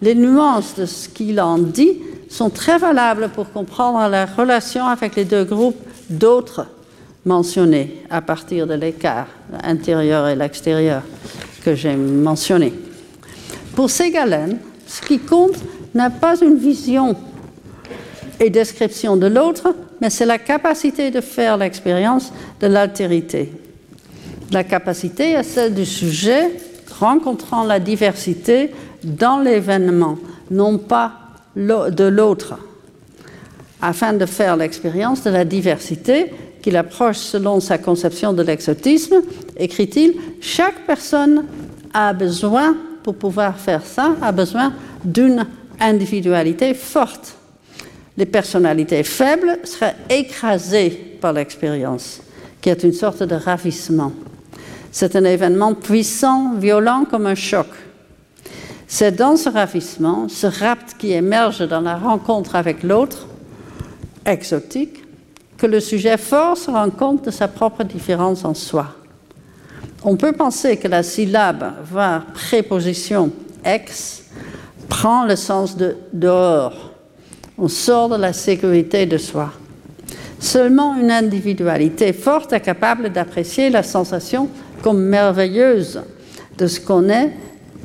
les 0.00 0.14
nuances 0.14 0.74
de 0.76 0.86
ce 0.86 1.08
qu'il 1.10 1.38
en 1.40 1.58
dit 1.58 1.98
sont 2.28 2.50
très 2.50 2.78
valables 2.78 3.30
pour 3.30 3.50
comprendre 3.50 4.08
la 4.08 4.26
relation 4.26 4.86
avec 4.86 5.16
les 5.16 5.24
deux 5.24 5.44
groupes 5.44 5.78
d'autres 6.10 6.66
mentionnés 7.24 8.04
à 8.10 8.22
partir 8.22 8.66
de 8.66 8.74
l'écart 8.74 9.26
intérieur 9.62 10.28
et 10.28 10.36
l'extérieur 10.36 11.02
que 11.64 11.74
j'ai 11.74 11.96
mentionné. 11.96 12.72
Pour 13.74 13.90
Ségalen, 13.90 14.58
ce 14.86 15.00
qui 15.02 15.18
compte 15.18 15.56
n'est 15.94 16.10
pas 16.10 16.40
une 16.40 16.56
vision 16.56 17.16
et 18.40 18.50
description 18.50 19.16
de 19.16 19.26
l'autre, 19.26 19.74
mais 20.00 20.10
c'est 20.10 20.26
la 20.26 20.38
capacité 20.38 21.10
de 21.10 21.20
faire 21.20 21.56
l'expérience 21.56 22.32
de 22.60 22.66
l'altérité. 22.66 23.52
La 24.50 24.64
capacité 24.64 25.32
est 25.32 25.42
celle 25.42 25.74
du 25.74 25.84
sujet 25.84 26.52
rencontrant 26.98 27.64
la 27.64 27.80
diversité 27.80 28.72
dans 29.04 29.40
l'événement, 29.40 30.18
non 30.50 30.78
pas 30.78 31.12
de 31.58 32.04
l'autre, 32.04 32.58
afin 33.82 34.12
de 34.12 34.24
faire 34.26 34.56
l'expérience 34.56 35.22
de 35.24 35.30
la 35.30 35.44
diversité 35.44 36.32
qu'il 36.62 36.76
approche 36.76 37.18
selon 37.18 37.60
sa 37.60 37.78
conception 37.78 38.32
de 38.32 38.42
l'exotisme, 38.42 39.16
écrit-il, 39.56 40.14
chaque 40.40 40.86
personne 40.86 41.44
a 41.92 42.12
besoin, 42.12 42.76
pour 43.02 43.14
pouvoir 43.14 43.58
faire 43.58 43.84
ça, 43.84 44.14
a 44.22 44.32
besoin 44.32 44.72
d'une 45.04 45.46
individualité 45.80 46.74
forte 46.74 47.38
les 48.18 48.26
personnalités 48.26 49.04
faibles 49.04 49.60
seraient 49.62 49.94
écrasées 50.10 50.90
par 51.20 51.32
l'expérience, 51.32 52.20
qui 52.60 52.68
est 52.68 52.82
une 52.82 52.92
sorte 52.92 53.22
de 53.22 53.36
ravissement. 53.36 54.12
C'est 54.90 55.14
un 55.14 55.24
événement 55.24 55.74
puissant, 55.74 56.54
violent 56.54 57.06
comme 57.08 57.26
un 57.26 57.36
choc. 57.36 57.68
C'est 58.88 59.12
dans 59.12 59.36
ce 59.36 59.48
ravissement, 59.48 60.28
ce 60.28 60.48
rapt 60.48 60.96
qui 60.98 61.12
émerge 61.12 61.60
dans 61.68 61.82
la 61.82 61.96
rencontre 61.96 62.56
avec 62.56 62.82
l'autre, 62.82 63.28
exotique, 64.26 65.04
que 65.56 65.66
le 65.66 65.78
sujet 65.78 66.16
fort 66.16 66.56
se 66.56 66.70
rend 66.70 66.90
compte 66.90 67.26
de 67.26 67.30
sa 67.30 67.46
propre 67.46 67.84
différence 67.84 68.44
en 68.44 68.54
soi. 68.54 68.88
On 70.02 70.16
peut 70.16 70.32
penser 70.32 70.76
que 70.76 70.88
la 70.88 71.04
syllabe, 71.04 71.74
voire 71.84 72.24
préposition 72.26 73.30
ex, 73.64 74.24
prend 74.88 75.24
le 75.24 75.36
sens 75.36 75.76
de 75.76 75.96
dehors 76.12 76.88
on 77.58 77.68
sort 77.68 78.08
de 78.08 78.16
la 78.16 78.32
sécurité 78.32 79.04
de 79.04 79.18
soi. 79.18 79.50
Seulement 80.38 80.94
une 80.96 81.10
individualité 81.10 82.12
forte 82.12 82.52
est 82.52 82.60
capable 82.60 83.10
d'apprécier 83.10 83.68
la 83.68 83.82
sensation 83.82 84.48
comme 84.82 85.00
merveilleuse 85.00 86.00
de 86.56 86.66
ce 86.68 86.80
qu'on 86.80 87.08
est 87.08 87.32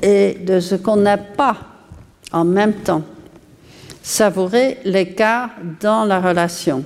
et 0.03 0.37
de 0.45 0.59
ce 0.59 0.75
qu'on 0.75 0.97
n'a 0.97 1.17
pas 1.17 1.57
en 2.31 2.43
même 2.43 2.73
temps. 2.73 3.03
Savourer 4.03 4.79
l'écart 4.83 5.49
dans 5.79 6.03
la 6.03 6.19
relation. 6.19 6.83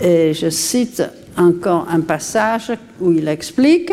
Et 0.00 0.34
je 0.34 0.50
cite 0.50 1.02
encore 1.36 1.86
un 1.90 2.00
passage 2.00 2.72
où 3.00 3.10
il 3.10 3.26
explique 3.26 3.92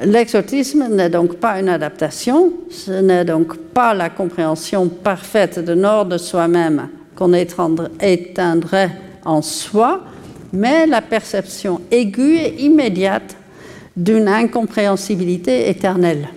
L'exotisme 0.00 0.88
n'est 0.88 1.08
donc 1.08 1.36
pas 1.36 1.60
une 1.60 1.68
adaptation, 1.68 2.52
ce 2.68 2.90
n'est 2.90 3.24
donc 3.24 3.56
pas 3.56 3.94
la 3.94 4.10
compréhension 4.10 4.88
parfaite 4.88 5.60
de 5.60 5.74
nord 5.74 6.06
de 6.06 6.18
soi-même 6.18 6.88
qu'on 7.14 7.32
éteindrait 7.32 8.90
en 9.24 9.40
soi, 9.40 10.00
mais 10.52 10.86
la 10.86 11.00
perception 11.00 11.80
aiguë 11.92 12.38
et 12.38 12.64
immédiate 12.64 13.36
d'une 13.96 14.26
incompréhensibilité 14.26 15.68
éternelle. 15.70 16.28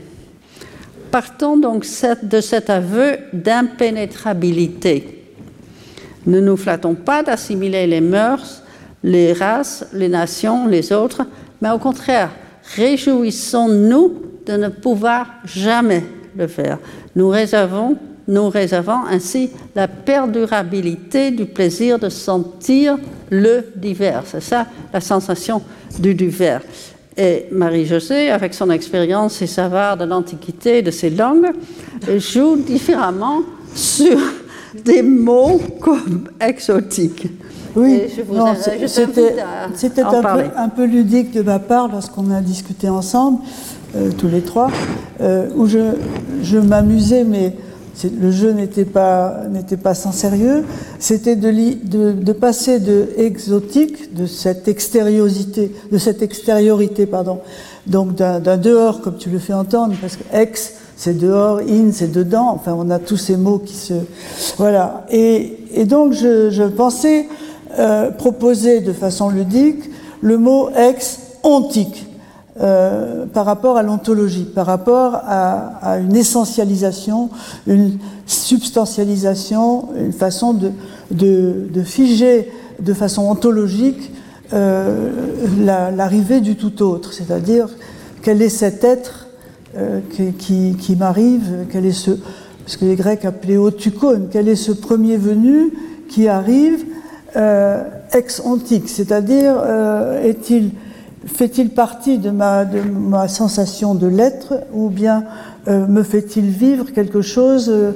Partons 1.18 1.58
donc 1.58 1.84
de 2.22 2.42
cet 2.42 2.70
aveu 2.70 3.18
d'impénétrabilité. 3.34 5.24
Ne 6.28 6.40
nous 6.40 6.56
flattons 6.56 6.94
pas 6.94 7.24
d'assimiler 7.24 7.88
les 7.88 8.02
mœurs, 8.02 8.62
les 9.02 9.34
races, 9.34 9.88
les 9.94 10.10
nations, 10.10 10.68
les 10.68 10.94
autres, 10.94 11.24
mais 11.60 11.72
au 11.72 11.80
contraire, 11.80 12.30
réjouissons-nous 12.76 14.14
de 14.46 14.58
ne 14.58 14.68
pouvoir 14.68 15.26
jamais 15.44 16.04
le 16.38 16.46
faire. 16.46 16.78
Nous 17.16 17.30
réservons 17.30 17.98
nous 18.28 18.50
réservant 18.50 19.04
ainsi 19.10 19.50
la 19.74 19.88
perdurabilité 19.88 21.32
du 21.32 21.46
plaisir 21.46 21.98
de 21.98 22.10
sentir 22.10 22.96
le 23.32 23.66
divers. 23.76 24.22
C'est 24.28 24.44
ça 24.44 24.68
la 24.94 25.02
sensation 25.02 25.64
du 25.98 26.14
divers. 26.14 26.62
Et 27.18 27.48
Marie-Josée, 27.52 28.30
avec 28.30 28.54
son 28.54 28.70
expérience 28.70 29.42
et 29.42 29.48
savoir 29.48 29.98
de 29.98 30.06
l'Antiquité, 30.06 30.84
de 30.84 30.92
ses 30.92 31.10
langues, 31.10 31.52
joue 32.18 32.58
différemment 32.58 33.42
sur 33.74 34.18
des 34.86 35.02
mots 35.02 35.60
comme 35.82 36.30
exotiques. 36.40 37.28
Oui, 37.76 38.04
c'était 39.76 40.02
un 40.02 40.22
peu, 40.22 40.44
un 40.56 40.70
peu, 40.70 40.86
ludique 40.86 41.32
de 41.32 41.42
ma 41.42 41.60
part 41.60 41.90
lorsqu'on 41.90 42.32
a 42.32 42.42
discuté 42.42 42.90
ensemble, 42.90 43.40
euh, 43.96 44.10
tous 44.18 44.28
les 44.28 44.42
trois, 44.42 44.72
euh, 45.22 45.48
où 45.56 45.68
je, 45.68 45.94
je 46.42 46.58
m'amusais, 46.58 47.24
mais 47.24 47.54
le 48.04 48.32
jeu 48.32 48.52
n'était 48.52 48.86
pas, 48.86 49.42
pas 49.84 49.94
sans 49.94 50.12
sérieux, 50.12 50.64
c'était 51.00 51.36
de, 51.36 52.32
passer 52.32 52.80
de 52.80 53.10
exotique, 53.18 54.14
de 54.14 54.26
cette 54.26 54.68
extériorité, 54.68 55.72
de 55.92 55.98
cette 55.98 56.22
extériorité, 56.22 57.06
pardon, 57.06 57.40
donc 57.86 58.16
d'un 58.16 58.58
dehors, 58.58 59.02
comme 59.02 59.18
tu 59.18 59.30
le 59.30 59.40
fais 59.40 59.54
entendre, 59.54 59.96
parce 60.00 60.16
que 60.16 60.24
ex, 60.34 60.74
c'est 60.96 61.18
dehors, 61.18 61.60
in, 61.60 61.92
c'est 61.92 62.12
dedans, 62.12 62.52
enfin 62.56 62.76
on 62.78 62.90
a 62.90 63.00
tous 63.00 63.18
ces 63.18 63.38
mots 63.38 63.60
qui 63.60 63.76
se... 63.76 63.94
Voilà. 64.58 65.06
Et, 65.12 65.58
et 65.74 65.86
donc 65.86 66.14
je, 66.14 66.50
je 66.50 66.64
pensais 66.64 67.28
euh, 67.78 68.10
proposer 68.10 68.80
de 68.80 68.94
façon 68.94 69.30
ludique 69.30 69.84
le 70.22 70.40
mot 70.40 70.70
ex-ontique. 70.76 72.07
Euh, 72.60 73.28
par 73.28 73.46
rapport 73.46 73.78
à 73.78 73.84
l'ontologie, 73.84 74.46
par 74.46 74.66
rapport 74.66 75.14
à, 75.14 76.00
une 76.00 76.16
essentialisation, 76.16 77.30
une 77.68 78.00
substantialisation, 78.26 79.90
une 79.96 80.12
façon 80.12 80.56
de, 81.12 81.84
figer 81.84 82.52
de 82.80 82.94
façon 82.96 83.24
ontologique 83.24 84.12
euh, 84.54 85.12
l'arrivée 85.96 86.42
du 86.42 86.56
tout 86.56 86.82
autre, 86.82 87.14
c'est-à-dire 87.14 87.70
quel 88.24 88.42
est 88.42 88.50
cet 88.50 88.84
être 88.84 89.28
euh, 89.78 90.00
qui, 90.40 90.96
m'arrive, 90.98 91.68
quel 91.72 91.86
est 91.86 91.92
ce, 91.92 92.12
que 92.76 92.86
les 92.86 92.96
Grecs 92.96 93.24
appelaient 93.24 93.58
otukon, 93.58 94.30
quel 94.32 94.48
est 94.48 94.56
ce 94.56 94.72
premier 94.72 95.18
venu 95.18 95.74
qui 96.10 96.28
arrive 96.28 96.86
ex 98.14 98.42
ontique, 98.44 98.90
c'est-à-dire 98.90 99.62
est-il 100.24 100.72
fait-il 101.28 101.70
partie 101.70 102.18
de 102.18 102.32
ma, 102.32 103.28
sensation 103.28 103.94
de 103.94 104.08
l'être 104.08 104.56
ou 104.74 104.90
bien 104.90 105.24
euh, 105.68 105.86
me 105.86 106.04
fait-il 106.04 106.50
vivre 106.50 106.92
quelque 106.92 107.22
chose 107.22 107.70
euh, 107.70 107.92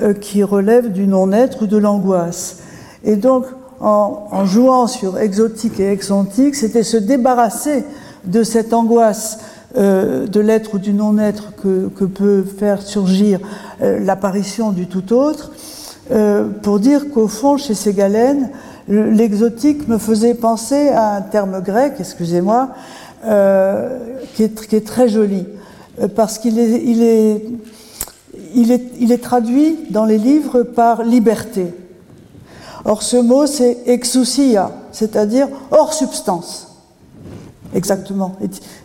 euh, 0.00 0.14
qui 0.14 0.42
relève 0.42 0.92
du 0.92 1.06
non-être 1.06 1.62
ou 1.62 1.66
de 1.66 1.76
l'angoisse? 1.76 2.58
Et 3.04 3.16
donc, 3.16 3.44
en, 3.80 4.44
jouant 4.46 4.86
sur 4.86 5.18
exotique 5.18 5.80
et 5.80 5.90
exantique, 5.90 6.54
c'était 6.54 6.82
se 6.82 6.96
débarrasser 6.96 7.84
de 8.24 8.42
cette 8.42 8.72
angoisse 8.72 9.38
de 9.76 10.40
l'être 10.40 10.74
ou 10.74 10.78
du 10.78 10.94
non-être 10.94 11.52
que, 11.56 12.04
peut 12.06 12.42
faire 12.42 12.80
surgir 12.80 13.38
l'apparition 13.80 14.72
du 14.72 14.86
tout 14.86 15.12
autre, 15.12 15.52
pour 16.62 16.80
dire 16.80 17.10
qu'au 17.10 17.28
fond, 17.28 17.58
chez 17.58 17.74
ces 17.74 17.92
l'exotique 18.88 19.88
me 19.88 19.98
faisait 19.98 20.34
penser 20.34 20.88
à 20.88 21.16
un 21.16 21.22
terme 21.22 21.60
grec, 21.60 21.94
excusez-moi, 21.98 22.70
euh, 23.24 23.98
qui, 24.34 24.44
est, 24.44 24.86
très 24.86 25.08
joli, 25.08 25.46
euh, 26.00 26.08
parce 26.08 26.38
qu'il 26.38 26.58
est, 26.58 27.42
traduit 29.22 29.78
dans 29.90 30.04
les 30.04 30.18
livres 30.18 30.62
par 30.62 31.02
liberté. 31.02 31.66
Or, 32.84 33.02
ce 33.02 33.16
mot, 33.16 33.46
c'est 33.46 33.78
exousia, 33.86 34.70
c'est-à-dire 34.92 35.48
hors 35.72 35.92
substance. 35.92 36.68
Exactement, 37.74 38.36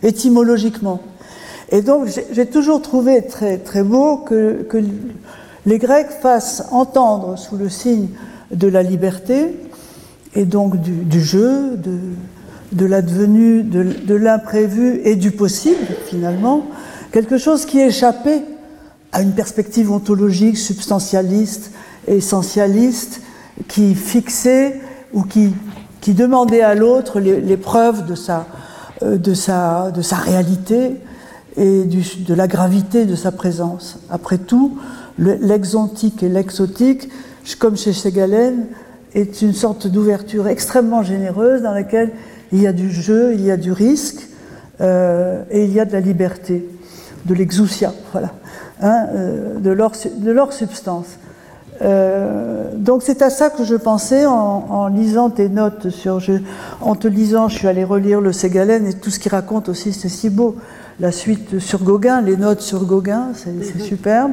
étymologiquement. 0.02 1.00
Et 1.70 1.82
donc, 1.82 2.08
j'ai 2.32 2.46
toujours 2.46 2.82
trouvé 2.82 3.24
très, 3.24 3.82
beau 3.84 4.16
que 4.16 4.66
les 5.64 5.78
Grecs 5.78 6.10
fassent 6.20 6.64
entendre 6.72 7.38
sous 7.38 7.56
le 7.56 7.68
signe 7.68 8.08
de 8.50 8.66
la 8.66 8.82
liberté 8.82 9.54
et 10.34 10.44
donc 10.44 10.80
du, 10.80 10.92
du 10.92 11.20
jeu, 11.20 11.76
de, 11.76 11.98
de 12.72 12.86
l'advenu, 12.86 13.62
de, 13.62 13.82
de 13.82 14.14
l'imprévu 14.14 15.00
et 15.04 15.16
du 15.16 15.30
possible, 15.30 15.86
finalement, 16.06 16.66
quelque 17.12 17.38
chose 17.38 17.66
qui 17.66 17.80
échappait 17.80 18.42
à 19.12 19.22
une 19.22 19.32
perspective 19.32 19.90
ontologique, 19.90 20.56
substantialiste, 20.56 21.72
essentialiste, 22.08 23.20
qui 23.68 23.94
fixait 23.94 24.80
ou 25.12 25.22
qui, 25.22 25.52
qui 26.00 26.14
demandait 26.14 26.62
à 26.62 26.74
l'autre 26.74 27.20
les, 27.20 27.40
les, 27.40 27.58
preuves 27.58 28.06
de 28.06 28.14
sa, 28.14 28.46
de, 29.02 29.34
sa, 29.34 29.90
de 29.90 30.00
sa 30.00 30.16
réalité 30.16 30.96
et 31.56 31.84
du, 31.84 32.02
de 32.26 32.34
la 32.34 32.48
gravité 32.48 33.04
de 33.04 33.14
sa 33.14 33.30
présence. 33.32 33.98
Après 34.10 34.38
tout, 34.38 34.78
l'exontique 35.18 36.22
et 36.22 36.30
l'exotique, 36.30 37.10
comme 37.58 37.76
chez 37.76 37.92
Ségalen, 37.92 38.66
est 39.14 39.42
une 39.42 39.52
sorte 39.52 39.86
d'ouverture 39.86 40.48
extrêmement 40.48 41.02
généreuse 41.02 41.62
dans 41.62 41.72
laquelle 41.72 42.10
il 42.52 42.60
y 42.60 42.66
a 42.66 42.72
du 42.72 42.90
jeu, 42.90 43.34
il 43.34 43.44
y 43.44 43.50
a 43.50 43.56
du 43.56 43.72
risque 43.72 44.28
euh, 44.80 45.42
et 45.50 45.64
il 45.64 45.72
y 45.72 45.80
a 45.80 45.84
de 45.84 45.92
la 45.92 46.00
liberté, 46.00 46.68
de 47.24 47.34
l'exousia, 47.34 47.92
voilà, 48.12 48.32
hein, 48.80 49.06
euh, 49.14 49.58
de, 49.58 49.70
leur, 49.70 49.92
de, 50.18 50.30
leur, 50.30 50.52
substance. 50.52 51.06
Euh, 51.82 52.70
donc 52.76 53.02
c'est 53.02 53.22
à 53.22 53.30
ça 53.30 53.50
que 53.50 53.64
je 53.64 53.74
pensais 53.74 54.26
en, 54.26 54.32
en 54.32 54.88
lisant 54.88 55.30
tes 55.30 55.48
notes 55.48 55.90
sur. 55.90 56.20
Je, 56.20 56.34
en 56.80 56.94
te 56.94 57.08
lisant, 57.08 57.48
je 57.48 57.58
suis 57.58 57.68
allée 57.68 57.84
relire 57.84 58.20
le 58.20 58.32
Ségalen 58.32 58.86
et 58.86 58.94
tout 58.94 59.10
ce 59.10 59.18
qu'il 59.18 59.32
raconte 59.32 59.68
aussi, 59.68 59.92
c'est 59.92 60.08
si 60.08 60.30
beau. 60.30 60.56
La 61.00 61.10
suite 61.10 61.58
sur 61.58 61.82
Gauguin, 61.82 62.20
les 62.20 62.36
notes 62.36 62.60
sur 62.60 62.84
Gauguin, 62.84 63.28
c'est 63.34 63.80
superbe. 63.80 64.32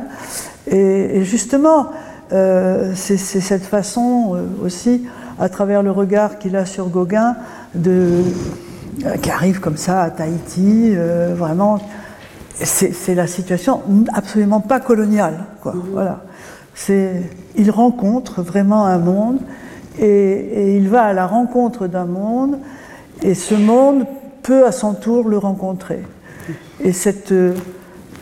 Et, 0.67 1.19
et 1.19 1.23
justement, 1.23 1.87
euh, 2.31 2.91
c'est 2.95 3.17
cette 3.17 3.65
façon 3.65 4.35
euh, 4.35 4.65
aussi, 4.65 5.07
à 5.39 5.49
travers 5.49 5.81
le 5.81 5.91
regard 5.91 6.37
qu'il 6.37 6.55
a 6.55 6.65
sur 6.65 6.87
Gauguin, 6.89 7.35
de, 7.73 8.23
euh, 9.05 9.15
qui 9.17 9.31
arrive 9.31 9.59
comme 9.59 9.77
ça 9.77 10.01
à 10.03 10.09
Tahiti, 10.11 10.95
vraiment, 11.35 11.79
c'est 12.53 13.15
la 13.15 13.25
situation 13.25 13.81
absolument 14.13 14.59
pas 14.59 14.79
coloniale. 14.79 15.45
Quoi. 15.61 15.73
Mmh. 15.73 15.83
Voilà. 15.91 16.21
Il 17.55 17.71
rencontre 17.71 18.41
vraiment 18.41 18.85
un 18.85 18.99
monde 18.99 19.39
et, 19.97 20.05
et 20.05 20.77
il 20.77 20.87
va 20.87 21.03
à 21.03 21.13
la 21.13 21.25
rencontre 21.25 21.87
d'un 21.87 22.05
monde 22.05 22.57
et 23.21 23.33
ce 23.33 23.55
monde 23.55 24.05
peut 24.43 24.65
à 24.65 24.71
son 24.71 24.93
tour 24.93 25.27
le 25.27 25.37
rencontrer. 25.37 26.03
Et 26.79 26.93
cette, 26.93 27.33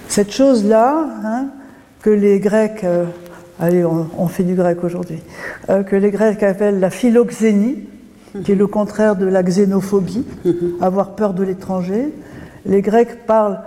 cette 0.07 0.31
chose-là, 0.31 1.05
hein, 1.23 1.45
que 2.01 2.09
les 2.09 2.39
Grecs 2.39 2.85
allez, 3.59 3.85
on, 3.85 4.07
on, 4.17 4.27
fait 4.27 4.43
du 4.43 4.55
grec 4.55 4.83
aujourd'hui, 4.83 5.19
euh, 5.69 5.83
que 5.83 5.95
les 5.95 6.11
Grecs 6.11 6.41
appellent 6.43 6.79
la 6.79 6.89
philoxénie, 6.89 7.83
qui 8.43 8.51
est 8.51 8.55
le 8.55 8.67
contraire 8.67 9.15
de 9.15 9.25
la 9.25 9.43
xénophobie, 9.43 10.25
avoir 10.81 11.15
peur 11.15 11.33
de 11.33 11.43
l'étranger. 11.43 12.13
Les 12.65 12.81
Grecs 12.81 13.25
parlent, 13.25 13.61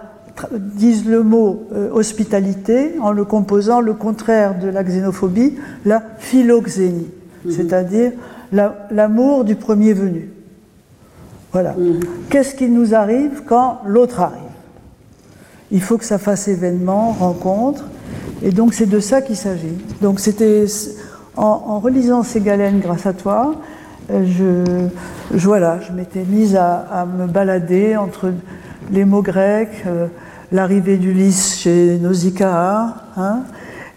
disent 0.52 1.06
le 1.06 1.22
mot 1.22 1.66
euh, 1.72 1.90
hospitalité 1.92 2.94
en 3.00 3.12
le 3.12 3.24
composant 3.24 3.80
le 3.80 3.94
contraire 3.94 4.58
de 4.58 4.68
la 4.68 4.84
xénophobie, 4.84 5.56
la 5.84 6.02
philoxénie, 6.18 7.08
c'est-à-dire 7.48 8.12
l'amour 8.52 9.38
la, 9.38 9.44
du 9.44 9.56
premier 9.56 9.92
venu. 9.92 10.30
Voilà. 11.52 11.74
Qu'est-ce 12.28 12.54
qui 12.54 12.68
nous 12.68 12.94
arrive 12.94 13.42
quand 13.44 13.80
l'autre 13.84 14.20
arrive? 14.20 14.40
Il 15.72 15.82
faut 15.82 15.98
que 15.98 16.04
ça 16.04 16.18
fasse 16.18 16.48
événement, 16.48 17.12
rencontre, 17.12 17.84
et 18.42 18.50
donc 18.50 18.74
c'est 18.74 18.86
de 18.86 19.00
ça 19.00 19.22
qu'il 19.22 19.36
s'agit. 19.36 19.76
Donc 20.00 20.20
c'était 20.20 20.64
en, 21.36 21.42
en, 21.66 21.78
relisant 21.78 22.22
ces 22.22 22.40
galènes 22.40 22.80
grâce 22.80 23.06
à 23.06 23.12
toi, 23.12 23.54
euh, 24.10 24.24
je, 24.26 25.36
je 25.36 25.46
voilà, 25.46 25.80
je 25.80 25.92
m'étais 25.92 26.24
mise 26.24 26.56
à, 26.56 26.78
à, 26.78 27.06
me 27.06 27.26
balader 27.26 27.96
entre 27.96 28.32
les 28.92 29.04
mots 29.04 29.22
grecs, 29.22 29.84
euh, 29.86 30.06
l'arrivée 30.52 30.96
d'Ulysse 30.96 31.58
chez 31.58 31.98
Nausicaa, 31.98 32.94
hein, 33.16 33.42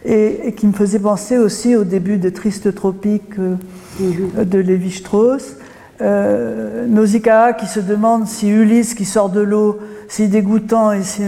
et, 0.06 0.48
et, 0.48 0.54
qui 0.54 0.68
me 0.68 0.74
faisait 0.74 1.00
penser 1.00 1.38
aussi 1.38 1.76
au 1.76 1.84
début 1.84 2.18
de 2.18 2.30
Triste 2.30 2.76
Tropique 2.76 3.40
euh, 3.40 3.56
mmh. 4.00 4.44
de 4.44 4.60
Lévi-Strauss. 4.60 5.56
Euh, 6.02 6.88
Nausicaa 6.88 7.54
qui 7.54 7.68
se 7.68 7.80
demande 7.80 8.28
si 8.28 8.50
Ulysse 8.50 8.94
qui 8.94 9.06
sort 9.06 9.30
de 9.30 9.42
l'eau, 9.42 9.80
si 10.08 10.28
dégoûtant 10.28 10.92
et 10.92 11.04
si 11.04 11.22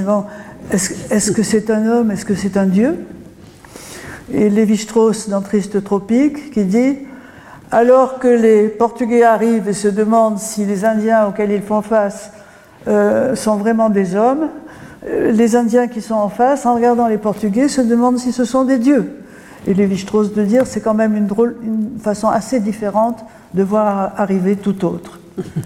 est-ce 0.72 1.14
est 1.14 1.34
que 1.34 1.44
c'est 1.44 1.70
un 1.70 1.86
homme 1.86 2.12
Est-ce 2.12 2.26
que 2.26 2.36
c'est 2.36 2.58
un 2.58 2.66
dieu? 2.66 2.96
Et 4.34 4.50
Lévi-Strauss 4.50 5.30
dans 5.30 5.42
Triste 5.42 5.84
Tropique 5.84 6.52
qui 6.52 6.64
dit 6.64 6.98
alors 7.72 8.20
que 8.20 8.28
les 8.28 8.68
Portugais 8.68 9.24
arrivent 9.24 9.68
et 9.68 9.74
se 9.74 9.88
demandent 9.88 10.40
si 10.40 10.66
les 10.66 10.86
Indiens 10.86 11.28
auxquels 11.28 11.52
ils 11.52 11.62
font 11.62 11.82
face 11.82 12.32
euh, 12.88 13.36
sont 13.36 13.58
vraiment 13.58 13.90
des 13.90 14.16
hommes, 14.16 14.50
euh, 15.08 15.32
les 15.32 15.56
Indiens 15.56 15.88
qui 15.88 16.02
sont 16.02 16.16
en 16.16 16.30
face, 16.30 16.66
en 16.66 16.76
regardant 16.76 17.08
les 17.08 17.18
Portugais, 17.18 17.68
se 17.68 17.82
demandent 17.82 18.20
si 18.20 18.32
ce 18.32 18.46
sont 18.46 18.64
des 18.64 18.78
dieux. 18.78 19.22
Et 19.68 19.74
Lévi-Strauss 19.74 20.34
de 20.34 20.44
dire 20.44 20.68
c'est 20.68 20.82
quand 20.82 20.94
même 20.94 21.16
une, 21.16 21.28
drôle, 21.28 21.58
une 21.64 22.00
façon 22.00 22.28
assez 22.28 22.60
différente 22.60 23.26
de 23.54 23.64
voir 23.64 24.14
arriver 24.18 24.56
tout 24.56 24.86
autre. 24.86 25.20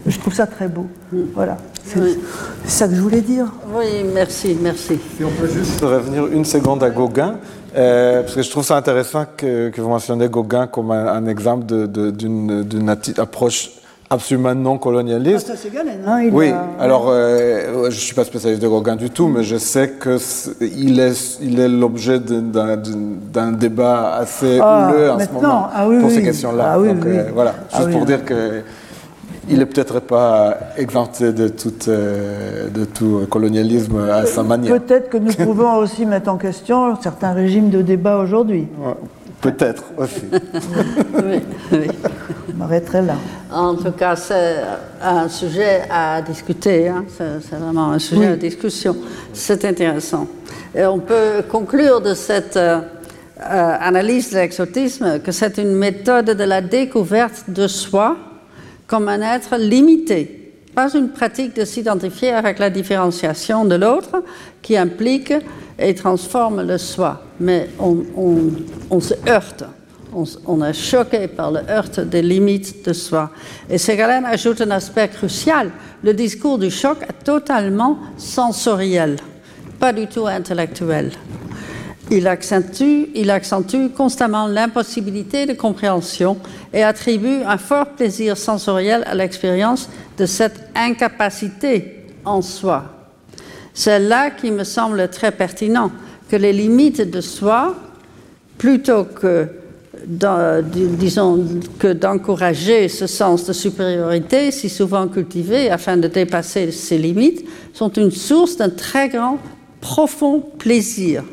Je 0.08 0.18
trouve 0.20 0.34
ça 0.34 0.48
très 0.48 0.68
beau. 0.68 0.88
Voilà. 1.36 1.58
C'est 1.84 2.00
oui. 2.00 2.18
ça 2.66 2.88
que 2.88 2.96
je 2.96 3.02
voulais 3.02 3.22
dire. 3.22 3.46
Oui, 3.76 4.04
merci, 4.14 4.58
merci. 4.62 5.00
Si 5.18 5.24
on 5.24 5.30
peut 5.30 5.48
juste 5.48 5.82
revenir 5.82 6.26
une 6.28 6.46
seconde 6.46 6.84
à 6.84 6.90
Gauguin, 6.90 7.36
euh, 7.78 8.22
parce 8.22 8.36
que 8.36 8.42
je 8.42 8.50
trouve 8.50 8.64
ça 8.66 8.78
intéressant 8.78 9.26
que, 9.38 9.70
que 9.70 9.80
vous 9.82 9.90
mentionnez 9.90 10.28
Gauguin 10.28 10.68
comme 10.68 10.92
un, 10.92 11.08
un 11.08 11.26
exemple 11.28 11.66
d'une 11.88 12.96
approche 13.18 13.72
absolument 14.12 14.56
non 14.56 14.80
colonialiste. 14.80 15.50
Ah, 15.52 15.56
ça 15.56 15.62
c'est 15.62 15.72
Galen, 15.72 16.00
hein, 16.08 16.22
il 16.24 16.34
oui, 16.34 16.50
a- 16.50 16.66
alors 16.80 17.10
euh, 17.10 17.84
je 17.84 17.86
ne 17.86 17.92
suis 17.92 18.16
pas 18.16 18.24
spécialiste 18.24 18.60
de 18.62 18.68
Gauguin 18.68 18.96
du 18.96 19.12
tout, 19.12 19.28
mais 19.28 19.44
je 19.44 19.58
sais 19.58 19.94
qu'il 20.02 21.00
est, 21.00 21.38
il 21.44 21.60
est 21.60 21.68
l'objet 21.70 22.20
d'un- 22.20 23.52
débat 23.52 24.16
assez 24.16 24.58
Ah, 24.60 24.90
houleux 24.92 25.12
en 25.12 25.20
ce 25.20 25.32
moment 25.32 25.68
Ah 25.72 25.88
oui, 25.88 26.00
pour 26.00 26.10
ces 26.10 26.24
questions-là. 26.24 26.72
Ah 26.74 26.80
oui, 26.80 26.90
euh, 27.06 27.26
voilà, 27.36 27.54
Ah 27.72 27.76
juste 27.78 27.86
oui, 27.88 27.94
pour 27.94 28.02
hein. 28.02 28.06
dire 28.06 28.26
que 28.26 28.62
il 29.50 29.62
est 29.62 29.66
peut-être 29.66 30.00
pas 30.00 30.58
exempté 30.78 31.34
de 31.34 31.48
tout, 31.48 31.74
euh, 31.88 32.70
de 32.70 32.86
tout 32.86 33.26
colonialisme 33.30 34.00
à 34.10 34.26
sa 34.26 34.44
manière. 34.44 34.80
Peut-être 34.80 35.10
que 35.10 35.18
nous 35.18 35.34
pouvons 35.34 35.76
aussi 35.84 36.06
mettre 36.06 36.30
en 36.30 36.38
question 36.38 36.96
certains 37.02 37.34
régimes 37.34 37.70
de 37.70 37.82
débat 37.82 38.18
aujourd'hui. 38.18 38.68
Ouais, 38.80 38.94
Peut-être 39.42 39.84
aussi. 39.98 40.24
Oui, 41.14 41.40
oui. 41.72 41.88
Je 42.50 42.54
m'arrêterai 42.56 43.02
là. 43.04 43.16
En 43.54 43.76
tout 43.76 43.92
cas, 43.92 44.16
c'est 44.16 44.56
un 45.02 45.30
sujet 45.30 45.82
à 45.90 46.22
discuter. 46.22 46.90
hein. 46.90 47.06
C'est 47.08 47.42
c'est 47.50 47.56
vraiment 47.56 47.92
un 47.92 48.00
sujet 48.00 48.28
à 48.28 48.36
discussion. 48.36 48.96
C'est 49.34 49.64
intéressant. 49.66 50.28
Et 50.76 50.86
on 50.86 51.00
peut 51.00 51.42
conclure 51.50 52.02
de 52.02 52.14
cette 52.14 52.58
euh, 52.58 52.80
euh, 53.42 53.76
analyse 53.80 54.32
de 54.32 54.38
l'exotisme 54.40 55.20
que 55.20 55.32
c'est 55.32 55.58
une 55.58 55.72
méthode 55.74 56.26
de 56.32 56.44
la 56.44 56.60
découverte 56.62 57.46
de 57.50 57.68
soi 57.68 58.18
comme 58.90 59.08
un 59.08 59.22
être 59.22 59.56
limité, 59.56 60.52
pas 60.74 60.92
une 60.96 61.10
pratique 61.10 61.56
de 61.56 61.64
s'identifier 61.64 62.32
avec 62.32 62.58
la 62.58 62.72
différenciation 62.72 63.64
de 63.64 63.76
l'autre 63.76 64.24
qui 64.64 64.76
implique 64.76 65.32
et 65.78 65.94
transforme 65.94 66.64
le 66.64 66.78
soi. 66.80 67.24
Mais 67.40 67.70
on, 67.80 69.00
se 69.00 69.14
heurte, 69.28 69.64
on, 70.14 70.24
on 70.48 70.64
est 70.66 70.74
choqué 70.74 71.28
par 71.28 71.52
le 71.52 71.60
heurte 71.70 72.00
des 72.00 72.24
limites 72.24 72.84
de 72.86 72.94
soi. 72.94 73.30
Et 73.70 73.78
Ségalen 73.78 74.26
ajoute 74.26 74.62
un 74.62 74.72
aspect 74.72 75.08
crucial. 75.08 75.70
Le 76.04 76.14
discours 76.14 76.58
du 76.58 76.72
choc 76.72 76.98
est 77.04 77.24
totalement 77.24 78.00
sensoriel, 78.18 79.18
pas 79.80 79.94
du 79.94 80.08
tout 80.08 80.26
intellectuel. 80.26 81.12
Il 82.12 82.28
accentue, 82.28 83.10
il 83.14 83.30
accentue 83.30 83.90
constamment 83.96 84.48
l'impossibilité 84.48 85.46
de 85.46 85.54
compréhension 85.54 86.38
et 86.74 86.84
attribue 86.84 87.44
un 87.46 87.58
fort 87.58 87.86
plaisir 87.86 88.36
sensoriel 88.36 89.04
à 89.06 89.14
l'expérience 89.14 89.90
de 90.18 90.26
cette 90.26 90.60
incapacité 90.74 92.06
en 92.26 92.42
soi. 92.42 92.86
C'est 93.76 94.00
là 94.00 94.32
qui 94.32 94.50
me 94.50 94.64
semble 94.64 95.08
très 95.10 95.32
pertinent 95.32 95.92
que 96.30 96.36
les 96.36 96.52
limites 96.52 97.10
de 97.10 97.22
soi, 97.22 97.76
plutôt 98.58 99.04
que, 99.04 99.48
disons, 100.04 101.46
que 101.78 101.94
d'encourager 101.94 102.90
ce 102.90 103.06
sens 103.06 103.46
de 103.46 103.54
supériorité 103.54 104.50
si 104.50 104.68
souvent 104.68 105.08
cultivé 105.08 105.70
afin 105.70 105.96
de 105.96 106.08
dépasser 106.08 106.72
ses 106.72 106.98
limites, 106.98 107.46
sont 107.74 107.92
une 107.94 108.12
source 108.12 108.58
d'un 108.58 108.70
très 108.70 109.10
grand, 109.10 109.38
profond 109.80 110.44
plaisir. 110.58 111.24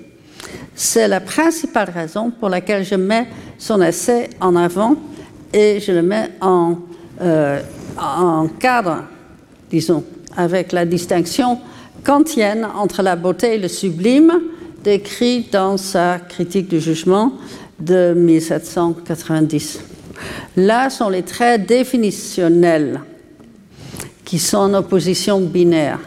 C'est 0.74 1.08
la 1.08 1.20
principale 1.20 1.90
raison 1.90 2.30
pour 2.30 2.48
laquelle 2.48 2.84
je 2.84 2.94
mets 2.94 3.26
son 3.58 3.80
essai 3.80 4.30
en 4.40 4.56
avant 4.56 4.96
et 5.52 5.80
je 5.80 5.92
le 5.92 6.02
mets 6.02 6.30
en, 6.40 6.76
euh, 7.20 7.60
en 7.98 8.48
cadre, 8.48 9.04
disons, 9.70 10.04
avec 10.36 10.72
la 10.72 10.84
distinction 10.84 11.58
kantienne 12.04 12.66
entre 12.76 13.02
la 13.02 13.16
beauté 13.16 13.54
et 13.54 13.58
le 13.58 13.68
sublime, 13.68 14.32
décrit 14.84 15.48
dans 15.50 15.76
sa 15.76 16.18
critique 16.18 16.68
du 16.68 16.80
jugement 16.80 17.32
de 17.80 18.14
1790. 18.16 19.80
Là 20.56 20.90
sont 20.90 21.08
les 21.08 21.22
traits 21.22 21.66
définitionnels 21.66 23.00
qui 24.24 24.38
sont 24.38 24.58
en 24.58 24.74
opposition 24.74 25.40
binaire. 25.40 26.00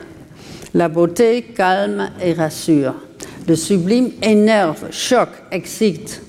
La 0.74 0.88
beauté 0.88 1.42
calme 1.56 2.10
et 2.22 2.34
rassure. 2.34 2.94
Le 3.48 3.56
sublime 3.56 4.12
énerve, 4.22 4.92
choque, 4.92 5.44
excite. 5.52 6.22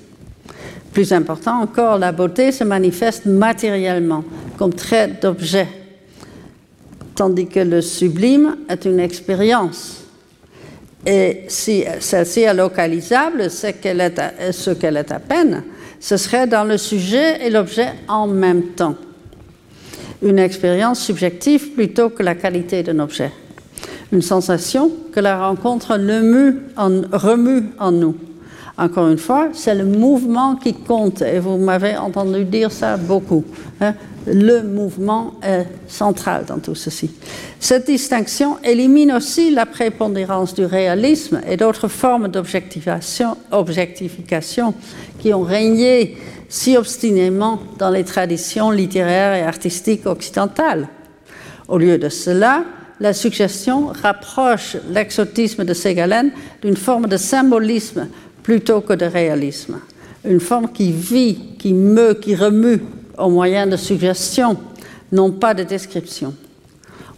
Plus 0.92 1.12
important 1.12 1.60
encore, 1.60 1.98
la 1.98 2.12
beauté 2.12 2.50
se 2.50 2.64
manifeste 2.64 3.26
matériellement, 3.26 4.24
comme 4.58 4.74
trait 4.74 5.08
d'objet, 5.20 5.68
tandis 7.14 7.46
que 7.46 7.60
le 7.60 7.80
sublime 7.80 8.56
est 8.68 8.84
une 8.86 8.98
expérience. 8.98 10.04
Et 11.06 11.44
si 11.48 11.84
celle-ci 12.00 12.40
est 12.40 12.54
localisable, 12.54 13.50
ce 13.50 13.68
qu'elle 13.68 14.00
est 14.00 15.12
à 15.12 15.18
peine, 15.20 15.62
ce 16.00 16.16
serait 16.16 16.46
dans 16.46 16.64
le 16.64 16.78
sujet 16.78 17.46
et 17.46 17.50
l'objet 17.50 17.92
en 18.08 18.26
même 18.26 18.68
temps. 18.68 18.96
Une 20.22 20.38
expérience 20.38 21.00
subjective 21.00 21.70
plutôt 21.70 22.10
que 22.10 22.22
la 22.22 22.34
qualité 22.34 22.82
d'un 22.82 22.98
objet. 22.98 23.30
Une 24.12 24.22
sensation 24.22 24.90
que 25.12 25.20
la 25.20 25.46
rencontre 25.46 25.92
remue 25.92 26.56
en, 27.78 27.92
nous. 27.92 28.16
Encore 28.76 29.08
une 29.08 29.18
fois, 29.18 29.48
c'est 29.52 29.74
le 29.74 29.84
mouvement 29.84 30.56
qui 30.56 30.74
compte, 30.74 31.22
et 31.22 31.38
vous 31.38 31.58
m'avez 31.58 31.96
entendu 31.96 32.44
dire 32.44 32.72
ça 32.72 32.96
beaucoup. 32.96 33.44
hein. 33.80 33.94
Le 34.26 34.62
mouvement 34.62 35.34
est 35.42 35.66
central 35.88 36.44
dans 36.46 36.58
tout 36.58 36.74
ceci. 36.74 37.10
Cette 37.58 37.86
distinction 37.86 38.58
élimine 38.62 39.12
aussi 39.12 39.50
la 39.50 39.64
prépondérance 39.64 40.54
du 40.54 40.64
réalisme 40.66 41.40
et 41.48 41.56
d'autres 41.56 41.88
formes 41.88 42.28
d'objectivation 42.28 43.38
objectification 43.50 44.74
qui 45.18 45.32
ont 45.32 45.42
régné 45.42 46.18
si 46.50 46.76
obstinément 46.76 47.60
dans 47.78 47.88
les 47.88 48.04
traditions 48.04 48.70
littéraires 48.70 49.34
et 49.34 49.42
artistiques 49.42 50.04
occidentales. 50.04 50.88
Au 51.68 51.78
lieu 51.78 51.96
de 51.96 52.10
cela, 52.10 52.64
la 53.00 53.14
suggestion 53.14 53.86
rapproche 54.02 54.76
l'exotisme 54.90 55.64
de 55.64 55.72
Ségalen 55.74 56.30
d'une 56.62 56.76
forme 56.76 57.06
de 57.06 57.16
symbolisme 57.16 58.08
plutôt 58.42 58.82
que 58.82 58.92
de 58.92 59.06
réalisme. 59.06 59.80
Une 60.24 60.40
forme 60.40 60.70
qui 60.70 60.92
vit, 60.92 61.56
qui 61.58 61.72
meut, 61.72 62.14
qui 62.14 62.34
remue 62.34 62.80
au 63.16 63.30
moyen 63.30 63.66
de 63.66 63.76
suggestions, 63.76 64.56
non 65.12 65.32
pas 65.32 65.54
de 65.54 65.62
description. 65.62 66.34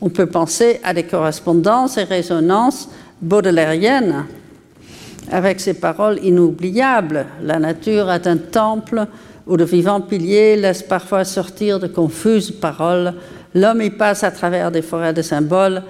On 0.00 0.08
peut 0.08 0.26
penser 0.26 0.80
à 0.84 0.94
des 0.94 1.04
correspondances 1.04 1.96
et 1.96 2.04
résonances 2.04 2.88
baudelairiennes 3.20 4.26
avec 5.30 5.60
ces 5.60 5.74
paroles 5.74 6.18
inoubliables. 6.22 7.26
La 7.42 7.58
nature 7.58 8.10
est 8.10 8.26
un 8.26 8.36
temple 8.36 9.06
où 9.46 9.56
de 9.56 9.64
vivants 9.64 10.00
piliers 10.00 10.56
laissent 10.56 10.82
parfois 10.82 11.24
sortir 11.24 11.80
de 11.80 11.86
confuses 11.86 12.50
paroles. 12.50 13.14
L'homme 13.54 13.82
y 13.82 13.90
passe 13.90 14.24
à 14.24 14.30
travers 14.30 14.70
des 14.70 14.82
forêts 14.82 15.12
de 15.12 15.22
symboles, 15.22 15.82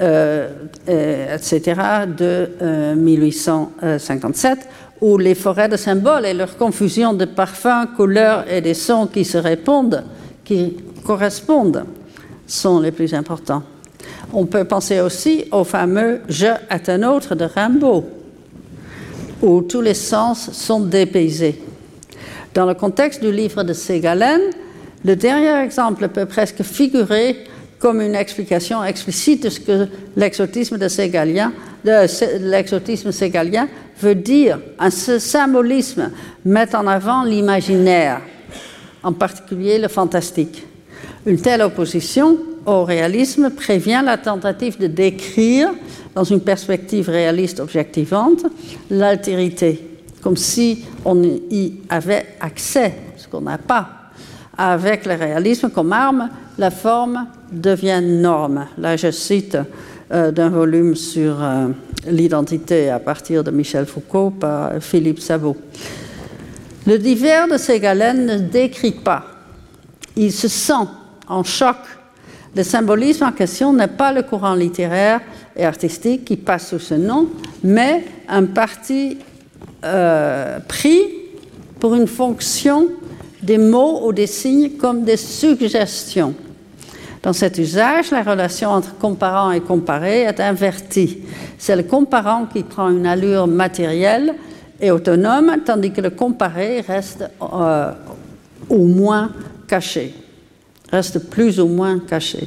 euh, 0.00 0.48
euh, 0.88 1.36
etc., 1.36 1.80
de 2.06 2.50
euh, 2.62 2.94
1857, 2.94 4.58
où 5.00 5.18
les 5.18 5.34
forêts 5.34 5.68
de 5.68 5.76
symboles 5.76 6.26
et 6.26 6.34
leur 6.34 6.56
confusion 6.56 7.12
de 7.12 7.26
parfums, 7.26 7.86
couleurs 7.96 8.50
et 8.50 8.60
des 8.60 8.74
sons 8.74 9.06
qui 9.06 9.24
se 9.24 9.38
répondent, 9.38 10.02
qui 10.44 10.76
correspondent, 11.06 11.84
sont 12.46 12.80
les 12.80 12.90
plus 12.90 13.14
importants. 13.14 13.62
On 14.32 14.46
peut 14.46 14.64
penser 14.64 15.00
aussi 15.00 15.44
au 15.52 15.64
fameux 15.64 16.22
Je 16.28 16.46
est 16.70 16.88
un 16.88 17.02
autre 17.02 17.34
de 17.34 17.44
Rimbaud, 17.44 18.04
où 19.42 19.62
tous 19.62 19.80
les 19.80 19.94
sens 19.94 20.50
sont 20.52 20.80
dépaysés. 20.80 21.62
Dans 22.54 22.66
le 22.66 22.74
contexte 22.74 23.22
du 23.22 23.30
livre 23.30 23.62
de 23.62 23.72
Ségalen, 23.72 24.40
le 25.04 25.16
dernier 25.16 25.62
exemple 25.62 26.08
peut 26.08 26.26
presque 26.26 26.62
figurer 26.62 27.44
comme 27.78 28.00
une 28.00 28.14
explication 28.14 28.82
explicite 28.82 29.42
de 29.44 29.50
ce 29.50 29.60
que 29.60 29.88
l'exotisme 30.16 30.78
de 30.78 30.88
Ségalien, 30.88 31.52
l'exotisme 31.84 33.10
veut 34.00 34.14
dire. 34.14 34.58
Un 34.78 34.88
symbolisme 34.90 36.10
met 36.46 36.74
en 36.74 36.86
avant 36.86 37.24
l'imaginaire, 37.24 38.22
en 39.02 39.12
particulier 39.12 39.78
le 39.78 39.88
fantastique. 39.88 40.66
Une 41.26 41.38
telle 41.38 41.60
opposition 41.60 42.38
au 42.64 42.84
réalisme 42.84 43.50
prévient 43.50 44.02
la 44.02 44.16
tentative 44.16 44.78
de 44.78 44.86
décrire, 44.86 45.68
dans 46.14 46.24
une 46.24 46.40
perspective 46.40 47.10
réaliste 47.10 47.60
objectivante, 47.60 48.46
l'altérité, 48.88 49.86
comme 50.22 50.36
si 50.36 50.84
on 51.04 51.22
y 51.22 51.80
avait 51.90 52.26
accès, 52.40 52.94
ce 53.18 53.28
qu'on 53.28 53.42
n'a 53.42 53.58
pas. 53.58 54.03
Avec 54.56 55.04
le 55.06 55.14
réalisme 55.14 55.70
comme 55.70 55.92
arme, 55.92 56.28
la 56.58 56.70
forme 56.70 57.26
devient 57.50 58.00
norme. 58.02 58.66
Là, 58.78 58.96
je 58.96 59.10
cite 59.10 59.58
euh, 60.12 60.30
d'un 60.30 60.48
volume 60.48 60.94
sur 60.94 61.42
euh, 61.42 61.68
l'identité 62.06 62.90
à 62.90 62.98
partir 62.98 63.42
de 63.42 63.50
Michel 63.50 63.86
Foucault 63.86 64.30
par 64.30 64.72
Philippe 64.80 65.18
Sabot. 65.20 65.56
Le 66.86 66.98
divers 66.98 67.48
de 67.48 67.56
Ségalen 67.56 68.26
ne 68.26 68.38
décrit 68.38 68.92
pas. 68.92 69.24
Il 70.16 70.30
se 70.30 70.48
sent 70.48 70.86
en 71.26 71.42
choc. 71.42 71.76
Le 72.54 72.62
symbolisme 72.62 73.24
en 73.24 73.32
question 73.32 73.72
n'est 73.72 73.88
pas 73.88 74.12
le 74.12 74.22
courant 74.22 74.54
littéraire 74.54 75.20
et 75.56 75.64
artistique 75.64 76.24
qui 76.24 76.36
passe 76.36 76.68
sous 76.68 76.78
ce 76.78 76.94
nom, 76.94 77.28
mais 77.64 78.04
un 78.28 78.44
parti 78.44 79.18
euh, 79.84 80.58
pris 80.68 81.00
pour 81.80 81.94
une 81.94 82.06
fonction 82.06 82.88
des 83.44 83.58
mots 83.58 84.06
ou 84.06 84.12
des 84.12 84.26
signes 84.26 84.70
comme 84.70 85.04
des 85.04 85.16
suggestions. 85.16 86.34
Dans 87.22 87.32
cet 87.32 87.58
usage, 87.58 88.10
la 88.10 88.22
relation 88.22 88.70
entre 88.70 88.96
comparant 88.98 89.50
et 89.50 89.60
comparé 89.60 90.22
est 90.22 90.40
invertie. 90.40 91.18
C'est 91.58 91.76
le 91.76 91.84
comparant 91.84 92.46
qui 92.46 92.62
prend 92.62 92.90
une 92.90 93.06
allure 93.06 93.46
matérielle 93.46 94.34
et 94.80 94.90
autonome, 94.90 95.56
tandis 95.64 95.90
que 95.90 96.02
le 96.02 96.10
comparé 96.10 96.80
reste 96.82 97.24
euh, 97.40 97.92
au 98.68 98.84
moins 98.84 99.30
caché, 99.66 100.12
reste 100.90 101.30
plus 101.30 101.60
ou 101.60 101.66
moins 101.66 101.98
caché. 102.00 102.46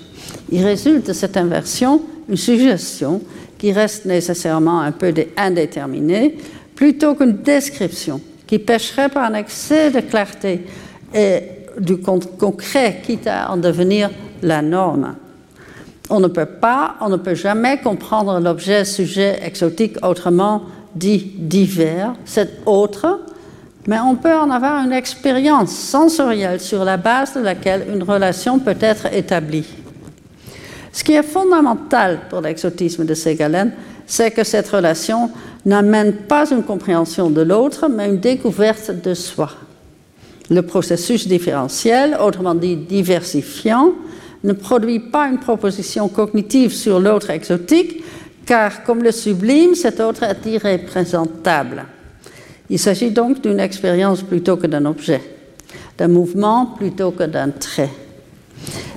Il 0.52 0.64
résulte 0.64 1.08
de 1.08 1.14
cette 1.14 1.38
inversion 1.38 2.02
une 2.30 2.38
suggestion 2.38 3.22
qui 3.58 3.72
reste 3.72 4.06
nécessairement 4.06 4.82
un 4.82 4.92
peu 4.92 5.12
indéterminée, 5.38 6.38
plutôt 6.76 7.16
qu'une 7.16 7.38
description 7.38 8.22
qui 8.46 8.60
pêcherait 8.60 9.10
par 9.10 9.32
un 9.32 9.34
excès 9.34 9.90
de 9.90 10.00
clarté 10.02 10.62
et 11.14 11.42
du 11.80 11.98
concret, 11.98 13.02
quitte 13.04 13.28
à 13.28 13.52
en 13.52 13.58
devenir 13.58 14.10
la 14.42 14.62
norme. 14.62 15.16
On 16.10 16.20
ne 16.20 16.28
peut 16.28 16.46
pas, 16.46 16.96
on 17.02 17.10
ne 17.10 17.18
peut 17.18 17.36
jamais 17.36 17.80
comprendre 17.80 18.40
l'objet 18.40 18.86
sujet 18.86 19.40
exotique 19.44 19.98
autrement 20.04 20.64
dit 20.96 21.34
divers, 21.38 22.14
c'est 22.26 22.66
autre, 22.66 23.20
mais 23.88 24.00
on 24.00 24.16
peut 24.16 24.36
en 24.36 24.50
avoir 24.50 24.84
une 24.84 24.94
expérience 24.94 25.72
sensorielle 25.72 26.60
sur 26.60 26.84
la 26.84 26.98
base 26.98 27.36
de 27.36 27.42
laquelle 27.42 27.86
une 27.94 28.04
relation 28.04 28.60
peut 28.60 28.76
être 28.80 29.14
établie. 29.14 29.68
Ce 30.92 31.04
qui 31.04 31.14
est 31.14 31.24
fondamental 31.24 32.22
pour 32.30 32.42
l'exotisme 32.42 33.06
de 33.06 33.14
Ségalen, 33.14 33.72
c'est 34.08 34.32
que 34.32 34.44
cette 34.44 34.70
relation 34.70 35.30
n'amène 35.66 36.14
pas 36.14 36.50
une 36.50 36.64
compréhension 36.64 37.30
de 37.30 37.42
l'autre, 37.42 37.88
mais 37.90 38.08
une 38.08 38.20
découverte 38.20 38.92
de 38.92 39.14
soi. 39.14 39.52
Le 40.50 40.62
processus 40.62 41.28
différentiel, 41.28 42.18
autrement 42.20 42.56
dit 42.56 42.76
diversifiant, 42.78 43.94
ne 44.44 44.54
produit 44.54 45.00
pas 45.00 45.28
une 45.28 45.40
proposition 45.40 46.08
cognitive 46.08 46.74
sur 46.74 47.00
l'autre 47.00 47.32
exotique, 47.32 48.04
car 48.46 48.84
comme 48.84 49.04
le 49.04 49.12
sublime, 49.12 49.76
cet 49.76 50.00
autre 50.00 50.24
est 50.24 50.46
irreprésentable. 50.46 51.86
Il 52.70 52.80
s'agit 52.80 53.12
donc 53.12 53.42
d'une 53.42 53.60
expérience 53.60 54.22
plutôt 54.22 54.58
que 54.58 54.68
d'un 54.68 54.86
objet, 54.86 55.22
d'un 55.98 56.08
mouvement 56.08 56.66
plutôt 56.78 57.12
que 57.12 57.24
d'un 57.24 57.50
trait. 57.50 57.90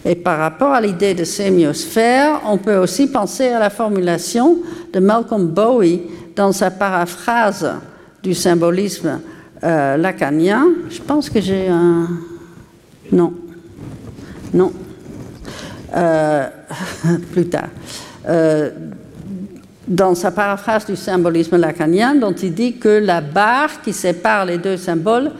Et 0.04 0.14
par 0.14 0.38
rapport 0.38 0.72
à 0.72 0.80
l'idée 0.80 1.14
de 1.14 1.24
sémiosphère, 1.24 2.40
on 2.46 2.58
peut 2.58 2.76
aussi 2.76 3.08
penser 3.08 3.48
à 3.48 3.58
la 3.58 3.70
formulation 3.70 4.58
de 4.92 5.00
Malcolm 5.00 5.48
Bowie 5.48 6.02
dans 6.34 6.52
sa 6.52 6.70
paraphrase 6.70 7.70
du 8.22 8.34
symbolisme 8.34 9.20
euh, 9.62 9.96
lacanien. 9.96 10.66
Je 10.88 11.00
pense 11.00 11.28
que 11.28 11.40
j'ai 11.40 11.68
un... 11.68 12.08
Non. 13.12 13.32
Non. 14.54 14.72
Euh, 15.94 16.48
plus 17.32 17.48
tard. 17.48 17.68
Euh, 18.28 18.70
dans 19.88 20.14
sa 20.14 20.30
paraphrase 20.30 20.86
du 20.86 20.96
symbolisme 20.96 21.56
lacanien, 21.56 22.14
dont 22.14 22.32
il 22.32 22.54
dit 22.54 22.76
que 22.76 22.88
la 22.88 23.20
barre 23.20 23.82
qui 23.82 23.92
sépare 23.92 24.44
les 24.44 24.58
deux 24.58 24.76
symboles 24.76 25.32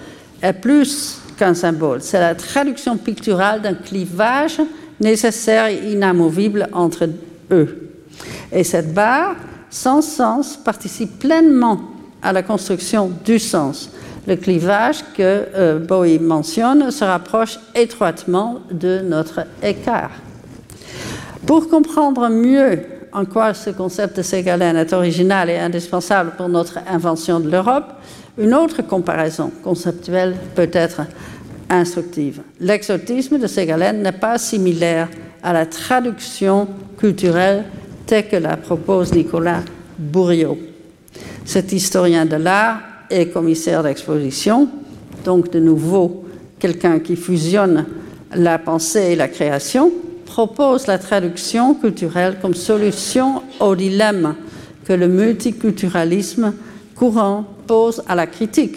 est 0.43 0.53
plus 0.53 1.21
qu'un 1.37 1.55
symbole. 1.55 2.03
C'est 2.03 2.19
la 2.19 2.35
traduction 2.35 2.97
picturale 2.97 3.63
d'un 3.63 3.75
clivage 3.75 4.61
nécessaire 5.01 5.67
et 5.67 5.93
inamovible 5.93 6.69
entre 6.73 7.09
eux. 7.51 7.91
Et 8.53 8.65
cette 8.65 8.93
barre, 8.93 9.37
sans 9.71 10.03
sens, 10.03 10.57
participe 10.57 11.19
pleinement 11.21 11.81
à 12.23 12.33
la 12.33 12.43
construction 12.43 13.11
du 13.25 13.39
sens. 13.39 13.91
Le 14.27 14.37
clivage 14.37 15.03
que 15.17 15.47
euh, 15.55 15.79
Bowie 15.79 16.19
mentionne 16.19 16.91
se 16.91 17.05
rapproche 17.05 17.59
étroitement 17.75 18.61
de 18.71 19.01
notre 19.01 19.47
écart. 19.63 20.11
Pour 21.47 21.69
comprendre 21.69 22.29
mieux 22.29 22.81
en 23.13 23.25
quoi 23.25 23.55
ce 23.55 23.71
concept 23.71 24.19
de 24.19 24.23
Ségalène 24.23 24.77
est 24.77 24.93
original 24.93 25.51
et 25.51 25.59
indispensable 25.59 26.33
pour 26.37 26.49
notre 26.49 26.79
invention 26.89 27.41
de 27.41 27.51
l'Europe, 27.51 27.87
une 28.39 28.55
autre 28.55 28.83
comparaison 28.83 29.51
conceptuelle 29.65 30.37
peut 30.55 30.71
être 30.73 31.03
instructive. 31.69 32.43
L'exotisme 32.61 33.39
de 33.39 33.47
Ségalène 33.47 34.03
n'est 34.03 34.13
pas 34.13 34.39
similaire 34.39 35.09
à 35.43 35.53
la 35.53 35.67
traduction 35.67 36.69
culturelle 36.99 37.65
telle 38.07 38.29
que 38.29 38.37
la 38.37 38.57
propose 38.57 39.13
Nicolas 39.13 39.61
Bourriot. 39.99 40.59
Cet 41.45 41.73
historien 41.73 42.27
de 42.27 42.37
l'art 42.37 42.81
et 43.11 43.29
commissaire 43.29 43.83
d'exposition, 43.83 44.69
donc 45.25 45.51
de 45.51 45.61
nouveau 45.61 46.25
quelqu'un 46.59 47.01
qui 47.01 47.17
fusionne 47.17 47.87
la 48.35 48.59
pensée 48.59 49.13
et 49.13 49.17
la 49.17 49.29
création, 49.29 49.91
propose 50.25 50.87
la 50.87 50.99
traduction 50.99 51.75
culturelle 51.75 52.37
comme 52.41 52.55
solution 52.55 53.43
au 53.59 53.75
dilemme 53.75 54.37
que 54.85 54.93
le 54.93 55.09
multiculturalisme 55.09 56.53
courant 56.95 57.45
pose 57.67 58.03
à 58.09 58.15
la 58.15 58.27
critique, 58.27 58.77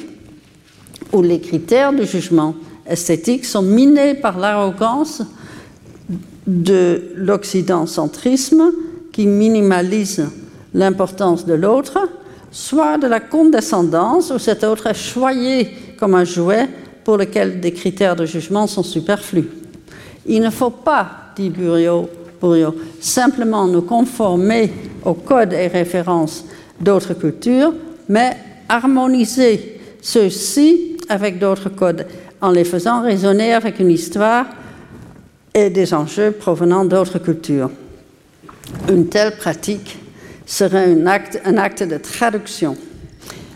où 1.12 1.22
les 1.22 1.40
critères 1.40 1.94
de 1.94 2.04
jugement 2.04 2.56
esthétique 2.90 3.46
sont 3.46 3.62
minés 3.62 4.16
par 4.16 4.40
l'arrogance 4.40 5.22
de 6.48 7.12
l'occidentcentrisme 7.16 8.72
qui 9.12 9.28
minimalise 9.28 10.26
l'importance 10.74 11.46
de 11.46 11.54
l'autre, 11.54 12.00
soit 12.54 13.00
de 13.00 13.08
la 13.08 13.20
condescendance 13.20 14.30
où 14.30 14.38
cet 14.38 14.64
autre 14.64 14.88
est 14.88 14.94
choyé 14.94 15.70
comme 15.98 16.14
un 16.14 16.24
jouet 16.24 16.70
pour 17.04 17.18
lequel 17.18 17.60
des 17.60 17.74
critères 17.74 18.16
de 18.16 18.26
jugement 18.26 18.68
sont 18.68 18.84
superflus. 18.84 19.50
Il 20.28 20.42
ne 20.42 20.52
faut 20.52 20.70
pas 20.70 21.10
dit 21.36 21.50
Burio, 21.50 22.08
simplement 23.02 23.68
nous 23.68 23.82
conformer 23.82 24.72
aux 25.04 25.16
codes 25.16 25.54
et 25.54 25.68
références 25.68 26.46
d'autres 26.80 27.16
cultures, 27.16 27.74
mais 28.08 28.38
harmoniser 28.70 29.80
ceux-ci 30.02 30.98
avec 31.10 31.40
d'autres 31.40 31.70
codes 31.70 32.06
en 32.40 32.52
les 32.52 32.66
faisant 32.66 33.02
résonner 33.02 33.54
avec 33.54 33.80
une 33.80 33.90
histoire 33.90 34.46
et 35.54 35.72
des 35.72 35.94
enjeux 35.94 36.32
provenant 36.32 36.86
d'autres 36.86 37.20
cultures. 37.20 37.72
Une 38.90 39.08
telle 39.08 39.38
pratique 39.38 39.98
serait 40.46 40.94
un 40.94 41.08
acte, 41.58 41.84
de 41.84 41.98
traduction. 41.98 42.76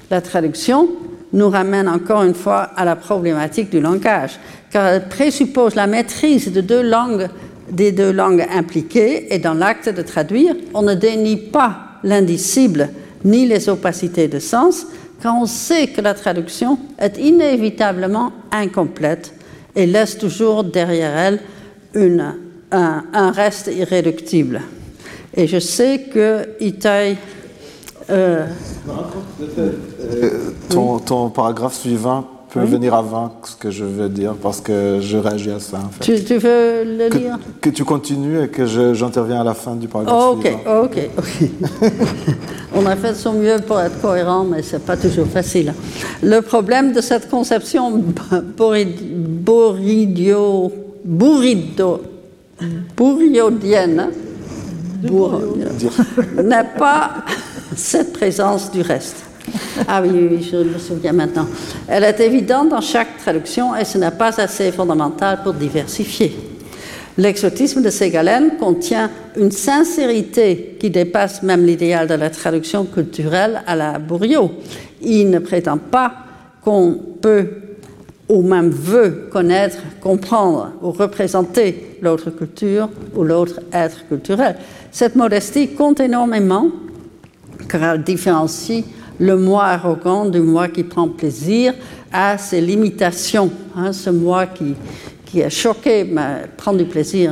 La 0.09 0.21
traduction 0.21 0.89
nous 1.33 1.49
ramène 1.49 1.87
encore 1.87 2.23
une 2.23 2.33
fois 2.33 2.61
à 2.75 2.85
la 2.85 2.95
problématique 2.95 3.69
du 3.69 3.81
langage, 3.81 4.39
car 4.71 4.87
elle 4.87 5.07
présuppose 5.07 5.75
la 5.75 5.87
maîtrise 5.87 6.51
des 6.51 6.61
deux 6.61 8.11
langues 8.11 8.45
impliquées 8.53 9.33
et 9.33 9.39
dans 9.39 9.53
l'acte 9.53 9.89
de 9.89 10.01
traduire, 10.01 10.55
on 10.73 10.81
ne 10.81 10.93
dénie 10.93 11.37
pas 11.37 11.99
l'indicible 12.03 12.89
ni 13.25 13.45
les 13.45 13.67
opacités 13.67 14.27
de 14.27 14.39
sens, 14.39 14.85
quand 15.21 15.41
on 15.41 15.45
sait 15.45 15.87
que 15.87 16.01
la 16.01 16.13
traduction 16.13 16.77
est 16.99 17.17
inévitablement 17.17 18.31
incomplète 18.51 19.33
et 19.75 19.85
laisse 19.85 20.17
toujours 20.17 20.63
derrière 20.63 21.17
elle 21.17 21.39
un, 22.71 23.31
reste 23.31 23.71
irréductible. 23.75 24.61
Et 25.37 25.45
je 25.45 25.59
sais 25.59 25.99
que 26.11 26.49
Itaï. 26.59 27.15
Euh, 28.09 28.47
ton, 30.69 30.97
ton, 30.97 31.29
paragraphe 31.29 31.75
suivant 31.75 32.25
peut 32.49 32.63
venir 32.63 32.95
avant 32.95 33.33
ce 33.43 33.55
que 33.55 33.69
je 33.69 33.83
veux 33.83 34.09
dire 34.09 34.33
parce 34.41 34.61
que 34.61 34.97
je 35.01 35.17
réagis 35.17 35.51
à 35.51 35.59
ça. 35.59 35.77
En 35.77 35.89
fait. 35.89 36.23
tu, 36.23 36.37
veux 36.37 36.83
le 36.85 37.09
que, 37.09 37.17
lire? 37.17 37.37
Que 37.61 37.69
tu 37.69 37.83
continues 37.83 38.45
et 38.45 38.47
que 38.47 38.65
j'interviens 38.65 39.41
à 39.41 39.43
la 39.43 39.53
fin 39.53 39.75
du 39.75 39.87
paragraphe. 39.87 40.17
Oh, 40.17 40.37
ok, 40.37 40.51
ok, 40.65 41.09
ok. 41.17 41.49
On 42.75 42.87
a 42.87 42.95
fait 42.95 43.13
son 43.13 43.33
mieux 43.33 43.59
pour 43.59 43.79
être 43.79 44.01
cohérent, 44.01 44.43
mais 44.43 44.63
c'est 44.63 44.83
pas 44.83 44.97
toujours 44.97 45.27
facile. 45.27 45.71
Le 46.23 46.39
problème 46.39 46.93
de 46.93 47.01
cette 47.01 47.29
conception 47.29 48.01
bourridio, 48.57 50.71
bourrido, 51.03 52.01
bourriodienne 52.95 54.09
n'est 55.03 56.63
pas 56.77 57.11
cette 57.75 58.13
présence 58.13 58.71
du 58.71 58.81
reste. 58.81 59.23
Ah 59.87 60.01
oui, 60.01 60.09
oui, 60.29 60.47
je 60.49 60.57
me 60.57 60.77
souviens 60.77 61.13
maintenant. 61.13 61.47
Elle 61.87 62.03
est 62.03 62.19
évidente 62.19 62.69
dans 62.69 62.81
chaque 62.81 63.17
traduction 63.17 63.75
et 63.75 63.85
ce 63.85 63.97
n'est 63.97 64.11
pas 64.11 64.39
assez 64.41 64.71
fondamental 64.71 65.39
pour 65.43 65.53
diversifier. 65.53 66.35
L'exotisme 67.17 67.81
de 67.81 67.89
Ségalen 67.89 68.57
contient 68.59 69.09
une 69.35 69.51
sincérité 69.51 70.77
qui 70.79 70.89
dépasse 70.89 71.41
même 71.41 71.65
l'idéal 71.65 72.07
de 72.07 72.13
la 72.13 72.29
traduction 72.29 72.85
culturelle 72.85 73.63
à 73.65 73.75
la 73.75 73.97
Bourriot. 73.97 74.51
Il 75.01 75.29
ne 75.29 75.39
prétend 75.39 75.77
pas 75.77 76.13
qu'on 76.61 76.99
peut 77.21 77.47
ou 78.29 78.41
même 78.41 78.69
veut 78.69 79.29
connaître, 79.31 79.77
comprendre 80.01 80.73
ou 80.81 80.91
représenter 80.91 81.97
l'autre 82.01 82.29
culture 82.29 82.89
ou 83.15 83.23
l'autre 83.23 83.61
être 83.71 84.07
culturel. 84.07 84.57
Cette 84.97 85.15
modestie 85.15 85.75
compte 85.75 85.99
énormément 85.99 86.71
car 87.69 87.83
elle 87.83 88.03
différencie 88.03 88.83
le 89.19 89.37
moi 89.37 89.65
arrogant 89.65 90.25
du 90.25 90.39
moi 90.39 90.69
qui 90.69 90.83
prend 90.83 91.07
plaisir 91.07 91.75
à 92.11 92.39
ses 92.39 92.61
limitations, 92.61 93.51
hein, 93.75 93.93
ce 93.93 94.09
moi 94.09 94.47
qui, 94.47 94.73
qui 95.23 95.41
est 95.41 95.51
choqué 95.51 96.03
mais 96.03 96.47
prend 96.57 96.73
du 96.73 96.85
plaisir 96.85 97.31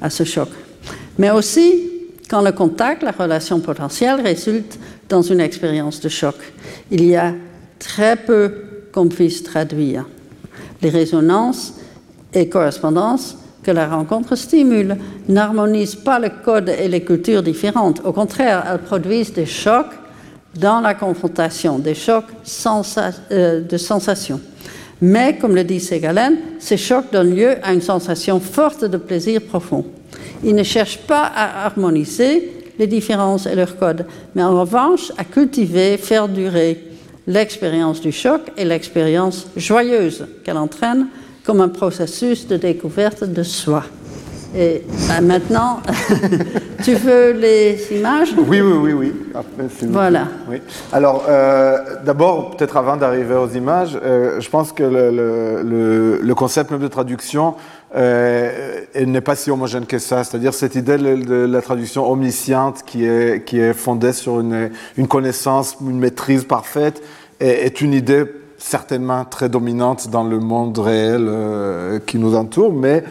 à, 0.00 0.08
ce 0.08 0.24
choc. 0.24 0.48
Mais 1.18 1.30
aussi 1.30 1.90
quand 2.30 2.40
le 2.40 2.52
contact, 2.52 3.02
la 3.02 3.10
relation 3.10 3.60
potentielle 3.60 4.22
résulte 4.22 4.78
dans 5.06 5.20
une 5.20 5.40
expérience 5.40 6.00
de 6.00 6.08
choc. 6.08 6.36
Il 6.90 7.04
y 7.04 7.16
a 7.16 7.34
très 7.78 8.16
peu 8.16 8.50
qu'on 8.94 9.08
puisse 9.08 9.42
traduire. 9.42 10.06
Les 10.80 10.88
résonances 10.88 11.74
et 12.32 12.48
correspondances 12.48 13.36
que 13.64 13.70
la 13.70 13.88
rencontre 13.88 14.36
stimule 14.36 14.96
n'harmonisent 15.28 15.96
pas 15.96 16.18
le 16.18 16.30
code 16.44 16.68
et 16.68 16.88
les 16.88 17.02
cultures 17.02 17.42
différentes. 17.42 18.02
Au 18.04 18.12
contraire, 18.12 18.64
elles 18.70 18.78
produisent 18.78 19.32
des 19.32 19.46
chocs 19.46 19.92
dans 20.54 20.80
la 20.80 20.94
confrontation, 20.94 21.78
des 21.78 21.94
chocs 21.94 22.26
euh, 23.32 23.60
de 23.60 23.76
sensation. 23.76 24.40
Mais, 25.00 25.36
comme 25.38 25.56
le 25.56 25.64
dit 25.64 25.80
Ségalen, 25.80 26.36
ces 26.60 26.76
chocs 26.76 27.10
donnent 27.12 27.34
lieu 27.34 27.56
à 27.62 27.72
une 27.72 27.80
sensation 27.80 28.38
forte 28.38 28.84
de 28.84 28.96
plaisir 28.96 29.42
profond. 29.42 29.84
Ils 30.44 30.54
ne 30.54 30.62
cherchent 30.62 30.98
pas 30.98 31.24
à 31.34 31.66
harmoniser 31.66 32.52
les 32.78 32.86
différences 32.86 33.46
et 33.46 33.54
leurs 33.54 33.76
codes, 33.76 34.06
mais 34.34 34.42
en 34.42 34.60
revanche 34.60 35.12
à 35.16 35.24
cultiver, 35.24 35.96
faire 35.96 36.28
durer 36.28 36.82
l'expérience 37.26 38.00
du 38.00 38.12
choc 38.12 38.42
et 38.56 38.64
l'expérience 38.64 39.46
joyeuse 39.56 40.26
qu'elle 40.44 40.58
entraîne 40.58 41.06
comme 41.44 41.60
un 41.60 41.68
processus 41.68 42.48
de 42.48 42.56
découverte 42.56 43.24
de 43.24 43.42
soi. 43.42 43.84
Et 44.56 44.82
ben, 45.08 45.20
maintenant, 45.20 45.80
tu 46.84 46.94
veux 46.94 47.32
les 47.32 47.76
images? 47.90 48.28
Oui, 48.38 48.60
oui, 48.60 48.92
oui, 48.92 48.92
oui. 48.92 49.12
voilà. 49.88 50.28
Oui. 50.48 50.58
Alors, 50.92 51.24
euh, 51.28 51.76
d'abord, 52.04 52.52
peut-être 52.52 52.76
avant 52.76 52.96
d'arriver 52.96 53.34
aux 53.34 53.48
images, 53.48 53.98
euh, 54.00 54.40
je 54.40 54.48
pense 54.48 54.72
que 54.72 54.84
le, 54.84 56.20
le, 56.22 56.34
concept 56.36 56.70
même 56.70 56.80
de 56.80 56.88
traduction 56.88 57.56
euh, 57.96 58.80
n'est 58.94 59.20
pas 59.20 59.34
si 59.34 59.50
homogène 59.50 59.86
que 59.86 59.98
ça. 59.98 60.22
C'est-à-dire 60.22 60.54
cette 60.54 60.76
idée 60.76 60.98
de, 60.98 61.46
la 61.46 61.60
traduction 61.60 62.08
omnisciente 62.10 62.84
qui 62.86 63.04
est, 63.04 63.44
qui 63.44 63.58
est 63.58 63.74
fondée 63.74 64.12
sur 64.12 64.38
une, 64.38 64.70
une 64.96 65.08
connaissance, 65.08 65.76
une 65.80 65.98
maîtrise 65.98 66.44
parfaite, 66.44 67.02
est, 67.40 67.66
est 67.66 67.80
une 67.80 67.92
idée 67.92 68.24
certainement 68.64 69.26
très 69.26 69.50
dominante 69.50 70.08
dans 70.08 70.24
le 70.24 70.38
monde 70.38 70.78
réel 70.78 71.26
euh, 71.28 71.98
qui 71.98 72.16
nous 72.18 72.34
entoure, 72.34 72.72
mais 72.72 73.04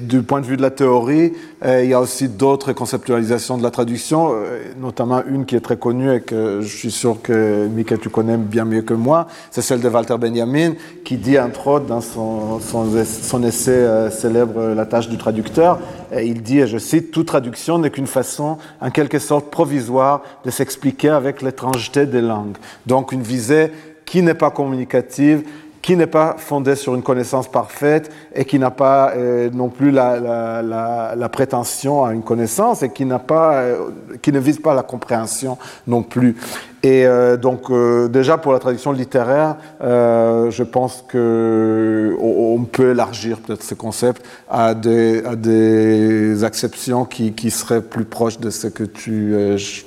du 0.00 0.22
point 0.22 0.40
de 0.40 0.46
vue 0.46 0.56
de 0.56 0.62
la 0.62 0.70
théorie, 0.70 1.32
euh, 1.64 1.82
il 1.82 1.90
y 1.90 1.92
a 1.92 2.00
aussi 2.00 2.28
d'autres 2.28 2.72
conceptualisations 2.72 3.58
de 3.58 3.62
la 3.62 3.70
traduction, 3.70 4.30
euh, 4.30 4.60
notamment 4.80 5.22
une 5.26 5.44
qui 5.44 5.56
est 5.56 5.60
très 5.60 5.76
connue 5.76 6.14
et 6.14 6.20
que 6.20 6.60
je 6.62 6.76
suis 6.76 6.92
sûr 6.92 7.20
que 7.20 7.66
Mika 7.66 7.98
tu 7.98 8.08
connais 8.08 8.36
bien 8.38 8.64
mieux 8.64 8.82
que 8.82 8.94
moi, 8.94 9.26
c'est 9.50 9.60
celle 9.60 9.80
de 9.80 9.88
Walter 9.88 10.16
Benjamin, 10.18 10.74
qui 11.04 11.18
dit 11.18 11.38
entre 11.38 11.66
autres 11.66 11.86
dans 11.86 12.00
son, 12.00 12.58
son, 12.60 13.42
essai 13.42 14.08
célèbre 14.10 14.72
La 14.74 14.86
tâche 14.86 15.08
du 15.10 15.18
traducteur, 15.18 15.78
il 16.16 16.42
dit, 16.42 16.60
et 16.60 16.66
je 16.66 16.78
cite, 16.78 17.10
Toute 17.10 17.26
traduction 17.26 17.78
n'est 17.78 17.90
qu'une 17.90 18.06
façon, 18.06 18.56
en 18.80 18.90
quelque 18.90 19.18
sorte 19.18 19.50
provisoire, 19.50 20.22
de 20.44 20.50
s'expliquer 20.50 21.10
avec 21.10 21.42
l'étrangeté 21.42 22.06
des 22.06 22.22
langues. 22.22 22.56
Donc 22.86 23.12
une 23.12 23.22
visée 23.22 23.72
qui 24.08 24.22
n'est 24.22 24.34
pas 24.34 24.50
communicative, 24.50 25.44
qui 25.82 25.94
n'est 25.94 26.06
pas 26.06 26.36
fondée 26.38 26.76
sur 26.76 26.94
une 26.94 27.02
connaissance 27.02 27.46
parfaite 27.46 28.10
et 28.34 28.46
qui 28.46 28.58
n'a 28.58 28.70
pas 28.70 29.12
euh, 29.14 29.50
non 29.52 29.68
plus 29.68 29.90
la, 29.90 31.28
prétention 31.30 32.04
à 32.04 32.14
une 32.14 32.22
connaissance 32.22 32.82
et 32.82 32.90
qui, 32.90 33.06
pas, 33.26 33.54
euh, 33.56 33.76
qui 34.22 34.32
ne 34.32 34.38
vise 34.38 34.60
pas 34.60 34.74
la 34.74 34.82
compréhension 34.82 35.58
non 35.86 36.02
plus. 36.02 36.36
Et 36.82 37.06
euh, 37.06 37.36
donc 37.36 37.70
déjà 38.10 38.38
pour 38.38 38.52
la 38.52 38.60
traduction 38.60 38.92
littéraire, 38.92 39.56
je 39.82 40.62
pense 40.62 41.04
que 41.06 42.16
on, 42.18 42.64
peut 42.64 42.90
élargir 42.92 43.38
peut-être 43.38 43.62
ce 43.62 43.74
concept 43.74 44.24
à 44.50 44.74
des, 44.74 45.22
à 45.24 45.36
des 45.36 46.44
acceptions 46.44 47.04
qui, 47.04 47.32
qui, 47.32 47.50
seraient 47.50 47.82
plus 47.82 48.04
proches 48.04 48.40
de 48.40 48.50
ce 48.50 48.68
que 48.68 48.84
tu 48.84 49.34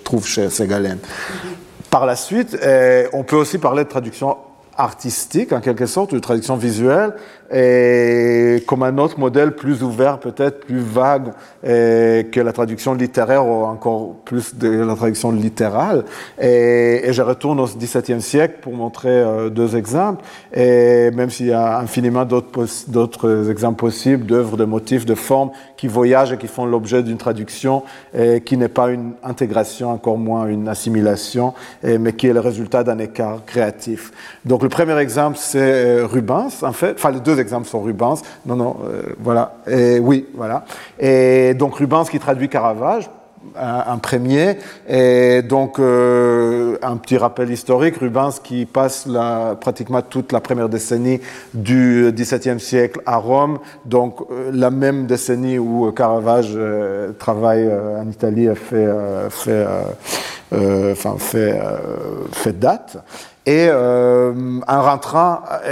trouves 0.04 0.28
chez 0.28 0.50
Ségalène. 0.50 1.00
Par 1.92 2.06
la 2.06 2.16
suite, 2.16 2.58
eh, 2.64 3.08
on 3.12 3.24
peut 3.24 3.36
aussi 3.36 3.58
parler 3.58 3.84
de 3.84 3.90
traduction 3.90 4.38
artistique, 4.78 5.52
en 5.52 5.60
quelque 5.60 5.86
sorte, 5.86 6.14
de 6.14 6.20
traduction 6.20 6.56
visuelle, 6.56 7.14
et 7.54 8.64
comme 8.66 8.84
un 8.84 8.98
autre 8.98 9.20
modèle 9.20 9.54
plus 9.54 9.84
ouvert, 9.84 10.20
peut-être 10.20 10.62
plus 10.62 10.80
vague 10.80 11.34
que 11.64 12.40
la 12.40 12.54
traduction 12.54 12.94
littéraire 12.94 13.46
ou 13.46 13.66
encore 13.66 14.16
plus 14.26 14.56
de 14.56 14.70
la 14.70 14.96
traduction 14.96 15.32
littérale. 15.32 16.06
Et, 16.42 17.10
je 17.12 17.22
retourne 17.22 17.60
au 17.60 17.66
XVIIe 17.66 18.22
siècle 18.22 18.56
pour 18.62 18.74
montrer 18.74 19.10
euh, 19.10 19.50
deux 19.50 19.76
exemples, 19.76 20.24
et 20.54 21.12
même 21.12 21.30
s'il 21.30 21.48
y 21.48 21.52
a 21.52 21.80
infiniment 21.80 22.26
d'autres 22.26 23.50
exemples 23.50 23.80
possibles 23.80 24.26
d'œuvres, 24.26 24.56
de 24.56 24.66
motifs, 24.66 25.06
de 25.06 25.16
formes 25.16 25.52
qui 25.76 25.88
voyagent 25.88 26.32
et 26.32 26.38
qui 26.38 26.48
font 26.48 26.66
l'objet 26.66 27.04
d'une 27.04 27.18
traduction, 27.18 27.84
qui 28.46 28.58
n'est 28.58 28.68
pas 28.68 28.90
une 28.92 29.14
intégration, 29.24 29.92
encore 29.92 30.18
moins 30.18 30.48
une 30.48 30.68
assimilation, 30.68 31.54
mais 31.84 32.14
qui 32.14 32.28
est 32.28 32.34
le 32.34 32.40
résultat 32.40 32.84
d'un 32.84 33.00
écart 33.00 33.44
créatif. 33.46 34.12
Donc 34.46 34.64
le 34.64 34.70
premier 34.70 34.98
exemple, 34.98 35.38
c'est 35.40 35.60
euh, 35.60 36.06
Rubens, 36.06 36.64
en 36.64 36.72
fait, 36.72 36.94
enfin 36.98 37.12
les 37.12 37.20
deux 37.20 37.40
exemples 37.42 37.68
sont 37.68 37.82
Rubens. 37.82 38.22
Non, 38.46 38.56
non, 38.56 38.78
euh, 38.86 39.02
voilà. 39.20 39.56
Et 39.68 40.00
oui, 40.00 40.28
voilà. 40.36 40.66
Et 41.00 41.54
donc 41.54 41.76
Rubens 41.76 42.06
qui 42.06 42.20
traduit 42.20 42.48
Caravage, 42.48 43.10
un, 43.60 43.98
premier. 43.98 44.58
Et 44.88 45.42
donc, 45.42 45.80
euh, 45.80 46.78
un 46.84 46.96
petit 46.98 47.18
rappel 47.18 47.52
historique, 47.52 47.98
Rubens 47.98 48.40
qui 48.42 48.66
passe 48.66 49.08
la, 49.08 49.58
pratiquement 49.60 50.02
toute 50.02 50.32
la 50.32 50.40
première 50.40 50.70
décennie 50.70 51.20
du 51.54 52.12
XVIIe 52.14 52.60
siècle 52.60 53.02
à 53.06 53.18
Rome, 53.18 53.58
donc 53.86 54.22
euh, 54.22 54.52
la 54.54 54.70
même 54.70 55.08
décennie 55.08 55.58
où 55.58 55.92
Caravage 55.92 56.58
travaille 57.18 57.68
en 57.68 58.08
Italie 58.08 58.48
fait, 58.56 58.88
fait, 59.30 59.66
fait, 61.18 61.60
fait 62.32 62.60
date. 62.60 62.98
Et 63.48 63.70
euh, 63.72 64.34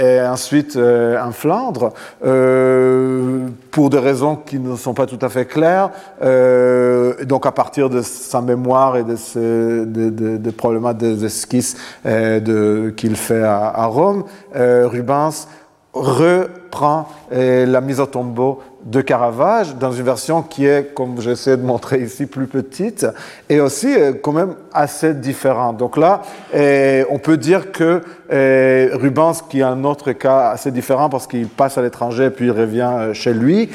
et 0.00 0.20
ensuite 0.22 0.74
euh, 0.74 1.22
en 1.22 1.30
Flandre, 1.30 1.92
euh, 2.24 3.46
pour 3.70 3.90
des 3.90 4.00
raisons 4.00 4.34
qui 4.34 4.58
ne 4.58 4.74
sont 4.74 4.92
pas 4.92 5.06
tout 5.06 5.18
à 5.22 5.28
fait 5.28 5.44
claires, 5.44 5.90
euh, 6.20 7.24
donc 7.24 7.46
à 7.46 7.52
partir 7.52 7.88
de 7.88 8.02
sa 8.02 8.40
mémoire 8.40 8.96
et 8.96 9.04
de, 9.04 9.14
ce, 9.14 9.84
de, 9.84 10.50
probablement 10.50 10.92
des 10.94 11.24
esquisses 11.24 11.76
euh, 12.06 12.90
qu'il 12.90 13.14
fait 13.14 13.44
à 13.44 13.86
Rome, 13.86 14.24
Rubens 14.52 15.46
reprend 15.92 17.08
la 17.30 17.80
mise 17.80 18.00
au 18.00 18.06
tombeau 18.06 18.60
de 18.84 19.00
Caravage 19.02 19.76
dans 19.76 19.92
une 19.92 20.04
version 20.04 20.42
qui 20.42 20.66
est, 20.66 20.94
comme 20.94 21.20
j'essaie 21.20 21.56
de 21.56 21.62
montrer 21.62 22.00
ici, 22.00 22.26
plus 22.26 22.46
petite 22.46 23.06
et 23.48 23.60
aussi 23.60 23.94
euh, 23.94 24.12
quand 24.22 24.32
même 24.32 24.54
assez 24.72 25.12
différente. 25.12 25.76
Donc 25.76 25.96
là, 25.96 26.22
euh, 26.54 27.04
on 27.10 27.18
peut 27.18 27.36
dire 27.36 27.72
que 27.72 28.00
euh, 28.32 28.88
Rubens, 28.94 29.42
qui 29.48 29.60
est 29.60 29.64
un 29.64 29.84
autre 29.84 30.12
cas 30.12 30.50
assez 30.50 30.70
différent 30.70 31.10
parce 31.10 31.26
qu'il 31.26 31.48
passe 31.48 31.76
à 31.76 31.82
l'étranger 31.82 32.30
puis 32.30 32.46
il 32.46 32.52
revient 32.52 33.10
chez 33.12 33.34
lui, 33.34 33.68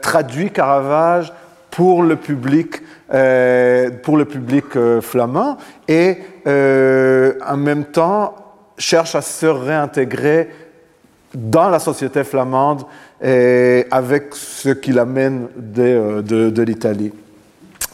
traduit 0.00 0.50
Caravage 0.50 1.32
pour 1.70 2.02
le 2.02 2.16
public, 2.16 2.82
pour 4.02 4.16
le 4.16 4.24
public 4.24 4.64
flamand 5.00 5.58
et 5.88 6.18
en 6.46 7.56
même 7.56 7.84
temps 7.84 8.34
cherche 8.78 9.14
à 9.14 9.22
se 9.22 9.46
réintégrer 9.46 10.48
dans 11.34 11.68
la 11.68 11.78
société 11.78 12.24
flamande 12.24 12.84
et 13.24 13.86
avec 13.90 14.34
ce 14.34 14.68
qui 14.68 14.92
l'amène 14.92 15.48
de, 15.56 16.20
de, 16.20 16.50
de 16.50 16.62
l'Italie. 16.62 17.12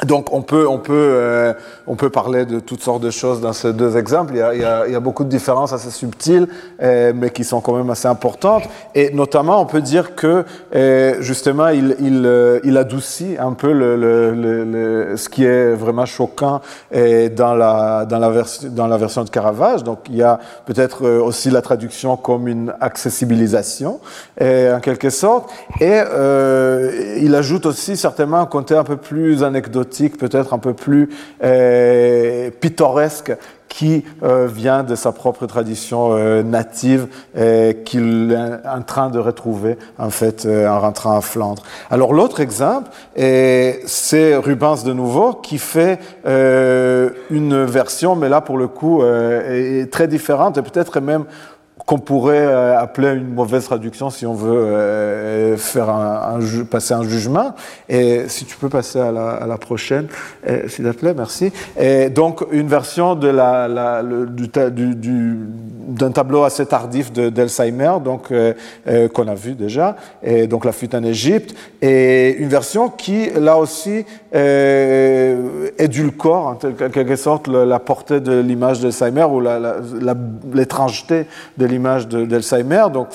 Donc 0.06 0.32
on 0.32 0.40
peut, 0.40 0.66
on, 0.66 0.78
peut, 0.78 0.92
euh, 0.94 1.52
on 1.86 1.94
peut 1.94 2.08
parler 2.08 2.46
de 2.46 2.58
toutes 2.58 2.82
sortes 2.82 3.02
de 3.02 3.10
choses 3.10 3.40
dans 3.40 3.52
ces 3.52 3.72
deux 3.72 3.98
exemples. 3.98 4.32
Il 4.34 4.38
y 4.38 4.42
a, 4.42 4.54
il 4.54 4.60
y 4.60 4.64
a, 4.64 4.86
il 4.86 4.92
y 4.92 4.96
a 4.96 5.00
beaucoup 5.00 5.24
de 5.24 5.28
différences 5.28 5.72
assez 5.74 5.90
subtiles, 5.90 6.48
euh, 6.82 7.12
mais 7.14 7.30
qui 7.30 7.44
sont 7.44 7.60
quand 7.60 7.74
même 7.74 7.90
assez 7.90 8.08
importantes. 8.08 8.62
Et 8.94 9.10
notamment, 9.10 9.60
on 9.60 9.66
peut 9.66 9.82
dire 9.82 10.14
que 10.14 10.44
euh, 10.74 11.16
justement, 11.20 11.68
il, 11.68 11.96
il, 12.00 12.24
euh, 12.24 12.60
il, 12.64 12.78
adoucit 12.78 13.36
un 13.38 13.52
peu 13.52 13.72
le, 13.72 13.96
le, 13.96 14.64
le, 14.64 15.16
ce 15.18 15.28
qui 15.28 15.44
est 15.44 15.74
vraiment 15.74 16.06
choquant 16.06 16.62
dans, 16.92 17.54
la, 17.54 18.06
dans, 18.06 18.18
la 18.18 18.30
dans 18.70 18.86
la 18.86 18.96
version 18.96 19.24
de 19.24 19.30
Caravage. 19.30 19.84
Donc 19.84 19.98
il 20.08 20.16
y 20.16 20.22
a 20.22 20.38
peut-être 20.64 21.04
euh, 21.04 21.20
aussi 21.20 21.50
la 21.50 21.60
traduction 21.60 22.16
comme 22.16 22.48
une 22.48 22.72
accessibilisation, 22.80 24.00
en 24.40 24.80
quelque 24.80 25.10
sorte. 25.10 25.50
Et 25.80 25.98
il 27.18 27.34
ajoute 27.34 27.66
aussi 27.66 27.96
certainement 27.96 28.38
un 28.38 28.46
côté 28.46 28.74
un 28.74 28.84
peu 28.84 28.96
plus 28.96 29.42
anecdotique 29.42 29.89
peut-être 30.18 30.54
un 30.54 30.58
peu 30.58 30.74
plus 30.74 31.10
euh, 31.42 32.50
pittoresque, 32.60 33.32
qui 33.68 34.04
euh, 34.24 34.48
vient 34.52 34.82
de 34.82 34.96
sa 34.96 35.12
propre 35.12 35.46
tradition 35.46 36.08
euh, 36.10 36.42
native 36.42 37.06
qu'il 37.84 38.32
est 38.32 38.68
en 38.68 38.82
train 38.82 39.10
de 39.10 39.18
retrouver 39.20 39.78
en 39.96 40.10
fait 40.10 40.44
en 40.44 40.80
rentrant 40.80 41.16
à 41.16 41.20
Flandre. 41.20 41.62
Alors 41.88 42.12
l'autre 42.12 42.40
exemple, 42.40 42.90
c'est 43.14 44.34
Rubens 44.36 44.82
de 44.84 44.92
nouveau 44.92 45.34
qui 45.34 45.58
fait 45.58 46.00
une 46.24 47.64
version, 47.64 48.16
mais 48.16 48.28
là 48.28 48.40
pour 48.40 48.58
le 48.58 48.66
coup 48.66 49.04
est 49.04 49.90
très 49.92 50.08
différente 50.08 50.58
et 50.58 50.62
peut-être 50.62 51.00
même 51.00 51.24
qu'on 51.90 51.98
pourrait 51.98 52.46
appeler 52.76 53.14
une 53.14 53.34
mauvaise 53.34 53.64
traduction 53.64 54.10
si 54.10 54.24
on 54.24 54.34
veut 54.34 55.56
faire 55.56 55.90
un, 55.90 56.38
passer 56.70 56.94
un 56.94 57.02
jugement. 57.02 57.52
Et 57.88 58.28
si 58.28 58.44
tu 58.44 58.56
peux 58.56 58.68
passer 58.68 59.00
à 59.00 59.10
la, 59.10 59.44
la 59.44 59.58
prochaine, 59.58 60.06
s'il 60.68 60.84
te 60.84 60.90
plaît, 60.92 61.14
merci. 61.16 61.52
Et 61.76 62.08
donc 62.08 62.44
une 62.52 62.68
version 62.68 63.16
de 63.16 63.26
la, 63.26 63.66
la 63.66 64.04
du, 64.04 64.94
du, 64.94 65.36
d'un 65.88 66.12
tableau 66.12 66.44
assez 66.44 66.64
tardif 66.64 67.10
d'Alzheimer, 67.12 67.94
donc 68.04 68.32
qu'on 69.12 69.26
a 69.26 69.34
vu 69.34 69.54
déjà, 69.54 69.96
et 70.22 70.46
donc 70.46 70.64
la 70.64 70.72
fuite 70.72 70.94
en 70.94 71.02
Égypte, 71.02 71.56
et 71.82 72.36
une 72.38 72.48
version 72.48 72.88
qui 72.88 73.30
là 73.30 73.56
aussi 73.56 74.04
euh, 74.32 75.70
édulcore 75.76 76.46
en 76.46 76.54
quelque 76.54 77.16
sorte 77.16 77.48
la 77.48 77.80
portée 77.80 78.20
de 78.20 78.38
l'image 78.38 78.78
d'Alzheimer 78.78 79.24
ou 79.24 79.42
l'étrangeté 80.54 81.26
de 81.58 81.66
l'image 81.66 81.79
d'Alzheimer. 82.06 82.86
Donc, 82.92 83.08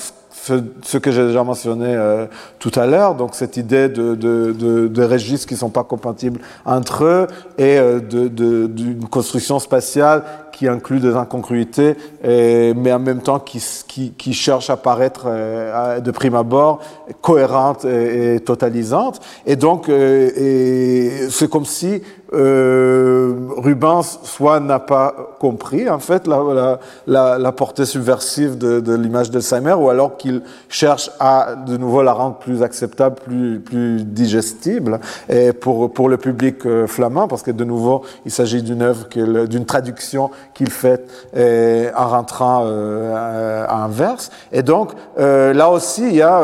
ce, 0.82 0.98
que 0.98 1.10
j'ai 1.10 1.26
déjà 1.26 1.42
mentionné 1.42 1.86
euh, 1.88 2.26
tout 2.58 2.72
à 2.74 2.86
l'heure, 2.86 3.14
donc 3.14 3.34
cette 3.34 3.56
idée 3.56 3.88
de, 3.88 5.02
registres 5.04 5.46
qui 5.46 5.54
ne 5.54 5.58
sont 5.58 5.70
pas 5.70 5.84
compatibles 5.84 6.40
entre 6.64 7.04
eux 7.04 7.26
et 7.58 7.78
euh, 7.78 8.00
d'une 8.00 9.08
construction 9.08 9.58
spatiale 9.58 10.22
qui 10.52 10.68
inclut 10.68 11.00
des 11.00 11.14
incongruités, 11.14 11.96
mais 12.24 12.92
en 12.92 12.98
même 12.98 13.20
temps 13.20 13.38
qui, 13.38 14.32
cherche 14.32 14.70
à 14.70 14.76
paraître 14.76 15.24
euh, 15.26 16.00
de 16.00 16.10
prime 16.10 16.34
abord 16.34 16.80
cohérente 17.20 17.84
et, 17.84 18.40
totalisante. 18.40 19.20
Et 19.44 19.56
donc, 19.56 19.86
c'est 19.86 21.50
comme 21.50 21.66
si 21.66 22.00
euh, 22.32 23.34
Rubens 23.56 24.18
soit 24.24 24.60
n'a 24.60 24.78
pas 24.78 25.14
compris 25.38 25.88
en 25.88 25.98
fait 25.98 26.26
la, 26.26 26.78
la, 27.06 27.38
la, 27.38 27.52
portée 27.52 27.84
subversive 27.84 28.58
de, 28.58 28.80
de 28.80 28.94
l'image 28.94 29.30
d'Alzheimer, 29.30 29.74
ou 29.74 29.90
alors 29.90 30.16
qu'il 30.16 30.42
cherche 30.68 31.10
à 31.20 31.54
de 31.54 31.76
nouveau 31.76 32.02
la 32.02 32.12
rendre 32.12 32.36
plus 32.36 32.62
acceptable, 32.62 33.16
plus, 33.24 33.60
plus 33.60 34.04
digestible 34.04 35.00
et 35.28 35.52
pour, 35.52 35.92
pour 35.92 36.08
le 36.08 36.16
public 36.16 36.66
euh, 36.66 36.86
flamand, 36.86 37.28
parce 37.28 37.42
que 37.42 37.50
de 37.50 37.64
nouveau 37.64 38.02
il 38.24 38.30
s'agit 38.30 38.62
d'une 38.62 38.82
œuvre, 38.82 39.06
d'une 39.46 39.64
traduction 39.64 40.30
qu'il 40.54 40.70
fait 40.70 41.04
euh, 41.36 41.90
en 41.96 42.08
rentrant 42.08 42.64
euh, 42.66 43.64
à 43.68 43.84
Anvers. 43.84 44.30
Et 44.52 44.62
donc 44.62 44.90
euh, 45.18 45.52
là 45.52 45.70
aussi, 45.70 46.02
il 46.02 46.16
y 46.16 46.22
a 46.22 46.40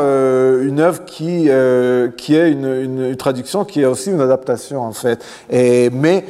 une 0.61 0.79
œuvre 0.79 1.03
qui, 1.05 1.49
qui 2.17 2.35
est 2.35 2.51
une, 2.51 2.65
une, 2.65 3.15
traduction 3.15 3.65
qui 3.65 3.81
est 3.81 3.85
aussi 3.85 4.11
une 4.11 4.21
adaptation 4.21 4.81
en 4.81 4.91
fait. 4.91 5.23
Et, 5.49 5.72
mais 5.91 6.25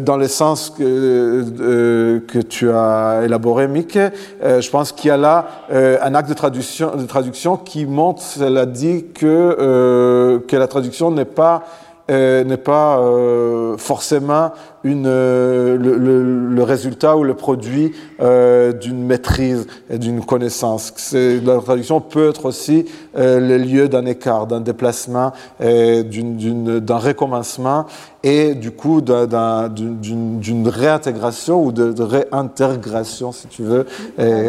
dans 0.00 0.16
le 0.16 0.28
sens 0.28 0.70
que, 0.70 2.20
que 2.26 2.38
tu 2.38 2.70
as 2.70 3.22
élaboré, 3.24 3.68
Mick, 3.68 3.96
je 3.96 4.70
pense 4.70 4.92
qu'il 4.92 5.08
y 5.08 5.10
a 5.10 5.16
là 5.16 5.46
un 5.70 6.14
acte 6.14 6.28
de 6.28 6.34
traduction, 6.34 6.96
de 6.96 7.04
traduction 7.04 7.56
qui 7.56 7.86
montre, 7.86 8.22
cela 8.22 8.66
dit, 8.66 9.06
que, 9.14 10.42
que 10.48 10.56
la 10.56 10.66
traduction 10.66 11.10
n'est 11.10 11.24
pas 11.24 11.64
euh, 12.10 12.42
n'est 12.42 12.56
pas 12.56 13.00
euh, 13.00 13.76
forcément 13.76 14.52
une, 14.82 15.04
euh, 15.06 15.76
le, 15.76 16.62
résultat 16.62 17.18
ou 17.18 17.22
le 17.22 17.34
produit 17.34 17.92
d'une 18.18 19.04
maîtrise 19.04 19.66
et 19.90 19.98
d'une 19.98 20.24
connaissance. 20.24 21.12
La 21.12 21.58
traduction 21.58 22.00
peut 22.00 22.30
être 22.30 22.46
aussi 22.46 22.86
le 23.14 23.56
lieu 23.58 23.88
d'un 23.88 24.06
écart, 24.06 24.46
d'un 24.46 24.60
déplacement, 24.60 25.32
d'un 25.60 26.96
recommencement 26.96 27.86
et 28.22 28.54
du 28.54 28.70
coup 28.70 29.00
d'une 29.00 30.68
réintégration 30.68 31.64
ou 31.64 31.72
de, 31.72 32.02
réintégration, 32.02 33.32
si 33.32 33.48
tu 33.48 33.62
veux, 33.62 33.86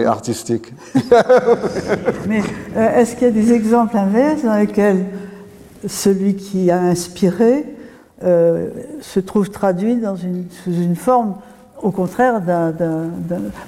artistique. 0.05 0.73
Mais 2.27 2.41
est-ce 2.75 3.15
qu'il 3.15 3.27
y 3.27 3.31
a 3.31 3.31
des 3.31 3.53
exemples 3.53 3.97
inverses 3.97 4.43
dans 4.43 4.57
lesquels 4.57 5.05
celui 5.87 6.35
qui 6.35 6.71
a 6.71 6.79
inspiré 6.79 7.65
euh, 8.23 8.67
se 9.01 9.19
trouve 9.19 9.49
traduit 9.49 9.95
dans 9.95 10.15
une, 10.15 10.45
sous 10.63 10.73
une 10.73 10.95
forme, 10.95 11.35
au 11.81 11.91
contraire, 11.91 12.41
d'un. 12.41 12.73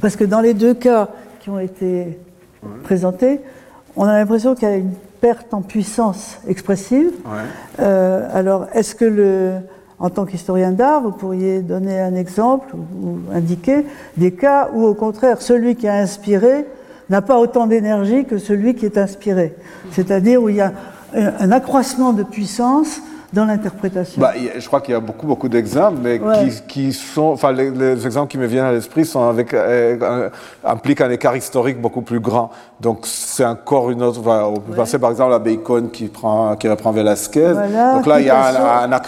Parce 0.02 0.16
que 0.16 0.26
dans 0.26 0.42
les 0.42 0.54
deux 0.54 0.74
cas 0.74 1.10
qui 1.40 1.50
ont 1.50 1.60
été 1.60 2.20
présentés, 2.84 3.40
on 3.96 4.04
a 4.04 4.18
l'impression 4.18 4.56
qu'il 4.56 4.68
y 4.68 4.72
a 4.72 4.76
une 4.76 4.94
perte 5.22 5.54
en 5.54 5.62
puissance 5.62 6.40
expressive. 6.48 7.12
Euh, 7.80 8.28
alors, 8.34 8.68
est-ce 8.74 8.96
que 8.96 9.06
le. 9.06 9.54
En 10.00 10.10
tant 10.10 10.26
qu'historien 10.26 10.72
d'art, 10.72 11.02
vous 11.02 11.12
pourriez 11.12 11.62
donner 11.62 12.00
un 12.00 12.16
exemple 12.16 12.74
ou 12.76 13.20
indiquer 13.32 13.86
des 14.18 14.32
cas 14.32 14.70
où, 14.74 14.84
au 14.84 14.96
contraire, 14.96 15.44
celui 15.44 15.76
qui 15.76 15.88
a 15.88 15.94
inspiré 15.94 16.66
n'a 17.12 17.22
pas 17.22 17.38
autant 17.38 17.68
d'énergie 17.68 18.26
que 18.26 18.40
celui 18.40 18.74
qui 18.74 18.88
est 18.88 18.98
inspiré? 18.98 19.54
C'est-à-dire 19.92 20.42
où 20.42 20.50
il 20.50 20.56
y 20.56 20.62
a 20.62 20.74
un 21.14 21.52
accroissement 21.52 22.14
de 22.14 22.24
puissance 22.24 23.02
dans 23.34 23.46
l'interprétation 23.46 24.22
bah, 24.22 24.34
Je 24.58 24.66
crois 24.68 24.82
qu'il 24.82 24.94
y 24.94 24.98
a 24.98 25.00
beaucoup, 25.00 25.26
beaucoup 25.26 25.48
d'exemples, 25.48 26.00
mais 26.02 26.20
qui, 26.20 26.62
qui, 26.68 26.94
sont, 26.94 27.28
enfin, 27.28 27.52
les, 27.52 28.06
exemples 28.06 28.30
qui 28.30 28.38
me 28.38 28.46
viennent 28.46 28.66
à 28.66 28.72
l'esprit 28.72 29.06
sont 29.06 29.24
avec, 29.24 29.54
euh, 29.54 30.30
impliquent 30.64 31.02
un 31.02 31.10
écart 31.10 31.36
historique 31.36 31.80
beaucoup 31.80 32.02
plus 32.02 32.20
grand. 32.20 32.52
Donc, 32.80 33.02
c'est 33.04 33.46
encore 33.46 33.92
une 33.92 34.04
autre, 34.04 34.22
on 34.26 34.60
peut 34.60 34.74
penser 34.74 35.00
par 35.00 35.12
exemple 35.12 35.34
à 35.34 35.40
Bacon 35.40 35.92
qui 35.92 36.08
prend, 36.08 36.56
qui 36.56 36.68
reprend 36.68 36.92
Velasquez. 36.92 37.54
Donc 37.96 38.06
là, 38.06 38.20
il 38.20 38.26
y 38.26 38.30
a 38.30 38.84
un, 38.84 38.92
un 38.92 39.02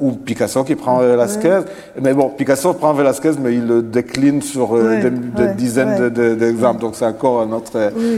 ou 0.00 0.12
Picasso 0.12 0.64
qui 0.64 0.74
prend 0.74 0.98
Velasquez. 0.98 1.60
Mais 2.00 2.14
bon, 2.14 2.30
Picasso 2.30 2.72
prend 2.72 2.92
Velasquez, 2.92 3.32
mais 3.40 3.54
il 3.54 3.66
le 3.66 3.82
décline 3.82 4.42
sur 4.42 4.74
euh, 4.74 5.10
des, 5.36 5.48
dizaines 5.54 6.08
d'exemples. 6.08 6.80
Donc, 6.80 6.96
c'est 6.96 7.06
encore 7.06 7.42
un 7.42 7.52
autre, 7.52 7.70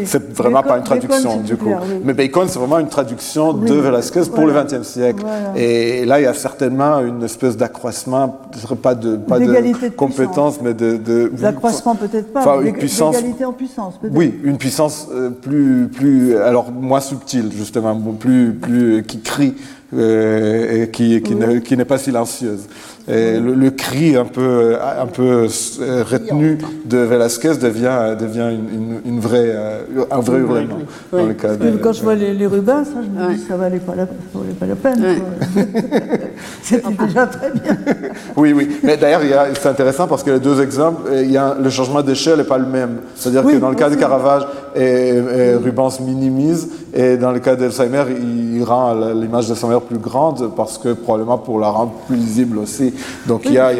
c'est 0.04 0.32
vraiment 0.32 0.62
pas 0.62 0.78
une 0.78 0.84
traduction, 0.84 1.38
du 1.38 1.56
coup. 1.56 1.74
Mais 2.04 2.14
Bacon, 2.14 2.48
c'est 2.48 2.58
vraiment 2.58 2.78
une 2.78 2.88
traduction 2.88 3.52
de 3.52 3.74
Velasquez 3.74 4.22
pour 4.34 4.46
le 4.46 4.52
XXe 4.52 4.86
siècle. 4.86 5.24
Et 5.56 6.04
là, 6.04 6.20
il 6.20 6.24
y 6.24 6.26
a 6.26 6.34
certainement 6.34 7.00
une 7.00 7.22
espèce 7.22 7.56
d'accroissement, 7.56 8.40
pas 8.82 8.94
de, 8.94 9.16
pas 9.16 9.38
de, 9.38 9.88
compétences, 9.96 10.60
mais 10.62 10.74
de. 10.74 11.28
D'accroissement 11.28 11.94
peut-être 11.94 12.32
pas, 12.32 12.56
une 12.62 12.72
puissance. 12.72 13.16
En 13.44 13.52
puissance, 13.52 13.98
peut-être. 13.98 14.14
Oui, 14.14 14.34
une 14.44 14.58
puissance 14.58 15.08
euh, 15.12 15.30
plus, 15.30 15.88
plus, 15.88 16.36
alors 16.36 16.70
moins 16.70 17.00
subtile, 17.00 17.50
justement, 17.56 17.94
plus, 18.18 18.52
plus, 18.52 19.02
qui 19.04 19.20
crie 19.20 19.54
euh, 19.94 20.84
et 20.84 20.90
qui, 20.90 21.22
qui 21.22 21.76
n'est 21.76 21.84
pas 21.84 21.98
silencieuse. 21.98 22.66
Et 23.08 23.40
le, 23.40 23.70
cri 23.70 24.16
un 24.16 24.24
peu, 24.24 24.76
un 24.80 25.06
peu 25.06 25.48
euh, 25.80 26.04
retenu 26.04 26.58
de 26.84 26.98
Velasquez 26.98 27.56
devient, 27.60 28.16
devient 28.18 28.50
une, 28.52 29.00
une, 29.04 29.18
vraie, 29.18 29.50
euh, 29.52 30.04
un 30.08 30.20
vrai 30.20 30.38
hurlement. 30.38 30.76
Dans 31.10 31.26
le 31.26 31.34
cas 31.34 31.56
de, 31.56 31.78
Quand 31.78 31.92
je 31.92 32.02
vois 32.02 32.14
les, 32.14 32.32
les 32.32 32.46
Rubens, 32.46 32.84
ça, 32.84 33.00
je 33.02 33.08
me 33.08 33.34
dis 33.34 33.42
ça 33.42 33.56
valait 33.56 33.80
pas 33.80 33.96
la, 33.96 34.06
ça 34.06 34.12
valait 34.34 34.52
pas 34.52 34.66
la 34.66 34.76
peine. 34.76 35.02
C'était 36.62 36.92
déjà 37.06 37.26
très 37.26 37.50
bien. 37.50 37.76
oui, 38.36 38.52
oui. 38.52 38.68
Mais 38.84 38.96
d'ailleurs, 38.96 39.22
c'est 39.60 39.68
intéressant 39.68 40.06
parce 40.06 40.22
que 40.22 40.30
les 40.30 40.40
deux 40.40 40.62
exemples, 40.62 41.10
il 41.12 41.30
y 41.32 41.36
a, 41.36 41.56
le 41.60 41.70
changement 41.70 42.02
d'échelle 42.02 42.38
n'est 42.38 42.44
pas 42.44 42.58
le 42.58 42.66
même. 42.66 42.98
C'est-à-dire 43.16 43.42
que 43.42 43.56
dans 43.56 43.70
le 43.70 43.76
cas 43.76 43.90
de 43.90 43.96
Caravage, 43.96 44.42
et, 44.76 45.20
Rubens 45.56 46.00
minimise, 46.00 46.68
et 46.94 47.16
dans 47.16 47.32
le 47.32 47.40
cas 47.40 47.56
d'Alzheimer, 47.56 48.04
il 48.20 48.62
rend 48.62 48.94
l'image 49.12 49.48
d'Alzheimer 49.48 49.80
plus 49.86 49.98
grande 49.98 50.52
parce 50.54 50.78
que 50.78 50.92
probablement 50.92 51.38
pour 51.38 51.58
la 51.58 51.68
rendre 51.68 51.92
plus 52.06 52.16
lisible 52.16 52.58
aussi. 52.58 52.91
Donc 53.26 53.42
il 53.46 53.54
y 53.54 53.58
a, 53.58 53.70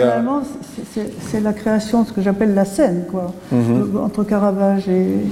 c'est 1.31 1.41
la 1.41 1.53
création 1.53 2.03
de 2.03 2.09
ce 2.09 2.13
que 2.13 2.23
j'appelle 2.23 2.55
la 2.55 2.65
scène, 2.65 3.05
quoi, 3.11 3.33
mhm. 3.51 3.99
entre 4.03 4.25
Caravage 4.25 4.89
et. 4.89 5.27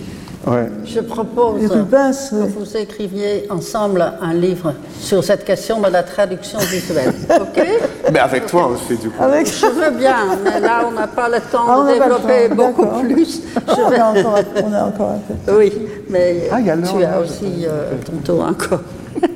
Je 0.85 1.01
propose 1.01 1.69
que 1.69 2.35
vous 2.35 2.77
écriviez 2.77 3.47
ensemble 3.51 4.03
un 4.23 4.33
livre 4.33 4.73
sur 4.99 5.23
cette 5.23 5.45
question 5.45 5.81
de 5.81 5.89
la 5.89 6.03
traduction 6.03 6.59
visuelle. 6.61 7.13
OK? 7.41 7.63
Mais 8.11 8.19
avec 8.19 8.47
toi 8.47 8.69
aussi, 8.69 8.97
du 8.97 9.11
coup. 9.11 9.23
Avec... 9.23 9.47
Je 9.47 9.67
veux 9.67 9.91
bien, 9.99 10.39
mais 10.43 10.61
là, 10.61 10.87
on 10.89 10.93
n'a 10.93 11.07
pas 11.07 11.29
le 11.29 11.41
temps 11.41 11.67
ah, 11.69 11.85
de 11.87 11.93
développer 11.93 12.49
beaucoup 12.55 12.87
plus. 12.87 13.43
Oh, 13.69 13.73
on, 13.77 13.93
a 13.93 14.19
encore, 14.19 14.39
on, 14.65 14.73
a 14.73 14.85
encore, 14.85 15.11
un 15.11 15.35
peu. 15.45 15.59
Oui, 15.59 15.73
mais 16.09 16.49
ah, 16.51 16.57
tu 16.63 17.05
as 17.05 17.21
aussi 17.21 17.67
euh, 17.67 17.93
ton 18.07 18.17
tour 18.25 18.45
encore. 18.45 18.81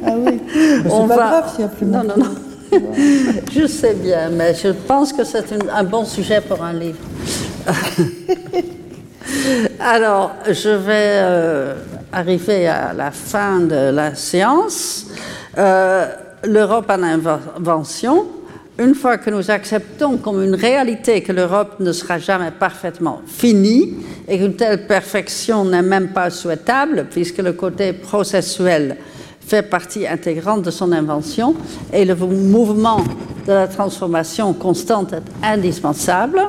Ah 0.07 0.13
oui, 0.17 0.41
c'est 0.55 1.09
pas 1.09 1.17
grave 1.17 1.51
s'il 1.51 1.59
n'y 1.59 1.65
a 1.65 1.69
plus 1.69 1.87
Non, 1.87 2.03
non, 2.03 2.15
non. 2.17 2.31
Je 3.53 3.67
sais 3.67 3.95
bien, 3.95 4.31
mais 4.31 4.55
je 4.55 4.69
pense 4.69 5.13
que 5.13 5.25
c'est 5.25 5.45
un 5.73 5.85
bon 5.85 6.05
sujet 6.05 6.41
pour 6.41 6.63
un 6.63 6.73
livre. 6.73 6.99
Alors, 9.81 10.33
je 10.49 10.71
vais 10.71 11.19
euh, 11.23 11.75
arriver 12.13 12.67
à 12.67 12.93
la 12.93 13.11
fin 13.11 13.61
de 13.61 13.91
la 13.91 14.15
séance. 14.15 15.07
Euh, 15.59 16.07
L'Europe 16.45 16.91
en 16.91 17.03
invention. 17.03 18.27
Une 18.79 18.95
fois 18.95 19.19
que 19.19 19.31
nous 19.31 19.51
acceptons 19.51 20.17
comme 20.19 20.43
une 20.43 20.57
réalité 20.57 21.23
que 21.23 21.33
l'Europe 21.33 21.77
ne 21.79 21.93
sera 21.93 22.19
jamais 22.19 22.51
parfaitement 22.51 23.23
finie 23.27 23.95
et 24.27 24.37
qu'une 24.37 24.57
telle 24.57 24.87
perfection 24.87 25.65
n'est 25.65 25.81
même 25.81 26.09
pas 26.09 26.29
souhaitable, 26.29 27.07
puisque 27.11 27.39
le 27.39 27.53
côté 27.53 27.93
processuel 27.93 28.97
fait 29.47 29.63
partie 29.63 30.07
intégrante 30.07 30.63
de 30.63 30.71
son 30.71 30.93
invention 30.93 31.55
et 31.93 32.05
le 32.05 32.15
mouvement 32.15 33.03
de 33.47 33.53
la 33.53 33.69
transformation 33.69 34.53
constante 34.55 35.13
est 35.13 35.47
indispensable. 35.47 36.41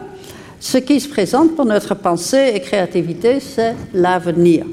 Ce 0.59 0.77
qui 0.77 0.99
se 0.99 1.09
présente 1.09 1.55
pour 1.55 1.65
notre 1.65 1.93
pensée 1.95 2.53
et 2.55 2.59
créativité, 2.61 3.39
c'est 3.39 3.75
l'avenir. 3.93 4.65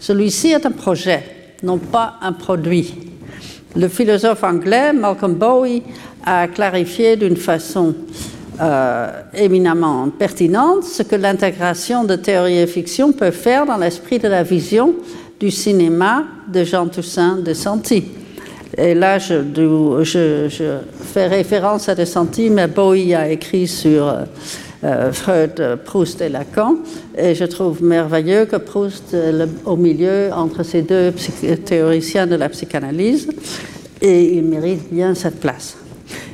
Celui-ci 0.00 0.48
est 0.48 0.66
un 0.66 0.72
projet, 0.72 1.22
non 1.62 1.78
pas 1.78 2.14
un 2.20 2.32
produit. 2.32 2.94
Le 3.76 3.88
philosophe 3.88 4.42
anglais 4.42 4.92
Malcolm 4.92 5.34
Bowie 5.34 5.82
a 6.26 6.48
clarifié 6.48 7.16
d'une 7.16 7.36
façon 7.36 7.94
euh, 8.60 9.22
éminemment 9.34 10.10
pertinente 10.10 10.84
ce 10.84 11.02
que 11.02 11.16
l'intégration 11.16 12.04
de 12.04 12.16
théorie 12.16 12.58
et 12.58 12.66
fiction 12.66 13.12
peut 13.12 13.30
faire 13.30 13.64
dans 13.64 13.78
l'esprit 13.78 14.18
de 14.18 14.28
la 14.28 14.42
vision 14.42 14.94
du 15.42 15.50
cinéma 15.50 16.24
de 16.46 16.62
Jean 16.62 16.86
Toussaint 16.86 17.38
de 17.38 17.52
Santi. 17.52 18.04
Et 18.78 18.94
là, 18.94 19.18
je, 19.18 19.42
fais 21.12 21.26
référence 21.26 21.88
à 21.88 21.96
de 21.96 22.04
Santi, 22.04 22.48
mais 22.48 22.68
Bowie 22.68 23.12
a 23.12 23.28
écrit 23.28 23.66
sur 23.66 24.06
euh, 24.84 25.12
Freud, 25.12 25.80
Proust 25.84 26.20
et 26.20 26.28
Lacan, 26.28 26.76
et 27.18 27.34
je 27.34 27.44
trouve 27.44 27.82
merveilleux 27.82 28.44
que 28.44 28.54
Proust, 28.54 29.16
au 29.64 29.76
milieu 29.76 30.30
entre 30.32 30.62
ces 30.62 30.82
deux 30.82 31.12
théoriciens 31.64 32.28
de 32.28 32.36
la 32.36 32.48
psychanalyse, 32.48 33.28
et 34.00 34.36
il 34.36 34.44
mérite 34.44 34.92
bien 34.92 35.12
cette 35.16 35.40
place. 35.40 35.76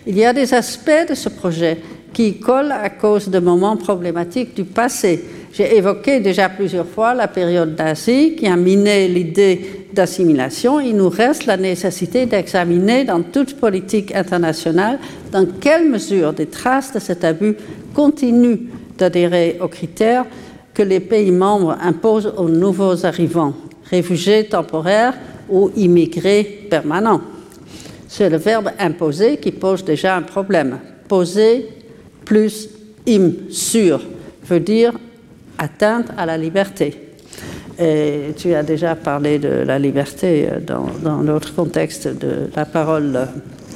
Il 0.06 0.18
y 0.18 0.24
a 0.26 0.35
des 0.35 0.52
aspects 0.52 1.09
de 1.09 1.14
ce 1.14 1.30
projet 1.30 1.78
qui 2.12 2.39
collent 2.39 2.72
à 2.72 2.90
cause 2.90 3.28
de 3.28 3.39
moments 3.39 3.78
problématiques 3.78 4.55
du 4.55 4.64
passé. 4.64 5.24
J'ai 5.59 5.76
évoqué 5.76 6.20
déjà 6.20 6.48
plusieurs 6.48 6.86
fois 6.86 7.14
la 7.14 7.26
période 7.26 7.76
nazie 7.76 8.36
qui 8.36 8.47
a 8.47 8.55
miné 8.55 9.09
l'idée 9.09 9.89
d'assimilation. 9.93 10.78
Il 10.78 10.94
nous 10.94 11.09
reste 11.09 11.47
la 11.47 11.56
nécessité 11.56 12.26
d'examiner 12.26 13.05
dans 13.05 13.22
toute 13.22 13.56
politique 13.56 14.14
internationale 14.14 15.01
dans 15.32 15.47
quelle 15.60 15.89
mesure 15.89 16.32
des 16.32 16.47
traces 16.47 16.93
de 16.93 17.01
cet 17.01 17.24
abus 17.24 17.56
continuent 17.93 18.68
d'adhérer 18.97 19.59
aux 19.60 19.66
critères 19.66 20.26
que 20.72 20.85
les 20.85 21.01
pays 21.01 21.32
membres 21.32 21.76
imposent 21.82 22.32
aux 22.36 22.48
nouveaux 22.48 23.05
arrivants, 23.05 23.55
réfugiés 23.90 24.44
temporaires 24.44 25.14
ou 25.51 25.72
immigrés 25.74 26.68
permanents. 26.70 27.22
C'est 28.06 28.30
le 28.30 28.36
verbe 28.36 28.70
imposer 28.78 29.39
qui 29.39 29.51
pose 29.51 29.85
déjà 29.85 30.14
un 30.14 30.22
problème. 30.22 30.78
Poser 31.09 31.66
plus 32.24 32.68
im, 33.09 33.32
sur, 33.51 34.01
veut 34.44 34.60
dire 34.60 34.93
atteinte 35.59 36.06
à 36.16 36.26
la 36.26 36.39
liberté. 36.39 37.12
Et 37.78 38.35
tu 38.36 38.55
as 38.55 38.62
déjà 38.62 38.97
parlé 38.97 39.39
de 39.39 39.48
la 39.48 39.78
liberté 39.78 40.48
dans, 40.66 40.86
dans 41.02 41.18
l'autre 41.18 41.55
contexte 41.55 42.09
de 42.09 42.51
la 42.56 42.64
parole 42.64 43.28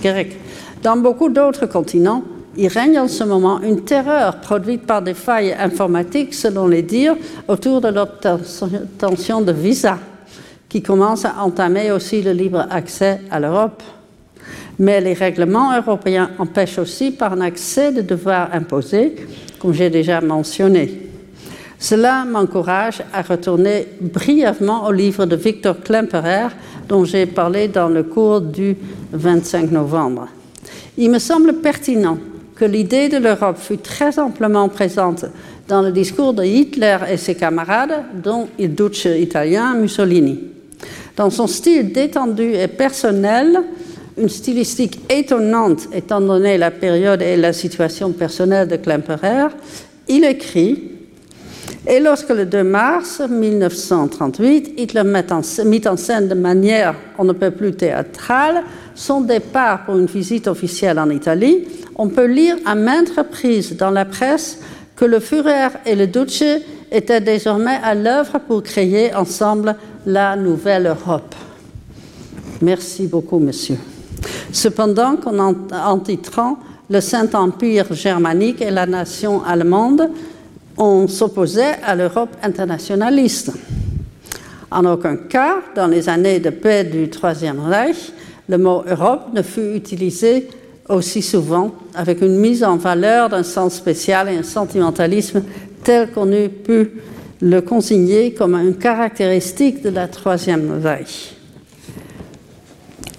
grecque. 0.03 0.39
Dans 0.83 0.97
beaucoup 0.97 1.29
d'autres 1.29 1.67
continents, 1.67 2.25
il 2.57 2.69
règne 2.69 2.99
en 2.99 3.09
ce 3.09 3.25
moment 3.25 3.61
une 3.63 3.83
terreur 3.83 4.41
produite 4.41 4.87
par 4.87 5.03
des 5.03 5.15
failles 5.15 5.53
informatiques, 5.53 6.35
selon 6.35 6.67
les 6.67 6.83
dires, 6.83 7.17
autour 7.47 7.81
de 7.81 7.89
l'obtention 7.89 9.41
de 9.41 9.53
visa, 9.53 9.99
qui 10.69 10.83
commence 10.83 11.25
à 11.25 11.37
entamer 11.41 11.93
aussi 11.93 12.23
le 12.23 12.33
libre 12.33 12.67
accès 12.71 13.21
à 13.31 13.39
l'Europe 13.39 13.83
mais 14.79 15.01
les 15.01 15.15
règlements 15.15 15.77
européens 15.77 16.31
empêchent 16.39 16.79
aussi 16.79 17.13
par 17.13 17.35
un 17.35 17.41
accès 17.41 17.93
de 17.93 18.01
devoir 18.01 18.53
imposer, 18.53 19.15
comme 19.59 19.73
j'ai 19.73 19.91
déjà 19.91 20.21
mentionné. 20.21 21.02
Cela 21.83 22.25
m'encourage 22.25 23.03
à 23.13 23.23
retourner 23.23 23.89
brièvement 24.01 24.87
au 24.87 24.93
livre 24.93 25.27
de 25.27 25.35
Victor 25.35 25.81
Klemperer, 25.83 26.47
dont 26.89 27.05
j'ai 27.05 27.27
parlé 27.27 27.67
dans 27.67 27.89
le 27.89 28.05
cours 28.05 28.41
du 28.41 28.77
25 29.11 29.73
novembre. 29.73 30.29
Il 30.97 31.11
me 31.11 31.19
semble 31.19 31.55
pertinent 31.55 32.19
que 32.55 32.65
l'idée 32.65 33.09
de 33.09 33.17
l'Europe 33.17 33.59
fut 33.59 33.79
très 33.79 34.21
amplement 34.21 34.69
présente 34.69 35.25
dans 35.67 35.83
le 35.83 35.91
discours 35.91 36.35
de 36.35 36.45
Hitler 36.45 36.99
et 37.11 37.17
ses 37.17 37.35
camarades, 37.35 38.05
dont 38.23 38.47
il 38.61 38.77
duce 38.77 39.09
italien 39.19 39.75
Mussolini. 39.75 40.39
Dans 41.17 41.31
son 41.31 41.49
style 41.49 41.93
détendu 41.93 42.55
et 42.55 42.69
personnel, 42.69 43.59
une 44.17 44.29
stylistique 44.29 45.01
étonnante 45.11 45.89
étant 45.93 46.21
donné 46.21 46.59
la 46.59 46.71
période 46.71 47.23
et 47.23 47.37
la 47.37 47.53
situation 47.53 48.13
personnelle 48.13 48.69
de 48.69 48.77
Klemperer, 48.77 49.49
il 50.07 50.23
écrit 50.23 50.92
Et 51.87 51.99
lorsque 51.99 52.31
le 52.31 52.47
2 52.47 52.63
mars 52.63 53.21
1938, 53.29 54.75
Hitler 54.77 55.01
en, 55.01 55.41
mit 55.65 55.83
en 55.87 55.97
scène 55.97 56.29
de 56.29 56.35
manière 56.35 56.95
on 57.19 57.25
ne 57.25 57.33
peut 57.33 57.51
plus 57.51 57.73
théâtrale 57.73 58.63
son 58.95 59.23
départ 59.23 59.85
pour 59.85 59.97
une 59.99 60.07
visite 60.07 60.47
officielle 60.47 60.99
en 60.99 61.11
Italie, 61.11 61.67
on 61.97 62.09
peut 62.09 62.27
lire 62.27 62.57
à 62.65 62.75
maintes 62.75 63.11
reprises 63.17 63.77
dans 63.77 63.91
la 63.91 64.05
presse 64.05 64.61
que 64.95 65.05
le 65.05 65.19
Führer 65.19 65.69
et 65.85 65.97
le 65.97 66.07
Duce 66.07 66.45
étaient 66.93 67.21
désormais 67.21 67.81
à 67.83 67.95
l'œuvre 67.95 68.39
pour 68.39 68.63
créer 68.63 69.13
ensemble 69.15 69.75
la 70.07 70.37
nouvelle 70.37 70.87
Europe. 70.87 71.35
Merci 72.61 73.09
beaucoup, 73.09 73.39
monsieur. 73.39 73.79
Cependant, 74.53 75.17
en 75.27 75.99
titrant 75.99 76.59
le 76.89 77.01
Saint-Empire 77.01 77.93
germanique 77.93 78.61
et 78.61 78.71
la 78.71 78.87
nation 78.87 79.43
allemande, 79.45 80.11
on 80.77 81.09
s'opposait 81.09 81.77
à 81.85 81.95
l'Europe 81.95 82.31
internationaliste. 82.43 83.53
En 84.71 84.85
aucun 84.87 85.17
cas, 85.17 85.57
dans 85.75 85.87
les 85.87 86.09
années 86.09 86.41
de 86.41 86.51
paix 86.51 86.85
du 86.85 87.11
Troisième 87.11 87.61
Reich, 87.61 88.13
le 88.49 88.59
mot 88.59 88.83
Europe 88.89 89.29
ne 89.35 89.43
fut 89.43 89.75
utilisé 89.75 90.49
aussi 90.89 91.23
souvent 91.23 91.73
avec 91.95 92.23
une 92.23 92.39
mise 92.39 92.65
en 92.65 92.77
valeur 92.77 93.29
d'un 93.29 93.43
sens 93.43 93.75
spécial 93.75 94.29
et 94.29 94.37
un 94.37 94.43
sentimentalisme 94.43 95.43
tel 95.85 96.11
qu'on 96.11 96.31
eût 96.33 96.49
pu 96.49 96.91
le 97.41 97.61
consigner 97.61 98.33
comme 98.33 98.55
une 98.55 98.77
caractéristique 98.77 99.83
de 99.83 99.91
la 99.91 100.09
Troisième 100.09 100.81
Reich. 100.83 101.35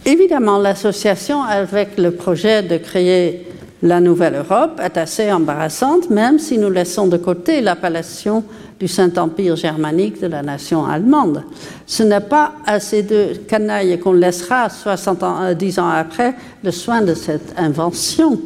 Évidemment, 0.05 0.57
l'association 0.57 1.43
avec 1.43 1.97
le 1.97 2.11
projet 2.11 2.63
de 2.63 2.77
créer 2.77 3.47
la 3.83 3.99
Nouvelle 3.99 4.35
Europe 4.35 4.79
est 4.81 4.97
assez 4.97 5.29
embarrassante, 5.29 6.09
même 6.09 6.39
si 6.39 6.57
nous 6.57 6.69
laissons 6.69 7.07
de 7.07 7.17
côté 7.17 7.59
l'appellation 7.59 8.45
du 8.79 8.87
Saint-Empire 8.87 9.57
germanique 9.57 10.21
de 10.21 10.27
la 10.27 10.41
nation 10.41 10.85
allemande. 10.85 11.43
Ce 11.85 12.01
n'est 12.01 12.21
pas 12.21 12.53
à 12.65 12.79
ces 12.79 13.03
deux 13.03 13.33
canailles 13.45 13.99
qu'on 13.99 14.13
laissera, 14.13 14.69
60 14.69 15.23
ans, 15.23 15.53
10 15.53 15.77
euh, 15.77 15.81
ans 15.81 15.89
après, 15.89 16.33
le 16.63 16.71
soin 16.71 17.01
de 17.01 17.13
cette 17.13 17.53
invention. 17.57 18.39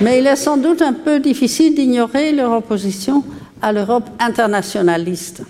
Mais 0.00 0.20
il 0.20 0.26
est 0.26 0.36
sans 0.36 0.56
doute 0.56 0.80
un 0.80 0.94
peu 0.94 1.20
difficile 1.20 1.74
d'ignorer 1.74 2.32
leur 2.32 2.52
opposition 2.52 3.22
à 3.60 3.72
l'Europe 3.72 4.08
internationaliste. 4.18 5.42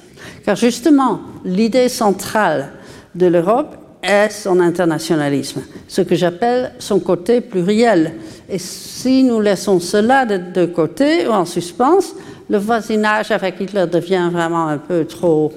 Car 0.45 0.57
justement, 0.57 1.20
l'idée 1.45 1.89
centrale 1.89 2.70
de 3.15 3.27
l'Europe 3.27 3.77
est 4.07 4.31
son 4.31 4.61
internationalisme, 4.61 5.62
ce 5.89 6.03
que 6.03 6.15
j'appelle 6.15 6.73
son 6.78 7.01
côté 7.01 7.41
pluriel. 7.41 8.15
Et 8.49 8.59
si 8.59 9.23
nous 9.23 9.41
laissons 9.41 9.81
cela 9.81 10.24
de, 10.24 10.66
côté 10.66 11.27
ou 11.27 11.33
en 11.33 11.45
suspens, 11.45 12.15
le 12.49 12.59
voisinage 12.59 13.31
avec 13.31 13.61
Hitler 13.61 13.87
devient 13.91 14.28
vraiment 14.33 14.69
un 14.69 14.78
peu 14.78 15.05
trop 15.05 15.53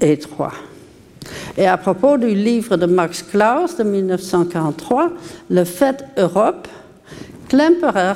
étroit. 0.00 0.54
Et 1.56 1.66
à 1.66 1.76
propos 1.76 2.18
du 2.18 2.34
livre 2.34 2.76
de 2.76 2.86
Max 2.86 3.22
Klaus 3.22 3.76
de 3.76 3.84
1943, 3.84 5.10
Le 5.50 5.64
fait 5.64 6.04
Europe, 6.16 6.66
Klemperer 7.48 8.14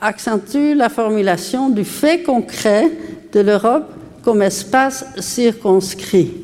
accentue 0.00 0.74
la 0.74 0.88
formulation 0.88 1.68
du 1.68 1.84
fait 1.84 2.22
concret 2.22 2.90
de 3.32 3.40
l'Europe 3.40 3.92
comme 4.24 4.42
espace 4.42 5.04
circonscrit. 5.18 6.39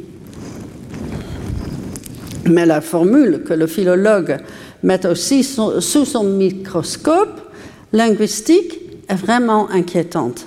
Mais 2.48 2.66
la 2.66 2.80
formule 2.80 3.42
que 3.44 3.54
le 3.54 3.66
philologue 3.66 4.38
met 4.82 5.06
aussi 5.06 5.42
sous 5.42 6.04
son 6.04 6.24
microscope 6.24 7.40
linguistique 7.92 8.80
est 9.08 9.14
vraiment 9.14 9.70
inquiétante. 9.70 10.46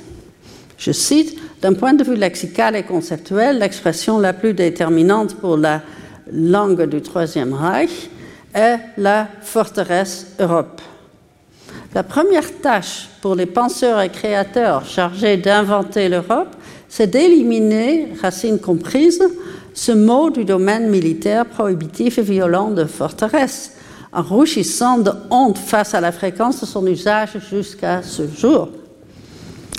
Je 0.78 0.92
cite, 0.92 1.38
d'un 1.62 1.74
point 1.74 1.94
de 1.94 2.04
vue 2.04 2.16
lexical 2.16 2.76
et 2.76 2.84
conceptuel, 2.84 3.60
l'expression 3.60 4.18
la 4.18 4.34
plus 4.34 4.54
déterminante 4.54 5.36
pour 5.36 5.58
la 5.58 5.82
langue 6.32 6.84
du 6.88 7.02
Troisième 7.02 7.54
Reich 7.54 8.10
est 8.54 8.78
la 8.98 9.28
forteresse 9.42 10.28
Europe. 10.40 10.82
La 11.94 12.04
première 12.04 12.60
tâche 12.62 13.10
pour 13.22 13.36
les 13.36 13.46
penseurs 13.46 14.00
et 14.00 14.10
créateurs 14.10 14.86
chargés 14.86 15.38
d'inventer 15.38 16.08
l'Europe, 16.08 16.56
c'est 16.88 17.08
d'éliminer, 17.08 18.10
racines 18.22 18.60
comprises, 18.60 19.24
ce 19.80 19.94
mot 19.94 20.30
du 20.30 20.44
domaine 20.44 20.90
militaire 20.90 21.46
prohibitif 21.46 22.18
et 22.18 22.22
violent 22.22 22.72
de 22.72 22.84
forteresse, 22.84 23.72
en 24.12 24.22
rougissant 24.22 24.98
de 24.98 25.12
honte 25.30 25.58
face 25.58 25.94
à 25.94 26.02
la 26.02 26.12
fréquence 26.12 26.60
de 26.60 26.66
son 26.66 26.86
usage 26.86 27.38
jusqu'à 27.50 28.04
ce 28.04 28.24
jour. 28.28 28.68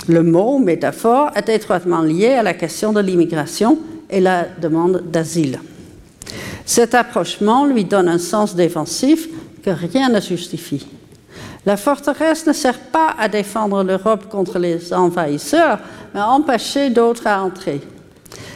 Le 0.07 0.23
mot 0.23 0.57
métaphore 0.57 1.29
est 1.35 1.49
étroitement 1.49 2.01
lié 2.01 2.29
à 2.29 2.41
la 2.41 2.55
question 2.55 2.93
de 2.93 2.99
l'immigration 2.99 3.77
et 4.09 4.19
la 4.19 4.45
demande 4.59 5.03
d'asile. 5.11 5.59
Cet 6.65 6.95
approchement 6.95 7.67
lui 7.67 7.85
donne 7.85 8.09
un 8.09 8.17
sens 8.17 8.55
défensif 8.55 9.29
que 9.63 9.69
rien 9.69 10.09
ne 10.09 10.19
justifie. 10.19 10.87
La 11.67 11.77
forteresse 11.77 12.47
ne 12.47 12.53
sert 12.53 12.79
pas 12.79 13.13
à 13.19 13.29
défendre 13.29 13.83
l'Europe 13.83 14.29
contre 14.31 14.57
les 14.57 14.93
envahisseurs, 14.93 15.77
mais 16.15 16.21
à 16.21 16.29
empêcher 16.29 16.89
d'autres 16.89 17.27
à 17.27 17.43
entrer. 17.43 17.81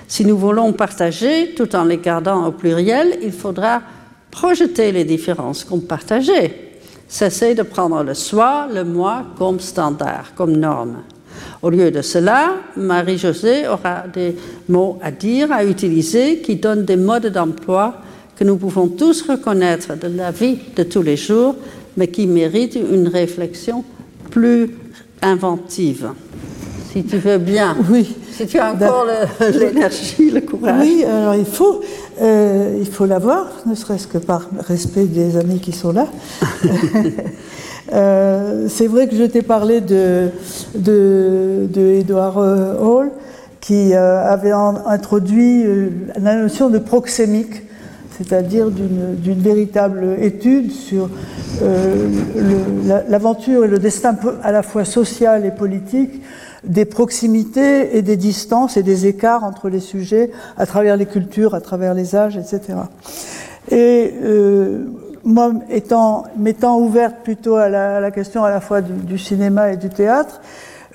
Si 0.08 0.26
nous 0.26 0.38
voulons 0.38 0.72
partager 0.74 1.54
tout 1.56 1.76
en 1.76 1.84
les 1.84 1.98
gardant 1.98 2.46
au 2.48 2.52
pluriel, 2.52 3.20
il 3.24 3.32
faudra 3.32 3.82
projeter 4.30 4.92
les 4.92 5.04
différences 5.04 5.64
comme 5.64 5.84
partagées, 5.84 6.80
cesser 7.08 7.56
de 7.56 7.64
prendre 7.64 8.04
le 8.04 8.14
soi, 8.14 8.68
le 8.74 8.84
moi 8.84 9.24
comme 9.38 9.60
standard, 9.60 10.34
comme 10.36 10.58
norme. 10.58 10.98
Au 11.62 11.70
lieu 11.70 11.90
de 11.90 12.02
cela, 12.02 12.56
Marie-Josée 12.76 13.68
aura 13.68 14.04
des 14.14 14.36
mots 14.70 15.00
à 15.02 15.12
dire, 15.12 15.52
à 15.52 15.64
utiliser, 15.64 16.40
qui 16.40 16.58
donnent 16.58 16.86
des 16.86 16.98
modes 16.98 17.28
d'emploi 17.28 18.02
que 18.36 18.44
nous 18.44 18.58
pouvons 18.58 18.88
tous 18.88 19.24
reconnaître 19.24 19.98
de 19.98 20.16
la 20.16 20.32
vie 20.32 20.60
de 20.76 20.84
tous 20.84 21.02
les 21.02 21.18
jours, 21.18 21.56
mais 21.98 22.08
qui 22.08 22.28
méritent 22.28 22.76
une 22.76 23.08
réflexion 23.08 23.84
plus 24.30 24.76
inventive. 25.22 26.10
Si 26.92 27.04
tu 27.04 27.18
veux 27.18 27.38
bien. 27.38 27.76
Oui. 27.90 28.16
Si 28.36 28.46
tu 28.48 28.60
as 28.60 28.74
encore 28.74 29.06
l'énergie, 29.40 30.32
le, 30.32 30.42
courage. 30.42 30.82
Oui, 30.82 31.06
alors 31.06 31.36
il 31.36 31.46
faut, 31.46 31.82
euh, 32.22 32.78
il 32.80 32.88
faut 32.88 33.06
l'avoir, 33.06 33.48
ne 33.66 33.76
serait-ce 33.76 34.08
que 34.08 34.18
par 34.18 34.48
respect 34.60 35.06
des 35.06 35.38
amis 35.38 35.60
qui 35.60 35.72
sont 35.72 35.92
là. 35.92 36.08
Euh, 37.94 38.66
c'est 38.68 38.88
vrai 38.88 39.08
que 39.08 39.16
je 39.16 39.22
t'ai 39.26 39.44
parlé 39.44 39.80
de, 39.80 40.32
de, 40.74 41.68
Edward 42.00 42.80
Hall, 42.82 43.12
qui 43.62 43.94
euh, 43.94 44.26
avait 44.28 44.50
introduit 44.52 45.64
la 46.20 46.36
notion 46.36 46.72
de 46.72 46.80
proxémique 46.80 47.62
c'est-à-dire 48.18 48.70
d'une 48.72 49.42
véritable 49.42 50.16
étude 50.22 50.72
sur 50.72 51.10
euh, 51.62 52.08
l'aventure 53.10 53.66
et 53.66 53.68
le 53.68 53.80
destin 53.80 54.16
à 54.42 54.52
la 54.52 54.64
fois 54.64 54.86
social 54.86 55.46
et 55.46 55.52
politique 55.52 56.22
des 56.66 56.86
proximités 56.86 57.98
et 57.98 58.02
des 58.02 58.18
distances 58.18 58.78
et 58.78 58.84
des 58.84 59.08
écarts 59.08 59.44
entre 59.44 59.70
les 59.70 59.80
sujets 59.80 60.32
à 60.58 60.66
travers 60.66 60.98
les 60.98 61.06
cultures, 61.06 61.54
à 61.56 61.62
travers 61.62 61.94
les 61.94 62.16
âges, 62.16 62.38
etc. 62.38 62.80
Et 63.72 64.14
euh, 64.24 64.86
moi, 65.24 65.54
étant, 65.70 66.26
m'étant 66.38 66.80
ouverte 66.80 67.18
plutôt 67.24 67.56
à 67.56 67.70
la, 67.70 68.12
question 68.12 68.44
à 68.44 68.50
la 68.50 68.62
fois 68.62 68.82
du 68.82 69.18
cinéma 69.18 69.74
et 69.74 69.78
du 69.78 69.90
théâtre, 69.90 70.42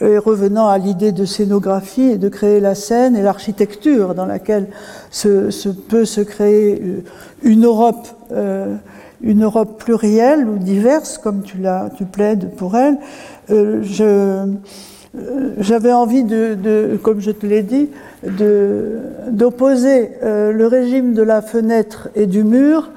et 0.00 0.18
revenant 0.18 0.68
à 0.68 0.78
l'idée 0.78 1.12
de 1.12 1.24
scénographie 1.24 2.12
et 2.12 2.18
de 2.18 2.28
créer 2.28 2.60
la 2.60 2.74
scène 2.74 3.16
et 3.16 3.22
l'architecture 3.22 4.14
dans 4.14 4.24
laquelle 4.24 4.68
se, 5.10 5.68
peut 5.68 6.06
se 6.06 6.22
créer 6.22 6.80
euh, 6.82 7.04
une 7.42 7.66
Europe, 7.66 8.08
euh, 8.32 8.76
une 9.20 9.44
Europe 9.44 9.82
plurielle 9.82 10.48
ou 10.48 10.56
diverse, 10.56 11.18
comme 11.18 11.42
tu, 11.42 11.58
l'as, 11.58 11.90
tu 11.96 12.06
plaides 12.06 12.54
pour 12.56 12.76
elle. 12.76 12.98
Euh, 13.50 13.82
je, 13.82 14.46
j'avais 15.58 15.92
envie 15.92 16.24
de, 16.24 16.98
comme 17.02 17.20
je 17.20 17.30
te 17.30 17.46
l'ai 17.46 17.62
dit, 17.62 17.90
d'opposer 19.28 20.10
le 20.22 20.66
régime 20.66 21.14
de 21.14 21.22
la 21.22 21.42
fenêtre 21.42 22.08
et 22.14 22.26
du 22.26 22.44
mur 22.44 22.90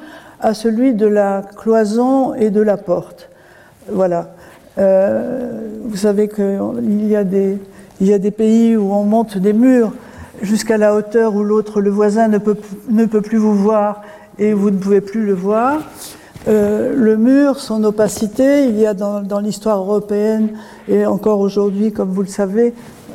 à 0.44 0.54
celui 0.54 0.94
de 0.94 1.08
la 1.08 1.42
cloison 1.58 2.36
et 2.36 2.50
de 2.50 2.62
la 2.62 2.78
porte. 2.78 3.30
Voilà. 3.90 4.36
Euh, 4.78 5.62
vous 5.86 5.98
savez 5.98 6.28
qu'il 6.28 7.08
y, 7.08 7.16
a 7.16 7.24
des, 7.24 8.32
pays 8.32 8.76
où 8.76 8.92
on 8.94 9.04
monte 9.04 9.38
des 9.38 9.54
murs 9.54 9.94
jusqu'à 10.42 10.78
la 10.78 10.96
hauteur 10.96 11.36
où 11.36 11.44
l'autre, 11.44 11.80
le 11.80 11.90
voisin, 11.90 12.28
ne 12.28 12.38
peut 12.38 13.22
plus 13.22 13.38
vous 13.38 13.56
voir 13.56 14.02
et 14.40 14.54
vous 14.54 14.72
ne 14.72 14.78
pouvez 14.78 15.02
plus 15.02 15.26
le 15.26 15.34
voir. 15.34 15.80
Euh, 16.48 16.94
le 16.96 17.16
mur, 17.16 17.60
son 17.60 17.84
opacité, 17.86 18.66
il 18.66 18.78
y 18.78 18.86
a 18.86 18.94
dans, 18.94 19.22
dans 19.22 19.40
l'histoire 19.40 19.78
européenne 19.80 20.50
et 20.90 21.06
encore 21.06 21.40
aujourd'hui, 21.40 21.94
comme 21.94 22.10
vous 22.10 22.22
le 22.22 22.28
savez, 22.28 22.74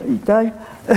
Italie, 0.08 0.50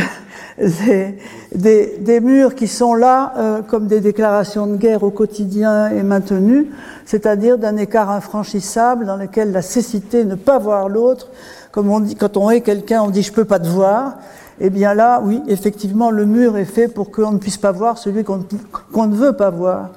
des, 0.57 1.17
des, 1.53 2.19
murs 2.21 2.55
qui 2.55 2.67
sont 2.67 2.93
là 2.93 3.33
euh, 3.35 3.61
comme 3.61 3.87
des 3.87 3.99
déclarations 3.99 4.65
de 4.65 4.77
guerre 4.77 5.03
au 5.03 5.11
quotidien 5.11 5.89
et 5.89 6.03
maintenues, 6.03 6.67
c'est-à-dire 7.05 7.57
d'un 7.57 7.75
écart 7.75 8.09
infranchissable 8.09 9.05
dans 9.05 9.17
lequel 9.17 9.51
la 9.51 9.61
cécité, 9.61 10.23
ne 10.23 10.35
pas 10.35 10.57
voir 10.57 10.87
l'autre, 10.87 11.27
comme 11.71 11.89
on 11.89 11.99
dit, 11.99 12.15
quand 12.15 12.37
on 12.37 12.49
est 12.49 12.61
quelqu'un, 12.61 13.01
on 13.01 13.09
dit 13.09 13.23
je 13.23 13.33
peux 13.33 13.45
pas 13.45 13.59
te 13.59 13.67
voir. 13.67 14.13
Eh 14.61 14.69
bien 14.69 14.93
là, 14.93 15.21
oui, 15.23 15.41
effectivement, 15.47 16.11
le 16.11 16.25
mur 16.25 16.55
est 16.55 16.65
fait 16.65 16.87
pour 16.87 17.11
qu'on 17.11 17.31
ne 17.31 17.39
puisse 17.39 17.57
pas 17.57 17.71
voir 17.71 17.97
celui 17.97 18.23
qu'on 18.23 19.07
ne 19.07 19.15
veut 19.15 19.33
pas 19.33 19.49
voir. 19.49 19.89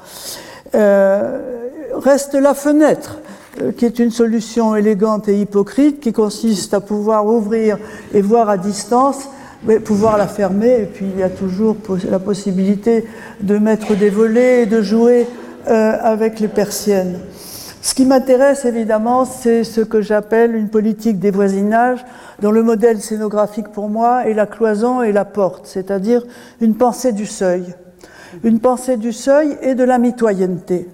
Euh, 0.75 1.64
reste 1.97 2.35
la 2.35 2.55
fenêtre 2.55 3.19
euh, 3.61 3.73
qui 3.73 3.85
est 3.85 3.99
une 3.99 4.11
solution 4.11 4.75
élégante 4.75 5.29
et 5.29 5.41
hypocrite 5.41 6.01
qui 6.01 6.13
consiste 6.13 6.75
à 6.75 6.81
pouvoir 6.81 7.27
ouvrir 7.27 7.79
et 8.13 8.21
voir 8.21 8.49
à 8.49 8.57
distance 8.57 9.29
pouvoir 9.85 10.19
la 10.19 10.27
fermer, 10.27 10.83
et 10.83 10.87
puis 10.87 11.07
il 11.13 11.19
y 11.19 11.23
a 11.23 11.31
toujours 11.31 11.77
la 12.11 12.19
possibilité 12.19 13.07
de 13.41 13.59
mettre 13.59 13.97
des 13.97 14.11
volets 14.11 14.63
et 14.63 14.67
de 14.67 14.83
jouer 14.83 15.27
euh, 15.69 15.97
avec 16.03 16.41
les 16.41 16.49
persiennes. 16.49 17.19
Ce 17.81 17.95
qui 17.95 18.07
m'intéresse 18.07 18.65
évidemment, 18.65 19.25
c'est 19.25 19.65
ce 19.65 19.81
que 19.81 20.01
j'appelle 20.01 20.55
une 20.55 20.69
politique 20.69 21.19
des 21.19 21.31
voisinages, 21.31 22.05
dont 22.41 22.51
le 22.51 22.63
modèle 22.63 23.01
scénographique 23.01 23.69
pour 23.69 23.89
moi 23.89 24.27
est 24.27 24.35
la 24.35 24.47
cloison 24.47 25.03
et 25.03 25.13
la 25.13 25.25
porte, 25.25 25.67
c'est-à-dire 25.67 26.23
une 26.61 26.75
pensée 26.75 27.13
du 27.13 27.27
seuil. 27.27 27.75
Une 28.43 28.59
pensée 28.59 28.97
du 28.97 29.13
seuil 29.13 29.57
et 29.63 29.75
de 29.75 29.85
la 29.85 29.99
mitoyenneté. 29.99 30.89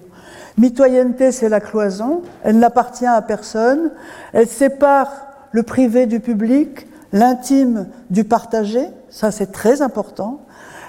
Mitoyenneté, 0.57 1.31
c'est 1.31 1.49
la 1.49 1.59
cloison, 1.59 2.21
elle 2.43 2.59
n'appartient 2.59 3.05
à 3.05 3.21
personne, 3.21 3.91
elle 4.33 4.47
sépare 4.47 5.11
le 5.51 5.63
privé 5.63 6.05
du 6.05 6.19
public, 6.19 6.87
l'intime 7.13 7.87
du 8.09 8.23
partagé, 8.23 8.87
ça 9.09 9.31
c'est 9.31 9.51
très 9.51 9.81
important. 9.81 10.41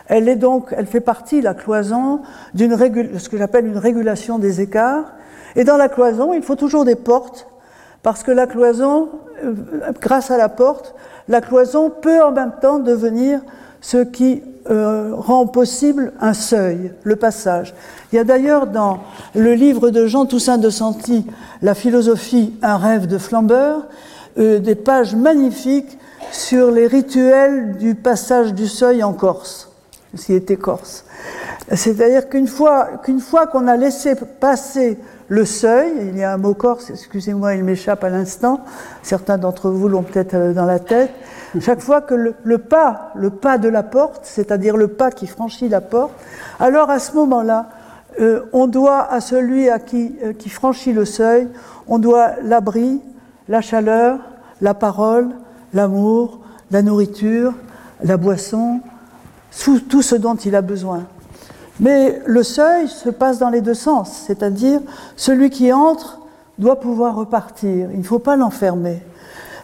Elle 0.09 0.28
est 0.28 0.36
donc, 0.36 0.74
elle 0.76 0.86
fait 0.86 1.01
partie, 1.01 1.40
la 1.40 1.55
cloison, 1.55 2.20
d'une 2.55 2.76
ce 3.18 3.28
que 3.28 3.39
j'appelle 3.39 3.66
une 3.66 3.78
régulation 3.78 4.39
des 4.39 4.60
écarts. 4.60 5.12
Et 5.56 5.64
dans 5.64 5.76
la 5.76 5.89
cloison, 5.89 6.32
il 6.32 6.43
faut 6.43 6.56
toujours 6.56 6.84
des 6.84 6.97
portes, 6.97 7.47
parce 8.02 8.22
que 8.22 8.30
la 8.30 8.47
cloison, 8.47 9.09
euh, 9.44 9.55
grâce 10.01 10.30
à 10.30 10.36
la 10.36 10.48
porte, 10.48 10.94
la 11.28 11.40
cloison 11.40 11.89
peut 11.89 12.22
en 12.22 12.32
même 12.32 12.52
temps 12.60 12.78
devenir 12.78 13.40
ce 13.82 13.98
qui 13.98 14.42
euh, 14.70 15.10
rend 15.14 15.46
possible 15.46 16.12
un 16.20 16.32
seuil, 16.32 16.92
le 17.02 17.16
passage. 17.16 17.74
Il 18.12 18.16
y 18.16 18.18
a 18.18 18.24
d'ailleurs 18.24 18.68
dans 18.68 19.00
le 19.34 19.54
livre 19.54 19.90
de 19.90 20.06
Jean 20.06 20.24
Toussaint 20.24 20.56
de 20.56 20.70
Santi, 20.70 21.26
La 21.60 21.74
philosophie, 21.74 22.54
un 22.62 22.78
rêve 22.78 23.06
de 23.06 23.18
flambeur, 23.18 23.86
euh, 24.38 24.60
des 24.60 24.76
pages 24.76 25.14
magnifiques 25.14 25.98
sur 26.30 26.70
les 26.70 26.86
rituels 26.86 27.76
du 27.76 27.94
passage 27.96 28.54
du 28.54 28.68
seuil 28.68 29.02
en 29.02 29.12
Corse, 29.12 29.68
ce 30.14 30.32
était 30.32 30.56
corse. 30.56 31.04
C'est-à-dire 31.74 32.28
qu'une 32.28 32.46
fois 32.46 32.98
qu'une 33.02 33.20
fois 33.20 33.46
qu'on 33.46 33.66
a 33.66 33.76
laissé 33.76 34.14
passer 34.14 34.98
le 35.28 35.44
seuil, 35.44 35.90
il 36.09 36.18
y 36.18 36.22
a 36.22 36.32
un 36.32 36.36
mot 36.36 36.54
corse, 36.54 36.90
excusez-moi, 36.90 37.54
il 37.54 37.64
m'échappe 37.64 38.04
à 38.04 38.10
l'instant, 38.10 38.60
certains 39.02 39.38
d'entre 39.38 39.70
vous 39.70 39.88
l'ont 39.88 40.02
peut-être 40.02 40.34
euh, 40.34 40.52
dans 40.52 40.66
la 40.66 40.78
tête, 40.78 41.10
chaque 41.60 41.80
fois 41.80 42.00
que 42.00 42.14
le, 42.14 42.58
pas, 42.58 43.12
le 43.14 43.30
pas 43.30 43.58
de 43.58 43.68
la 43.68 43.82
porte, 43.82 44.20
c'est-à-dire 44.24 44.76
le 44.76 44.88
pas 44.88 45.10
qui 45.10 45.26
franchit 45.26 45.68
la 45.68 45.80
porte, 45.80 46.12
alors 46.58 46.90
à 46.90 46.98
ce 46.98 47.12
moment-là, 47.14 47.68
euh, 48.20 48.42
on 48.52 48.66
doit 48.66 49.10
à 49.10 49.20
celui 49.20 49.68
euh, 49.68 49.78
qui 49.78 50.48
franchit 50.48 50.92
le 50.92 51.04
seuil, 51.04 51.48
on 51.88 51.98
doit 51.98 52.32
l'abri, 52.42 53.00
la 53.48 53.60
chaleur, 53.60 54.18
la 54.60 54.74
parole, 54.74 55.30
l'amour, 55.74 56.40
la 56.70 56.82
nourriture, 56.82 57.52
la 58.02 58.16
boisson, 58.16 58.80
tout 59.88 60.02
ce 60.02 60.14
dont 60.14 60.36
il 60.36 60.56
a 60.56 60.62
besoin. 60.62 61.04
Mais 61.80 62.20
le 62.26 62.42
seuil 62.42 62.88
se 62.88 63.10
passe 63.10 63.38
dans 63.38 63.50
les 63.50 63.60
deux 63.60 63.74
sens, 63.74 64.24
c'est-à-dire 64.26 64.80
celui 65.16 65.50
qui 65.50 65.72
entre 65.72 66.20
doit 66.58 66.80
pouvoir 66.80 67.16
repartir, 67.16 67.90
il 67.92 67.98
ne 67.98 68.04
faut 68.04 68.18
pas 68.18 68.36
l'enfermer. 68.36 69.02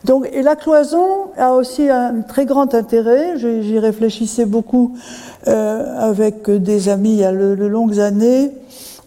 Donc, 0.04 0.28
et 0.32 0.42
la 0.42 0.56
cloison 0.56 1.30
a 1.36 1.54
aussi 1.54 1.88
un 1.90 2.20
très 2.22 2.46
grand 2.46 2.74
intérêt, 2.74 3.36
j'y 3.36 3.78
réfléchissais 3.78 4.46
beaucoup 4.46 4.96
euh, 5.48 5.98
avec 5.98 6.48
des 6.50 6.88
amis 6.88 7.14
il 7.14 7.18
y 7.18 7.24
a 7.24 7.32
de 7.32 7.66
longues 7.66 7.98
années, 7.98 8.52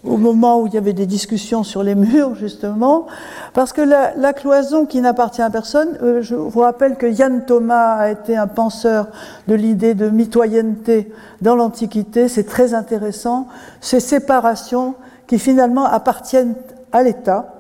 au 0.04 0.18
moment 0.18 0.62
où 0.62 0.68
il 0.68 0.74
y 0.74 0.78
avait 0.78 0.94
des 0.94 1.06
discussions 1.06 1.64
sur 1.64 1.84
les 1.84 1.96
murs, 1.96 2.36
justement, 2.36 3.06
parce 3.54 3.72
que 3.72 3.82
la, 3.82 4.34
cloison 4.34 4.86
qui 4.86 5.00
n'appartient 5.00 5.42
à 5.42 5.50
personne, 5.50 5.98
euh, 6.02 6.22
je 6.22 6.36
vous 6.36 6.62
rappelle 6.62 6.96
que 6.96 7.06
Yann 7.06 7.46
Thomas 7.46 7.96
a 7.96 8.12
été 8.12 8.36
un 8.36 8.48
penseur 8.48 9.08
de 9.48 9.54
l'idée 9.54 9.94
de 9.94 10.10
mitoyenneté 10.10 11.12
dans 11.42 11.56
l'Antiquité, 11.56 12.28
c'est 12.28 12.46
très 12.46 12.74
intéressant, 12.74 13.48
ces 13.80 14.00
séparations 14.00 14.96
qui 15.28 15.38
finalement 15.38 15.86
appartiennent 15.86 16.56
à 16.92 17.04
l'État 17.04 17.54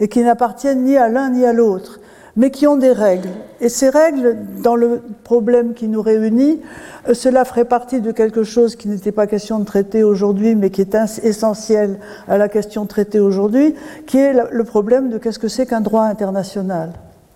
et 0.00 0.08
qui 0.08 0.22
n'appartiennent 0.22 0.84
ni 0.84 0.96
à 0.96 1.08
l'un 1.08 1.30
ni 1.30 1.44
à 1.44 1.52
l'autre, 1.52 2.00
mais 2.36 2.50
qui 2.50 2.66
ont 2.66 2.76
des 2.76 2.92
règles. 2.92 3.30
Et 3.60 3.68
ces 3.68 3.88
règles, 3.88 4.36
dans 4.62 4.76
le 4.76 5.00
problème 5.24 5.72
qui 5.72 5.88
nous 5.88 6.02
réunit, 6.02 6.60
euh, 7.08 7.14
cela 7.14 7.44
ferait 7.44 7.64
partie 7.64 8.00
de 8.00 8.12
quelque 8.12 8.44
chose 8.44 8.76
qui 8.76 8.88
n'était 8.88 9.12
pas 9.12 9.26
question 9.26 9.58
de 9.58 9.64
traiter 9.64 10.04
aujourd'hui, 10.04 10.54
mais 10.54 10.70
qui 10.70 10.82
est 10.82 10.96
essentiel 11.22 11.98
à 12.28 12.36
la 12.36 12.48
question 12.48 12.84
traitée 12.86 13.20
aujourd'hui, 13.20 13.74
qui 14.06 14.18
est 14.18 14.34
le 14.50 14.64
problème 14.64 15.08
de 15.08 15.18
qu'est-ce 15.18 15.38
que 15.38 15.48
c'est 15.48 15.66
qu'un 15.66 15.80
droit 15.80 16.02
international. 16.02 16.92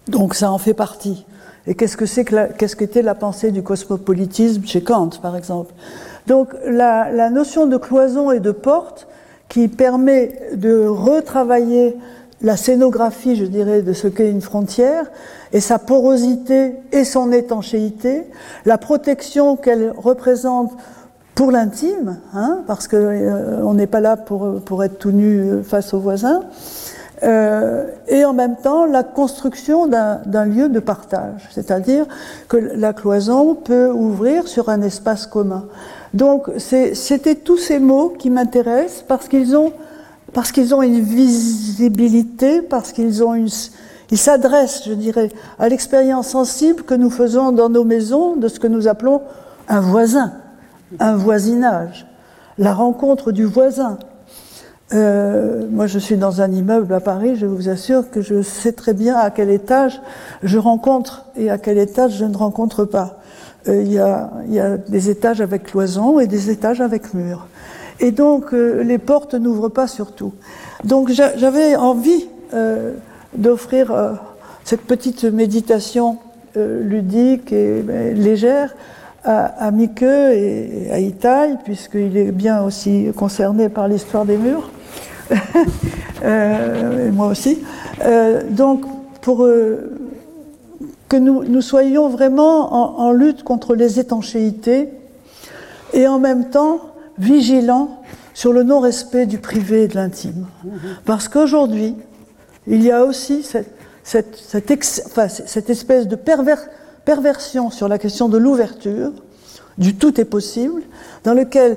Donc 0.09 0.35
ça 0.35 0.51
en 0.51 0.59
fait 0.59 0.74
partie. 0.74 1.24
Et 1.66 1.74
qu'est-ce 1.74 1.97
que 1.97 2.06
c'est 2.06 2.24
que 2.24 2.52
qu'est-ce 2.55 2.77
qu'était 2.77 3.02
la 3.02 3.14
pensée 3.14 3.51
du 3.51 3.62
cosmopolitisme 3.62 4.64
chez 4.64 4.82
Kant, 4.82 5.10
par 5.22 5.36
exemple? 5.36 5.72
Donc 6.27 6.48
la, 6.66 7.10
la 7.10 7.31
notion 7.31 7.66
de 7.66 7.77
cloison 7.77 8.31
et 8.31 8.40
de 8.40 8.51
porte 8.51 9.06
qui 9.48 9.68
permet 9.68 10.32
de 10.55 10.86
retravailler 10.86 11.97
la 12.42 12.56
scénographie, 12.56 13.36
je 13.36 13.44
dirais, 13.44 13.82
de 13.82 13.92
ce 13.92 14.08
qu'est 14.08 14.30
une 14.30 14.40
frontière, 14.40 15.10
et 15.52 15.60
sa 15.60 15.78
porosité 15.78 16.76
et 16.92 17.04
son 17.04 17.32
étanchéité, 17.32 18.26
la 18.64 18.78
protection 18.78 19.56
qu'elle 19.56 19.92
représente 19.96 20.72
pour 21.34 21.50
l'intime, 21.50 22.18
hein, 22.34 22.60
parce 22.66 22.88
qu'on 22.88 22.96
euh, 22.96 23.72
n'est 23.74 23.86
pas 23.86 24.00
là 24.00 24.16
pour, 24.16 24.60
pour 24.60 24.84
être 24.84 24.98
tout 24.98 25.12
nu 25.12 25.62
face 25.62 25.94
aux 25.94 26.00
voisins, 26.00 26.42
euh, 27.22 27.86
et 28.08 28.24
en 28.24 28.32
même 28.32 28.56
temps 28.56 28.86
la 28.86 29.02
construction 29.02 29.86
d'un 29.86 30.44
lieu 30.46 30.70
de 30.70 30.80
partage, 30.80 31.48
c'est-à-dire 31.50 32.06
que 32.48 32.56
la 32.56 32.94
cloison 32.94 33.54
peut 33.54 33.90
ouvrir 33.90 34.48
sur 34.48 34.70
un 34.70 34.80
espace 34.80 35.26
commun. 35.26 35.66
Donc 36.14 36.48
c'était 36.56 37.34
tous 37.34 37.58
ces 37.58 37.78
mots 37.78 38.14
qui 38.18 38.30
m'intéressent 38.30 39.04
parce 39.06 39.28
qu'ils 39.28 39.54
ont 39.54 39.72
parce 40.32 40.52
qu'ils 40.52 40.74
ont 40.74 40.82
une 40.82 41.01
visibilité, 41.01 42.62
parce 42.62 42.93
qu'ils 42.93 43.24
ont 43.24 43.35
une, 43.35 43.48
ils 44.11 44.19
s'adressent, 44.19 44.85
je 44.86 44.94
dirais, 44.94 45.31
à 45.59 45.69
l'expérience 45.69 46.28
sensible 46.28 46.82
que 46.82 46.94
nous 46.94 47.11
faisons 47.11 47.52
dans 47.52 47.69
nos 47.69 47.85
maisons 47.85 48.36
de 48.36 48.48
ce 48.48 48.59
que 48.59 48.66
nous 48.66 48.89
appelons 48.89 49.23
un 49.69 49.81
voisin, 49.81 50.32
un 50.98 51.16
voisinage, 51.16 52.07
la 52.59 52.74
rencontre 52.74 53.32
du 53.32 53.44
voisin. 53.44 53.98
Euh, 54.93 55.66
moi, 55.70 55.86
je 55.86 56.01
suis 56.01 56.16
dans 56.16 56.40
un 56.40 56.51
immeuble 56.51 56.93
à 56.93 57.01
Paris, 57.01 57.36
je 57.36 57.47
vous 57.47 57.69
assure 57.69 58.11
que 58.11 58.20
je 58.20 58.43
sais 58.43 58.73
très 58.73 58.93
bien 58.93 59.16
à 59.16 59.31
quel 59.31 59.51
étage 59.51 60.01
je 60.43 60.59
rencontre 60.59 61.27
et 61.36 61.48
à 61.48 61.59
quel 61.59 61.78
étage 61.78 62.16
je 62.16 62.24
ne 62.24 62.36
rencontre 62.36 62.85
pas. 62.85 63.20
Euh, 63.69 63.82
il 63.82 63.93
y, 63.93 63.98
a, 63.98 64.31
y, 64.48 64.59
a, 64.59 64.77
des 64.78 65.11
étages 65.11 65.40
avec 65.40 65.65
cloison 65.65 66.19
et 66.19 66.27
des 66.27 66.51
étages 66.51 66.81
avec 66.81 67.15
mur. 67.15 67.47
Et 68.01 68.12
donc, 68.12 68.55
euh, 68.55 68.82
les 68.82 68.98
portes 68.98 69.35
n'ouvrent 69.35 69.68
pas 69.68 69.86
sur 69.86 70.12
tout. 70.12 70.32
Donc, 70.85 71.10
j'avais 71.10 71.77
envie 71.77 72.27
euh, 72.55 72.94
d'offrir 73.36 73.93
euh, 73.93 74.12
cette 74.64 74.82
petite 74.82 75.24
méditation 75.24 76.18
ludique 76.56 77.52
et 77.52 77.81
ben, 77.81 78.12
légère 78.12 78.74
à, 79.22 79.68
à 79.68 79.70
et 79.70 80.89
à 80.90 80.98
Itaï, 80.98 81.56
puisqu'il 81.62 82.16
est 82.16 82.32
bien 82.32 82.64
aussi 82.64 83.06
concerné 83.14 83.68
par 83.68 83.86
l'histoire 83.86 84.24
des 84.24 84.36
murs. 84.36 84.68
et 85.31 87.10
moi 87.12 87.28
aussi. 87.28 87.62
donc, 88.51 88.82
pour 89.20 89.47
que 91.09 91.16
nous, 91.16 91.44
nous, 91.44 91.60
soyons 91.60 92.09
vraiment 92.09 92.74
en, 92.74 93.06
en, 93.06 93.12
lutte 93.12 93.44
contre 93.44 93.77
les 93.77 94.01
étanchéités 94.01 94.89
et 95.93 96.09
en 96.09 96.18
même 96.18 96.51
temps 96.51 96.89
vigilant 97.20 98.02
sur 98.34 98.52
le 98.52 98.62
non-respect 98.62 99.26
du 99.26 99.38
privé 99.38 99.84
et 99.84 99.88
de 99.88 99.94
l'intime. 99.94 100.47
Parce 101.05 101.28
qu'aujourd'hui, 101.28 101.94
il 102.66 102.82
y 102.82 102.90
a 102.90 103.05
aussi 103.05 103.42
cette, 103.42 104.70
espèce 105.70 106.09
de 106.09 106.16
perversion 107.05 107.70
sur 107.70 107.88
la 107.88 107.98
question 107.98 108.28
de 108.28 108.38
l'ouverture, 108.38 109.12
du 109.78 109.94
tout 109.94 110.20
est 110.20 110.24
possible, 110.24 110.82
dans 111.24 111.34
lequel 111.34 111.76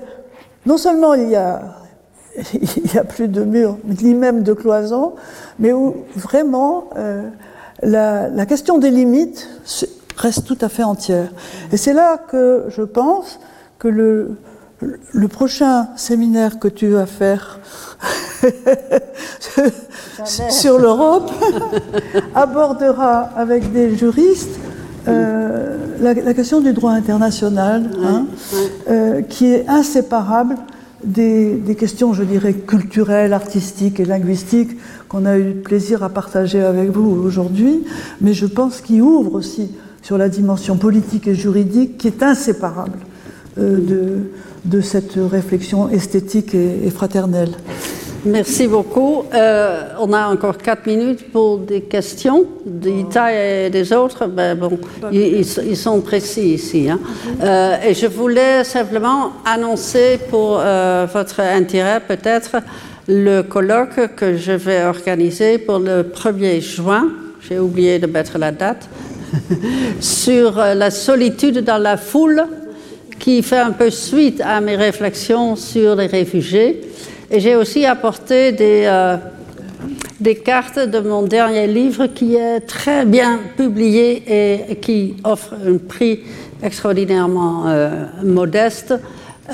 non 0.66 0.78
seulement 0.78 1.14
il 1.14 1.30
y 1.30 1.36
a, 1.36 1.76
il 2.54 2.94
y 2.94 2.98
a 2.98 3.04
plus 3.04 3.28
de 3.28 3.44
murs, 3.44 3.78
ni 3.84 4.14
même 4.14 4.44
de 4.44 4.54
cloisons, 4.54 5.14
mais 5.60 5.74
où 5.74 6.06
vraiment 6.16 6.90
euh, 6.98 7.30
la 7.82 8.46
question 8.46 8.78
des 8.78 8.90
limites 8.90 9.50
reste 10.16 10.46
tout 10.46 10.58
à 10.62 10.70
fait 10.70 10.84
entière. 10.84 11.30
Et 11.72 11.78
c'est 11.78 11.94
là 11.94 12.18
que 12.18 12.66
je 12.70 12.84
pense 12.84 13.40
que 13.80 13.88
le, 13.88 14.38
le 15.12 15.28
prochain 15.28 15.88
séminaire 15.96 16.60
que 16.60 16.68
tu 16.68 16.88
vas 16.88 17.06
faire 17.06 17.60
sur 20.16 20.80
l'Europe 20.80 21.32
abordera 22.36 23.30
avec 23.36 23.72
des 23.72 23.96
juristes 23.96 24.60
euh, 25.08 25.78
la, 26.00 26.34
question 26.34 26.62
du 26.62 26.74
droit 26.74 26.92
international, 26.92 27.90
hein, 28.04 28.26
euh, 28.90 29.22
qui 29.22 29.48
est 29.48 29.68
inséparable 29.68 30.56
des, 31.04 31.56
des, 31.56 31.76
questions, 31.76 32.14
je 32.14 32.24
dirais, 32.24 32.54
culturelles, 32.54 33.34
artistiques 33.34 34.00
et 34.00 34.06
linguistiques 34.06 34.78
qu'on 35.10 35.26
a 35.26 35.38
eu 35.38 35.44
le 35.44 35.62
plaisir 35.62 36.04
à 36.04 36.10
partager 36.10 36.62
avec 36.62 36.90
vous 36.90 37.10
aujourd'hui, 37.10 37.84
mais 38.22 38.34
je 38.34 38.46
pense 38.46 38.80
qu'il 38.80 39.02
ouvre 39.02 39.36
aussi 39.36 39.72
sur 40.02 40.18
la 40.18 40.30
dimension 40.30 40.78
politique 40.78 41.28
et 41.28 41.36
juridique 41.36 41.98
qui 41.98 42.08
est 42.08 42.24
inséparable 42.24 43.00
de, 43.58 44.32
de 44.66 44.82
cette 44.82 45.14
réflexion 45.16 45.90
esthétique 45.90 46.56
et, 46.56 46.88
et 46.88 46.90
fraternelle. 46.90 47.52
Merci 48.26 48.68
beaucoup. 48.70 49.26
Euh, 49.34 49.82
on 50.00 50.14
a 50.14 50.28
encore 50.28 50.58
quatre 50.58 50.88
minutes 50.88 51.30
pour 51.30 51.58
des 51.58 51.82
questions 51.82 52.46
d'Ita 52.66 53.34
et 53.34 53.70
des 53.70 53.92
autres. 53.92 54.28
Ben 54.28 54.58
bon, 54.58 54.80
ils, 55.12 55.42
ils, 55.42 55.78
sont 55.78 56.00
précis 56.00 56.54
ici. 56.54 56.90
Hein. 56.90 57.00
Euh, 57.44 57.76
et 57.86 57.94
je 57.94 58.08
voulais 58.08 58.64
simplement 58.64 59.34
annoncer 59.44 60.20
pour 60.30 60.58
euh, 60.62 61.06
votre 61.14 61.42
intérêt 61.42 62.00
peut-être 62.00 62.64
le 63.10 63.42
colloque 63.42 64.16
que 64.16 64.38
je 64.38 64.54
vais 64.54 64.86
organiser 64.86 65.58
pour 65.58 65.80
le 65.80 66.04
1er 66.04 66.62
juin. 66.62 67.10
J'ai 67.42 67.60
oublié 67.60 68.00
de 68.00 68.08
mettre 68.08 68.38
la 68.38 68.54
date. 68.54 68.88
sur 70.00 70.58
la 70.58 70.92
solitude 70.92 71.64
dans 71.66 71.80
la 71.80 71.98
foule 71.98 72.44
qui 73.20 73.44
fait 73.44 73.58
un 73.58 73.72
peu 73.72 73.90
suite 73.90 74.42
à 74.42 74.62
mes 74.62 74.76
réflexions 74.76 75.56
sur 75.56 75.96
les 75.96 76.08
réfugiés. 76.08 76.82
Et 77.32 77.40
j'ai 77.40 77.56
aussi 77.56 77.86
apporté 77.86 78.52
des, 78.52 78.84
euh, 78.86 79.16
des 80.20 80.36
cartes 80.36 80.80
de 80.80 81.00
mon 81.00 81.22
dernier 81.24 81.68
livre 81.68 82.08
qui 82.08 82.36
est 82.36 82.60
très 82.62 83.06
bien 83.06 83.40
publié 83.58 84.24
et 84.70 84.76
qui 84.76 85.16
offre 85.24 85.54
un 85.66 85.78
prix 85.78 86.20
extraordinairement 86.62 87.68
euh, 87.68 88.06
modeste 88.24 88.94